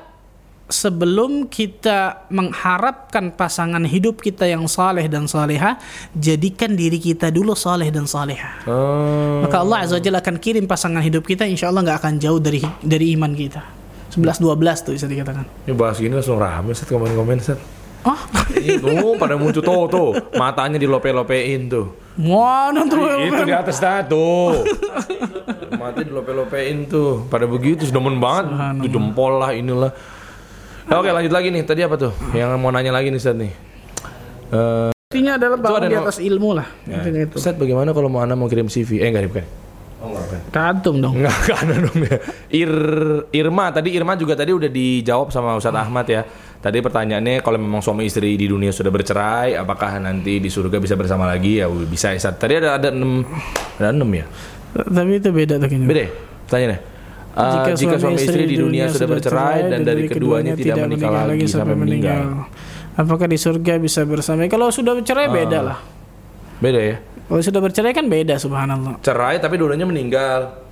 sebelum 0.68 1.48
kita 1.48 2.28
mengharapkan 2.32 3.36
pasangan 3.36 3.84
hidup 3.84 4.20
kita 4.24 4.48
yang 4.48 4.68
saleh 4.68 5.08
dan 5.12 5.28
saleha, 5.28 5.76
jadikan 6.16 6.76
diri 6.76 7.00
kita 7.00 7.28
dulu 7.32 7.52
saleh 7.56 7.92
dan 7.92 8.08
saleha. 8.08 8.64
Oh. 8.68 9.44
Maka 9.44 9.64
Allah 9.64 9.78
Azza 9.84 10.00
wa 10.00 10.02
Jalla 10.04 10.20
akan 10.24 10.40
kirim 10.40 10.66
pasangan 10.68 11.04
hidup 11.04 11.28
kita 11.28 11.44
insya 11.44 11.68
Allah 11.68 11.84
nggak 11.84 12.00
akan 12.00 12.14
jauh 12.20 12.40
dari 12.40 12.64
dari 12.80 13.16
iman 13.16 13.32
kita. 13.36 13.64
11 14.16 14.40
12 14.40 14.86
tuh 14.88 14.94
bisa 14.96 15.06
dikatakan. 15.06 15.46
Ini 15.68 15.76
bahas 15.76 16.00
gini 16.00 16.16
langsung 16.16 16.40
rame 16.40 16.72
set 16.72 16.88
komen-komen 16.88 17.38
set. 17.44 17.60
Oh, 18.06 18.22
Itu 18.54 18.88
pada 19.18 19.36
muncul 19.36 19.60
tuh 19.60 19.84
tuh 19.88 20.10
matanya 20.36 20.78
dilope-lopein 20.78 21.68
tuh. 21.68 21.86
mana 22.18 22.82
tuh? 22.86 23.04
itu 23.22 23.42
di 23.44 23.54
atas 23.54 23.78
dah 23.78 24.02
tuh. 24.02 24.66
Mati 25.74 26.02
dilope-lopein 26.04 26.86
tuh. 26.86 27.26
Pada 27.28 27.46
begitu 27.46 27.84
sudah 27.84 28.00
demen 28.00 28.18
banget. 28.18 28.46
Itu 28.80 28.98
jempol 28.98 29.38
lah 29.38 29.52
inilah. 29.52 29.92
Nah, 30.88 30.96
Oke 30.98 31.12
lanjut 31.12 31.30
lagi 31.30 31.52
nih. 31.52 31.62
Tadi 31.62 31.82
apa 31.84 31.96
tuh? 31.96 32.14
Yang 32.32 32.50
mau 32.58 32.72
nanya 32.72 32.90
lagi 32.90 33.12
nih 33.12 33.20
Ustaz 33.20 33.36
nih. 33.36 33.52
Eh, 34.48 34.90
Intinya 35.08 35.36
adalah 35.36 35.58
bangun 35.60 35.80
ada 35.80 35.88
di 35.88 35.96
no- 35.96 36.04
atas 36.04 36.18
ilmu 36.20 36.50
lah. 36.56 36.68
Intinya 36.84 37.22
itu. 37.28 37.36
Ustaz 37.36 37.56
bagaimana 37.56 37.92
kalau 37.92 38.08
mau 38.08 38.24
anak 38.24 38.36
mau 38.36 38.48
kirim 38.48 38.68
CV? 38.68 39.04
Eh 39.04 39.08
enggak 39.08 39.28
bukan. 39.28 39.46
Oh 39.98 40.14
enggak. 40.14 40.42
Kantum 40.50 40.96
dong. 41.02 41.16
Enggak, 41.20 41.38
ada 41.52 41.76
dong 41.76 42.00
ya. 42.02 42.18
Ir, 42.50 42.72
Irma, 43.32 43.70
tadi 43.70 43.92
Irma 43.92 44.16
juga 44.16 44.34
tadi 44.34 44.54
udah 44.54 44.68
dijawab 44.68 45.28
sama 45.30 45.58
Ustadz 45.58 45.76
Ahmad 45.78 46.08
ya. 46.08 46.24
Tadi 46.58 46.78
pertanyaannya 46.82 47.46
kalau 47.46 47.62
memang 47.62 47.86
suami 47.86 48.10
istri 48.10 48.34
di 48.34 48.50
dunia 48.50 48.74
sudah 48.74 48.90
bercerai, 48.90 49.54
apakah 49.54 50.02
nanti 50.02 50.42
di 50.42 50.50
surga 50.50 50.82
bisa 50.82 50.98
bersama 50.98 51.30
lagi? 51.30 51.62
Ya 51.62 51.70
bisa 51.70 52.18
ya. 52.18 52.20
Tadi 52.34 52.54
ada 52.58 52.82
ada 52.82 52.90
enam, 52.90 53.22
ada 53.78 53.94
enam 53.94 54.10
ya. 54.10 54.26
Tapi 54.74 55.22
itu 55.22 55.30
beda 55.30 55.62
tuh 55.62 55.68
kayaknya. 55.70 55.88
Beda 55.88 56.02
ya? 56.02 56.12
Pertanyaannya. 56.50 56.80
Uh, 57.38 57.70
jika, 57.78 58.02
suami 58.02 58.18
istri 58.18 58.50
di 58.50 58.58
dunia 58.58 58.90
sudah 58.90 59.08
bercerai 59.14 59.70
dan 59.70 59.86
dari 59.86 60.10
keduanya 60.10 60.58
tidak 60.58 60.90
menikah 60.90 61.30
lagi 61.30 61.46
sampai 61.46 61.78
meninggal. 61.78 62.50
Apakah 62.98 63.30
di 63.30 63.38
surga 63.38 63.78
bisa 63.78 64.02
bersama? 64.10 64.50
Kalau 64.50 64.74
sudah 64.74 64.98
bercerai 64.98 65.30
beda 65.30 65.60
lah. 65.62 65.78
Beda 66.58 66.82
ya? 66.82 66.98
Kalau 67.30 67.42
sudah 67.46 67.62
bercerai 67.62 67.94
kan 67.94 68.10
beda 68.10 68.42
subhanallah. 68.42 68.98
Cerai 69.06 69.38
tapi 69.38 69.62
dulunya 69.62 69.86
meninggal. 69.86 70.67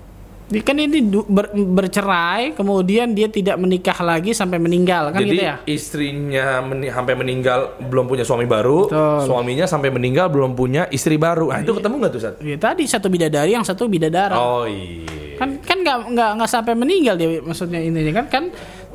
Kan 0.45 0.77
ini 0.77 1.01
ber- 1.25 1.49
bercerai 1.51 2.53
kemudian 2.53 3.11
dia 3.11 3.25
tidak 3.25 3.57
menikah 3.57 3.97
lagi 3.99 4.29
sampai 4.29 4.55
meninggal 4.55 5.09
kan 5.09 5.17
Jadi 5.17 5.29
gitu 5.31 5.41
ya. 5.41 5.55
istrinya 5.65 6.61
meni- 6.61 6.87
sampai 6.87 7.13
meninggal 7.13 7.59
belum 7.81 8.05
punya 8.05 8.21
suami 8.21 8.45
baru, 8.45 8.85
Betul. 8.85 9.25
suaminya 9.25 9.65
sampai 9.65 9.89
meninggal 9.89 10.29
belum 10.29 10.53
punya 10.53 10.85
istri 10.87 11.17
baru. 11.17 11.49
Nah, 11.49 11.59
itu 11.59 11.73
ketemu 11.73 11.93
nggak 11.97 12.11
tuh, 12.11 12.19
Ustadz? 12.19 12.39
Ya, 12.39 12.57
tadi 12.57 12.83
satu 12.85 13.07
bidadari 13.07 13.51
yang 13.51 13.65
satu 13.65 13.89
bidadara. 13.89 14.37
Oh 14.37 14.63
iya. 14.63 15.33
Kan 15.35 15.57
kan 15.59 15.81
nggak 15.81 15.97
nggak 16.13 16.29
nggak 16.37 16.49
sampai 16.49 16.73
meninggal 16.73 17.15
dia 17.15 17.41
maksudnya 17.41 17.81
ini 17.81 18.07
kan 18.09 18.29
kan 18.29 18.43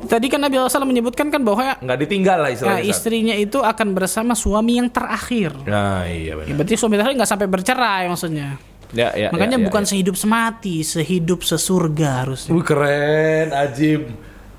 tadi 0.01 0.25
kan 0.25 0.41
Nabi 0.41 0.57
SAW 0.57 0.83
menyebutkan 0.83 1.29
kan 1.29 1.37
bahwa 1.37 1.77
nggak 1.77 1.99
ditinggal 1.99 2.39
lah 2.39 2.47
nah, 2.47 2.55
istilahnya. 2.55 2.81
Ustaz. 2.81 2.95
istrinya 2.95 3.35
itu 3.35 3.59
akan 3.59 3.87
bersama 3.91 4.33
suami 4.33 4.79
yang 4.79 4.87
terakhir. 4.87 5.51
Nah 5.63 6.07
iya 6.07 6.31
Ya, 6.31 6.39
benar. 6.39 6.55
berarti 6.57 6.73
suami 6.73 6.95
terakhir 6.95 7.13
nggak 7.13 7.27
sampai 7.29 7.45
bercerai 7.45 8.03
maksudnya. 8.07 8.70
Ya, 8.91 9.15
ya, 9.15 9.31
Makanya 9.31 9.55
ya, 9.55 9.61
ya, 9.63 9.67
bukan 9.71 9.83
ya. 9.83 9.89
sehidup 9.95 10.15
semati, 10.19 10.83
sehidup 10.83 11.47
sesurga 11.47 12.27
harusnya. 12.27 12.51
Wih 12.51 12.63
keren, 12.63 13.55
ajib. 13.55 14.11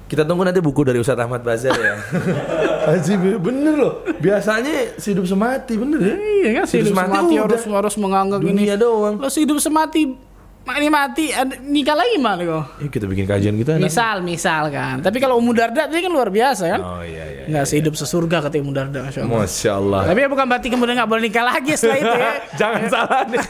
Kita 0.08 0.28
tunggu 0.28 0.44
nanti 0.44 0.60
buku 0.60 0.84
dari 0.84 1.00
Ustadz 1.00 1.24
Ahmad 1.24 1.40
Bazar 1.40 1.72
ya. 1.72 1.96
ajib, 2.96 3.40
bener 3.40 3.74
loh. 3.76 3.94
Biasanya 4.20 4.96
hidup 4.96 5.24
semati, 5.24 5.72
bener 5.76 6.00
ya. 6.00 6.16
Iya 6.16 6.50
kan 6.60 6.64
sehidup 6.68 6.92
semati 6.92 7.08
semati 7.12 7.34
udah. 7.36 7.44
harus 7.48 7.62
harus 7.64 7.94
menganggap 7.96 8.38
ini. 8.44 8.48
Dunia 8.52 8.74
doang. 8.76 9.14
Lo 9.20 9.28
sehidup 9.28 9.56
semati 9.60 10.31
ini 10.62 10.88
mati 10.88 11.34
nikah 11.60 11.98
lagi 11.98 12.16
mana 12.16 12.38
kok? 12.38 12.64
Yuk 12.78 12.90
kita 12.90 13.10
bikin 13.10 13.26
kajian 13.26 13.54
kita. 13.58 13.76
Misal 13.76 14.22
misal 14.22 14.70
kan. 14.70 15.02
Tapi 15.02 15.18
kalau 15.18 15.42
Ummu 15.42 15.50
Darda 15.50 15.90
dia 15.90 15.98
kan 15.98 16.12
luar 16.12 16.30
biasa 16.30 16.64
kan? 16.70 16.80
Oh 16.80 17.02
iya 17.02 17.24
iya. 17.26 17.44
Nggak 17.50 17.64
sehidup 17.66 17.94
sesurga 17.98 18.38
kata 18.38 18.62
Ummu 18.62 18.70
Darda 18.70 19.02
Masya 19.02 19.26
Allah. 19.26 19.38
Masya 19.42 19.70
Allah. 19.74 20.00
Tapi 20.06 20.18
ya 20.22 20.28
bukan 20.30 20.46
berarti 20.46 20.68
kemudian 20.70 20.94
nggak 20.94 21.10
boleh 21.10 21.22
nikah 21.26 21.44
lagi 21.44 21.72
setelah 21.74 21.98
itu 21.98 22.14
ya. 22.14 22.32
Jangan 22.60 22.82
salah 22.86 23.20
nih. 23.26 23.42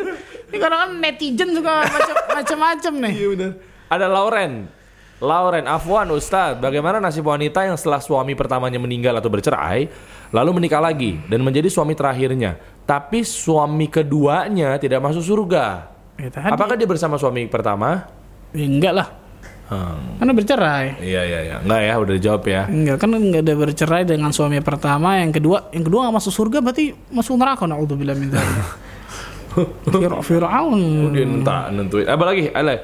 Ini 0.50 0.58
kadang 0.58 0.78
kan 0.82 0.90
netizen 0.98 1.50
suka 1.54 1.74
macam- 1.86 2.26
macam-macam 2.38 2.92
nih. 3.06 3.12
Iya 3.14 3.26
benar. 3.34 3.50
Ada 3.90 4.06
Lauren. 4.06 4.52
Lauren, 5.20 5.68
Afwan 5.68 6.08
Ustadz, 6.16 6.64
bagaimana 6.64 6.96
nasib 6.96 7.28
wanita 7.28 7.60
yang 7.68 7.76
setelah 7.76 8.00
suami 8.00 8.32
pertamanya 8.32 8.80
meninggal 8.80 9.12
atau 9.12 9.28
bercerai, 9.28 9.84
lalu 10.32 10.50
menikah 10.56 10.80
lagi 10.80 11.20
dan 11.28 11.44
menjadi 11.44 11.68
suami 11.68 11.92
terakhirnya, 11.92 12.56
tapi 12.88 13.20
suami 13.20 13.84
keduanya 13.84 14.80
tidak 14.80 15.04
masuk 15.04 15.20
surga? 15.20 15.92
Ya, 16.20 16.28
tadi. 16.28 16.52
Apakah 16.52 16.76
dia 16.76 16.84
bersama 16.84 17.16
suami 17.16 17.48
pertama? 17.48 18.04
Ya, 18.52 18.66
enggak 18.68 18.92
lah. 18.92 19.08
Hmm. 19.70 20.18
Karena 20.18 20.32
bercerai. 20.34 20.98
Iya 20.98 21.22
iya 21.24 21.40
iya. 21.46 21.56
Enggak 21.62 21.80
ya, 21.86 21.94
udah 21.96 22.14
dijawab 22.18 22.42
ya. 22.44 22.62
Enggak 22.66 22.96
kan 22.98 23.10
enggak 23.14 23.42
ada 23.46 23.54
bercerai 23.54 24.02
dengan 24.02 24.30
suami 24.34 24.58
pertama, 24.60 25.16
yang 25.16 25.30
kedua, 25.30 25.70
yang 25.70 25.86
kedua 25.86 26.10
nggak 26.10 26.16
masuk 26.18 26.32
surga 26.34 26.58
berarti 26.58 26.90
masuk 27.14 27.38
neraka 27.38 27.64
naudzubillah 27.70 28.18
min 28.18 28.28
dzalik. 28.34 28.66
Fir- 29.90 30.22
Fir'aun. 30.26 31.10
Dia 31.10 31.26
entah 31.26 31.70
nentuin. 31.74 32.06
Apa 32.06 32.22
lagi? 32.26 32.50
Ada. 32.50 32.74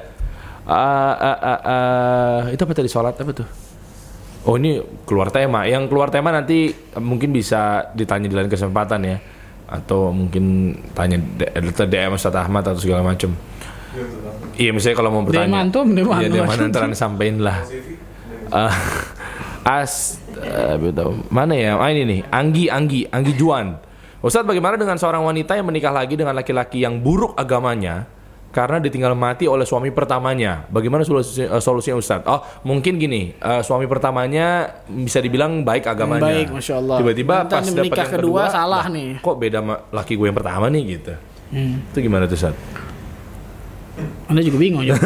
Ah, 0.67 1.15
ah, 1.15 1.37
ah, 1.39 1.59
ah. 1.63 2.39
itu 2.51 2.59
apa 2.59 2.73
tadi 2.75 2.91
sholat 2.91 3.15
apa 3.15 3.31
tuh? 3.31 3.47
Oh 4.47 4.55
ini 4.55 4.79
keluar 5.03 5.27
tema. 5.31 5.63
Yang 5.67 5.91
keluar 5.91 6.07
tema 6.11 6.31
nanti 6.31 6.71
eh, 6.71 7.03
mungkin 7.03 7.31
bisa 7.31 7.91
ditanya 7.95 8.27
di 8.31 8.35
lain 8.35 8.51
kesempatan 8.51 8.99
ya, 9.03 9.17
atau 9.67 10.15
mungkin 10.15 10.75
tanya 10.95 11.19
DM 11.19 12.15
Ustaz 12.15 12.33
Ahmad 12.33 12.63
atau 12.63 12.79
segala 12.79 13.03
macam. 13.03 13.35
Iya 14.57 14.71
misalnya 14.73 14.97
kalau 14.97 15.11
mau 15.13 15.23
bertanya. 15.27 15.61
antum, 15.63 15.91
DM 15.91 16.07
Iya 16.07 16.15
antum. 16.17 16.33
DM 16.33 16.49
antum 16.49 16.91
sampein 16.95 17.35
lah. 17.43 17.61
Ah, 18.49 18.73
as 19.83 20.23
betul. 20.79 21.21
mana 21.27 21.53
ya? 21.53 21.75
Ah 21.75 21.91
ini 21.91 22.03
nih, 22.07 22.19
Anggi 22.31 22.71
Anggi 22.71 23.05
Anggi 23.11 23.33
Juan. 23.35 23.75
Ustadz 24.23 24.49
bagaimana 24.49 24.79
dengan 24.81 24.97
seorang 24.97 25.21
wanita 25.21 25.53
yang 25.53 25.67
menikah 25.69 25.93
lagi 25.93 26.17
dengan 26.17 26.33
laki-laki 26.33 26.81
yang 26.81 26.97
buruk 27.03 27.37
agamanya 27.37 28.09
karena 28.57 28.81
ditinggal 28.81 29.13
mati 29.13 29.45
oleh 29.45 29.69
suami 29.69 29.93
pertamanya? 29.93 30.65
Bagaimana 30.65 31.05
solusi, 31.05 31.45
eh, 31.45 31.61
solusinya 31.61 32.01
Ustadz? 32.01 32.25
Oh 32.25 32.41
mungkin 32.65 32.97
gini, 32.97 33.37
eh, 33.37 33.61
suami 33.61 33.85
pertamanya 33.85 34.81
bisa 34.89 35.21
dibilang 35.21 35.61
baik 35.61 35.85
agamanya. 35.85 36.25
Baik, 36.25 36.57
Masya 36.57 36.81
Allah. 36.81 36.97
Tiba-tiba 36.97 37.35
pas 37.45 37.61
dapat 37.61 37.85
yang 37.93 38.13
kedua, 38.17 38.17
kedua, 38.17 38.41
salah 38.49 38.81
lah, 38.81 38.85
nih. 38.89 39.21
Kok 39.21 39.37
beda 39.37 39.61
sama 39.61 39.75
laki 39.93 40.17
gue 40.17 40.25
yang 40.25 40.37
pertama 40.41 40.65
nih 40.73 40.83
gitu? 40.97 41.13
Hmm. 41.53 41.85
Itu 41.93 41.97
gimana 42.01 42.25
tuh 42.25 42.33
Ustadz? 42.33 42.57
Anda 44.25 44.41
juga 44.41 44.57
bingung 44.57 44.81
ya. 44.89 44.97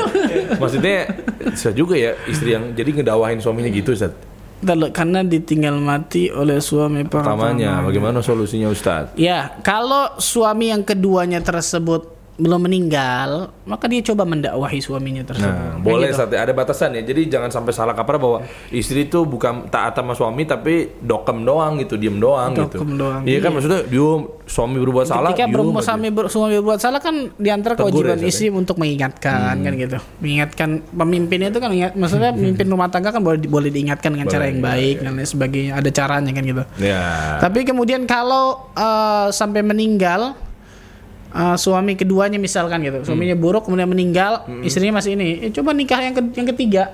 Maksudnya 0.60 1.08
bisa 1.56 1.72
juga 1.72 1.96
ya 1.96 2.12
istri 2.28 2.52
yang 2.52 2.76
jadi 2.76 3.00
ngedawahin 3.00 3.40
suaminya 3.40 3.72
gitu 3.72 3.96
Ustadz? 3.96 4.28
Karena 4.92 5.24
ditinggal 5.24 5.80
mati 5.80 6.28
oleh 6.28 6.60
suami 6.60 7.08
Pertamanya, 7.08 7.80
pertama. 7.80 7.86
bagaimana 7.88 8.18
solusinya 8.20 8.68
Ustadz? 8.68 9.16
Ya, 9.16 9.56
kalau 9.64 10.20
suami 10.20 10.68
yang 10.68 10.84
keduanya 10.84 11.40
tersebut 11.40 12.19
belum 12.40 12.60
meninggal, 12.64 13.52
maka 13.62 13.84
dia 13.84 14.00
coba 14.02 14.24
mendakwahi 14.24 14.80
suaminya 14.80 15.20
tersebut. 15.22 15.44
Nah, 15.46 15.76
Kayak 15.76 15.84
boleh 15.84 16.08
gitu. 16.08 16.34
Ada 16.34 16.52
batasan 16.52 16.90
ya. 16.96 17.02
Jadi 17.04 17.28
jangan 17.28 17.50
sampai 17.52 17.70
salah 17.70 17.92
kaprah 17.92 18.16
bahwa 18.16 18.38
istri 18.70 19.04
itu 19.04 19.22
bukan 19.22 19.68
taat 19.68 19.92
sama 19.92 20.16
suami 20.16 20.42
tapi 20.42 20.96
dokem 20.98 21.44
doang 21.44 21.76
gitu, 21.76 21.94
diem 21.94 22.16
doang 22.16 22.56
gitu. 22.56 22.80
Dokem 22.80 22.96
doang, 22.96 23.20
Iya 23.22 23.38
kan 23.38 23.44
iya. 23.44 23.54
maksudnya 23.54 23.80
dia 23.84 24.08
suami 24.46 24.76
berbuat 24.78 25.06
salah, 25.06 25.30
Ketika 25.30 25.44
diem 25.44 25.54
berumah 25.54 25.78
aja. 25.78 25.88
suami, 25.92 26.08
ber, 26.08 26.24
suami 26.26 26.54
berbuat 26.56 26.80
salah 26.80 26.98
kan 26.98 27.14
di 27.30 27.50
antara 27.50 27.76
kewajiban 27.76 28.16
ya, 28.16 28.26
istri 28.26 28.48
untuk 28.48 28.74
mengingatkan 28.74 29.60
Hmm. 29.60 29.62
kan 29.62 29.72
gitu. 29.76 29.98
Mengingatkan 30.18 30.68
pemimpin 30.86 31.38
itu 31.44 31.58
kan 31.58 31.70
ingat, 31.70 31.92
maksudnya 31.94 32.32
pemimpin 32.32 32.66
rumah 32.66 32.88
tangga 32.88 33.10
kan 33.10 33.20
boleh 33.20 33.38
boleh 33.42 33.68
diingatkan 33.68 34.10
dengan 34.10 34.26
cara 34.26 34.48
yang 34.48 34.58
Boleh, 34.58 34.72
baik 34.72 34.96
dan 35.00 35.12
lain 35.12 35.28
sebagainya. 35.28 35.70
Ada 35.76 35.90
caranya 35.90 36.30
kan 36.30 36.42
gitu. 36.42 36.62
Ya. 36.78 37.36
Tapi 37.38 37.60
kemudian 37.62 38.02
kalau 38.04 38.72
eh, 38.72 39.28
sampai 39.30 39.60
meninggal 39.60 40.32
eh, 41.30 41.56
suami 41.56 41.94
keduanya 41.94 42.36
misalkan 42.36 42.80
gitu, 42.80 43.02
suaminya 43.04 43.32
Hmm. 43.32 43.42
buruk 43.42 43.62
kemudian 43.64 43.86
meninggal, 43.86 44.32
istrinya 44.60 44.98
masih 44.98 45.14
ini, 45.14 45.28
eh, 45.40 45.50
coba 45.50 45.70
nikah 45.70 46.00
yang 46.00 46.12
ke- 46.12 46.34
yang 46.34 46.48
ketiga. 46.48 46.84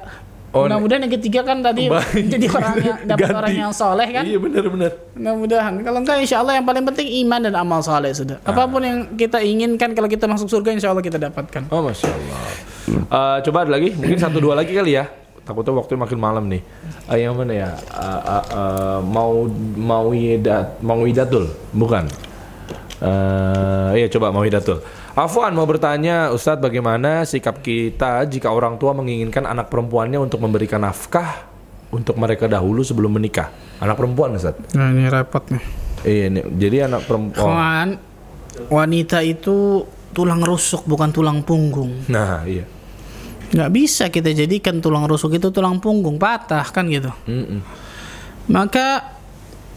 Oh, 0.54 0.64
Mudah-mudahan 0.64 1.04
yang 1.04 1.12
ketiga 1.12 1.44
kan 1.44 1.60
tadi 1.60 1.84
Baik. 1.84 2.16
jadi 2.32 2.46
orang 2.48 2.74
yang 2.80 2.98
dapat 3.12 3.28
orang 3.28 3.52
yang 3.58 3.72
soleh 3.72 4.08
kan. 4.08 4.24
Iya 4.24 4.40
benar-benar. 4.40 4.88
Mudah-mudahan. 5.12 5.72
Kalau 5.84 5.98
enggak 6.00 6.16
insya 6.16 6.40
Allah 6.40 6.56
yang 6.56 6.64
paling 6.64 6.80
penting 6.86 7.08
iman 7.20 7.40
dan 7.44 7.54
amal 7.54 7.84
soleh 7.84 8.08
sudah. 8.10 8.40
Ah. 8.40 8.56
Apa 8.56 8.64
pun 8.64 8.80
yang 8.80 9.12
kita 9.12 9.36
inginkan 9.38 9.92
kalau 9.92 10.08
kita 10.08 10.24
masuk 10.24 10.48
surga 10.48 10.72
insya 10.72 10.88
Allah 10.88 11.04
kita 11.04 11.20
dapatkan. 11.20 11.68
Oh 11.68 11.84
masya 11.84 12.08
Allah. 12.08 12.40
Eh, 12.88 13.36
coba 13.44 13.68
ada 13.68 13.70
lagi, 13.70 13.92
mungkin 13.92 14.16
satu 14.16 14.40
dua 14.40 14.56
lagi 14.56 14.72
kali 14.72 14.96
ya. 14.96 15.04
Takutnya 15.44 15.76
waktu 15.76 15.92
makin 15.94 16.18
malam 16.18 16.48
nih. 16.48 16.62
Ah, 17.04 17.14
yang 17.14 17.36
mana 17.36 17.52
ya? 17.52 17.70
Ah, 17.92 18.00
ah, 18.18 18.44
ah, 18.48 18.98
mau 18.98 19.44
mau 19.76 20.08
Widat, 20.08 20.80
mau 20.80 20.98
Widatul, 20.98 21.52
bukan? 21.70 22.08
Eh, 22.96 23.90
iya 24.00 24.08
coba 24.08 24.32
mau 24.32 24.40
Widatul. 24.40 24.80
Afwan 25.12 25.52
mau 25.52 25.68
bertanya, 25.68 26.32
Ustadz 26.32 26.64
bagaimana 26.64 27.28
sikap 27.28 27.60
kita 27.60 28.24
jika 28.24 28.48
orang 28.48 28.80
tua 28.80 28.96
menginginkan 28.96 29.44
anak 29.44 29.68
perempuannya 29.68 30.16
untuk 30.16 30.40
memberikan 30.40 30.80
nafkah 30.80 31.44
untuk 31.92 32.16
mereka 32.16 32.48
dahulu 32.48 32.80
sebelum 32.80 33.12
menikah? 33.20 33.52
Anak 33.84 34.00
perempuan 34.00 34.32
Ustadz? 34.36 34.72
Nah 34.72 34.92
ini 34.92 35.12
repot 35.12 35.44
nih. 35.52 35.64
Iya, 36.06 36.24
ini, 36.32 36.40
jadi 36.56 36.76
anak 36.88 37.04
perempuan. 37.04 37.44
Kawan, 37.44 37.88
wanita 38.72 39.20
itu 39.20 39.84
tulang 40.16 40.40
rusuk 40.40 40.88
bukan 40.88 41.12
tulang 41.12 41.44
punggung. 41.44 42.08
Nah, 42.08 42.48
iya. 42.48 42.64
Nggak 43.52 43.70
bisa 43.76 44.04
kita 44.08 44.32
jadikan 44.32 44.80
tulang 44.80 45.04
rusuk 45.04 45.36
itu 45.36 45.52
tulang 45.52 45.78
punggung 45.78 46.16
patah 46.16 46.64
kan 46.72 46.88
gitu. 46.88 47.12
Mm-mm. 47.28 47.60
Maka 48.48 49.16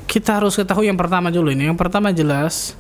kita 0.08 0.42
harus 0.42 0.56
ketahui 0.56 0.88
yang 0.88 0.98
pertama 0.98 1.30
dulu 1.30 1.52
ini. 1.52 1.68
Yang 1.68 1.78
pertama 1.78 2.10
jelas 2.16 2.74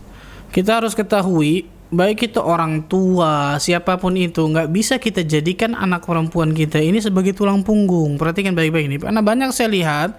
kita 0.50 0.82
harus 0.82 0.98
ketahui 0.98 1.70
baik 1.90 2.30
itu 2.30 2.38
orang 2.38 2.86
tua 2.86 3.58
siapa 3.58 3.98
pun 3.98 4.14
itu 4.14 4.46
nggak 4.46 4.70
bisa 4.70 5.02
kita 5.02 5.26
jadikan 5.26 5.74
anak 5.74 6.06
perempuan 6.06 6.54
kita 6.54 6.78
ini 6.78 7.02
sebagai 7.02 7.34
tulang 7.34 7.66
punggung. 7.66 8.18
Perhatikan 8.18 8.54
baik-baik 8.54 8.86
ini. 8.90 8.98
Karena 9.02 9.22
banyak 9.26 9.50
saya 9.50 9.70
lihat 9.74 10.10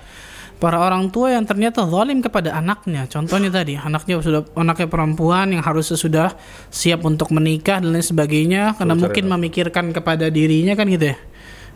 para 0.61 0.77
orang 0.77 1.09
tua 1.09 1.33
yang 1.33 1.47
ternyata 1.47 1.87
zalim 1.89 2.21
kepada 2.21 2.53
anaknya. 2.59 3.09
Contohnya 3.09 3.49
tadi, 3.49 3.79
anaknya 3.81 4.21
sudah 4.21 4.43
anaknya 4.59 4.89
perempuan 4.91 5.57
yang 5.57 5.65
harusnya 5.65 5.97
sudah 5.97 6.29
siap 6.69 7.07
untuk 7.07 7.33
menikah 7.33 7.81
dan 7.81 7.97
lain 7.97 8.05
sebagainya 8.05 8.77
karena 8.77 8.95
mungkin 8.99 9.25
cari- 9.25 9.33
memikirkan 9.33 9.87
kepada 9.95 10.29
dirinya 10.29 10.77
kan 10.77 10.87
gitu 10.91 11.15
ya. 11.15 11.19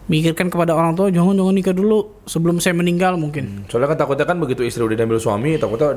Mikirkan 0.04 0.52
kepada 0.52 0.76
orang 0.76 0.92
tua 0.92 1.08
jangan 1.08 1.32
jangan 1.32 1.54
nikah 1.56 1.72
dulu 1.72 2.20
sebelum 2.28 2.60
saya 2.60 2.76
meninggal 2.76 3.16
mungkin. 3.16 3.64
Soalnya 3.72 3.96
kan 3.96 3.98
takutnya 4.04 4.28
kan 4.28 4.36
begitu 4.36 4.60
istri 4.60 4.84
udah 4.84 4.92
diambil 4.92 5.16
suami, 5.16 5.56
takutnya 5.56 5.96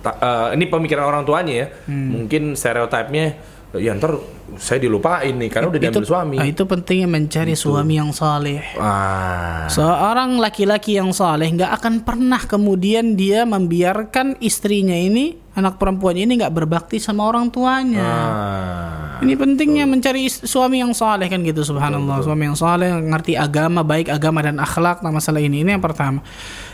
ta- 0.00 0.18
eh, 0.22 0.54
ini 0.54 0.70
pemikiran 0.70 1.02
orang 1.02 1.22
tuanya 1.26 1.54
ya. 1.54 1.66
Mungkin 1.90 2.54
stereotipnya 2.54 3.34
ya 3.78 3.94
ntar 3.94 4.18
saya 4.58 4.82
dilupain 4.82 5.30
nih 5.30 5.46
karena 5.46 5.70
udah 5.70 5.80
diambil 5.80 6.02
suami. 6.02 6.36
Nah, 6.42 6.48
itu 6.50 6.66
pentingnya 6.66 7.06
mencari 7.06 7.54
suami 7.54 7.94
yang 8.02 8.10
saleh. 8.10 8.74
Ah. 8.74 9.70
Seorang 9.70 10.42
laki-laki 10.42 10.98
yang 10.98 11.14
saleh 11.14 11.46
nggak 11.54 11.70
akan 11.78 12.02
pernah 12.02 12.42
kemudian 12.42 13.14
dia 13.14 13.46
membiarkan 13.46 14.42
istrinya 14.42 14.98
ini 14.98 15.38
anak 15.54 15.78
perempuannya 15.78 16.26
ini 16.26 16.34
nggak 16.42 16.54
berbakti 16.54 16.98
sama 16.98 17.30
orang 17.30 17.54
tuanya. 17.54 18.02
Ah. 18.02 19.22
Ini 19.22 19.38
pentingnya 19.38 19.86
mencari 19.86 20.26
is- 20.26 20.42
suami 20.42 20.82
yang 20.82 20.90
saleh 20.90 21.30
kan 21.30 21.38
gitu 21.46 21.62
subhanallah. 21.62 22.26
Suami 22.26 22.50
yang 22.50 22.58
saleh 22.58 22.90
ngerti 22.90 23.38
agama 23.38 23.86
baik 23.86 24.10
agama 24.10 24.42
dan 24.42 24.58
akhlak 24.58 24.98
nah 25.04 25.14
masalah 25.14 25.38
ini. 25.38 25.62
Ini 25.62 25.78
yang 25.78 25.84
pertama. 25.84 26.26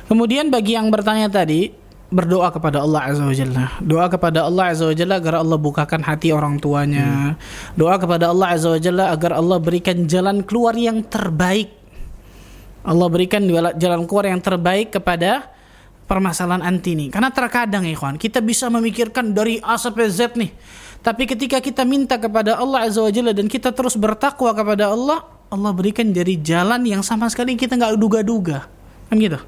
Kemudian 0.09 0.49
bagi 0.49 0.79
yang 0.79 0.89
bertanya 0.89 1.29
tadi 1.29 1.86
berdoa 2.07 2.55
kepada 2.55 2.83
Allah 2.87 3.01
Azza 3.11 3.25
wa 3.27 3.35
Jalla. 3.35 3.65
Doa 3.83 4.07
kepada 4.07 4.47
Allah 4.47 4.65
Azza 4.71 4.85
wa 4.87 4.95
Jalla 4.95 5.15
agar 5.19 5.35
Allah 5.43 5.59
bukakan 5.59 6.01
hati 6.07 6.31
orang 6.31 6.63
tuanya. 6.63 7.35
Doa 7.75 7.99
kepada 7.99 8.31
Allah 8.31 8.55
Azza 8.55 8.69
wa 8.71 8.81
Jalla 8.81 9.05
agar 9.11 9.35
Allah 9.35 9.59
berikan 9.59 10.07
jalan 10.07 10.47
keluar 10.47 10.79
yang 10.79 11.03
terbaik. 11.03 11.75
Allah 12.87 13.07
berikan 13.11 13.43
jalan 13.75 14.07
keluar 14.07 14.31
yang 14.31 14.39
terbaik 14.39 14.95
kepada 14.95 15.51
permasalahan 16.07 16.63
anti 16.63 16.95
ini. 16.95 17.11
Karena 17.11 17.35
terkadang 17.35 17.83
ya 17.83 17.99
ikhwan, 17.99 18.15
kita 18.15 18.39
bisa 18.39 18.71
memikirkan 18.71 19.35
dari 19.35 19.59
A 19.59 19.75
sampai 19.75 20.07
Z 20.07 20.39
nih. 20.39 20.55
Tapi 21.03 21.23
ketika 21.27 21.59
kita 21.59 21.83
minta 21.83 22.19
kepada 22.19 22.55
Allah 22.59 22.87
Azza 22.87 23.03
wa 23.03 23.11
Jalla 23.11 23.35
dan 23.35 23.51
kita 23.51 23.75
terus 23.75 23.99
bertakwa 23.99 24.55
kepada 24.55 24.95
Allah, 24.95 25.27
Allah 25.51 25.71
berikan 25.75 26.07
dari 26.15 26.39
jalan 26.39 26.83
yang 26.87 27.03
sama 27.03 27.27
sekali 27.27 27.59
kita 27.59 27.75
nggak 27.75 27.99
duga-duga. 27.99 28.76
Kan 29.07 29.17
gitu. 29.23 29.39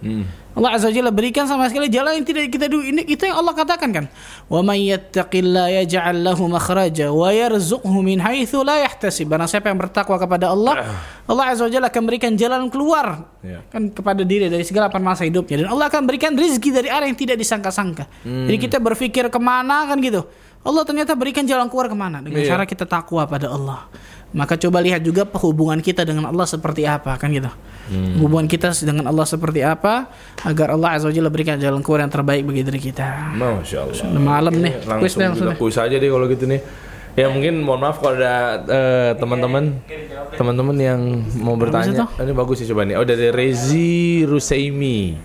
Allah 0.59 0.75
Azza 0.75 0.91
Jalla 0.91 1.15
berikan 1.15 1.47
sama 1.47 1.71
sekali 1.71 1.87
jalan 1.87 2.19
yang 2.19 2.27
tidak 2.27 2.51
kita 2.51 2.67
duga. 2.67 2.83
Ini 2.83 3.07
itu 3.07 3.23
yang 3.23 3.39
Allah 3.39 3.55
katakan 3.55 3.91
kan. 3.95 4.05
Wa 4.51 4.59
may 4.59 4.91
yattaqillaha 4.91 5.71
yaj'al 5.83 6.19
lahu 6.19 6.51
makhraja 6.51 7.15
wa 7.15 7.31
yarzuqhu 7.31 7.99
min 8.03 8.19
haitsu 8.19 8.67
la 8.67 8.83
yahtasib. 8.83 9.31
Barang 9.31 9.47
siapa 9.47 9.71
yang 9.71 9.79
bertakwa 9.79 10.19
kepada 10.19 10.51
Allah, 10.51 10.99
Allah 11.27 11.45
Azza 11.55 11.71
Jalla 11.71 11.91
akan 11.91 12.03
berikan 12.07 12.35
jalan 12.35 12.67
keluar 12.71 13.31
Ya. 13.39 13.63
kan 13.71 13.87
kepada 13.95 14.27
diri 14.27 14.51
dari 14.51 14.67
segala 14.67 14.91
masa 14.99 15.23
hidupnya 15.23 15.63
dan 15.63 15.71
Allah 15.71 15.87
akan 15.87 16.03
berikan 16.11 16.35
rizki 16.35 16.75
dari 16.75 16.91
arah 16.91 17.07
yang 17.07 17.15
tidak 17.15 17.39
disangka-sangka. 17.39 18.11
Jadi 18.27 18.59
kita 18.59 18.83
berpikir 18.83 19.31
ke 19.31 19.39
mana 19.39 19.87
kan 19.87 19.99
gitu. 20.03 20.27
Allah 20.67 20.83
ternyata 20.83 21.15
berikan 21.15 21.47
jalan 21.47 21.71
keluar 21.71 21.87
ke 21.87 21.95
mana 21.95 22.19
dengan 22.19 22.43
Iya. 22.43 22.51
cara 22.59 22.67
kita 22.67 22.83
takwa 22.83 23.23
pada 23.31 23.47
Allah. 23.47 23.87
Maka 24.29 24.61
coba 24.61 24.85
lihat 24.85 25.01
juga 25.01 25.25
hubungan 25.41 25.81
kita 25.81 26.05
dengan 26.05 26.29
Allah 26.29 26.45
seperti 26.45 26.85
apa 26.85 27.17
kan 27.17 27.33
gitu. 27.33 27.49
Hubungan 28.21 28.45
kita 28.45 28.69
dengan 28.85 29.09
Allah 29.09 29.25
seperti 29.25 29.65
apa 29.65 30.13
agar 30.45 30.77
Allah 30.77 31.01
Azza 31.01 31.09
wa 31.09 31.15
Jalla 31.17 31.33
berikan 31.33 31.57
jalan 31.57 31.81
keluar 31.81 32.05
yang 32.05 32.13
terbaik 32.13 32.45
bagi 32.45 32.61
diri 32.61 32.77
kita. 32.77 33.33
Masya 33.33 33.89
Allah. 33.89 34.21
Malam 34.21 34.55
nih. 34.61 34.73
Kuis 35.01 35.17
Langsung 35.17 35.21
deh, 35.25 35.29
juga 35.33 35.41
sudah. 35.41 35.57
kuis 35.57 35.77
aja 35.81 35.97
deh 35.97 36.11
kalau 36.13 36.29
gitu 36.29 36.45
nih. 36.45 36.61
Ya 37.17 37.27
mungkin 37.33 37.65
mohon 37.65 37.81
maaf 37.83 37.99
kalau 37.99 38.21
ada 38.21 38.63
eh, 38.69 39.11
teman-teman 39.17 39.81
teman-teman 40.37 40.77
yang 40.77 41.01
mau 41.41 41.57
bertanya. 41.57 42.05
itu? 42.05 42.05
Ini 42.21 42.33
bagus 42.37 42.57
sih 42.61 42.69
coba 42.69 42.85
nih. 42.85 42.95
Oh 43.01 43.09
dari 43.09 43.33
Rezi 43.33 44.29
Rusaimi. 44.29 45.17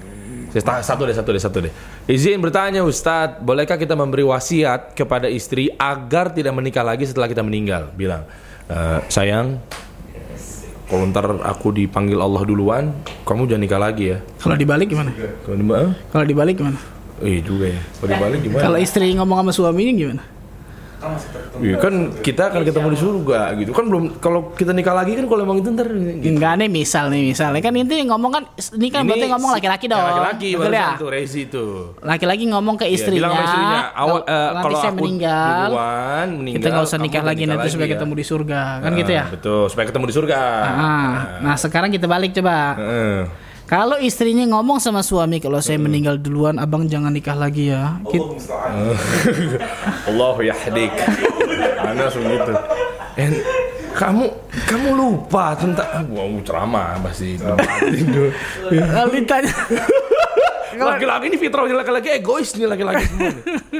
Satu 0.55 1.03
deh, 1.03 1.13
satu 1.17 1.29
deh, 1.33 1.41
satu 1.41 1.57
deh. 1.65 1.73
Izin 2.05 2.37
bertanya 2.37 2.85
Ustadz, 2.85 3.41
bolehkah 3.41 3.73
kita 3.73 3.97
memberi 3.97 4.21
wasiat 4.21 4.93
kepada 4.93 5.25
istri 5.25 5.67
agar 5.75 6.29
tidak 6.29 6.53
menikah 6.53 6.85
lagi 6.85 7.09
setelah 7.09 7.25
kita 7.25 7.41
meninggal? 7.41 7.89
Bilang, 7.97 8.21
"Eh, 8.71 8.99
sayang, 9.11 9.59
kalau 10.87 11.09
ntar 11.09 11.25
aku 11.47 11.73
dipanggil 11.73 12.19
Allah 12.21 12.43
duluan, 12.45 12.93
kamu 13.25 13.49
jangan 13.49 13.61
nikah 13.63 13.81
lagi 13.81 14.13
ya. 14.13 14.17
Kalau 14.37 14.55
dibalik 14.55 14.87
gimana? 14.91 15.11
Kalau 15.43 15.55
eh? 15.79 15.91
Kalau 16.11 16.25
dibalik 16.27 16.55
gimana? 16.59 16.77
Eh 17.23 17.39
juga 17.39 17.71
ya. 17.71 17.81
Kalau 17.97 18.09
dibalik 18.13 18.39
gimana? 18.43 18.61
Kalau 18.61 18.77
istri 18.77 19.09
ngomong 19.15 19.37
sama 19.41 19.51
suaminya 19.55 19.93
gimana? 19.95 20.23
Iya 21.55 21.75
kan 21.77 21.93
kita 22.17 22.49
akan 22.49 22.61
ketemu 22.63 22.87
di 22.89 22.97
surga 22.97 23.39
gitu 23.55 23.71
kan 23.71 23.85
belum 23.85 24.03
kalau 24.17 24.51
kita 24.51 24.71
nikah 24.71 24.91
lagi 24.91 25.13
kan 25.13 25.25
kalau 25.25 25.41
emang 25.43 25.59
itu 25.59 25.69
ntar 25.69 25.87
gitu. 25.87 26.25
Enggak 26.25 26.53
nih 26.57 26.69
misal 26.69 27.07
nih 27.07 27.21
misalnya 27.25 27.59
kan 27.59 27.73
intinya 27.73 28.05
ngomong 28.09 28.31
kan 28.31 28.43
ini 28.73 28.87
kan 28.87 29.01
berarti 29.03 29.27
ngomong 29.27 29.51
laki-laki 29.51 29.85
ya, 29.85 29.91
dong. 29.91 30.03
Laki-laki 30.05 30.49
Betul 30.49 30.63
ya? 30.65 30.79
barusan 30.81 30.97
tuh 30.97 31.09
Rezi 31.09 31.41
tuh. 31.45 31.71
Laki-laki 31.99 32.43
ngomong 32.47 32.75
ke 32.75 32.85
Ya, 32.85 32.91
istrinya. 32.91 33.19
bilang 33.19 33.33
sama 33.33 33.45
istrinya 33.45 33.79
awal 33.93 34.19
eh, 34.19 34.31
nanti 34.49 34.63
kalau 34.63 34.77
saya 34.77 34.89
aku 34.89 34.97
meninggal. 34.99 35.59
duluan 35.63 36.27
meninggal 36.33 36.55
Kita 36.55 36.67
nggak 36.69 36.85
usah 36.85 36.99
nikah 36.99 37.23
lagi 37.23 37.43
nanti 37.43 37.67
supaya 37.67 37.85
ya. 37.85 37.93
ketemu 37.93 38.13
di 38.13 38.25
surga 38.25 38.61
kan 38.79 38.89
Nah, 38.89 38.97
gitu 38.97 39.11
ya. 39.11 39.23
Betul, 39.27 39.63
supaya 39.67 39.85
ketemu 39.85 40.05
di 40.05 40.13
surga. 40.13 40.39
Ah, 40.63 41.11
nah 41.41 41.55
sekarang 41.55 41.89
kita 41.89 42.05
balik 42.05 42.31
coba. 42.33 42.57
Heeh. 42.75 43.19
Kalau 43.63 43.95
istrinya 43.97 44.43
ngomong 44.51 44.77
sama 44.77 44.99
suami 45.01 45.39
kalau 45.39 45.57
saya 45.57 45.79
meninggal 45.79 46.19
duluan, 46.19 46.59
abang 46.59 46.85
jangan 46.85 47.09
nikah 47.09 47.33
lagi 47.33 47.71
ya. 47.71 47.97
Kit- 48.11 48.21
Allah 50.05 50.35
yahdik. 50.51 50.91
Ana 51.79 52.05
langsung 52.05 52.27
gitu. 52.27 52.53
And 53.15 53.33
kamu 53.93 54.25
kamu 54.67 54.89
lupa 54.93 55.53
tentang 55.55 56.09
wow 56.11 56.27
ceramah 56.43 56.97
pasti. 57.01 57.39
Kalau 57.39 59.09
ditanya, 59.15 59.53
Laki-laki 60.75 61.25
ini 61.25 61.37
fitrahnya 61.37 61.75
laki-laki 61.75 62.09
egois 62.11 62.49
nih 62.51 62.65
laki-laki 62.65 63.03
semua. 63.03 63.21
nih. 63.23 63.33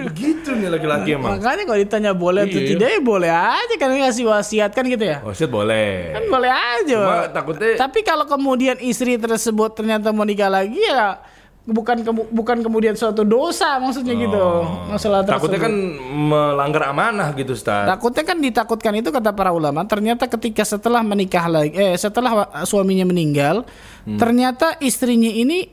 Begitu 0.03 0.49
nih 0.51 0.69
laki-laki 0.69 1.09
emang. 1.13 1.31
makanya 1.35 1.63
kalau 1.63 1.79
ditanya 1.79 2.11
boleh 2.11 2.41
atau 2.43 2.55
Iya. 2.55 2.69
tidak 2.69 2.89
ya 2.89 3.01
boleh 3.01 3.31
aja 3.31 3.73
kan 3.75 3.89
ngasih 3.91 4.25
wasiat 4.25 4.71
kan 4.71 4.85
gitu 4.85 5.03
ya. 5.03 5.17
Oh 5.21 5.31
shit 5.31 5.47
boleh. 5.47 6.11
Kan 6.11 6.23
boleh 6.27 6.51
aja. 6.51 6.99
Cuma 6.99 7.17
takutnya 7.27 7.75
Tapi 7.79 7.99
kalau 8.01 8.25
kemudian 8.25 8.77
istri 8.79 9.15
tersebut 9.15 9.73
ternyata 9.73 10.09
mau 10.09 10.23
nikah 10.23 10.47
lagi 10.47 10.77
ya 10.79 11.19
bukan 11.63 11.95
kemu- 11.97 12.27
bukan 12.27 12.59
kemudian 12.59 12.91
suatu 12.91 13.23
dosa 13.23 13.79
maksudnya 13.79 14.11
gitu. 14.13 14.43
Masalah 14.85 15.23
tersebut. 15.23 15.31
Oh. 15.31 15.31
takutnya 15.47 15.59
kan 15.61 15.73
melanggar 16.11 16.83
amanah 16.85 17.31
gitu, 17.33 17.53
Ustaz. 17.53 17.87
Takutnya 17.87 18.23
kan 18.25 18.37
ditakutkan 18.37 18.93
itu 18.93 19.09
kata 19.09 19.31
para 19.31 19.49
ulama. 19.49 19.79
Ternyata 19.83 20.27
ketika 20.27 20.61
setelah 20.61 20.99
menikah 21.01 21.47
lagi, 21.47 21.71
eh 21.71 21.95
setelah 21.95 22.31
suaminya 22.63 23.05
meninggal, 23.05 23.63
Hmm. 24.03 24.17
ternyata 24.17 24.75
istrinya 24.77 25.29
ini 25.29 25.71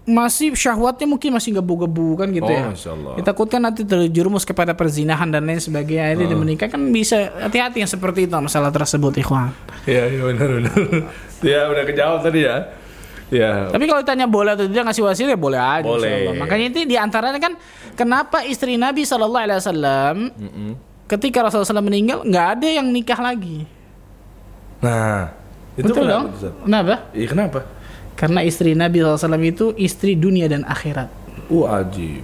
masih 0.00 0.56
syahwatnya 0.56 1.04
mungkin 1.04 1.30
masih 1.30 1.54
gebu-gebu 1.54 2.16
kan 2.16 2.28
gitu 2.32 2.48
Oh, 2.48 2.50
ya. 2.50 2.72
Masya 2.72 2.90
Allah. 2.96 3.12
Ditakutkan 3.20 3.60
nanti 3.60 3.84
terjerumus 3.84 4.42
kepada 4.42 4.72
perzinahan 4.72 5.28
dan 5.28 5.44
lain 5.44 5.60
sebagainya. 5.60 6.10
Akhirnya 6.10 6.26
Hmm. 6.26 6.32
dia 6.34 6.40
menikah 6.40 6.68
kan 6.68 6.80
bisa 6.88 7.16
hati-hati 7.38 7.84
yang 7.84 7.90
seperti 7.90 8.24
itu 8.26 8.34
masalah 8.34 8.72
tersebut, 8.72 9.20
ikhwan. 9.20 9.52
Iya, 9.84 10.08
iya 10.08 10.22
benar 10.24 10.48
benar. 10.50 10.74
ya 11.44 11.60
udah 11.68 11.84
kejawab 11.84 12.18
tadi 12.20 12.40
ya. 12.42 12.56
Ya. 13.30 13.70
Tapi 13.70 13.86
kalau 13.86 14.02
ditanya 14.02 14.26
boleh 14.26 14.58
atau 14.58 14.66
tidak 14.66 14.90
ngasih 14.90 15.02
wasiat 15.06 15.28
ya 15.30 15.38
boleh 15.38 15.60
aja. 15.60 15.86
Boleh. 15.86 16.34
Makanya 16.34 16.64
itu 16.74 16.82
di 16.82 16.98
antaranya 16.98 17.38
kan 17.38 17.54
kenapa 17.94 18.42
istri 18.42 18.74
Nabi 18.74 19.06
Shallallahu 19.06 19.44
Alaihi 19.46 19.60
Wasallam 19.62 20.16
ketika 21.06 21.46
Rasulullah 21.46 21.70
SAW 21.70 21.86
meninggal 21.86 22.26
nggak 22.26 22.46
ada 22.58 22.68
yang 22.68 22.90
nikah 22.90 23.22
lagi. 23.22 23.62
Nah, 24.82 25.30
itu 25.78 25.86
Betul 25.86 26.02
kenapa, 26.02 26.10
dong? 26.10 26.24
Kenapa? 26.66 26.94
Iya, 27.14 27.26
kenapa? 27.30 27.60
Karena 28.20 28.44
istri 28.44 28.76
Nabi 28.76 29.00
SAW 29.00 29.40
itu 29.40 29.72
istri 29.80 30.12
dunia 30.12 30.44
dan 30.44 30.60
akhirat. 30.68 31.08
Uh, 31.48 31.64
ajib. 31.64 32.20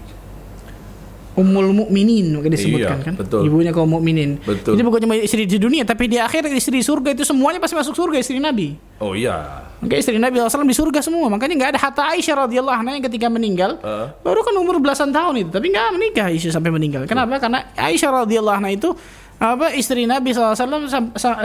Ummul 1.37 1.69
mukminin 1.73 2.33
mungkin 2.33 2.49
disebutkan 2.49 2.97
Iya, 3.01 3.07
kan. 3.13 3.15
betul. 3.17 3.45
Ibunya 3.45 3.69
kaum 3.73 3.89
mukminin. 3.93 4.41
Betul. 4.41 4.73
Jadi 4.77 4.83
bukan 4.85 5.01
cuma 5.05 5.15
istri 5.21 5.45
di 5.45 5.61
dunia 5.61 5.85
tapi 5.85 6.09
di 6.09 6.17
akhirat 6.17 6.49
istri 6.49 6.81
surga 6.81 7.13
itu 7.13 7.29
semuanya 7.29 7.61
pasti 7.61 7.77
masuk 7.77 7.93
surga 7.93 8.17
istri 8.21 8.41
Nabi. 8.41 8.77
Oh 9.01 9.13
iya. 9.13 9.65
Maka 9.77 10.01
istri 10.01 10.17
Nabi 10.17 10.41
SAW 10.41 10.65
di 10.65 10.73
surga 10.73 11.05
semua. 11.05 11.29
Makanya 11.29 11.53
nggak 11.61 11.71
ada 11.77 11.81
hatta 11.81 12.03
Aisyah 12.17 12.49
radhiyallahu 12.49 12.77
anha 12.81 12.97
yang 12.97 13.05
ketika 13.05 13.29
meninggal 13.29 13.77
Heeh. 13.85 14.07
baru 14.25 14.41
kan 14.41 14.57
umur 14.57 14.81
belasan 14.81 15.13
tahun 15.13 15.45
itu, 15.45 15.51
tapi 15.53 15.69
nggak 15.69 15.87
menikah 15.93 16.25
Aisyah 16.33 16.57
sampai 16.57 16.73
meninggal. 16.73 17.05
Kenapa? 17.05 17.37
Karena 17.37 17.69
Aisyah 17.77 18.25
radhiyallahu 18.25 18.57
anha 18.57 18.73
itu 18.73 18.97
apa 19.37 19.77
istri 19.77 20.09
Nabi 20.09 20.33
SAW 20.33 20.57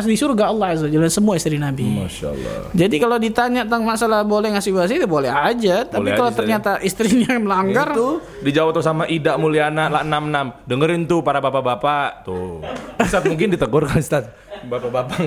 di 0.07 0.15
surga 0.15 0.47
Allah 0.47 0.79
Azza 0.79 0.87
Jalla 0.87 1.11
semua 1.11 1.35
istri 1.35 1.59
Nabi. 1.59 1.83
Masya 1.83 2.31
Allah. 2.31 2.71
Jadi 2.71 2.95
kalau 3.03 3.19
ditanya 3.19 3.67
tentang 3.67 3.83
masalah 3.83 4.23
boleh 4.23 4.55
ngasih 4.55 4.71
wasiat 4.71 5.03
itu 5.03 5.09
boleh 5.11 5.27
aja, 5.27 5.83
tapi 5.83 6.07
Boleh 6.07 6.15
kalau 6.15 6.31
aja, 6.31 6.39
ternyata 6.39 6.71
istrinya 6.79 7.35
melanggar 7.35 7.91
Itu 7.91 8.23
dijawab 8.47 8.71
tuh 8.79 8.83
sama 8.83 9.11
Ida 9.11 9.35
Mulyana 9.35 9.91
lah 9.91 10.01
66. 10.07 10.71
Dengerin 10.71 11.01
tuh 11.03 11.19
para 11.19 11.43
bapak-bapak 11.43 12.23
tuh. 12.23 12.63
Ustaz 12.95 13.27
mungkin 13.27 13.51
ditegur 13.51 13.83
kan 13.83 13.99
Ustaz. 13.99 14.31
Bapak-bapak 14.71 15.19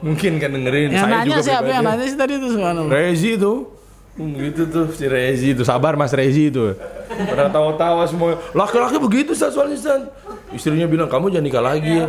mungkin 0.00 0.40
kan 0.40 0.56
dengerin. 0.56 0.96
yang 0.96 1.04
Saya 1.04 1.20
nanya 1.20 1.28
juga 1.28 1.42
siapa 1.44 1.68
yang 1.68 1.84
nanya 1.84 2.04
sih 2.08 2.16
tadi 2.16 2.32
itu 2.40 2.48
subhanallah. 2.48 2.92
Rezi 2.96 3.36
tuh. 3.36 3.75
Hmm, 4.16 4.32
gitu 4.32 4.64
tuh 4.72 4.88
si 4.96 5.04
Rezi 5.04 5.52
tuh 5.52 5.68
sabar 5.68 5.92
Mas 5.92 6.08
Rezi 6.16 6.48
tuh. 6.48 6.72
Pada 7.06 7.52
tawa-tawa 7.52 8.08
semua. 8.08 8.40
Laki-laki 8.56 8.96
begitu 8.96 9.36
Ustaz 9.36 9.52
soalnya 9.52 9.76
Ustaz. 9.76 10.08
Istrinya 10.56 10.88
bilang 10.88 11.04
kamu 11.04 11.28
jangan 11.28 11.44
nikah 11.44 11.60
lagi 11.60 12.00
ya. 12.00 12.06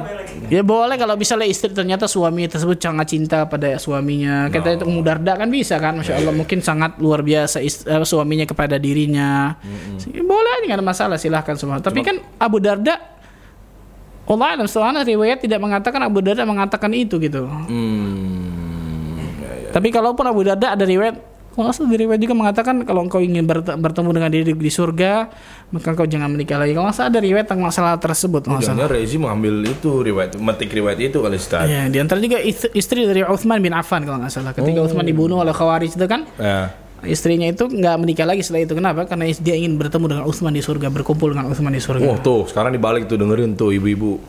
Ya 0.47 0.61
boleh 0.63 0.95
kalau 0.95 1.19
misalnya 1.19 1.43
istri 1.49 1.73
ternyata 1.75 2.07
suami 2.07 2.47
tersebut 2.47 2.79
sangat 2.79 3.11
cinta 3.11 3.43
pada 3.43 3.75
suaminya. 3.75 4.47
Kita 4.47 4.79
itu 4.79 4.87
Ummu 4.87 5.03
Darda 5.03 5.35
kan 5.35 5.51
bisa 5.51 5.75
kan, 5.83 5.99
masya 5.99 6.15
Allah 6.23 6.31
mungkin 6.31 6.63
sangat 6.63 6.95
luar 7.01 7.27
biasa 7.27 7.59
ist- 7.59 7.83
eh, 7.83 7.99
suaminya 8.07 8.47
kepada 8.47 8.79
dirinya. 8.79 9.59
Boleh 10.07 10.51
aja 10.53 10.63
nggak 10.63 10.79
ada 10.79 10.85
masalah 10.85 11.17
silahkan 11.19 11.59
semua. 11.59 11.83
Tapi 11.83 11.99
kan 12.07 12.23
Abu 12.39 12.63
Darda, 12.63 12.95
Allah 14.27 14.47
alam 14.55 14.67
soalnya 14.71 15.03
riwayat 15.03 15.43
tidak 15.43 15.59
mengatakan 15.59 15.99
Abu 16.07 16.23
Darda 16.23 16.47
mengatakan 16.47 16.93
itu 16.95 17.19
gitu. 17.19 17.43
Hmm. 17.51 19.19
Tapi 19.75 19.91
kalaupun 19.91 20.23
Abu 20.23 20.47
Darda 20.47 20.77
ada 20.77 20.85
riwayat 20.87 21.36
kalau 21.57 21.89
di 21.89 21.97
riwayat 21.97 22.21
juga 22.21 22.31
mengatakan 22.31 22.85
kalau 22.85 23.01
engkau 23.01 23.17
ingin 23.17 23.41
bert- 23.43 23.65
bertemu 23.73 24.09
dengan 24.13 24.29
diri 24.29 24.53
di 24.53 24.69
surga 24.69 25.25
maka 25.67 25.87
engkau 25.89 26.05
jangan 26.05 26.29
menikah 26.29 26.55
lagi. 26.55 26.71
Kalau 26.71 26.93
salah 26.93 27.09
ada 27.09 27.19
riwayat 27.19 27.49
tentang 27.49 27.65
masalah 27.65 27.97
tersebut. 27.97 28.45
Jangan 28.45 28.85
Rezi 28.85 29.17
mengambil 29.17 29.65
itu 29.65 29.89
riwayat 29.99 30.37
metik 30.37 30.69
riwayat 30.69 31.01
itu 31.01 31.17
kali 31.17 31.35
Ustaz. 31.35 31.65
Ya, 31.65 31.89
di 31.89 31.97
antara 31.97 32.21
juga 32.21 32.37
ist- 32.37 32.69
istri 32.71 33.03
dari 33.03 33.25
Uthman 33.25 33.57
bin 33.57 33.73
Affan 33.73 34.05
kalau 34.05 34.21
nggak 34.21 34.29
salah. 34.29 34.53
Ketika 34.53 34.79
Uthman 34.79 35.03
dibunuh 35.03 35.41
oleh 35.41 35.51
Khawarij 35.51 35.91
itu 35.91 36.05
kan, 36.05 36.23
Ya. 36.37 36.71
istrinya 37.01 37.45
itu 37.45 37.65
nggak 37.65 37.95
menikah 37.97 38.23
lagi 38.23 38.45
setelah 38.45 38.63
itu. 38.63 38.73
Kenapa? 38.73 39.03
Karena 39.03 39.25
dia 39.27 39.55
ingin 39.57 39.75
bertemu 39.75 40.05
dengan 40.07 40.23
Uthman 40.23 40.53
di 40.53 40.61
surga, 40.61 40.87
berkumpul 40.87 41.33
dengan 41.33 41.49
Uthman 41.49 41.73
di 41.73 41.81
surga. 41.81 42.05
Wah 42.05 42.19
tuh 42.21 42.45
sekarang 42.45 42.69
dibalik 42.71 43.09
tuh 43.09 43.17
dengerin 43.17 43.57
tuh 43.57 43.73
ibu-ibu. 43.73 44.21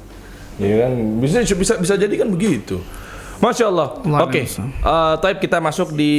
Ya 0.58 0.88
kan 0.88 0.92
bisa 1.22 1.44
bisa 1.44 1.74
bisa 1.76 1.94
jadi 1.94 2.14
kan 2.18 2.32
begitu. 2.32 2.82
Masya 3.38 3.70
Allah. 3.70 3.94
Allah 4.02 4.26
Oke. 4.26 4.42
Alhamdulillah. 4.42 4.66
Eh, 4.82 5.14
Taib 5.22 5.38
kita 5.38 5.62
masuk 5.62 5.94
di 5.94 6.12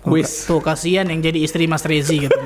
quiz. 0.00 0.48
Tuh 0.48 0.60
kasihan 0.60 1.06
yang 1.08 1.20
jadi 1.20 1.38
istri 1.44 1.64
Mas 1.68 1.84
Rezi 1.84 2.28
gitu. 2.28 2.34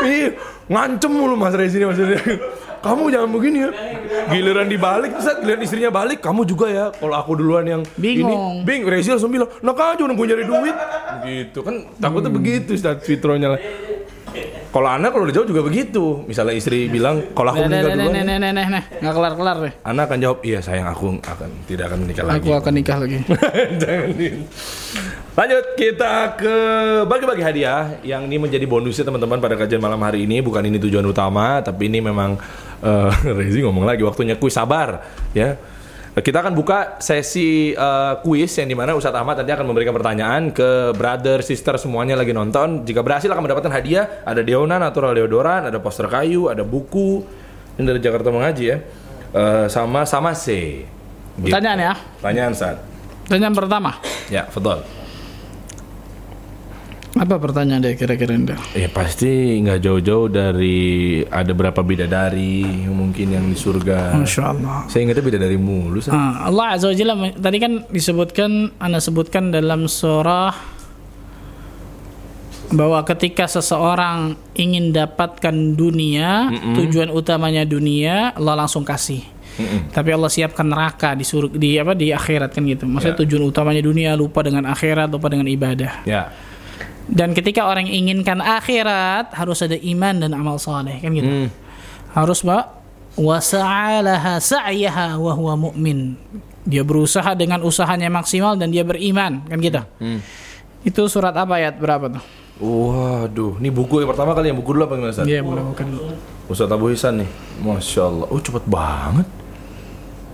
Ih, 0.00 0.32
ngancem 0.68 1.12
mulu 1.12 1.36
Mas 1.36 1.52
Rezi 1.52 1.76
ini 1.80 1.86
maksudnya. 1.88 2.20
Kamu 2.80 3.12
jangan 3.12 3.28
begini 3.28 3.58
ya. 3.60 3.70
Giliran 4.32 4.64
dibalik, 4.64 5.12
saat 5.20 5.44
giliran 5.44 5.60
istrinya 5.60 5.92
balik, 5.92 6.24
kamu 6.24 6.48
juga 6.48 6.72
ya. 6.72 6.88
Kalau 6.96 7.12
aku 7.12 7.36
duluan 7.36 7.68
yang 7.68 7.82
Bingung. 8.00 8.64
ini, 8.64 8.64
bing, 8.64 8.88
Rezi 8.88 9.12
langsung 9.12 9.28
bilang, 9.28 9.52
nak 9.60 9.76
aja 9.76 10.00
udah 10.00 10.16
gue 10.16 10.26
nyari 10.32 10.44
duit. 10.48 10.76
Gitu 11.20 11.60
kan, 11.60 11.74
takutnya 12.00 12.32
begitu 12.32 12.72
Ustaz 12.72 13.04
fitronya 13.04 13.52
lah. 13.52 13.60
Kalau 14.70 14.86
anak 14.86 15.10
kalau 15.10 15.26
udah 15.26 15.34
jauh 15.34 15.48
juga 15.50 15.66
begitu. 15.66 16.22
Misalnya 16.30 16.54
istri 16.54 16.86
bilang, 16.86 17.34
kalau 17.34 17.50
aku 17.50 17.66
meninggal 17.66 17.90
nah, 17.90 18.06
duluan, 18.06 18.14
nah, 18.14 18.22
ya." 18.22 18.24
nah, 18.24 18.38
nah, 18.38 18.52
nah, 18.54 18.66
nah, 18.70 18.82
nggak 19.02 19.14
kelar 19.18 19.34
kelar 19.34 19.56
deh. 19.66 19.72
anak 19.82 20.02
akan 20.06 20.18
jawab, 20.22 20.38
iya 20.46 20.58
sayang 20.62 20.86
aku 20.86 21.18
akan 21.18 21.50
tidak 21.66 21.84
akan 21.90 21.98
menikah 22.06 22.24
lagi. 22.24 22.38
Aku 22.38 22.50
akan 22.54 22.72
nikah 22.78 22.96
lagi. 23.02 23.18
Jangan 23.82 24.10
di. 24.14 24.28
Lanjut 25.30 25.64
kita 25.74 26.12
ke 26.38 26.54
bagi-bagi 27.10 27.42
hadiah 27.42 27.98
yang 28.06 28.30
ini 28.30 28.38
menjadi 28.38 28.62
bonusnya 28.66 29.06
teman-teman 29.10 29.42
pada 29.42 29.58
kajian 29.58 29.82
malam 29.82 29.98
hari 30.06 30.22
ini 30.22 30.38
bukan 30.38 30.62
ini 30.62 30.78
tujuan 30.78 31.06
utama 31.06 31.58
tapi 31.62 31.90
ini 31.90 31.98
memang 31.98 32.38
eh, 32.82 33.10
Rezi 33.38 33.66
ngomong 33.66 33.82
lagi 33.82 34.06
waktunya 34.06 34.38
kuis 34.38 34.54
sabar 34.54 35.02
ya. 35.34 35.58
Kita 36.10 36.42
akan 36.42 36.58
buka 36.58 36.98
sesi 36.98 37.70
eh, 37.70 38.14
kuis 38.26 38.50
yang 38.58 38.66
di 38.66 38.74
mana 38.74 38.98
Ustadz 38.98 39.14
Ahmad 39.14 39.38
nanti 39.38 39.54
akan 39.54 39.62
memberikan 39.70 39.94
pertanyaan 39.94 40.50
ke 40.50 40.90
brother, 40.98 41.38
sister 41.46 41.78
semuanya 41.78 42.18
lagi 42.18 42.34
nonton. 42.34 42.82
Jika 42.82 43.06
berhasil 43.06 43.30
akan 43.30 43.46
mendapatkan 43.46 43.70
hadiah. 43.70 44.26
Ada 44.26 44.42
deonan, 44.42 44.82
natural 44.82 45.14
deodoran, 45.14 45.70
ada 45.70 45.78
poster 45.78 46.10
kayu, 46.10 46.50
ada 46.50 46.66
buku. 46.66 47.22
Ini 47.78 47.86
dari 47.86 48.02
Jakarta 48.02 48.34
mengaji 48.34 48.64
ya. 48.66 48.78
Eh, 49.30 49.66
sama 49.70 50.02
sama 50.02 50.34
C. 50.34 50.82
Gitu. 51.38 51.46
Pertanyaan 51.46 51.78
ya. 51.78 51.94
Pertanyaan 52.18 52.52
saat. 52.58 52.82
Pertanyaan 53.30 53.54
pertama. 53.54 53.90
Ya, 54.26 54.50
betul. 54.50 54.99
Apa 57.20 57.36
pertanyaan 57.36 57.84
deh 57.84 58.00
kira-kira 58.00 58.32
Anda? 58.32 58.56
Ya 58.72 58.88
pasti 58.88 59.60
nggak 59.60 59.84
jauh-jauh 59.84 60.32
dari 60.32 61.20
ada 61.28 61.52
berapa 61.52 61.84
bidadari 61.84 62.64
mungkin 62.88 63.36
yang 63.36 63.44
di 63.44 63.56
surga. 63.60 64.16
Masya 64.16 64.42
Allah. 64.56 64.88
Saya 64.88 65.04
ingatnya 65.04 65.28
bidadari 65.28 65.60
mulu. 65.60 66.00
Sa. 66.00 66.16
Ah, 66.16 66.48
Allah 66.48 66.80
Azza 66.80 66.88
wa 66.88 66.96
Jalla 66.96 67.14
tadi 67.36 67.60
kan 67.60 67.84
disebutkan 67.92 68.72
Anda 68.80 69.04
sebutkan 69.04 69.52
dalam 69.52 69.84
surah 69.84 70.56
bahwa 72.72 73.04
ketika 73.04 73.44
seseorang 73.44 74.40
ingin 74.56 74.96
dapatkan 74.96 75.76
dunia, 75.76 76.48
tujuan 76.72 77.12
utamanya 77.12 77.68
dunia, 77.68 78.32
Allah 78.32 78.64
langsung 78.64 78.80
kasih. 78.80 79.20
Tapi 79.92 80.08
Allah 80.08 80.32
siapkan 80.32 80.64
neraka 80.64 81.12
di 81.12 81.26
surga 81.26 81.52
di 81.52 81.76
apa 81.76 81.92
di 81.92 82.16
akhirat 82.16 82.48
kan 82.56 82.64
gitu. 82.64 82.88
Maksudnya 82.88 83.12
Ya. 83.12 83.20
tujuan 83.28 83.44
utamanya 83.44 83.82
dunia 83.84 84.16
lupa 84.16 84.40
dengan 84.40 84.64
akhirat, 84.72 85.12
lupa 85.12 85.28
dengan 85.28 85.44
ibadah. 85.52 86.00
Ya. 86.08 86.32
Dan 87.10 87.34
ketika 87.34 87.66
orang 87.66 87.90
inginkan 87.90 88.38
akhirat 88.38 89.34
harus 89.34 89.66
ada 89.66 89.74
iman 89.74 90.14
dan 90.22 90.30
amal 90.30 90.62
soleh 90.62 91.02
kan 91.02 91.10
gitu. 91.10 91.26
Hmm. 91.26 91.48
Harus 92.14 92.46
mbak 92.46 92.70
wasa'alaha 93.18 94.38
sa'yaha 94.38 95.18
wa 95.18 95.32
huwa 95.34 95.54
mu'min. 95.70 96.14
Dia 96.62 96.86
berusaha 96.86 97.34
dengan 97.34 97.66
usahanya 97.66 98.06
maksimal 98.06 98.54
dan 98.54 98.70
dia 98.70 98.86
beriman 98.86 99.42
kan 99.42 99.58
gitu. 99.58 99.82
Hmm. 99.98 100.22
Itu 100.86 101.10
surat 101.10 101.34
apa 101.34 101.58
ayat 101.58 101.82
berapa 101.82 102.06
tuh? 102.14 102.24
Waduh, 102.60 103.56
ini 103.56 103.72
buku 103.72 104.04
yang 104.04 104.10
pertama 104.12 104.36
kali 104.36 104.52
yang 104.52 104.58
buku 104.60 104.76
dulu 104.76 104.84
apa 104.84 104.94
gimana 105.00 105.16
Ustaz? 105.16 105.24
Iya, 105.24 105.40
boleh 105.40 105.64
bukan. 105.64 105.86
Ustaz 106.46 106.68
Abu 106.68 106.92
Hisan 106.92 107.24
nih. 107.24 107.30
Masya 107.64 108.02
Allah. 108.06 108.26
Oh 108.28 108.38
cepet 108.38 108.64
banget. 108.68 109.26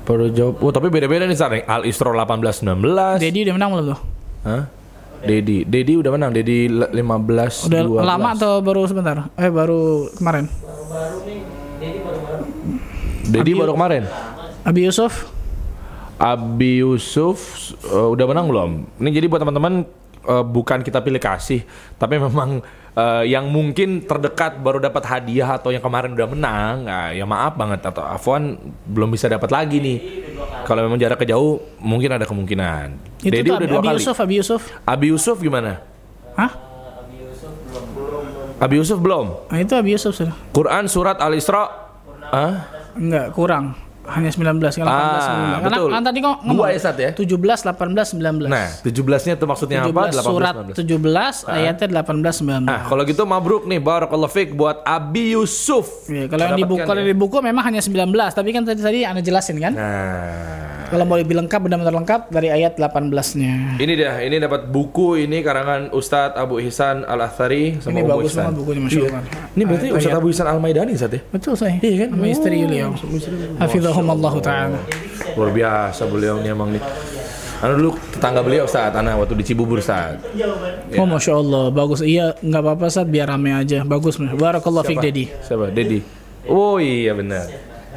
Baru 0.03 0.27
jawab. 0.35 0.59
Oh 0.59 0.73
tapi 0.74 0.90
beda-beda 0.90 1.24
nih 1.24 1.39
Ustaz. 1.39 1.62
Al 1.65 1.86
Isra 1.86 2.11
18 2.11 2.66
19. 2.66 3.23
Dedi 3.23 3.47
udah 3.47 3.55
menang 3.55 3.70
belum 3.73 3.86
tuh? 3.94 4.01
Hah? 4.43 4.62
Dedi, 5.27 5.59
Dedi 5.62 5.93
udah 5.98 6.11
menang. 6.11 6.31
Dedi 6.31 6.66
le- 6.66 6.90
15 6.90 7.66
Udah 7.66 7.82
12. 7.82 8.07
lama 8.07 8.28
atau 8.32 8.53
baru 8.62 8.86
sebentar? 8.86 9.28
Eh 9.35 9.51
baru 9.51 10.09
kemarin. 10.15 10.47
Dedi 13.27 13.51
baru 13.53 13.74
kemarin. 13.74 14.07
Abi 14.62 14.82
Yusuf 14.82 15.31
Abi 16.16 16.81
Yusuf 16.81 17.39
uh, 17.86 18.09
udah 18.09 18.24
menang 18.24 18.48
belum? 18.48 18.70
Ini 18.98 19.11
jadi 19.12 19.27
buat 19.28 19.39
teman-teman 19.39 19.85
uh, 20.27 20.44
bukan 20.44 20.82
kita 20.82 21.01
pilih 21.01 21.23
kasih, 21.23 21.62
tapi 21.97 22.19
memang 22.27 22.61
uh, 22.98 23.23
yang 23.23 23.48
mungkin 23.48 24.05
terdekat 24.05 24.59
baru 24.59 24.82
dapat 24.82 25.07
hadiah 25.07 25.57
atau 25.57 25.70
yang 25.70 25.81
kemarin 25.81 26.12
udah 26.12 26.28
menang, 26.28 26.74
nah, 26.85 27.09
ya 27.15 27.24
maaf 27.24 27.55
banget 27.55 27.81
atau 27.86 28.03
Afwan 28.03 28.59
belum 28.90 29.15
bisa 29.15 29.31
dapat 29.31 29.48
lagi 29.55 29.78
nih. 29.78 29.98
Kalau 30.66 30.82
memang 30.82 30.98
jaraknya 30.98 31.39
jauh, 31.39 31.62
mungkin 31.78 32.11
ada 32.19 32.27
kemungkinan. 32.27 33.19
itu 33.23 33.31
Dedi 33.31 33.48
udah 33.55 33.69
dua 33.70 33.81
Abi 33.81 33.89
kali. 33.89 33.97
Yusuf, 34.03 34.16
Abi 34.19 34.35
Yusuf. 34.43 34.62
Abi 34.82 35.07
Yusuf 35.15 35.36
gimana? 35.39 35.78
Hah? 36.35 36.53
Abi 38.57 38.81
Yusuf 38.81 38.98
belum. 38.98 39.47
Nah, 39.53 39.59
itu 39.62 39.74
Abi 39.78 39.94
Yusuf 39.94 40.16
sudah. 40.16 40.35
Quran 40.51 40.90
surat 40.90 41.23
Al 41.23 41.39
Isra. 41.39 41.70
Hah? 42.35 42.55
Enggak, 42.97 43.36
kurang. 43.36 43.86
Hanya 44.09 44.31
19 44.31 44.47
kan 44.73 44.85
18 44.85 44.87
Ah, 44.87 45.23
19. 45.59 45.59
Karena 45.59 45.77
betul. 45.77 45.91
kan 45.91 46.03
tadi 46.03 46.19
kok 46.20 46.37
Dua 46.47 46.66
ya, 46.69 46.78
Sat, 46.78 46.97
ya? 46.97 47.11
17 47.11 47.61
18 47.61 48.15
19. 48.15 48.47
Nah, 48.47 48.66
17-nya 48.81 49.33
itu 49.35 49.45
maksudnya 49.45 49.78
apa? 49.81 50.03
17 50.09 50.23
surat 50.23 50.55
19. 50.55 50.78
17 50.78 51.45
ayatnya 51.45 51.87
18 52.01 52.37
19. 52.39 52.65
Nah, 52.65 52.81
kalau 52.85 53.03
gitu 53.03 53.23
mabruk 53.24 53.62
nih 53.65 53.78
barakallahu 53.78 54.28
fiik 54.28 54.51
buat 54.53 54.81
Abi 54.83 55.33
Yusuf. 55.33 56.07
Ya, 56.07 56.27
kalau 56.27 56.45
yang 56.45 56.57
di 56.57 56.65
buku 56.65 56.83
kalau 56.83 56.99
ya. 56.99 57.07
di 57.07 57.15
buku 57.15 57.37
memang 57.41 57.65
hanya 57.65 57.78
19, 57.78 58.07
tapi 58.31 58.49
kan 58.51 58.62
tadi 58.62 58.81
tadi 58.81 58.99
Anda 59.03 59.20
jelasin 59.20 59.59
kan? 59.59 59.73
Nah, 59.73 60.65
Kalau 60.87 61.03
mau 61.03 61.19
lebih 61.19 61.35
lengkap 61.35 61.59
benar-benar 61.61 61.91
lengkap 61.93 62.31
dari 62.31 62.47
ayat 62.49 62.78
18-nya. 62.78 63.74
ini 63.77 63.93
dia, 63.93 64.23
ini 64.23 64.39
dapat 64.39 64.70
buku 64.70 65.19
ini 65.19 65.43
karangan 65.43 65.91
Ustadz 65.91 66.39
Abu 66.39 66.62
Ihsan 66.62 67.03
Al 67.03 67.19
Athari 67.20 67.74
sama 67.77 67.91
Ini 67.91 68.01
Ummu 68.01 68.12
bagus 68.12 68.33
banget 68.33 68.55
bukunya 68.55 68.81
Masya 68.81 68.99
Iya. 69.01 69.19
Ini 69.51 69.62
berarti 69.66 69.87
Ah, 69.89 69.99
Ustadz. 69.99 70.15
Abu 70.15 70.27
Ihsan 70.31 70.47
Al 70.47 70.59
Maidani 70.59 70.95
Ustadz 70.95 71.19
ya? 71.19 71.20
Betul 71.27 71.59
saya. 71.59 71.74
Iya 71.81 72.07
kan? 72.07 72.09
Sama 72.12 72.27
istri 72.28 72.57
beliau. 72.61 72.91
Hafizahumullah 73.97 74.32
taala. 74.44 74.78
Luar 75.36 75.51
biasa 75.52 76.02
beliau 76.05 76.36
nih 76.40 76.51
emang 76.52 76.70
nih. 76.73 76.82
Anu 77.56 77.73
dulu 77.81 77.90
tetangga 78.12 78.44
beliau 78.44 78.68
Ustadz, 78.68 78.93
Ana 78.93 79.16
waktu 79.16 79.32
di 79.32 79.44
Cibubur 79.48 79.81
Ustadz. 79.81 80.20
Oh 81.01 81.09
Masya 81.09 81.32
Allah, 81.32 81.64
bagus. 81.73 82.05
Iya, 82.05 82.36
nggak 82.36 82.62
apa-apa 82.62 82.86
saat 82.93 83.09
biar 83.09 83.32
rame 83.32 83.56
aja. 83.56 83.81
Bagus. 83.81 84.20
Barakallah 84.20 84.85
fiik 84.85 85.01
Dedi. 85.01 85.24
Siapa? 85.40 85.73
Dedi. 85.73 86.05
Oh 86.47 86.77
iya 86.77 87.16
benar. 87.16 87.48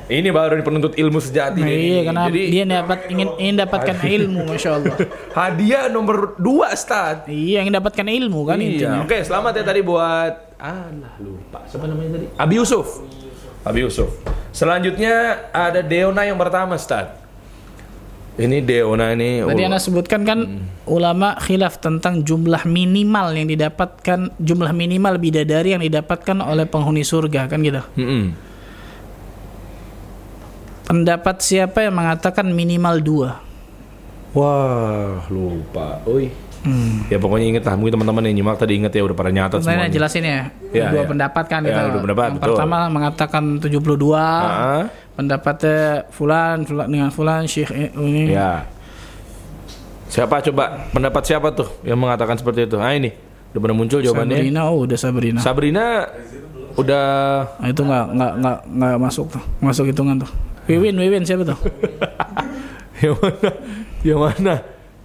Ini 0.10 0.34
baru 0.34 0.58
penuntut 0.66 0.98
ilmu 0.98 1.22
sejati 1.22 1.62
Nah, 1.62 1.70
iya 1.70 2.02
karena 2.02 2.22
Jadi 2.34 2.42
dia 2.50 2.66
dapat 2.66 3.14
ingin 3.14 3.30
ingin 3.38 3.56
dapatkan 3.62 3.96
ilmu, 4.02 4.42
masya 4.50 4.70
Allah. 4.82 4.96
hadiah 5.38 5.86
nomor 5.86 6.34
dua 6.42 6.74
Ustaz. 6.74 7.30
Iya, 7.30 7.62
ingin 7.62 7.78
dapatkan 7.78 8.10
ilmu 8.10 8.42
kan 8.42 8.58
Iya. 8.58 8.66
intinya. 8.74 9.00
Oke, 9.06 9.22
selamat 9.22 9.62
ya 9.62 9.64
tadi 9.70 9.86
buat 9.86 10.34
alah 10.58 11.14
lupa. 11.22 11.62
Siapa 11.70 11.86
namanya 11.86 12.18
tadi? 12.18 12.26
Abi 12.42 12.54
Yusuf. 12.58 13.06
Abi 13.64 13.84
Yusuf. 13.84 14.10
Selanjutnya 14.50 15.46
ada 15.52 15.84
Deona 15.84 16.26
yang 16.26 16.40
pertama, 16.40 16.76
Ustaz. 16.76 17.12
Ini 18.40 18.64
Deona 18.64 19.12
ini. 19.12 19.44
Tadi 19.44 19.64
Anda 19.68 19.84
sebutkan 19.84 20.24
kan 20.24 20.40
Hmm. 20.48 20.64
ulama 20.88 21.36
khilaf 21.44 21.84
tentang 21.84 22.24
jumlah 22.24 22.64
minimal 22.64 23.36
yang 23.36 23.52
didapatkan 23.52 24.32
jumlah 24.40 24.72
minimal 24.72 25.20
bidadari 25.20 25.76
yang 25.76 25.84
didapatkan 25.84 26.40
oleh 26.40 26.64
penghuni 26.64 27.04
surga 27.04 27.52
kan 27.52 27.60
gitu. 27.60 27.84
Mm-mm. 28.00 28.32
Pendapat 30.88 31.44
siapa 31.44 31.86
yang 31.86 31.94
mengatakan 31.94 32.50
minimal 32.50 32.96
dua? 33.04 33.30
Wah, 34.34 35.22
lupa. 35.30 36.02
Oi. 36.08 36.32
Hmm. 36.60 37.08
Ya 37.08 37.16
pokoknya 37.16 37.46
inget 37.48 37.64
lah, 37.64 37.74
mungkin 37.74 37.96
teman-teman 37.96 38.24
yang 38.26 38.36
nyimak 38.38 38.60
tadi 38.60 38.76
inget 38.76 38.92
ya 38.92 39.02
udah 39.02 39.16
pada 39.16 39.32
nyatat 39.32 39.60
semuanya. 39.60 39.88
jelasin 39.88 40.24
ya. 40.24 40.42
Ya, 40.70 40.88
dua 40.92 41.02
ya. 41.02 41.08
pendapat 41.08 41.44
kan 41.46 41.62
Ya, 41.62 41.72
gitu. 41.72 41.80
dua 41.90 42.02
pendapat, 42.04 42.26
yang 42.26 42.36
betul. 42.36 42.48
pertama 42.54 42.78
mengatakan 42.88 43.44
72. 43.58 44.12
Ah, 44.14 44.84
Pendapatnya 45.16 45.80
fulan, 46.10 46.64
fulan 46.64 46.88
dengan 46.88 47.10
fulan 47.10 47.44
syekh 47.44 47.72
ini. 47.96 48.32
ya. 48.32 48.64
Siapa 50.06 50.42
coba 50.42 50.90
pendapat 50.90 51.22
siapa 51.24 51.48
tuh 51.52 51.70
yang 51.82 51.96
mengatakan 51.96 52.34
seperti 52.34 52.66
itu? 52.66 52.76
Ah 52.76 52.92
ini 52.92 53.14
udah 53.50 53.60
pernah 53.60 53.78
muncul 53.78 54.00
jawabannya. 54.00 54.42
Sabrina, 54.42 54.62
oh 54.66 54.78
udah 54.84 54.98
Sabrina. 54.98 55.40
Sabrina 55.40 55.86
udah 56.76 57.06
Nah, 57.56 57.68
itu 57.68 57.82
nggak 57.82 58.06
nggak 58.14 58.32
nggak 58.36 58.58
nggak 58.70 58.94
masuk 58.98 59.26
tuh, 59.30 59.44
masuk 59.60 59.86
hitungan 59.86 60.18
tuh. 60.18 60.32
Wiwin, 60.66 60.98
Wiwin 60.98 61.24
siapa 61.24 61.46
tuh? 61.46 61.58
yang 63.02 63.16
mana? 63.16 63.50
Yang 64.02 64.20
mana? 64.20 64.54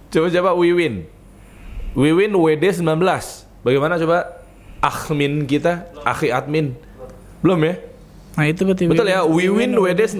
Coba 0.09 0.27
coba 0.29 0.49
Wiwin. 0.55 0.93
Wiwin 1.95 2.35
WD 2.35 2.83
19. 2.83 2.83
Bagaimana 3.63 3.95
coba 3.95 4.43
admin 4.83 5.47
kita, 5.47 5.87
akhi 6.03 6.27
admin? 6.27 6.75
Belum 7.39 7.55
ya? 7.63 7.79
Nah 8.35 8.45
itu 8.51 8.67
berarti 8.67 8.83
Betul 8.91 9.07
ya, 9.07 9.23
Wiwin 9.23 9.71
WD 9.79 10.19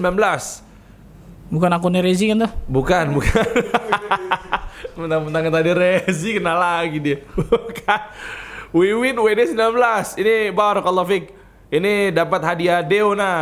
Bukan 1.46 1.70
akunnya 1.70 2.00
Rezi 2.00 2.32
kan 2.32 2.48
tuh? 2.48 2.52
Bukan, 2.66 3.20
bukan. 3.20 3.44
Mentang-mentang 4.98 5.52
tadi 5.52 5.70
Rezi 5.76 6.40
kenal 6.40 6.58
lagi 6.58 6.98
dia. 6.98 7.18
Bukan. 7.36 8.00
Wiwin 8.72 9.14
WD 9.20 9.54
19. 9.54 10.16
Ini 10.16 10.50
barakallahu 10.56 11.06
fik. 11.06 11.24
Ini 11.70 12.10
dapat 12.10 12.40
hadiah 12.40 12.80
Deona. 12.80 13.34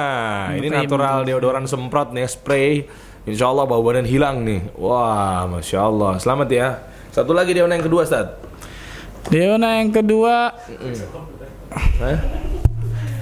Ini 0.53 0.69
natural 0.69 1.23
deodoran 1.23 1.65
semprot 1.71 2.11
nih 2.11 2.27
spray. 2.29 2.85
Insya 3.25 3.49
Allah 3.49 3.65
bau 3.65 3.81
badan 3.81 4.05
hilang 4.05 4.45
nih. 4.45 4.75
Wah, 4.77 5.49
masya 5.49 5.87
Allah. 5.87 6.21
Selamat 6.21 6.49
ya. 6.51 6.94
Satu 7.15 7.31
lagi 7.31 7.55
Deona 7.55 7.79
yang 7.79 7.87
kedua, 7.87 8.03
Ustaz. 8.03 8.27
Deona 9.31 9.79
yang 9.79 9.95
kedua 9.95 10.51
Hah? 12.03 12.19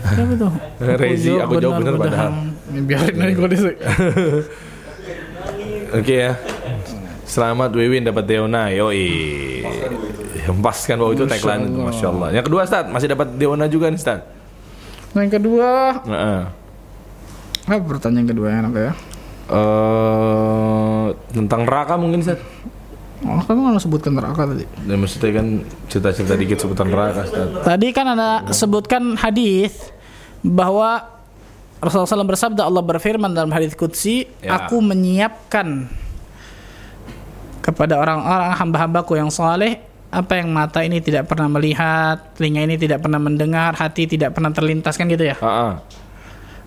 siapa 0.03 0.35
tuh? 0.35 0.53
Rezi, 1.05 1.37
aku 1.37 1.61
jawab 1.61 1.85
bener 1.85 1.95
padahal. 2.01 2.31
Biarin 2.89 3.21
aja 3.21 3.33
kalau 3.37 3.51
disek. 3.53 3.77
Oke 6.01 6.15
ya. 6.25 6.33
Selamat 7.29 7.71
Wiwin 7.77 8.09
dapat 8.09 8.25
Deona. 8.25 8.73
Yoi. 8.73 9.13
Hempas 10.43 10.89
kan 10.89 10.97
bahwa 10.97 11.13
itu 11.13 11.29
tagline 11.29 11.69
itu. 11.69 11.81
Masya 11.85 12.07
Allah. 12.09 12.29
Yang 12.33 12.45
kedua, 12.49 12.61
Ustaz. 12.65 12.85
Masih 12.89 13.09
dapat 13.13 13.29
Deona 13.37 13.69
juga 13.69 13.93
nih, 13.93 14.01
Ustaz. 14.01 14.25
Nah, 15.13 15.21
yang 15.21 15.33
kedua, 15.37 15.69
Heeh. 16.09 16.41
apa 17.69 17.85
pertanyaan 17.85 18.27
kedua 18.27 18.49
yang 18.49 18.65
apa 18.73 18.81
ya? 18.81 18.93
eh 19.53 21.07
tentang 21.37 21.69
neraka 21.69 22.01
mungkin 22.01 22.25
Ustaz. 22.25 22.41
Oh, 23.23 23.39
kamu 23.39 23.59
nggak 23.75 23.85
sebutkan 23.87 24.13
neraka 24.19 24.43
tadi. 24.51 24.67
Dan 24.83 24.97
maksudnya 24.99 25.31
kan 25.39 25.47
cerita-cerita 25.87 26.35
dikit 26.35 26.59
seputar 26.59 26.87
neraka 26.91 27.23
Ustaz. 27.27 27.49
Tadi 27.63 27.89
kan 27.95 28.07
ada 28.19 28.51
sebutkan 28.51 29.15
hadis 29.15 29.95
bahwa 30.43 31.07
Rasulullah 31.79 32.23
SAW 32.23 32.31
bersabda 32.31 32.63
Allah 32.67 32.83
berfirman 32.83 33.31
dalam 33.35 33.51
hadis 33.51 33.75
qudsi, 33.75 34.27
Ya. 34.39 34.55
aku 34.59 34.79
menyiapkan 34.79 35.87
kepada 37.63 37.99
orang-orang 37.99 38.59
hamba-hambaku 38.59 39.19
yang 39.19 39.31
saleh 39.31 39.79
apa 40.13 40.43
yang 40.43 40.53
mata 40.53 40.85
ini 40.85 41.01
tidak 41.01 41.25
pernah 41.25 41.49
melihat, 41.49 42.37
telinga 42.37 42.69
ini 42.69 42.77
tidak 42.77 43.01
pernah 43.01 43.17
mendengar, 43.17 43.73
hati 43.73 44.05
tidak 44.05 44.37
pernah 44.37 44.53
terlintas 44.53 44.99
kan 45.01 45.09
gitu 45.09 45.25
ya. 45.25 45.39
Heeh. 45.41 45.73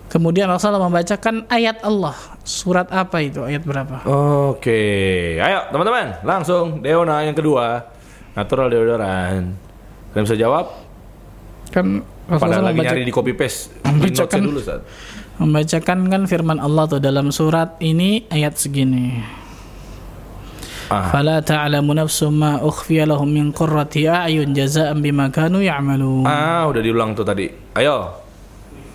Kemudian 0.06 0.46
Rasulullah 0.46 0.86
membacakan 0.86 1.50
ayat 1.50 1.82
Allah. 1.82 2.14
Surat 2.46 2.86
apa 2.94 3.18
itu? 3.26 3.42
Ayat 3.42 3.66
berapa? 3.66 4.06
Oke. 4.54 4.78
Ayo 5.42 5.66
teman-teman, 5.74 6.22
langsung 6.22 6.78
Deona 6.78 7.26
yang 7.26 7.34
kedua. 7.34 7.82
Natural 8.38 8.70
deodoran. 8.70 9.56
Kalian 10.14 10.24
bisa 10.28 10.38
jawab? 10.38 10.70
Kan 11.74 12.06
Rasulullah 12.30 12.62
Padahal 12.62 12.64
lagi 12.70 12.78
nyari 12.86 13.02
di 13.06 13.14
copy 13.14 13.32
paste. 13.34 13.74
Membacakan, 13.82 14.40
dulu, 14.46 14.60
membacakan 15.42 15.98
kan 16.06 16.22
firman 16.30 16.58
Allah 16.62 16.84
tuh 16.86 17.00
dalam 17.02 17.34
surat 17.34 17.74
ini 17.82 18.30
ayat 18.30 18.54
segini. 18.54 19.18
Ah. 20.86 21.10
Fala 21.10 21.42
ta'lamu 21.42 21.98
nafsum 21.98 22.38
ma 22.38 22.62
ukhfiya 22.62 23.10
lahum 23.10 23.26
min 23.26 23.50
qurrati 23.50 24.06
a'yun 24.06 24.54
jazaa'an 24.54 25.02
bima 25.02 25.34
kanu 25.34 25.58
ya'malun. 25.58 26.22
Ah, 26.22 26.62
udah 26.70 26.78
diulang 26.78 27.10
tuh 27.10 27.26
tadi. 27.26 27.50
Ayo, 27.74 28.25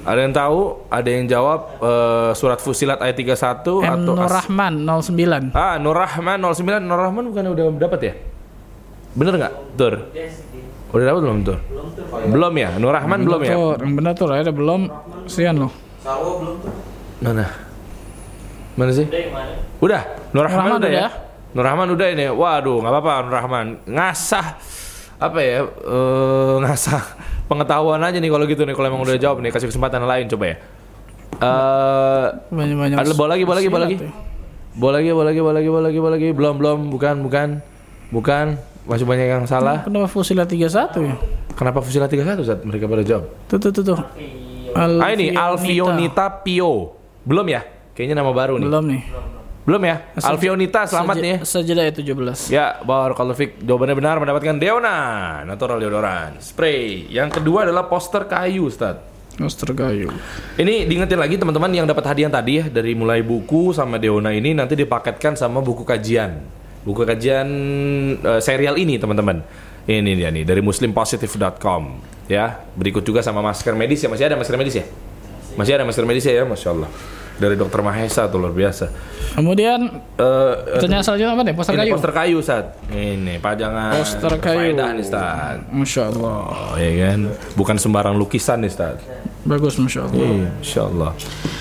ada 0.02 0.20
yang 0.26 0.34
tahu? 0.34 0.60
Ada 0.90 1.10
yang 1.14 1.26
jawab 1.30 1.60
eh, 1.78 2.30
surat 2.34 2.58
Fusilat 2.58 2.98
ayat 3.00 3.16
31 3.18 3.38
M 3.38 3.86
atau 3.86 4.14
Nur 4.18 4.26
Rahman 4.26 4.74
09 4.82 5.54
Ah, 5.54 5.78
Nur 5.78 5.94
Rahman 5.94 6.38
09 6.42 6.82
Nur 6.82 6.98
Rahman 6.98 7.24
bukan 7.30 7.44
udah 7.54 7.66
dapat 7.78 8.00
ya? 8.02 8.14
Bener 9.14 9.34
nggak, 9.38 9.54
Tur? 9.78 9.94
Udah 10.92 11.06
dapat 11.06 11.22
belum, 11.22 11.38
Tur? 11.46 11.60
Belum 12.28 12.54
ya? 12.58 12.70
Nur 12.82 12.92
Rahman 12.92 13.20
belum 13.24 13.42
ya? 13.46 13.54
Tuh, 13.54 13.72
yang 13.78 13.94
benar 13.94 14.14
tuh 14.18 14.26
ada 14.32 14.52
belum 14.52 14.82
Sian 15.30 15.56
loh 15.62 15.72
Mana? 17.22 17.46
Mana 18.74 18.92
sih? 18.96 19.06
Udah, 19.84 20.02
Nur 20.34 20.50
Rahman, 20.50 20.66
Rahman 20.66 20.80
udah, 20.82 20.90
ya? 20.90 20.98
udah. 21.06 21.12
Nur 21.52 21.64
Rahman 21.68 21.88
udah 21.92 22.08
ini. 22.08 22.26
Waduh, 22.32 22.78
nggak 22.80 22.94
apa-apa 22.96 23.14
Nur 23.28 23.34
Rahman. 23.36 23.66
Ngasah 23.84 24.48
apa 25.22 25.40
ya? 25.40 25.62
eh, 25.70 26.56
ngasah 26.66 27.04
pengetahuan 27.46 28.02
aja 28.02 28.18
nih 28.18 28.32
kalau 28.34 28.46
gitu 28.50 28.66
nih 28.66 28.74
kalau 28.74 28.88
emang 28.90 29.02
udah 29.06 29.18
jawab 29.22 29.38
nih 29.46 29.54
kasih 29.54 29.70
kesempatan 29.70 30.02
lain 30.10 30.26
coba 30.26 30.46
ya. 30.50 30.56
Eh 31.42 32.26
banyak-banyak 32.50 32.98
ada 32.98 33.14
bawa 33.14 33.30
lagi, 33.38 33.44
bawa 33.46 33.56
lagi, 33.62 33.70
bawa 33.70 33.82
lagi. 33.86 33.96
ya. 34.02 34.12
Bawa 34.72 34.92
lagi, 34.98 35.10
bawa 35.12 35.24
lagi, 35.30 35.40
bawa 35.40 35.54
lagi, 35.54 35.68
bawa 35.70 35.82
lagi, 35.84 35.98
bawa 36.00 36.12
lagi. 36.18 36.28
Belum, 36.34 36.56
belum, 36.58 36.80
bukan, 36.90 37.16
bukan. 37.22 37.50
Bukan. 38.10 38.46
Masih 38.88 39.06
banyak 39.06 39.28
yang 39.30 39.46
salah. 39.46 39.86
Kenapa 39.86 40.10
Fusilat 40.10 40.50
31 40.50 41.06
ya? 41.06 41.16
Kenapa 41.54 41.86
Fusila 41.86 42.10
31 42.10 42.42
saat 42.42 42.62
mereka 42.66 42.90
pada 42.90 43.04
jawab? 43.06 43.30
Tuh 43.46 43.60
tuh 43.62 43.70
tuh 43.70 43.84
tuh 43.94 44.00
Ah 44.74 45.12
ini 45.14 45.36
Alfionita 45.36 46.42
Pio. 46.42 46.98
Belum 47.28 47.46
ya? 47.46 47.62
Kayaknya 47.94 48.24
nama 48.24 48.32
baru 48.34 48.58
nih. 48.58 48.68
Belum 48.72 48.86
nih 48.90 49.04
Belum 49.62 49.82
ya? 49.86 50.10
Alfionita 50.18 50.90
selamat 50.90 51.16
nih. 51.22 51.36
Sejedah 51.46 51.84
ya 51.86 51.94
17 51.94 52.50
Ya, 52.50 52.66
Barakallahu 52.82 53.38
Fik. 53.38 53.62
Jawabannya 53.62 53.96
benar 53.98 54.16
mendapatkan 54.18 54.58
Deona. 54.58 54.98
Natural 55.46 55.78
deodoran. 55.78 56.42
Spray. 56.42 57.06
Yang 57.14 57.38
kedua 57.42 57.70
adalah 57.70 57.86
poster 57.86 58.26
kayu, 58.26 58.66
Ustaz. 58.66 58.98
Master 59.40 59.72
kayu 59.72 60.12
Ini 60.60 60.86
diingetin 60.86 61.16
lagi 61.16 61.40
teman-teman 61.40 61.72
yang 61.72 61.88
dapat 61.88 62.04
hadiah 62.04 62.28
tadi 62.28 62.60
ya 62.62 62.66
dari 62.68 62.92
mulai 62.94 63.24
buku 63.24 63.72
sama 63.72 63.96
Deona 63.96 64.36
ini 64.36 64.52
nanti 64.52 64.76
dipaketkan 64.76 65.40
sama 65.40 65.64
buku 65.64 65.88
kajian. 65.88 66.42
Buku 66.84 67.06
kajian 67.08 67.48
eh, 68.18 68.42
serial 68.44 68.76
ini 68.76 69.00
teman-teman. 69.00 69.40
Ini 69.88 70.12
dia 70.14 70.30
nih 70.30 70.46
dari 70.46 70.62
muslimpositive.com 70.62 71.84
ya. 72.30 72.60
Berikut 72.76 73.02
juga 73.02 73.24
sama 73.24 73.42
masker 73.42 73.74
medis 73.74 74.04
ya. 74.04 74.10
Masih 74.12 74.26
ada 74.30 74.36
masker 74.38 74.58
medis 74.60 74.76
ya? 74.78 74.86
Masih 75.58 75.74
ada 75.80 75.84
masker 75.88 76.06
medis 76.06 76.26
ya, 76.28 76.44
Masya 76.48 76.70
Allah. 76.72 76.90
Dari 77.42 77.58
dokter 77.58 77.82
Mahesa 77.82 78.30
tuh 78.30 78.38
luar 78.38 78.54
biasa. 78.54 78.86
Kemudian 79.34 79.80
Eh, 80.14 80.22
eh, 80.22 80.54
Pertanyaan 80.78 81.02
selanjutnya 81.02 81.34
apa 81.34 81.42
nih? 81.42 81.56
Poster 81.58 81.74
ini 81.74 81.80
kayu? 81.82 81.92
poster 81.92 82.14
kayu, 82.14 82.36
Ustaz. 82.38 82.66
Ini 82.88 83.34
pajangan. 83.42 83.92
Poster 83.98 84.34
kayu. 84.38 84.78
berfaedah 84.78 84.90
nih, 84.94 85.02
Ustaz. 85.02 85.56
Masya 85.68 86.02
Allah 86.08 86.40
Oh, 86.46 86.74
iya 86.78 86.92
kan? 87.10 87.20
Bukan 87.58 87.76
sembarang 87.76 88.14
lukisan 88.14 88.62
nih, 88.62 88.70
Ustaz. 88.70 89.02
Bagus 89.42 89.74
Masya 89.76 90.06
Allah 90.06 90.22
Iya, 90.22 90.50
Insya 90.62 90.82
Allah. 90.86 91.12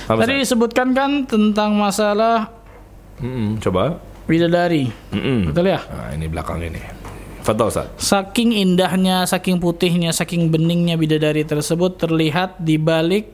Apa, 0.04 0.18
Tadi 0.20 0.34
disebutkan 0.38 0.92
kan 0.92 1.24
tentang 1.24 1.72
masalah 1.72 2.52
Ustaz? 3.16 3.24
Mm-mm, 3.24 3.56
coba. 3.58 3.96
bidadari 4.24 4.88
Mm-mm. 5.10 5.50
Betul 5.50 5.64
ya? 5.66 5.80
Nah, 5.82 6.12
ini 6.12 6.24
belakang 6.24 6.60
ini. 6.60 6.80
Fadol, 7.40 7.68
Ustaz. 7.68 7.88
Saking 7.96 8.52
indahnya, 8.52 9.24
saking 9.24 9.56
putihnya, 9.56 10.12
saking 10.12 10.52
beningnya 10.52 10.94
bidadari 10.94 11.42
tersebut 11.42 11.96
terlihat 11.96 12.60
di 12.60 12.76
balik 12.76 13.32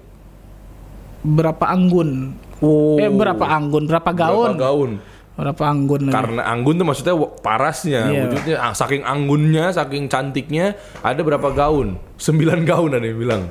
berapa 1.27 1.65
anggun. 1.67 2.39
Oh. 2.63 2.97
Eh 2.97 3.11
berapa 3.11 3.45
anggun, 3.45 3.85
berapa 3.91 4.11
gaun? 4.15 4.55
Berapa 4.55 4.63
gaun? 4.63 4.91
Berapa 5.37 5.63
anggun? 5.69 6.03
Karena 6.09 6.43
anggun 6.49 6.81
tuh 6.81 6.87
maksudnya 6.89 7.15
parasnya, 7.45 8.09
Iya. 8.09 8.21
wujudnya 8.25 8.57
ah, 8.57 8.73
saking 8.73 9.05
anggunnya, 9.05 9.69
saking 9.75 10.09
cantiknya, 10.09 10.79
ada 11.05 11.21
berapa 11.21 11.53
gaun? 11.53 12.01
Sembilan 12.17 12.65
gaun 12.65 12.97
ada 12.97 13.05
yang 13.05 13.21
bilang. 13.21 13.43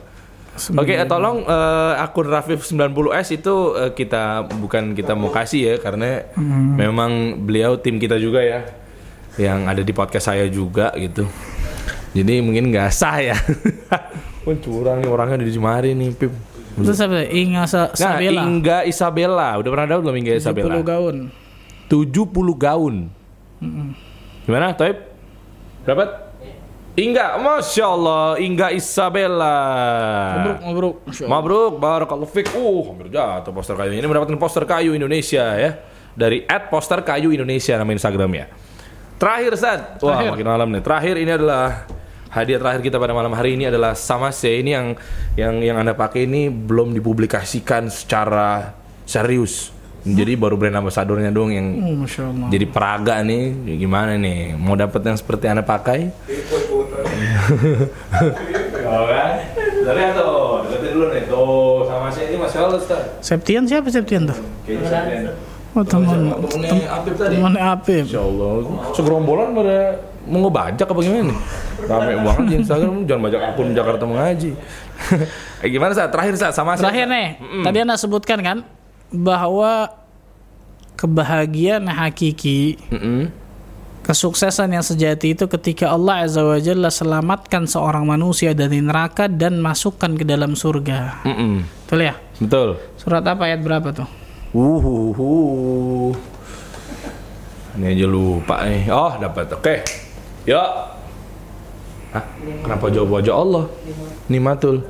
Oke, 0.55 0.95
eh, 0.95 1.03
tolong 1.03 1.43
eh, 1.43 1.93
akun 1.99 2.31
Rafif 2.31 2.63
90S 2.63 3.35
itu 3.35 3.75
eh, 3.75 3.91
kita 3.91 4.47
bukan 4.47 4.95
kita 4.95 5.11
mau 5.11 5.27
kasih 5.27 5.61
ya 5.61 5.75
karena 5.83 6.23
memang 6.79 7.43
beliau 7.43 7.75
tim 7.75 7.99
kita 7.99 8.15
juga 8.15 8.39
ya 8.39 8.63
yang 9.35 9.67
ada 9.67 9.83
di 9.83 9.91
podcast 9.91 10.31
saya 10.31 10.47
juga 10.47 10.95
gitu. 10.95 11.27
Jadi 12.15 12.39
mungkin 12.39 12.71
nggak 12.71 12.87
sah 12.95 13.19
ya. 13.19 13.35
Pun 14.47 14.55
curang 14.63 15.03
nih 15.03 15.11
orangnya 15.11 15.43
di 15.43 15.51
Jemari 15.51 15.91
nih, 15.91 16.15
Pip. 16.15 16.31
Itu 16.75 16.91
siapa? 16.91 17.23
Inga 17.31 17.63
Sa 17.65 17.87
Nah. 17.95 18.19
Inga 18.19 18.77
Isabella, 18.83 19.55
udah 19.57 19.69
pernah 19.71 19.87
dapat 19.87 20.01
belum 20.03 20.15
Inga 20.19 20.31
70 20.35 20.41
Isabella? 20.43 20.73
gaun. 20.83 21.15
70 21.87 22.55
gaun. 22.55 22.95
Gimana, 24.43 24.75
Toib? 24.75 24.97
Dapat? 25.85 26.09
Inga, 26.95 27.35
Masya 27.43 27.85
Allah, 27.91 28.25
Inga 28.39 28.71
Isabella. 28.71 29.55
Mabruk, 30.39 30.59
mabruk. 30.63 30.95
Mabruk, 31.27 31.73
barakallahu 31.75 32.29
fik. 32.31 32.55
Uh, 32.55 32.87
hampir 32.87 33.11
jatuh 33.11 33.51
poster 33.51 33.75
kayu 33.75 33.91
ini 33.91 34.07
mendapatkan 34.07 34.39
poster 34.39 34.63
kayu 34.63 34.95
Indonesia 34.95 35.43
ya. 35.55 35.71
Dari 36.15 36.47
at 36.47 36.71
poster 36.71 37.03
kayu 37.03 37.35
Indonesia 37.35 37.75
nama 37.75 37.91
Instagramnya. 37.91 38.47
Terakhir 39.19 39.51
Sad. 39.59 39.99
Wah, 39.99 40.15
Terakhir. 40.15 40.29
makin 40.39 40.47
malam 40.47 40.67
nih. 40.71 40.81
Terakhir 40.83 41.15
ini 41.19 41.31
adalah 41.35 41.83
hadiah 42.35 42.59
terakhir 42.59 42.83
kita 42.83 42.99
pada 42.99 43.15
malam 43.15 43.31
hari 43.31 43.55
ini 43.55 43.65
adalah 43.65 43.95
sama 43.95 44.29
C 44.29 44.59
ini 44.59 44.75
yang 44.75 44.87
yang 45.33 45.55
yang 45.63 45.77
Anda 45.79 45.95
pakai 45.95 46.27
ini 46.27 46.51
belum 46.51 46.91
dipublikasikan 46.93 47.87
secara 47.87 48.75
serius. 49.03 49.71
Jadi 50.05 50.37
baru 50.37 50.53
brand 50.53 50.77
ambassadornya 50.77 51.33
dong 51.33 51.49
yang 51.49 51.65
Oh, 51.81 52.05
Masya 52.05 52.29
Allah. 52.29 52.47
jadi 52.53 52.65
peraga 52.69 53.25
nih 53.25 53.43
gimana 53.75 54.13
nih 54.15 54.53
mau 54.53 54.77
dapat 54.77 55.01
yang 55.01 55.17
seperti 55.17 55.49
anda 55.49 55.65
pakai 55.65 56.13
oh 58.85 59.03
kan 59.03 59.31
dari 59.81 60.01
tuh 60.13 60.35
deketin 60.63 60.89
dulu 60.93 61.05
nih 61.09 61.23
tuh 61.25 61.49
sama 61.85 62.07
saya 62.09 62.25
ini 62.29 62.37
masya 62.37 62.59
allah 62.61 62.77
Ustaz 62.77 63.01
Septian 63.19 63.65
siapa 63.65 63.89
Septian 63.89 64.29
tuh? 64.29 64.37
kayaknya 64.61 64.85
saya 64.85 65.33
Oh 65.73 65.81
teman 65.81 66.31
temennya 66.45 66.87
Apip 66.87 67.13
tadi 67.17 67.35
teman 67.35 67.55
Apip. 67.57 68.05
Masya 68.05 68.21
Allah 68.21 68.51
segerombolan 68.93 69.47
pada 69.51 69.77
mau 70.25 70.49
ngebajak 70.49 70.87
apa 70.89 70.99
gimana 71.05 71.23
nih 71.29 71.39
rame 71.85 72.13
banget 72.25 72.43
di 72.49 72.53
Instagram 72.65 72.93
jangan 73.05 73.21
bajak 73.29 73.41
akun 73.53 73.67
Jakarta 73.77 74.03
mengaji 74.09 74.51
eh, 75.63 75.69
gimana 75.69 75.91
saat 75.93 76.09
terakhir 76.09 76.33
saat 76.39 76.53
sama 76.57 76.73
Terakhir 76.79 77.05
nih, 77.05 77.27
tadi 77.61 77.77
anda 77.83 77.95
sebutkan 77.99 78.39
kan 78.41 78.57
bahwa 79.11 79.91
kebahagiaan 80.95 81.85
hakiki, 81.91 82.79
Mm-mm. 82.89 83.29
kesuksesan 84.07 84.71
yang 84.71 84.81
sejati 84.81 85.35
itu 85.35 85.45
ketika 85.51 85.91
Allah 85.91 86.23
Azza 86.25 86.41
wa 86.41 86.57
Jalla 86.57 86.89
selamatkan 86.89 87.67
seorang 87.67 88.07
manusia 88.07 88.55
dari 88.55 88.79
neraka 88.79 89.27
dan 89.27 89.59
masukkan 89.59 90.15
ke 90.15 90.23
dalam 90.23 90.55
surga. 90.55 91.21
Mm-mm. 91.27 91.67
Betul 91.85 91.99
ya? 92.07 92.15
betul 92.35 92.69
Surat 92.99 93.23
apa 93.27 93.47
ayat 93.47 93.61
berapa 93.61 93.91
tuh? 93.91 94.07
Uhuhu. 94.55 96.15
Ini 97.75 97.91
aja 97.91 98.07
lupa 98.07 98.63
nih. 98.63 98.87
Oh, 98.87 99.19
dapat. 99.19 99.51
Oke. 99.51 100.04
Yuk. 100.45 100.69
Hah? 102.15 102.23
Kenapa 102.63 102.85
jawab 102.93 103.19
wajah 103.19 103.35
Allah? 103.35 103.63
Nimatul. 104.31 104.85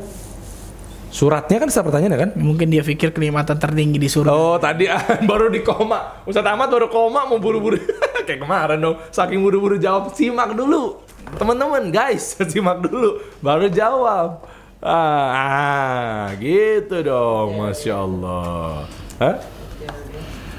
Suratnya 1.16 1.64
kan 1.64 1.72
setelah 1.72 1.96
pertanyaan 1.96 2.28
kan? 2.28 2.32
Mungkin 2.36 2.68
dia 2.68 2.84
pikir 2.84 3.16
kenikmatan 3.16 3.56
tertinggi 3.56 3.96
di 3.96 4.12
surga. 4.12 4.36
Oh, 4.36 4.60
tadi 4.60 4.92
baru 5.32 5.48
di 5.48 5.64
koma. 5.64 6.22
Ustaz 6.28 6.44
Ahmad 6.44 6.68
baru 6.68 6.92
koma 6.92 7.24
mau 7.24 7.40
buru-buru. 7.40 7.80
Kayak 8.28 8.44
kemarin 8.44 8.84
dong. 8.84 9.00
Saking 9.16 9.40
buru-buru 9.40 9.80
jawab, 9.80 10.12
simak 10.12 10.52
dulu. 10.52 11.00
Teman-teman, 11.40 11.88
guys, 11.88 12.36
simak 12.52 12.84
dulu. 12.84 13.24
Baru 13.40 13.72
jawab. 13.72 14.44
Ah, 14.84 15.32
ah, 15.32 16.24
gitu 16.36 17.00
dong. 17.00 17.64
Masya 17.64 17.96
Allah. 17.96 18.84
Hah? 19.18 19.36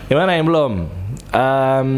Gimana 0.09 0.41
yang 0.41 0.49
belum? 0.49 0.73
Em, 1.37 1.91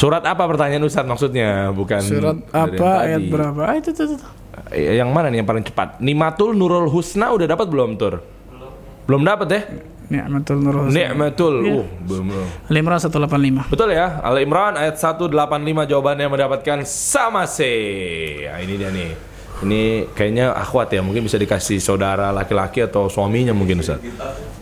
surat 0.00 0.24
apa 0.24 0.42
pertanyaan 0.48 0.80
Ustaz 0.88 1.04
maksudnya? 1.04 1.68
Bukan 1.76 2.00
Surat 2.00 2.36
apa 2.56 3.04
ayat 3.04 3.28
berapa? 3.28 3.60
Ah, 3.60 3.76
itu, 3.76 3.92
itu, 3.92 4.16
itu. 4.16 4.26
Eh, 4.72 4.96
Yang 4.96 5.10
mana 5.12 5.28
nih 5.28 5.44
yang 5.44 5.48
paling 5.48 5.64
cepat? 5.68 6.00
Nimatul 6.00 6.56
Nurul 6.56 6.88
Husna 6.88 7.28
udah 7.36 7.44
dapat 7.44 7.68
belum, 7.68 8.00
Tur? 8.00 8.24
Belum 9.04 9.20
dapat 9.26 9.48
ya? 9.52 9.62
Ni'matul 10.10 10.58
Nur 10.58 10.74
Husna. 10.86 11.14
Ni'matul. 11.14 11.54
Iya. 11.62 11.74
Uh, 11.78 11.86
belum. 12.02 12.24
belum. 12.34 12.48
Al-Imran 12.66 12.98
185. 12.98 13.70
Betul 13.70 13.88
ya, 13.94 14.06
Al 14.24 14.36
Imran 14.42 14.74
ayat 14.74 14.98
185 14.98 15.30
jawabannya 15.86 16.26
mendapatkan 16.26 16.78
sama 16.82 17.46
C. 17.46 17.58
Nah, 18.42 18.58
ini 18.58 18.74
dia 18.74 18.90
nih. 18.90 19.29
Ini 19.60 20.08
kayaknya 20.16 20.56
akhwat 20.56 20.92
ya, 20.92 21.04
mungkin 21.04 21.24
bisa 21.24 21.36
dikasih 21.36 21.78
saudara 21.80 22.32
laki-laki 22.32 22.80
atau 22.80 23.12
suaminya 23.12 23.52
mungkin 23.52 23.84
Ustaz. 23.84 24.00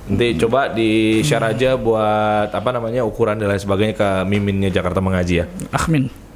Nanti 0.09 0.41
coba 0.41 0.73
di 0.73 1.20
share 1.20 1.53
aja 1.53 1.77
buat 1.77 2.49
apa 2.51 2.70
namanya 2.73 3.05
ukuran 3.05 3.37
dan 3.37 3.53
lain 3.53 3.61
sebagainya 3.61 3.95
ke 3.95 4.09
miminnya 4.25 4.73
Jakarta 4.73 4.99
mengaji 5.05 5.45
ya. 5.45 5.47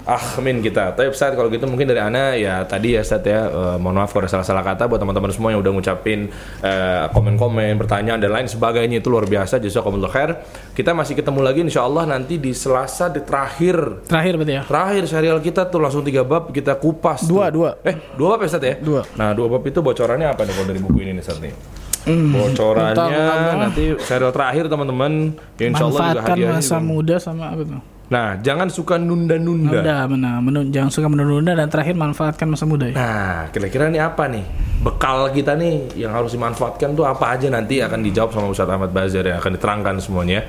Akhmin. 0.02 0.42
Amin 0.42 0.56
kita. 0.60 0.92
Tapi 0.92 1.06
Ustaz 1.08 1.32
kalau 1.32 1.46
gitu 1.46 1.64
mungkin 1.64 1.86
dari 1.86 2.02
Ana 2.02 2.34
ya 2.34 2.66
tadi 2.66 2.94
ya 2.94 3.00
Ustaz 3.00 3.22
ya 3.22 3.46
eh, 3.46 3.76
mohon 3.78 3.94
maaf 3.94 4.10
kalau 4.10 4.26
ada 4.26 4.32
salah-salah 4.34 4.60
kata 4.60 4.90
buat 4.90 4.98
teman-teman 4.98 5.30
semua 5.30 5.54
yang 5.54 5.62
udah 5.62 5.72
ngucapin 5.72 6.26
eh, 6.58 7.04
komen-komen, 7.10 7.78
pertanyaan 7.78 8.18
dan 8.18 8.30
lain 8.30 8.46
sebagainya 8.46 8.98
itu 8.98 9.06
luar 9.06 9.24
biasa 9.24 9.62
jazakumullah 9.62 10.10
khair. 10.10 10.42
Kita 10.72 10.90
masih 10.90 11.14
ketemu 11.14 11.40
lagi 11.40 11.60
insya 11.62 11.86
Allah 11.86 12.04
nanti 12.04 12.36
di 12.36 12.50
Selasa 12.50 13.06
di 13.06 13.22
terakhir 13.22 14.02
Terakhir 14.04 14.34
berarti 14.36 14.54
ya. 14.58 14.62
terakhir 14.66 15.02
serial 15.06 15.38
kita 15.38 15.66
tuh 15.66 15.78
langsung 15.78 16.02
tiga 16.02 16.26
bab 16.26 16.50
kita 16.50 16.74
kupas. 16.74 17.22
Dua, 17.22 17.46
tuh. 17.48 17.62
dua. 17.62 17.70
Eh, 17.86 17.96
dua 18.18 18.34
bab 18.34 18.42
ya 18.42 18.48
Ustaz 18.50 18.64
ya? 18.64 18.74
Dua. 18.82 19.02
Nah, 19.14 19.30
dua 19.32 19.46
bab 19.46 19.62
itu 19.62 19.78
bocorannya 19.78 20.26
apa 20.26 20.42
nih 20.42 20.52
kalau 20.52 20.66
dari 20.66 20.80
buku 20.80 20.98
ini 21.00 21.10
nih 21.14 21.22
Ustaz 21.22 21.38
nih? 21.38 21.54
Hmm. 22.02 22.34
Bocorannya 22.34 22.98
Pertama, 22.98 23.54
nanti 23.62 23.84
serial 24.02 24.32
terakhir 24.34 24.64
teman-teman 24.66 25.12
ya 25.54 25.66
insya 25.70 25.86
Allah 25.86 25.94
juga 25.94 26.02
Manfaatkan 26.18 26.34
hadiahnya 26.34 26.58
masa 26.58 26.74
juga. 26.74 26.88
muda 26.90 27.14
sama 27.22 27.44
apa 27.54 27.62
tuh? 27.62 27.80
Nah, 28.12 28.36
jangan 28.44 28.68
suka 28.68 29.00
nunda-nunda. 29.00 29.80
Udah, 29.80 30.04
benar. 30.04 30.36
Menun- 30.44 30.68
jangan 30.68 30.92
suka 30.92 31.08
menunda 31.08 31.56
dan 31.56 31.64
terakhir 31.72 31.96
manfaatkan 31.96 32.44
masa 32.44 32.68
muda 32.68 32.92
ya. 32.92 32.94
Nah, 32.94 33.48
kira-kira 33.48 33.88
ini 33.88 33.96
apa 33.96 34.28
nih? 34.28 34.44
Bekal 34.84 35.32
kita 35.32 35.56
nih 35.56 35.96
yang 35.96 36.12
harus 36.12 36.36
dimanfaatkan 36.36 36.92
tuh 36.92 37.08
apa 37.08 37.32
aja 37.32 37.48
nanti 37.48 37.80
akan 37.80 38.04
dijawab 38.04 38.36
sama 38.36 38.52
Ustadz 38.52 38.68
Ahmad 38.68 38.92
Bazar 38.92 39.24
yang 39.24 39.40
akan 39.40 39.56
diterangkan 39.56 39.96
semuanya. 40.04 40.44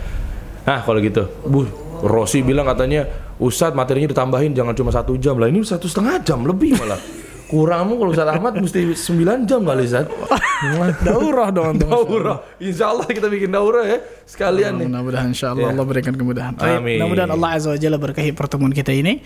Nah, 0.68 0.84
kalau 0.84 0.99
gitu, 0.99 1.23
Bu, 1.48 1.64
Rosi 2.03 2.44
bilang 2.44 2.68
katanya 2.68 3.07
Ustadz 3.40 3.80
materinya 3.80 4.11
ditambahin 4.11 4.52
jangan 4.52 4.76
cuma 4.76 4.91
satu 4.91 5.15
jam 5.15 5.40
lah. 5.40 5.48
Ini 5.48 5.64
satu 5.64 5.88
setengah 5.88 6.19
jam 6.19 6.44
lebih 6.44 6.76
malah. 6.76 6.99
Kurangmu 7.53 8.01
kalau 8.01 8.09
Ustadz 8.09 8.34
Ahmad 8.34 8.53
mesti 8.57 8.81
9 8.97 9.45
jam 9.45 9.61
kali 9.61 9.85
Ustadz. 9.85 10.09
Daurah 11.07 11.51
dong 11.51 11.75
daurah. 11.75 12.39
Insya 12.57 12.95
Allah 12.95 13.03
kita 13.05 13.27
bikin 13.27 13.51
daurah 13.51 13.84
ya. 13.84 13.99
Sekalian 14.23 14.80
nih. 14.80 14.88
Mudah-mudahan 14.89 15.30
insya 15.30 15.51
Ya. 15.51 15.59
Allah 15.59 15.75
Allah 15.75 15.85
berikan 15.85 16.15
kemudahan. 16.15 16.55
Amin. 16.57 16.97
Mudah-mudahan 16.97 17.31
Allah 17.35 17.49
Azza 17.59 17.69
wa 17.69 17.77
Jalla 17.77 17.97
berkahi 17.99 18.31
pertemuan 18.31 18.71
kita 18.71 18.89
ini. 18.89 19.19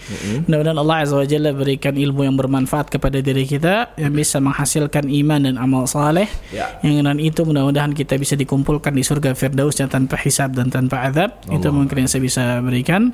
Mudah-mudahan 0.44 0.76
Allah 0.76 0.98
Azza 1.06 1.16
wa 1.16 1.24
Jalla 1.30 1.54
berikan 1.54 1.94
ilmu 1.94 2.26
yang 2.26 2.36
bermanfaat 2.36 2.90
kepada 2.90 3.22
diri 3.22 3.46
kita 3.46 3.94
yang 3.96 4.12
bisa 4.12 4.42
menghasilkan 4.42 5.06
iman 5.08 5.40
dan 5.46 5.56
amal 5.62 5.86
saleh. 5.86 6.26
Ya. 6.50 6.82
Yang 6.82 6.94
dengan 7.06 7.18
itu 7.22 7.42
mudah-mudahan 7.46 7.94
kita 7.94 8.18
bisa 8.18 8.34
dikumpulkan 8.34 8.92
di 8.92 9.06
surga 9.06 9.38
Firdaus 9.38 9.78
tanpa 9.78 10.18
hisab 10.20 10.58
dan 10.58 10.74
tanpa 10.74 11.06
azab. 11.06 11.38
Itu 11.48 11.70
mungkin 11.70 12.04
yang 12.04 12.10
saya 12.10 12.26
bisa 12.26 12.44
berikan. 12.66 13.14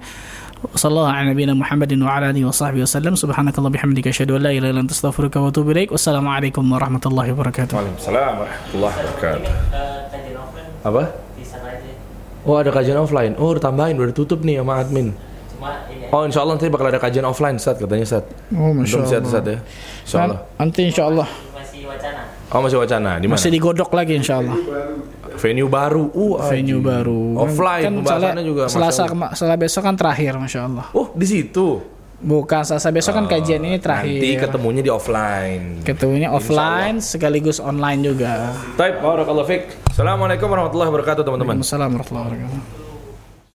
Sallallahu 0.63 1.11
ala 1.11 1.27
nabiyina 1.27 1.51
Muhammadin 1.59 1.99
wa 1.99 2.15
ala 2.15 2.31
alihi 2.31 2.47
wa 2.47 2.55
sahbihi 2.55 2.87
wasallam. 2.87 3.19
Subhanakallah 3.19 3.67
bihamdika 3.67 4.07
asyhadu 4.15 4.39
an 4.39 4.47
la 4.47 4.51
ilaha 4.55 4.71
illa 4.71 4.81
anta 4.87 4.95
astaghfiruka 4.95 5.43
wa 5.43 5.51
atubu 5.51 5.75
ilaik. 5.75 5.91
Wassalamualaikum 5.91 6.63
warahmatullahi 6.63 7.35
wabarakatuh. 7.35 7.75
Waalaikumsalam 7.75 8.33
warahmatullahi 8.39 8.95
wabarakatuh. 8.95 9.51
Apa? 10.87 11.03
Oh 12.43 12.55
ada 12.59 12.71
kajian 12.71 12.95
offline. 12.99 13.35
Oh 13.35 13.51
tambahin, 13.59 13.99
udah 13.99 14.15
ditutup 14.15 14.39
nih 14.43 14.63
sama 14.63 14.79
admin. 14.79 15.11
Oh 16.11 16.23
insya 16.27 16.43
Allah 16.43 16.59
nanti 16.59 16.67
bakal 16.71 16.87
ada 16.91 16.99
kajian 16.99 17.23
offline 17.23 17.55
Ustadz 17.55 17.79
katanya 17.79 18.03
Ustadz. 18.03 18.31
Oh, 18.51 18.71
Masya 18.75 18.99
Belum 18.99 19.07
Allah. 19.07 19.23
Ustadz 19.23 19.47
ya. 19.47 19.57
Insya 20.03 20.17
Allah. 20.23 20.39
Nanti 20.59 20.81
insya 20.83 21.03
Allah 21.07 21.27
masih 21.55 21.81
wacana 21.87 22.21
Oh 22.51 22.59
masih 22.61 22.77
wacana 22.83 23.11
di 23.17 23.25
mana? 23.31 23.35
masih 23.39 23.49
digodok 23.49 23.89
lagi 23.95 24.13
insya 24.19 24.43
Allah. 24.43 24.55
Venue 25.37 25.69
baru. 25.69 26.09
Uh, 26.13 26.39
venue 26.49 26.79
anjing. 26.79 26.83
baru. 26.83 27.21
Offline 27.39 27.83
pembahasannya 28.01 28.29
soalnya 28.29 28.43
juga. 28.45 28.63
Selasa 28.69 29.03
setelah 29.33 29.57
besok 29.57 29.81
kan 29.85 29.95
terakhir 29.97 30.31
Masya 30.37 30.59
Allah. 30.65 30.85
Oh 30.93 31.11
di 31.13 31.27
situ. 31.27 31.67
Bukan 32.23 32.63
Selasa 32.63 32.87
besok 32.95 33.19
kan 33.19 33.25
kajian 33.27 33.59
ini 33.67 33.77
terakhir. 33.83 34.15
Nanti 34.15 34.39
ketemunya 34.39 34.81
di 34.81 34.91
offline. 34.91 35.83
Ketemunya 35.83 36.29
offline 36.31 37.03
sekaligus 37.03 37.59
online 37.59 37.99
juga. 37.99 38.55
Taib, 38.79 39.03
barakallahu. 39.03 39.43
Assalamualaikum 39.91 40.47
warahmatullahi 40.47 40.89
wabarakatuh 40.89 41.21
teman-teman. 41.27 41.59
Assalamualaikum 41.59 42.15
warahmatullahi 42.15 42.47
wabarakatuh. 42.47 42.82